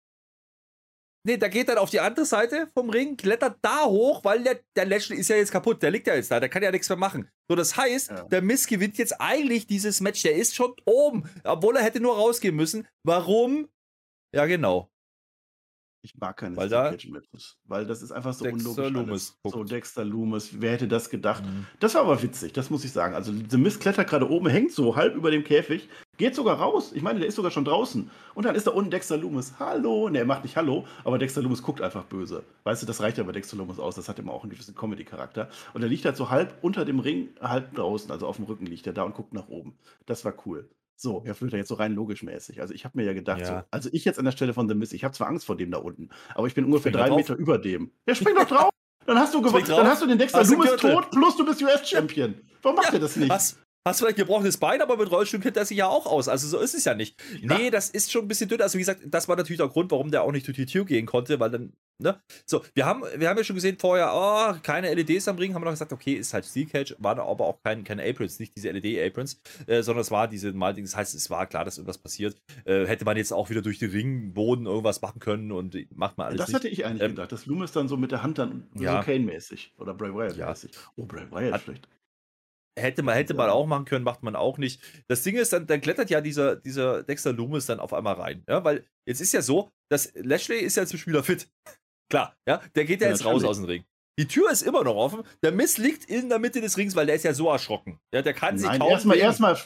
Nee, 1.26 1.36
der 1.36 1.50
geht 1.50 1.68
dann 1.68 1.76
auf 1.76 1.90
die 1.90 2.00
andere 2.00 2.24
Seite 2.24 2.68
vom 2.72 2.88
Ring, 2.88 3.16
klettert 3.16 3.58
da 3.60 3.84
hoch, 3.84 4.24
weil 4.24 4.42
der, 4.42 4.60
der 4.74 4.86
Lashley 4.86 5.18
ist 5.18 5.28
ja 5.28 5.36
jetzt 5.36 5.52
kaputt. 5.52 5.82
Der 5.82 5.90
liegt 5.90 6.06
ja 6.06 6.14
jetzt 6.14 6.30
da, 6.30 6.40
der 6.40 6.48
kann 6.48 6.62
ja 6.62 6.70
nichts 6.70 6.88
mehr 6.88 6.96
machen. 6.96 7.28
So, 7.48 7.56
das 7.56 7.76
heißt, 7.76 8.10
ja. 8.10 8.22
der 8.24 8.40
Miss 8.40 8.66
gewinnt 8.66 8.96
jetzt 8.96 9.20
eigentlich 9.20 9.66
dieses 9.66 10.00
Match. 10.00 10.22
Der 10.22 10.34
ist 10.34 10.54
schon 10.54 10.72
oben, 10.86 11.24
obwohl 11.44 11.76
er 11.76 11.82
hätte 11.82 12.00
nur 12.00 12.16
rausgehen 12.16 12.56
müssen. 12.56 12.88
Warum? 13.04 13.68
Ja, 14.34 14.46
genau. 14.46 14.90
Ich 16.02 16.16
mag 16.16 16.38
keine 16.38 16.56
weil 16.56 16.68
da, 16.70 16.92
Matches, 17.08 17.58
weil 17.64 17.84
das 17.84 18.00
ist 18.00 18.10
einfach 18.10 18.32
so 18.32 18.44
Dexter 18.44 18.70
unlogisch. 18.70 18.92
Loomis. 18.92 19.38
So 19.44 19.64
Dexter 19.64 20.04
Loomis, 20.04 20.48
wer 20.58 20.72
hätte 20.72 20.88
das 20.88 21.10
gedacht? 21.10 21.44
Mhm. 21.44 21.66
Das 21.78 21.94
war 21.94 22.02
aber 22.02 22.22
witzig, 22.22 22.54
das 22.54 22.70
muss 22.70 22.84
ich 22.84 22.92
sagen. 22.92 23.14
Also 23.14 23.32
The 23.50 23.58
Mist 23.58 23.80
klettert 23.80 24.08
gerade 24.08 24.30
oben, 24.30 24.48
hängt 24.48 24.72
so 24.72 24.96
halb 24.96 25.14
über 25.14 25.30
dem 25.30 25.44
Käfig, 25.44 25.90
geht 26.20 26.36
sogar 26.36 26.58
raus. 26.58 26.92
Ich 26.94 27.02
meine, 27.02 27.18
der 27.18 27.28
ist 27.28 27.34
sogar 27.34 27.50
schon 27.50 27.64
draußen. 27.64 28.10
Und 28.34 28.44
dann 28.44 28.54
ist 28.54 28.66
da 28.66 28.72
unten 28.72 28.90
Dexter 28.90 29.16
Loomis. 29.16 29.54
Hallo. 29.58 30.08
Ne, 30.10 30.18
er 30.18 30.26
macht 30.26 30.44
nicht 30.44 30.54
Hallo, 30.54 30.86
aber 31.02 31.18
Dexter 31.18 31.40
Loomis 31.40 31.62
guckt 31.62 31.80
einfach 31.80 32.04
böse. 32.04 32.44
Weißt 32.64 32.82
du, 32.82 32.86
das 32.86 33.00
reicht 33.00 33.16
ja 33.16 33.24
bei 33.24 33.32
Dexter 33.32 33.56
Loomis 33.56 33.78
aus. 33.80 33.96
Das 33.96 34.08
hat 34.08 34.18
immer 34.18 34.32
auch 34.32 34.42
einen 34.42 34.52
gewissen 34.52 34.74
Comedy-Charakter. 34.74 35.48
Und 35.72 35.82
er 35.82 35.88
liegt 35.88 36.04
halt 36.04 36.16
so 36.16 36.28
halb 36.28 36.54
unter 36.60 36.84
dem 36.84 37.00
Ring, 37.00 37.30
halb 37.40 37.74
draußen, 37.74 38.10
also 38.10 38.26
auf 38.26 38.36
dem 38.36 38.44
Rücken 38.44 38.66
liegt 38.66 38.86
er 38.86 38.92
da 38.92 39.02
und 39.02 39.14
guckt 39.14 39.32
nach 39.32 39.48
oben. 39.48 39.74
Das 40.04 40.24
war 40.26 40.34
cool. 40.44 40.68
So, 40.94 41.24
ja, 41.26 41.40
wird 41.40 41.54
er 41.54 41.58
jetzt 41.58 41.68
so 41.68 41.76
rein 41.76 41.94
logisch 41.94 42.22
mäßig. 42.22 42.60
Also 42.60 42.74
ich 42.74 42.84
habe 42.84 42.98
mir 42.98 43.04
ja 43.04 43.14
gedacht, 43.14 43.46
so, 43.46 43.62
also 43.70 43.88
ich 43.90 44.04
jetzt 44.04 44.18
an 44.18 44.26
der 44.26 44.32
Stelle 44.32 44.52
von 44.52 44.68
The 44.68 44.74
Mist, 44.74 44.92
ich 44.92 45.02
habe 45.02 45.14
zwar 45.14 45.28
Angst 45.28 45.46
vor 45.46 45.56
dem 45.56 45.70
da 45.70 45.78
unten, 45.78 46.10
aber 46.34 46.46
ich 46.46 46.54
bin 46.54 46.66
ungefähr 46.66 46.92
Spring 46.92 47.06
drei 47.06 47.16
Meter 47.16 47.34
über 47.36 47.56
dem. 47.56 47.92
Ja, 48.06 48.14
spring 48.14 48.34
doch 48.34 48.46
drauf! 48.46 48.68
Dann 49.06 49.18
hast 49.18 49.32
du 49.32 49.40
gewonnen. 49.40 49.64
Dann 49.66 49.86
hast 49.86 50.02
du 50.02 50.06
den 50.06 50.18
Dexter 50.18 50.44
Loomis 50.44 50.76
tot, 50.76 51.10
plus 51.10 51.36
du 51.38 51.46
bist 51.46 51.62
US-Champion. 51.62 52.34
Warum 52.60 52.76
macht 52.76 52.92
er 52.92 53.00
das 53.00 53.16
nicht? 53.16 53.32
Hast, 53.32 53.58
Hast 53.86 54.00
vielleicht 54.00 54.18
gebrochenes 54.18 54.58
Bein, 54.58 54.82
aber 54.82 54.98
mit 54.98 55.10
Rollstuhl 55.10 55.40
kennt 55.40 55.56
er 55.56 55.64
sich 55.64 55.78
ja 55.78 55.88
auch 55.88 56.04
aus. 56.04 56.28
Also 56.28 56.46
so 56.48 56.58
ist 56.58 56.74
es 56.74 56.84
ja 56.84 56.94
nicht. 56.94 57.18
Ja. 57.40 57.56
Nee, 57.56 57.70
das 57.70 57.88
ist 57.88 58.12
schon 58.12 58.26
ein 58.26 58.28
bisschen 58.28 58.50
dünn. 58.50 58.60
Also 58.60 58.74
wie 58.74 58.82
gesagt, 58.82 59.00
das 59.06 59.26
war 59.26 59.36
natürlich 59.36 59.56
der 59.56 59.68
Grund, 59.68 59.90
warum 59.90 60.10
der 60.10 60.22
auch 60.22 60.32
nicht 60.32 60.46
die 60.46 60.66
Tür 60.66 60.84
gehen 60.84 61.06
konnte, 61.06 61.40
weil 61.40 61.50
dann, 61.50 61.72
ne? 61.98 62.20
So, 62.44 62.62
wir 62.74 62.84
haben, 62.84 63.04
wir 63.16 63.26
haben 63.30 63.38
ja 63.38 63.44
schon 63.44 63.56
gesehen 63.56 63.78
vorher, 63.78 64.12
oh, 64.12 64.60
keine 64.62 64.92
LEDs 64.92 65.28
am 65.28 65.38
Ring, 65.38 65.54
haben 65.54 65.62
wir 65.62 65.64
noch 65.64 65.72
gesagt, 65.72 65.94
okay, 65.94 66.12
ist 66.12 66.34
halt 66.34 66.44
Steel 66.44 66.66
Cage, 66.66 66.94
waren 66.98 67.18
aber 67.18 67.46
auch 67.46 67.62
kein, 67.62 67.82
keine 67.82 68.04
Aprons, 68.06 68.38
nicht 68.38 68.54
diese 68.54 68.70
LED-Aprons, 68.70 69.40
äh, 69.66 69.82
sondern 69.82 70.02
es 70.02 70.10
war 70.10 70.28
diese 70.28 70.52
mal 70.52 70.74
Das 70.74 70.94
heißt, 70.94 71.14
es 71.14 71.30
war 71.30 71.46
klar, 71.46 71.64
dass 71.64 71.78
irgendwas 71.78 71.96
passiert. 71.96 72.36
Äh, 72.66 72.84
hätte 72.84 73.06
man 73.06 73.16
jetzt 73.16 73.32
auch 73.32 73.48
wieder 73.48 73.62
durch 73.62 73.78
den 73.78 73.92
Ringboden 73.92 74.66
irgendwas 74.66 75.00
machen 75.00 75.20
können 75.20 75.52
und 75.52 75.74
macht 75.96 76.18
man 76.18 76.26
alles. 76.26 76.36
Das 76.38 76.48
nicht. 76.48 76.54
hatte 76.54 76.68
ich 76.68 76.84
eigentlich 76.84 77.02
ähm, 77.02 77.10
gedacht. 77.12 77.32
Das 77.32 77.46
Loomis 77.46 77.72
dann 77.72 77.88
so 77.88 77.96
mit 77.96 78.10
der 78.10 78.22
Hand 78.22 78.36
dann 78.36 78.68
ja. 78.78 78.98
so 78.98 79.06
Kane-mäßig 79.06 79.72
oder 79.78 79.94
Bray 79.94 80.14
Wyatt-mäßig. 80.14 80.74
Ja. 80.74 80.80
Oh, 80.96 81.06
Bray 81.06 81.24
Wyatt 81.30 81.54
Hat, 81.54 81.62
schlecht. 81.62 81.88
Hätte 82.78 83.02
man, 83.02 83.14
hätte 83.14 83.34
man 83.34 83.50
auch 83.50 83.66
machen 83.66 83.84
können, 83.84 84.04
macht 84.04 84.22
man 84.22 84.36
auch 84.36 84.56
nicht. 84.56 84.80
Das 85.08 85.22
Ding 85.22 85.36
ist, 85.36 85.52
dann, 85.52 85.66
dann 85.66 85.80
klettert 85.80 86.08
ja 86.08 86.20
dieser, 86.20 86.56
dieser 86.56 87.02
Dexter 87.02 87.32
Loomis 87.32 87.66
dann 87.66 87.80
auf 87.80 87.92
einmal 87.92 88.14
rein. 88.14 88.44
Ja, 88.48 88.64
weil 88.64 88.86
jetzt 89.06 89.20
ist 89.20 89.32
ja 89.32 89.42
so, 89.42 89.70
dass 89.90 90.12
Lashley 90.14 90.60
ist 90.60 90.76
ja 90.76 90.82
inzwischen 90.82 91.10
wieder 91.10 91.22
fit. 91.22 91.48
Klar, 92.10 92.36
ja, 92.46 92.60
der 92.74 92.84
geht 92.84 93.00
ja, 93.00 93.08
ja 93.08 93.12
jetzt 93.12 93.24
raus 93.24 93.44
aus 93.44 93.56
dem 93.56 93.66
Ring. 93.66 93.84
Die 94.18 94.26
Tür 94.26 94.50
ist 94.50 94.62
immer 94.62 94.84
noch 94.84 94.96
offen. 94.96 95.22
Der 95.42 95.52
Miss 95.52 95.78
liegt 95.78 96.04
in 96.04 96.28
der 96.28 96.38
Mitte 96.38 96.60
des 96.60 96.76
Rings, 96.76 96.94
weil 96.94 97.06
der 97.06 97.14
ist 97.14 97.24
ja 97.24 97.32
so 97.32 97.48
erschrocken. 97.48 98.00
Ja, 98.12 98.22
der 98.22 98.34
kann 98.34 98.56
Nein, 98.56 98.58
sich 98.58 98.78
kaum. 98.78 98.90
Erstmal, 98.90 99.16
erstmal, 99.16 99.58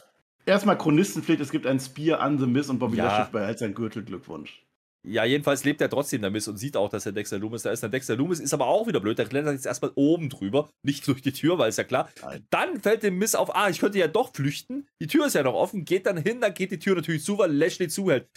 erstmal 0.47 0.79
Chronistenpflicht, 0.79 1.41
es 1.41 1.51
gibt 1.51 1.67
ein 1.67 1.81
Spear 1.81 2.21
an 2.21 2.39
The 2.39 2.47
Miss 2.47 2.69
und 2.69 2.79
Bobby 2.79 2.99
ja. 2.99 3.05
Lashley 3.05 3.33
behält 3.33 3.59
seinen 3.59 3.75
Gürtel. 3.75 4.05
Glückwunsch. 4.05 4.64
Ja, 5.07 5.25
jedenfalls 5.25 5.65
lebt 5.65 5.83
er 5.83 5.91
trotzdem 5.91 6.23
der 6.23 6.31
Mist 6.31 6.49
und 6.49 6.57
sieht 6.57 6.79
auch, 6.79 6.89
dass 6.89 7.05
der 7.05 7.13
Dexter 7.13 7.39
Loomis 7.39 7.63
da 7.63 7.71
ist. 7.71 7.83
Der 7.83 7.91
Dexter 7.91 8.17
Loomis 8.17 8.41
ist 8.41 8.55
aber 8.55 8.67
auch 8.67 8.87
wieder 8.87 9.01
blöd. 9.01 9.19
Der 9.19 9.27
klettert 9.27 9.53
jetzt 9.53 9.67
erstmal 9.67 9.93
oben 9.97 10.31
drüber, 10.31 10.71
nicht 10.83 11.07
durch 11.07 11.21
die 11.21 11.33
Tür, 11.33 11.59
weil 11.59 11.69
ist 11.69 11.77
ja 11.77 11.85
klar. 11.85 12.09
Nein. 12.23 12.47
Dann 12.49 12.81
fällt 12.81 13.03
dem 13.03 13.19
Mist 13.19 13.37
auf, 13.37 13.55
ah, 13.55 13.69
ich 13.69 13.81
könnte 13.81 13.99
ja 13.99 14.09
doch 14.09 14.35
flüchten. 14.35 14.89
Die 15.03 15.07
Tür 15.07 15.27
ist 15.27 15.35
ja 15.35 15.43
noch 15.43 15.53
offen, 15.53 15.85
geht 15.85 16.07
dann 16.07 16.17
hin, 16.17 16.41
dann 16.41 16.55
geht 16.55 16.71
die 16.71 16.79
Tür 16.79 16.97
natürlich 16.97 17.23
zu, 17.23 17.37
weil 17.37 17.53
Lashley 17.53 17.89
zuhält. 17.89 18.29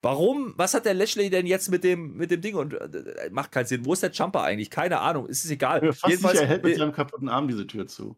Warum? 0.00 0.54
Was 0.56 0.74
hat 0.74 0.84
der 0.84 0.94
Lashley 0.94 1.28
denn 1.28 1.46
jetzt 1.46 1.70
mit 1.70 1.82
dem, 1.82 2.16
mit 2.16 2.30
dem 2.30 2.40
Ding? 2.40 2.54
Und 2.54 2.74
äh, 2.74 3.28
macht 3.32 3.50
keinen 3.50 3.66
Sinn. 3.66 3.84
Wo 3.84 3.92
ist 3.92 4.04
der 4.04 4.12
Jumper 4.12 4.42
eigentlich? 4.42 4.70
Keine 4.70 5.00
Ahnung. 5.00 5.26
Es 5.28 5.44
ist 5.44 5.50
egal. 5.50 5.82
Ja, 5.82 5.92
fast 5.92 6.08
Jedenfalls, 6.08 6.38
er 6.38 6.46
hält 6.46 6.62
mit 6.62 6.76
seinem 6.76 6.92
kaputten 6.92 7.28
Arm 7.28 7.48
diese 7.48 7.66
Tür 7.66 7.88
zu. 7.88 8.16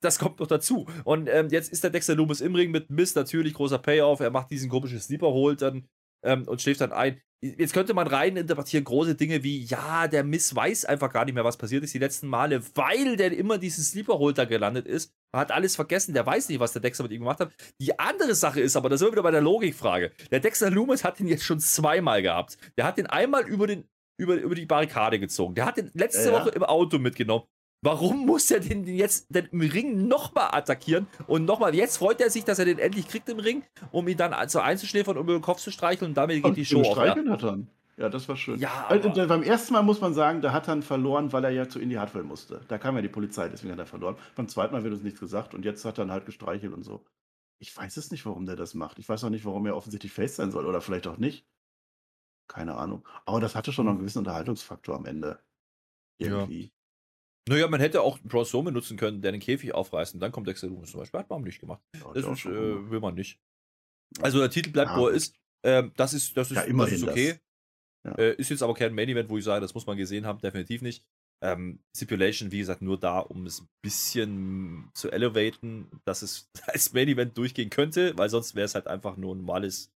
Das 0.00 0.18
kommt 0.18 0.40
noch 0.40 0.46
dazu. 0.46 0.86
Und 1.04 1.28
ähm, 1.28 1.48
jetzt 1.50 1.70
ist 1.72 1.82
der 1.84 1.90
Dexter 1.90 2.14
Loomis 2.14 2.40
im 2.40 2.54
Ring 2.54 2.70
mit 2.70 2.88
Mist, 2.88 3.16
natürlich 3.16 3.52
großer 3.52 3.78
Payoff. 3.78 4.20
Er 4.20 4.30
macht 4.30 4.50
diesen 4.50 4.70
komischen 4.70 5.00
Sleeper, 5.00 5.26
holt 5.26 5.60
dann 5.60 5.84
ähm, 6.24 6.46
und 6.46 6.60
schläft 6.62 6.80
dann 6.80 6.92
ein. 6.92 7.20
Jetzt 7.40 7.72
könnte 7.72 7.94
man 7.94 8.08
rein 8.08 8.36
interpretieren, 8.36 8.82
große 8.82 9.14
Dinge 9.14 9.44
wie, 9.44 9.62
ja, 9.62 10.08
der 10.08 10.24
Miss 10.24 10.56
weiß 10.56 10.86
einfach 10.86 11.12
gar 11.12 11.24
nicht 11.24 11.34
mehr, 11.34 11.44
was 11.44 11.56
passiert 11.56 11.84
ist 11.84 11.94
die 11.94 12.00
letzten 12.00 12.26
Male, 12.26 12.60
weil 12.74 13.16
der 13.16 13.30
immer 13.30 13.58
diesen 13.58 13.84
Sleeper-Holder 13.84 14.44
gelandet 14.46 14.88
ist. 14.88 15.12
Er 15.32 15.40
hat 15.40 15.52
alles 15.52 15.76
vergessen, 15.76 16.14
der 16.14 16.26
weiß 16.26 16.48
nicht, 16.48 16.58
was 16.58 16.72
der 16.72 16.82
Dexter 16.82 17.04
mit 17.04 17.12
ihm 17.12 17.20
gemacht 17.20 17.38
hat. 17.38 17.52
Die 17.80 17.96
andere 17.96 18.34
Sache 18.34 18.60
ist 18.60 18.74
aber, 18.74 18.88
da 18.88 18.96
sind 18.96 19.06
wir 19.06 19.12
wieder 19.12 19.22
bei 19.22 19.30
der 19.30 19.40
Logikfrage. 19.40 20.10
Der 20.32 20.40
Dexter 20.40 20.68
Loomis 20.68 21.04
hat 21.04 21.20
ihn 21.20 21.28
jetzt 21.28 21.44
schon 21.44 21.60
zweimal 21.60 22.22
gehabt. 22.22 22.58
Der 22.76 22.84
hat 22.84 22.98
den 22.98 23.06
einmal 23.06 23.46
über, 23.46 23.68
den, 23.68 23.88
über, 24.18 24.34
über 24.34 24.56
die 24.56 24.66
Barrikade 24.66 25.20
gezogen. 25.20 25.54
Der 25.54 25.66
hat 25.66 25.76
den 25.76 25.92
letzte 25.94 26.30
ja. 26.30 26.32
Woche 26.32 26.48
im 26.48 26.64
Auto 26.64 26.98
mitgenommen. 26.98 27.44
Warum 27.80 28.26
muss 28.26 28.50
er 28.50 28.60
den 28.60 28.84
jetzt 28.86 29.26
denn 29.28 29.46
im 29.52 29.60
Ring 29.60 30.08
nochmal 30.08 30.48
attackieren? 30.52 31.06
Und 31.28 31.44
nochmal, 31.44 31.74
jetzt 31.74 31.98
freut 31.98 32.20
er 32.20 32.28
sich, 32.28 32.44
dass 32.44 32.58
er 32.58 32.64
den 32.64 32.78
endlich 32.78 33.06
kriegt 33.06 33.28
im 33.28 33.38
Ring, 33.38 33.62
um 33.92 34.08
ihn 34.08 34.16
dann 34.16 34.32
also 34.32 34.58
einzuschläfern 34.58 35.16
und 35.16 35.24
über 35.24 35.34
den 35.34 35.42
Kopf 35.42 35.60
zu 35.60 35.70
streicheln 35.70 36.10
und 36.10 36.14
damit 36.16 36.36
geht 36.36 36.44
und 36.44 36.56
die 36.56 36.64
Show 36.64 36.82
auf. 36.82 36.96
Ja. 36.96 37.14
hat 37.14 37.44
er. 37.44 37.58
Ja, 37.96 38.08
das 38.08 38.28
war 38.28 38.36
schön. 38.36 38.60
Ja, 38.60 38.86
also, 38.88 39.10
beim 39.10 39.42
ersten 39.42 39.72
Mal 39.72 39.82
muss 39.82 40.00
man 40.00 40.14
sagen, 40.14 40.40
da 40.40 40.52
hat 40.52 40.68
er 40.68 40.80
verloren, 40.82 41.32
weil 41.32 41.44
er 41.44 41.50
ja 41.50 41.68
zu 41.68 41.80
Indy 41.80 41.96
Hartwell 41.96 42.22
musste. 42.22 42.60
Da 42.68 42.78
kam 42.78 42.94
ja 42.94 43.02
die 43.02 43.08
Polizei, 43.08 43.48
deswegen 43.48 43.72
hat 43.72 43.78
er 43.80 43.86
verloren. 43.86 44.16
Beim 44.36 44.48
zweiten 44.48 44.72
Mal 44.72 44.84
wird 44.84 44.94
uns 44.94 45.02
nichts 45.02 45.18
gesagt 45.18 45.52
und 45.52 45.64
jetzt 45.64 45.84
hat 45.84 45.98
er 45.98 46.08
halt 46.08 46.24
gestreichelt 46.24 46.72
und 46.72 46.84
so. 46.84 47.04
Ich 47.58 47.76
weiß 47.76 47.96
es 47.96 48.12
nicht, 48.12 48.24
warum 48.24 48.46
der 48.46 48.54
das 48.54 48.74
macht. 48.74 49.00
Ich 49.00 49.08
weiß 49.08 49.24
auch 49.24 49.30
nicht, 49.30 49.44
warum 49.44 49.66
er 49.66 49.76
offensichtlich 49.76 50.12
Face 50.12 50.36
sein 50.36 50.52
soll 50.52 50.64
oder 50.64 50.80
vielleicht 50.80 51.08
auch 51.08 51.18
nicht. 51.18 51.44
Keine 52.46 52.76
Ahnung. 52.76 53.06
Aber 53.26 53.40
das 53.40 53.56
hatte 53.56 53.72
schon 53.72 53.86
noch 53.86 53.92
einen 53.92 54.00
gewissen 54.00 54.18
Unterhaltungsfaktor 54.18 54.94
am 54.94 55.04
Ende. 55.04 55.40
Irgendwie. 56.18 56.72
Ja. 57.48 57.54
Naja, 57.54 57.68
man 57.68 57.80
hätte 57.80 58.02
auch 58.02 58.18
Braun 58.20 58.44
Strowman 58.44 58.74
nutzen 58.74 58.96
können, 58.96 59.22
der 59.22 59.32
den 59.32 59.40
Käfig 59.40 59.72
aufreißt 59.74 60.14
und 60.14 60.20
dann 60.20 60.32
kommt 60.32 60.46
Dexter 60.46 60.68
Lumis 60.68 60.90
zum 60.90 61.00
Beispiel. 61.00 61.20
Hat 61.20 61.30
man 61.30 61.42
nicht 61.42 61.60
gemacht. 61.60 61.80
Ja, 61.94 62.12
das 62.12 62.26
ist, 62.26 62.46
äh, 62.46 62.90
will 62.90 63.00
man 63.00 63.14
nicht. 63.14 63.38
Also 64.20 64.38
der 64.38 64.50
Titel 64.50 64.70
bleibt, 64.70 64.92
ja. 64.92 64.96
wo 64.96 65.08
er 65.08 65.14
ist. 65.14 65.34
Ähm, 65.64 65.92
das 65.96 66.14
ist, 66.14 66.36
das 66.36 66.50
ist, 66.50 66.56
ja, 66.56 66.72
das 66.72 66.92
ist 66.92 67.02
okay. 67.02 67.38
Das. 68.04 68.18
Äh, 68.18 68.34
ist 68.34 68.50
jetzt 68.50 68.62
aber 68.62 68.74
kein 68.74 68.94
Main 68.94 69.08
Event, 69.08 69.28
wo 69.28 69.38
ich 69.38 69.44
sage, 69.44 69.60
das 69.60 69.74
muss 69.74 69.86
man 69.86 69.96
gesehen 69.96 70.24
haben, 70.24 70.40
definitiv 70.40 70.82
nicht. 70.82 71.04
Ähm, 71.40 71.80
Stipulation, 71.94 72.50
wie 72.50 72.58
gesagt, 72.58 72.82
nur 72.82 72.98
da, 72.98 73.20
um 73.20 73.46
es 73.46 73.60
ein 73.60 73.68
bisschen 73.82 74.90
zu 74.94 75.10
elevaten, 75.10 75.88
dass 76.04 76.22
es 76.22 76.50
als 76.66 76.92
Main 76.92 77.08
Event 77.08 77.36
durchgehen 77.36 77.70
könnte, 77.70 78.16
weil 78.16 78.28
sonst 78.28 78.54
wäre 78.54 78.64
es 78.64 78.74
halt 78.74 78.86
einfach 78.86 79.16
nur 79.16 79.34
ein 79.34 79.38
normales 79.38 79.92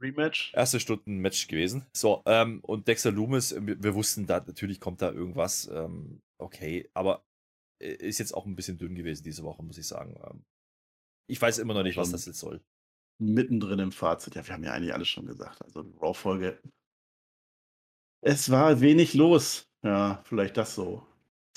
Rematch. 0.00 0.52
Erste 0.54 0.80
Stunden 0.80 1.18
Match 1.18 1.46
gewesen. 1.46 1.86
So, 1.94 2.22
ähm, 2.26 2.60
und 2.62 2.88
Dexter 2.88 3.12
Loomis, 3.12 3.54
wir, 3.58 3.82
wir, 3.82 3.94
wussten 3.94 4.26
da, 4.26 4.42
natürlich 4.44 4.80
kommt 4.80 5.02
da 5.02 5.12
irgendwas. 5.12 5.68
Ähm, 5.72 6.20
okay, 6.40 6.88
aber 6.94 7.24
äh, 7.80 7.94
ist 7.94 8.18
jetzt 8.18 8.34
auch 8.34 8.46
ein 8.46 8.56
bisschen 8.56 8.78
dünn 8.78 8.94
gewesen 8.94 9.24
diese 9.24 9.42
Woche, 9.42 9.62
muss 9.62 9.78
ich 9.78 9.86
sagen. 9.86 10.18
Ähm, 10.24 10.44
ich 11.28 11.40
weiß 11.40 11.58
immer 11.58 11.74
noch 11.74 11.82
nicht, 11.82 11.96
was 11.96 12.10
das 12.10 12.26
jetzt 12.26 12.40
soll. 12.40 12.62
Mittendrin 13.18 13.78
im 13.78 13.92
Fazit. 13.92 14.34
Ja, 14.34 14.46
wir 14.46 14.54
haben 14.54 14.64
ja 14.64 14.72
eigentlich 14.72 14.94
alles 14.94 15.08
schon 15.08 15.26
gesagt. 15.26 15.62
Also, 15.62 15.80
Raw-Folge. 16.00 16.60
Es 18.22 18.50
war 18.50 18.80
wenig 18.80 19.14
los. 19.14 19.68
Ja, 19.82 20.22
vielleicht 20.24 20.56
das 20.56 20.74
so 20.74 21.06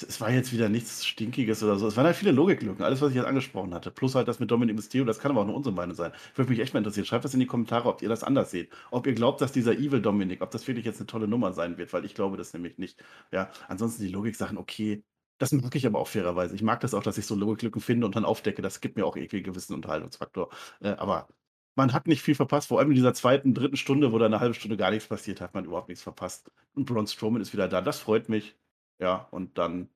es 0.04 0.22
war 0.22 0.30
jetzt 0.32 0.54
wieder 0.54 0.70
nichts 0.70 1.06
Stinkiges 1.06 1.64
oder 1.64 1.78
so. 1.78 1.88
Es 1.88 1.98
waren 1.98 2.06
halt 2.06 2.16
viele 2.16 2.32
Logiklücken, 2.32 2.84
alles, 2.84 3.02
was 3.02 3.10
ich 3.10 3.16
jetzt 3.16 3.26
angesprochen 3.26 3.74
hatte. 3.74 3.92
Plus 3.92 4.16
halt 4.16 4.28
das 4.28 4.40
mit 4.40 4.52
Dominic 4.52 4.76
Mysterio, 4.76 5.06
das 5.06 5.20
kann 5.20 5.32
aber 5.32 5.42
auch 5.42 5.46
nur 5.46 5.56
unsere 5.56 5.74
Meinung 5.76 5.96
sein. 5.96 6.12
Würde 6.36 6.52
mich 6.52 6.60
echt 6.60 6.74
mal 6.74 6.80
interessieren. 6.80 7.06
Schreibt 7.06 7.26
das 7.26 7.34
in 7.34 7.40
die 7.40 7.46
Kommentare, 7.48 7.90
ob 7.90 8.02
ihr 8.02 8.10
das 8.10 8.24
anders 8.24 8.52
seht. 8.52 8.72
Ob 8.92 9.08
ihr 9.08 9.14
glaubt, 9.14 9.42
dass 9.42 9.52
dieser 9.52 9.74
Evil 9.74 10.02
Dominic, 10.02 10.42
ob 10.42 10.52
das 10.52 10.68
wirklich 10.68 10.86
jetzt 10.86 11.00
eine 11.00 11.08
tolle 11.08 11.28
Nummer 11.28 11.54
sein 11.54 11.78
wird, 11.78 11.94
weil 11.94 12.06
ich 12.06 12.16
glaube 12.16 12.38
das 12.38 12.54
nämlich 12.54 12.78
nicht. 12.78 13.04
Ja, 13.32 13.50
ansonsten 13.68 14.04
die 14.04 14.10
Logik-Sachen, 14.10 14.58
okay. 14.58 15.04
Das 15.40 15.52
mag 15.52 15.76
ich 15.76 15.86
aber 15.88 16.00
auch 16.00 16.08
fairerweise. 16.08 16.56
Ich 16.56 16.62
mag 16.62 16.80
das 16.82 16.94
auch, 16.94 17.04
dass 17.04 17.18
ich 17.18 17.26
so 17.26 17.36
Logiklücken 17.36 17.82
finde 17.82 18.06
und 18.06 18.16
dann 18.16 18.26
aufdecke. 18.26 18.62
Das 18.62 18.82
gibt 18.82 18.98
mir 18.98 19.06
auch 19.06 19.16
irgendwie 19.16 19.38
einen 19.38 19.46
gewissen 19.46 19.74
Unterhaltungsfaktor. 19.74 20.50
Äh, 20.82 20.90
aber 20.92 21.28
man 21.76 21.94
hat 21.94 22.08
nicht 22.08 22.22
viel 22.22 22.36
verpasst, 22.36 22.68
vor 22.70 22.80
allem 22.80 22.92
in 22.92 22.96
dieser 22.96 23.14
zweiten, 23.14 23.54
dritten 23.54 23.78
Stunde, 23.78 24.12
wo 24.12 24.20
da 24.20 24.26
eine 24.28 24.40
halbe 24.40 24.54
Stunde 24.54 24.78
gar 24.78 24.92
nichts 24.92 25.08
passiert, 25.08 25.42
hat 25.42 25.54
man 25.54 25.66
überhaupt 25.66 25.90
nichts 25.90 26.04
verpasst. 26.04 26.52
Und 26.76 26.86
Braun 26.86 27.08
Strowman 27.08 27.42
ist 27.42 27.54
wieder 27.54 27.68
da. 27.68 27.82
Das 27.82 28.00
freut 28.00 28.30
mich. 28.30 28.56
Ja, 29.00 29.28
und 29.32 29.58
dann 29.58 29.90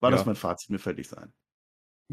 war 0.00 0.10
ja. 0.10 0.16
das 0.16 0.26
mein 0.26 0.36
Fazit, 0.36 0.70
mir 0.70 0.78
fertig 0.78 1.08
sein. 1.08 1.32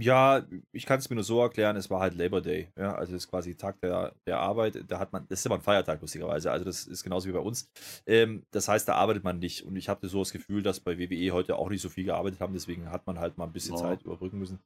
Ja, 0.02 0.48
ich 0.72 0.86
kann 0.86 1.00
es 1.00 1.10
mir 1.10 1.16
nur 1.16 1.26
so 1.26 1.42
erklären, 1.42 1.76
es 1.76 1.90
war 1.90 2.00
halt 2.00 2.16
Labor 2.16 2.42
Day. 2.42 2.72
Ja, 2.78 2.96
also 2.96 3.12
das 3.12 3.24
ist 3.24 3.30
quasi 3.30 3.56
Tag 3.56 3.82
der, 3.82 4.16
der 4.26 4.40
Arbeit. 4.40 4.86
Da 4.88 4.98
hat 4.98 5.12
man, 5.12 5.28
das 5.28 5.40
ist 5.40 5.46
immer 5.46 5.56
ein 5.56 5.62
Feiertag, 5.62 6.00
lustigerweise. 6.00 6.52
Also 6.52 6.64
das 6.64 6.88
ist 6.88 7.04
genauso 7.04 7.28
wie 7.28 7.34
bei 7.34 7.40
uns. 7.40 7.70
Ähm, 8.06 8.46
das 8.52 8.70
heißt, 8.70 8.88
da 8.88 8.96
arbeitet 8.96 9.26
man 9.26 9.40
nicht. 9.40 9.64
Und 9.64 9.76
ich 9.76 9.90
hatte 9.90 10.08
so 10.08 10.20
das 10.20 10.32
Gefühl, 10.32 10.64
dass 10.64 10.80
bei 10.80 10.98
WWE 10.98 11.32
heute 11.32 11.58
auch 11.58 11.70
nicht 11.70 11.82
so 11.82 11.90
viel 11.90 12.06
gearbeitet 12.06 12.40
haben. 12.40 12.54
Deswegen 12.54 12.90
hat 12.90 13.08
man 13.08 13.20
halt 13.20 13.38
mal 13.38 13.46
ein 13.46 13.52
bisschen 13.52 13.76
ja. 13.76 13.82
Zeit 13.82 14.04
überbrücken 14.04 14.40
müssen. 14.40 14.60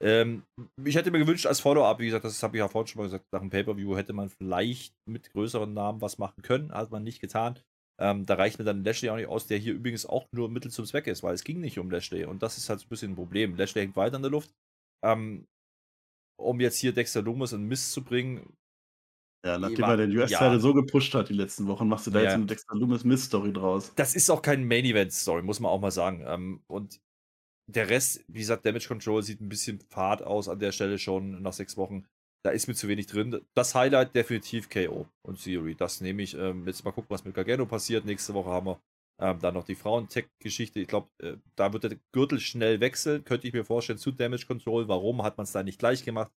Ähm, 0.00 0.44
ich 0.82 0.96
hätte 0.96 1.10
mir 1.10 1.18
gewünscht, 1.18 1.46
als 1.46 1.60
Follow-up, 1.60 1.98
wie 1.98 2.06
gesagt, 2.06 2.24
das 2.24 2.42
habe 2.42 2.56
ich 2.56 2.60
ja 2.60 2.68
vorhin 2.68 2.86
schon 2.86 3.00
mal 3.00 3.06
gesagt, 3.06 3.26
nach 3.32 3.40
dem 3.40 3.50
Pay-Per-View 3.50 3.96
hätte 3.96 4.14
man 4.14 4.30
vielleicht 4.30 4.94
mit 5.04 5.30
größeren 5.32 5.74
Namen 5.74 6.00
was 6.00 6.16
machen 6.16 6.42
können. 6.42 6.72
Hat 6.72 6.90
man 6.90 7.02
nicht 7.02 7.20
getan. 7.20 7.58
Ähm, 8.00 8.24
da 8.24 8.34
reicht 8.34 8.58
mir 8.58 8.64
dann 8.64 8.82
Lashley 8.82 9.10
auch 9.10 9.16
nicht 9.16 9.28
aus, 9.28 9.46
der 9.46 9.58
hier 9.58 9.74
übrigens 9.74 10.06
auch 10.06 10.26
nur 10.32 10.48
Mittel 10.48 10.70
zum 10.70 10.86
Zweck 10.86 11.06
ist, 11.06 11.22
weil 11.22 11.34
es 11.34 11.44
ging 11.44 11.60
nicht 11.60 11.78
um 11.78 11.90
Lashley. 11.90 12.24
Und 12.24 12.42
das 12.42 12.56
ist 12.56 12.70
halt 12.70 12.82
ein 12.82 12.88
bisschen 12.88 13.12
ein 13.12 13.16
Problem. 13.16 13.56
Lashley 13.56 13.82
hängt 13.82 13.96
weiter 13.96 14.16
in 14.16 14.22
der 14.22 14.30
Luft. 14.30 14.50
Ähm, 15.04 15.46
um 16.38 16.60
jetzt 16.60 16.78
hier 16.78 16.92
Dexter 16.94 17.20
Lumis 17.22 17.52
und 17.52 17.66
Mist 17.66 17.92
zu 17.92 18.02
bringen, 18.02 18.56
Ja, 19.44 19.58
nachdem 19.58 19.84
er 19.84 19.96
den 19.98 20.16
US-Teile 20.16 20.54
ja. 20.54 20.60
so 20.60 20.74
gepusht 20.74 21.14
hat 21.14 21.28
die 21.28 21.34
letzten 21.34 21.66
Wochen, 21.66 21.88
machst 21.88 22.06
du 22.06 22.10
da 22.10 22.20
ja. 22.20 22.24
jetzt 22.24 22.34
eine 22.34 22.46
Dexter 22.46 22.76
Loomis 22.76 23.04
Miss-Story 23.04 23.52
draus. 23.52 23.92
Das 23.96 24.14
ist 24.14 24.30
auch 24.30 24.42
kein 24.42 24.66
Main-Event-Story, 24.66 25.42
muss 25.42 25.60
man 25.60 25.70
auch 25.70 25.80
mal 25.80 25.90
sagen. 25.90 26.24
Ähm, 26.26 26.62
und 26.66 27.00
der 27.70 27.88
Rest, 27.88 28.24
wie 28.28 28.40
gesagt, 28.40 28.66
Damage 28.66 28.88
Control 28.88 29.22
sieht 29.22 29.40
ein 29.40 29.48
bisschen 29.48 29.80
fad 29.80 30.22
aus 30.22 30.48
an 30.48 30.58
der 30.58 30.72
Stelle 30.72 30.98
schon 30.98 31.42
nach 31.42 31.52
sechs 31.52 31.76
Wochen. 31.76 32.06
Da 32.42 32.50
ist 32.50 32.68
mir 32.68 32.74
zu 32.74 32.88
wenig 32.88 33.06
drin. 33.06 33.40
Das 33.54 33.74
Highlight 33.74 34.14
definitiv 34.14 34.70
KO 34.70 35.06
und 35.26 35.42
Theory. 35.42 35.74
Das 35.74 36.00
nehme 36.00 36.22
ich. 36.22 36.34
Ähm, 36.34 36.66
jetzt 36.66 36.84
mal 36.84 36.92
gucken, 36.92 37.10
was 37.10 37.24
mit 37.24 37.34
Gargano 37.34 37.66
passiert. 37.66 38.06
Nächste 38.06 38.32
Woche 38.32 38.50
haben 38.50 38.66
wir 38.66 38.80
ähm, 39.20 39.38
dann 39.40 39.54
noch 39.54 39.64
die 39.64 39.74
Frauentech-Geschichte. 39.74 40.80
Ich 40.80 40.88
glaube, 40.88 41.08
äh, 41.22 41.36
da 41.56 41.72
wird 41.72 41.84
der 41.84 41.98
Gürtel 42.12 42.40
schnell 42.40 42.80
wechseln. 42.80 43.24
Könnte 43.24 43.46
ich 43.46 43.52
mir 43.52 43.64
vorstellen 43.64 43.98
zu 43.98 44.10
Damage 44.10 44.46
Control. 44.46 44.88
Warum 44.88 45.22
hat 45.22 45.36
man 45.36 45.44
es 45.44 45.52
da 45.52 45.62
nicht 45.62 45.78
gleich 45.78 46.04
gemacht? 46.04 46.32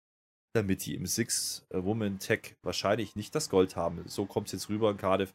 Damit 0.55 0.85
die 0.85 0.97
im 0.97 1.07
Six-Woman-Tech 1.07 2.57
wahrscheinlich 2.63 3.15
nicht 3.15 3.35
das 3.35 3.49
Gold 3.49 3.77
haben. 3.77 4.03
So 4.07 4.27
kommt 4.27 4.49
es 4.49 4.53
jetzt 4.53 4.69
rüber 4.69 4.91
in 4.91 4.97
Cardiff. 4.97 5.35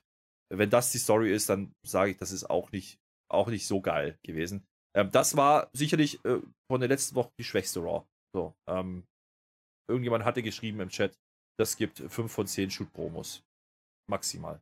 Wenn 0.53 0.70
das 0.70 0.91
die 0.91 0.97
Story 0.97 1.34
ist, 1.34 1.49
dann 1.49 1.74
sage 1.86 2.11
ich, 2.11 2.18
das 2.18 2.32
ist 2.32 2.49
auch 2.49 2.72
nicht, 2.72 2.99
auch 3.32 3.47
nicht 3.47 3.65
so 3.65 3.82
geil 3.82 4.18
gewesen. 4.24 4.65
Ähm, 4.95 5.11
das 5.11 5.38
war 5.38 5.70
sicherlich 5.74 6.24
äh, 6.26 6.41
von 6.70 6.82
der 6.82 6.89
letzten 6.89 7.15
Woche 7.15 7.32
die 7.39 7.45
schwächste 7.45 7.80
Raw. 7.80 8.05
So, 8.36 8.53
ähm, 8.68 9.05
irgendjemand 9.88 10.25
hatte 10.25 10.43
geschrieben 10.43 10.79
im 10.79 10.89
Chat, 10.89 11.17
das 11.57 11.75
gibt 11.75 11.97
5 11.99 12.31
von 12.31 12.47
10 12.47 12.69
Shoot-Promos. 12.69 13.43
Maximal. 14.07 14.61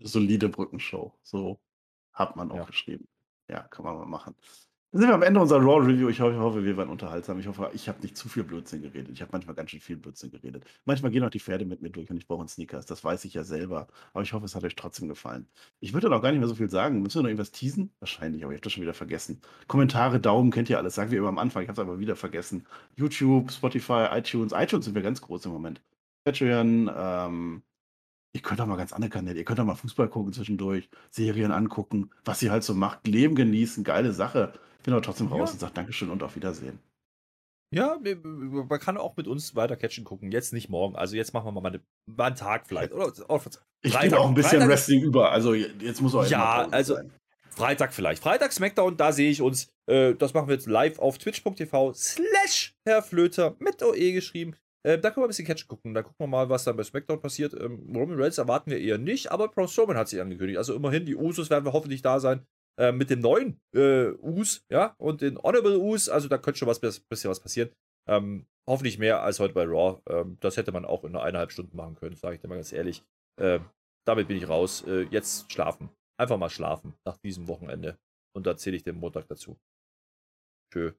Solide 0.00 0.48
Brückenshow. 0.48 1.12
So 1.22 1.60
hat 2.12 2.36
man 2.36 2.50
auch 2.50 2.56
ja. 2.56 2.64
geschrieben. 2.64 3.08
Ja, 3.48 3.62
kann 3.68 3.84
man 3.84 3.96
mal 3.96 4.06
machen. 4.06 4.34
Dann 4.92 5.02
sind 5.02 5.10
wir 5.10 5.14
am 5.14 5.22
Ende 5.22 5.38
unserer 5.38 5.60
Raw-Review. 5.60 6.08
Ich 6.08 6.20
hoffe, 6.20 6.32
ich 6.32 6.38
hoffe, 6.40 6.64
wir 6.64 6.76
waren 6.76 6.88
unterhaltsam. 6.88 7.38
Ich 7.38 7.46
hoffe, 7.46 7.70
ich 7.74 7.88
habe 7.88 8.00
nicht 8.02 8.16
zu 8.16 8.28
viel 8.28 8.42
Blödsinn 8.42 8.82
geredet. 8.82 9.12
Ich 9.12 9.22
habe 9.22 9.30
manchmal 9.30 9.54
ganz 9.54 9.70
schön 9.70 9.78
viel 9.78 9.96
Blödsinn 9.96 10.32
geredet. 10.32 10.64
Manchmal 10.84 11.12
gehen 11.12 11.22
auch 11.22 11.30
die 11.30 11.38
Pferde 11.38 11.64
mit 11.64 11.80
mir 11.80 11.90
durch 11.90 12.10
und 12.10 12.16
ich 12.16 12.26
brauche 12.26 12.40
einen 12.40 12.48
Sneakers. 12.48 12.86
Das 12.86 13.04
weiß 13.04 13.24
ich 13.24 13.34
ja 13.34 13.44
selber. 13.44 13.86
Aber 14.12 14.22
ich 14.24 14.32
hoffe, 14.32 14.46
es 14.46 14.56
hat 14.56 14.64
euch 14.64 14.74
trotzdem 14.74 15.06
gefallen. 15.06 15.46
Ich 15.78 15.92
würde 15.92 16.10
noch 16.10 16.20
gar 16.20 16.32
nicht 16.32 16.40
mehr 16.40 16.48
so 16.48 16.56
viel 16.56 16.68
sagen. 16.68 17.02
Müssen 17.02 17.18
wir 17.18 17.22
noch 17.22 17.28
irgendwas 17.28 17.52
teasen? 17.52 17.92
Wahrscheinlich, 18.00 18.42
aber 18.42 18.52
ich 18.52 18.56
habe 18.56 18.64
das 18.64 18.72
schon 18.72 18.82
wieder 18.82 18.94
vergessen. 18.94 19.40
Kommentare, 19.68 20.18
Daumen, 20.18 20.50
kennt 20.50 20.68
ihr 20.68 20.78
alles. 20.78 20.96
Sagen 20.96 21.12
wir 21.12 21.18
immer 21.18 21.28
am 21.28 21.38
Anfang. 21.38 21.62
Ich 21.62 21.68
habe 21.68 21.80
es 21.80 21.86
aber 21.86 22.00
wieder 22.00 22.16
vergessen. 22.16 22.66
YouTube, 22.96 23.52
Spotify, 23.52 24.08
iTunes. 24.10 24.52
iTunes 24.52 24.86
sind 24.86 24.96
wir 24.96 25.02
ganz 25.02 25.20
groß 25.20 25.44
im 25.44 25.52
Moment. 25.52 25.80
Patreon, 26.24 26.90
ähm, 26.96 27.62
Ihr 28.32 28.42
könnt 28.42 28.60
auch 28.60 28.66
mal 28.66 28.76
ganz 28.76 28.92
andere 28.92 29.10
Kanäle. 29.10 29.38
Ihr 29.38 29.44
könnt 29.44 29.58
auch 29.58 29.64
mal 29.64 29.74
Fußball 29.74 30.08
gucken 30.08 30.32
zwischendurch, 30.32 30.88
Serien 31.10 31.50
angucken, 31.50 32.10
was 32.24 32.42
ihr 32.42 32.52
halt 32.52 32.62
so 32.62 32.74
macht, 32.74 33.06
Leben 33.06 33.34
genießen, 33.34 33.82
geile 33.82 34.12
Sache. 34.12 34.52
Ich 34.78 34.84
bin 34.84 34.94
aber 34.94 35.02
trotzdem 35.02 35.26
raus 35.26 35.50
ja. 35.50 35.52
und 35.54 35.60
sage 35.60 35.74
Dankeschön 35.74 36.10
und 36.10 36.22
auf 36.22 36.36
Wiedersehen. 36.36 36.78
Ja, 37.72 37.98
man 38.02 38.80
kann 38.80 38.96
auch 38.96 39.16
mit 39.16 39.28
uns 39.28 39.54
weiter 39.54 39.76
catchen 39.76 40.04
gucken. 40.04 40.32
Jetzt 40.32 40.52
nicht 40.52 40.68
morgen. 40.68 40.96
Also 40.96 41.14
jetzt 41.14 41.32
machen 41.32 41.54
wir 41.54 41.60
mal, 41.60 41.68
eine, 41.68 41.80
mal 42.06 42.26
einen 42.26 42.36
Tag 42.36 42.66
vielleicht. 42.66 42.92
Oder, 42.92 43.12
oder 43.28 43.42
ich 43.82 43.96
bin 43.96 44.14
auch 44.14 44.28
ein 44.28 44.34
bisschen 44.34 44.58
Freitag 44.58 44.68
Wrestling 44.68 45.02
über. 45.02 45.30
Also 45.30 45.54
jetzt 45.54 46.00
muss 46.00 46.14
auch 46.14 46.26
Ja, 46.26 46.66
also 46.70 46.96
sein. 46.96 47.12
Freitag 47.50 47.92
vielleicht. 47.92 48.22
Freitag 48.22 48.52
Smackdown, 48.52 48.96
da 48.96 49.12
sehe 49.12 49.30
ich 49.30 49.40
uns. 49.40 49.68
Äh, 49.86 50.14
das 50.14 50.34
machen 50.34 50.48
wir 50.48 50.54
jetzt 50.54 50.66
live 50.66 50.98
auf 50.98 51.18
twitch.tv 51.18 51.92
slash 51.94 52.74
Herr 52.84 53.02
Flöter 53.02 53.54
mit 53.60 53.82
OE 53.82 54.12
geschrieben. 54.12 54.56
Äh, 54.82 54.98
da 54.98 55.10
können 55.10 55.22
wir 55.22 55.26
ein 55.26 55.28
bisschen 55.28 55.46
Catch 55.46 55.68
gucken. 55.68 55.94
Da 55.94 56.02
gucken 56.02 56.18
wir 56.18 56.26
mal, 56.26 56.48
was 56.48 56.64
dann 56.64 56.76
bei 56.76 56.84
SmackDown 56.84 57.20
passiert. 57.20 57.54
Ähm, 57.54 57.92
Roman 57.94 58.20
Reigns 58.20 58.38
erwarten 58.38 58.70
wir 58.70 58.80
eher 58.80 58.98
nicht, 58.98 59.30
aber 59.30 59.48
Braun 59.48 59.68
Strowman 59.68 59.96
hat 59.96 60.08
sich 60.08 60.20
angekündigt. 60.20 60.58
Also 60.58 60.74
immerhin, 60.74 61.04
die 61.04 61.16
Usos 61.16 61.50
werden 61.50 61.64
wir 61.64 61.72
hoffentlich 61.72 62.02
da 62.02 62.20
sein. 62.20 62.46
Äh, 62.78 62.92
mit 62.92 63.10
dem 63.10 63.20
neuen 63.20 63.60
äh, 63.74 64.12
Us, 64.22 64.64
ja, 64.70 64.94
und 64.98 65.20
den 65.20 65.36
Honorable 65.38 65.78
Us. 65.78 66.08
Also 66.08 66.28
da 66.28 66.38
könnte 66.38 66.58
schon 66.58 66.68
was 66.68 66.80
bisschen 66.80 67.30
was 67.30 67.40
passieren. 67.40 67.70
Ähm, 68.08 68.46
hoffentlich 68.66 68.98
mehr 68.98 69.22
als 69.22 69.38
heute 69.38 69.54
bei 69.54 69.64
Raw. 69.64 70.00
Ähm, 70.08 70.38
das 70.40 70.56
hätte 70.56 70.72
man 70.72 70.84
auch 70.84 71.04
in 71.04 71.10
einer 71.10 71.22
eineinhalb 71.22 71.52
Stunden 71.52 71.76
machen 71.76 71.96
können, 71.96 72.16
sage 72.16 72.36
ich 72.36 72.40
dir 72.40 72.48
mal 72.48 72.54
ganz 72.54 72.72
ehrlich. 72.72 73.04
Ähm, 73.38 73.68
damit 74.06 74.28
bin 74.28 74.36
ich 74.36 74.48
raus. 74.48 74.82
Äh, 74.86 75.02
jetzt 75.10 75.52
schlafen. 75.52 75.90
Einfach 76.18 76.38
mal 76.38 76.50
schlafen 76.50 76.94
nach 77.04 77.18
diesem 77.18 77.48
Wochenende. 77.48 77.98
Und 78.34 78.46
da 78.46 78.56
zähle 78.56 78.76
ich 78.76 78.82
den 78.82 78.96
Montag 78.96 79.26
dazu. 79.28 79.58
Tschö. 80.72 80.92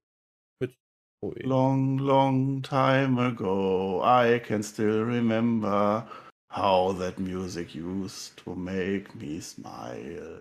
Mit 0.60 0.78
Long, 1.24 1.98
long 1.98 2.64
time 2.64 3.20
ago, 3.20 4.02
I 4.02 4.40
can 4.40 4.64
still 4.64 5.04
remember 5.04 6.04
how 6.48 6.94
that 6.94 7.20
music 7.20 7.76
used 7.76 8.38
to 8.38 8.56
make 8.56 9.14
me 9.14 9.40
smile. 9.40 10.40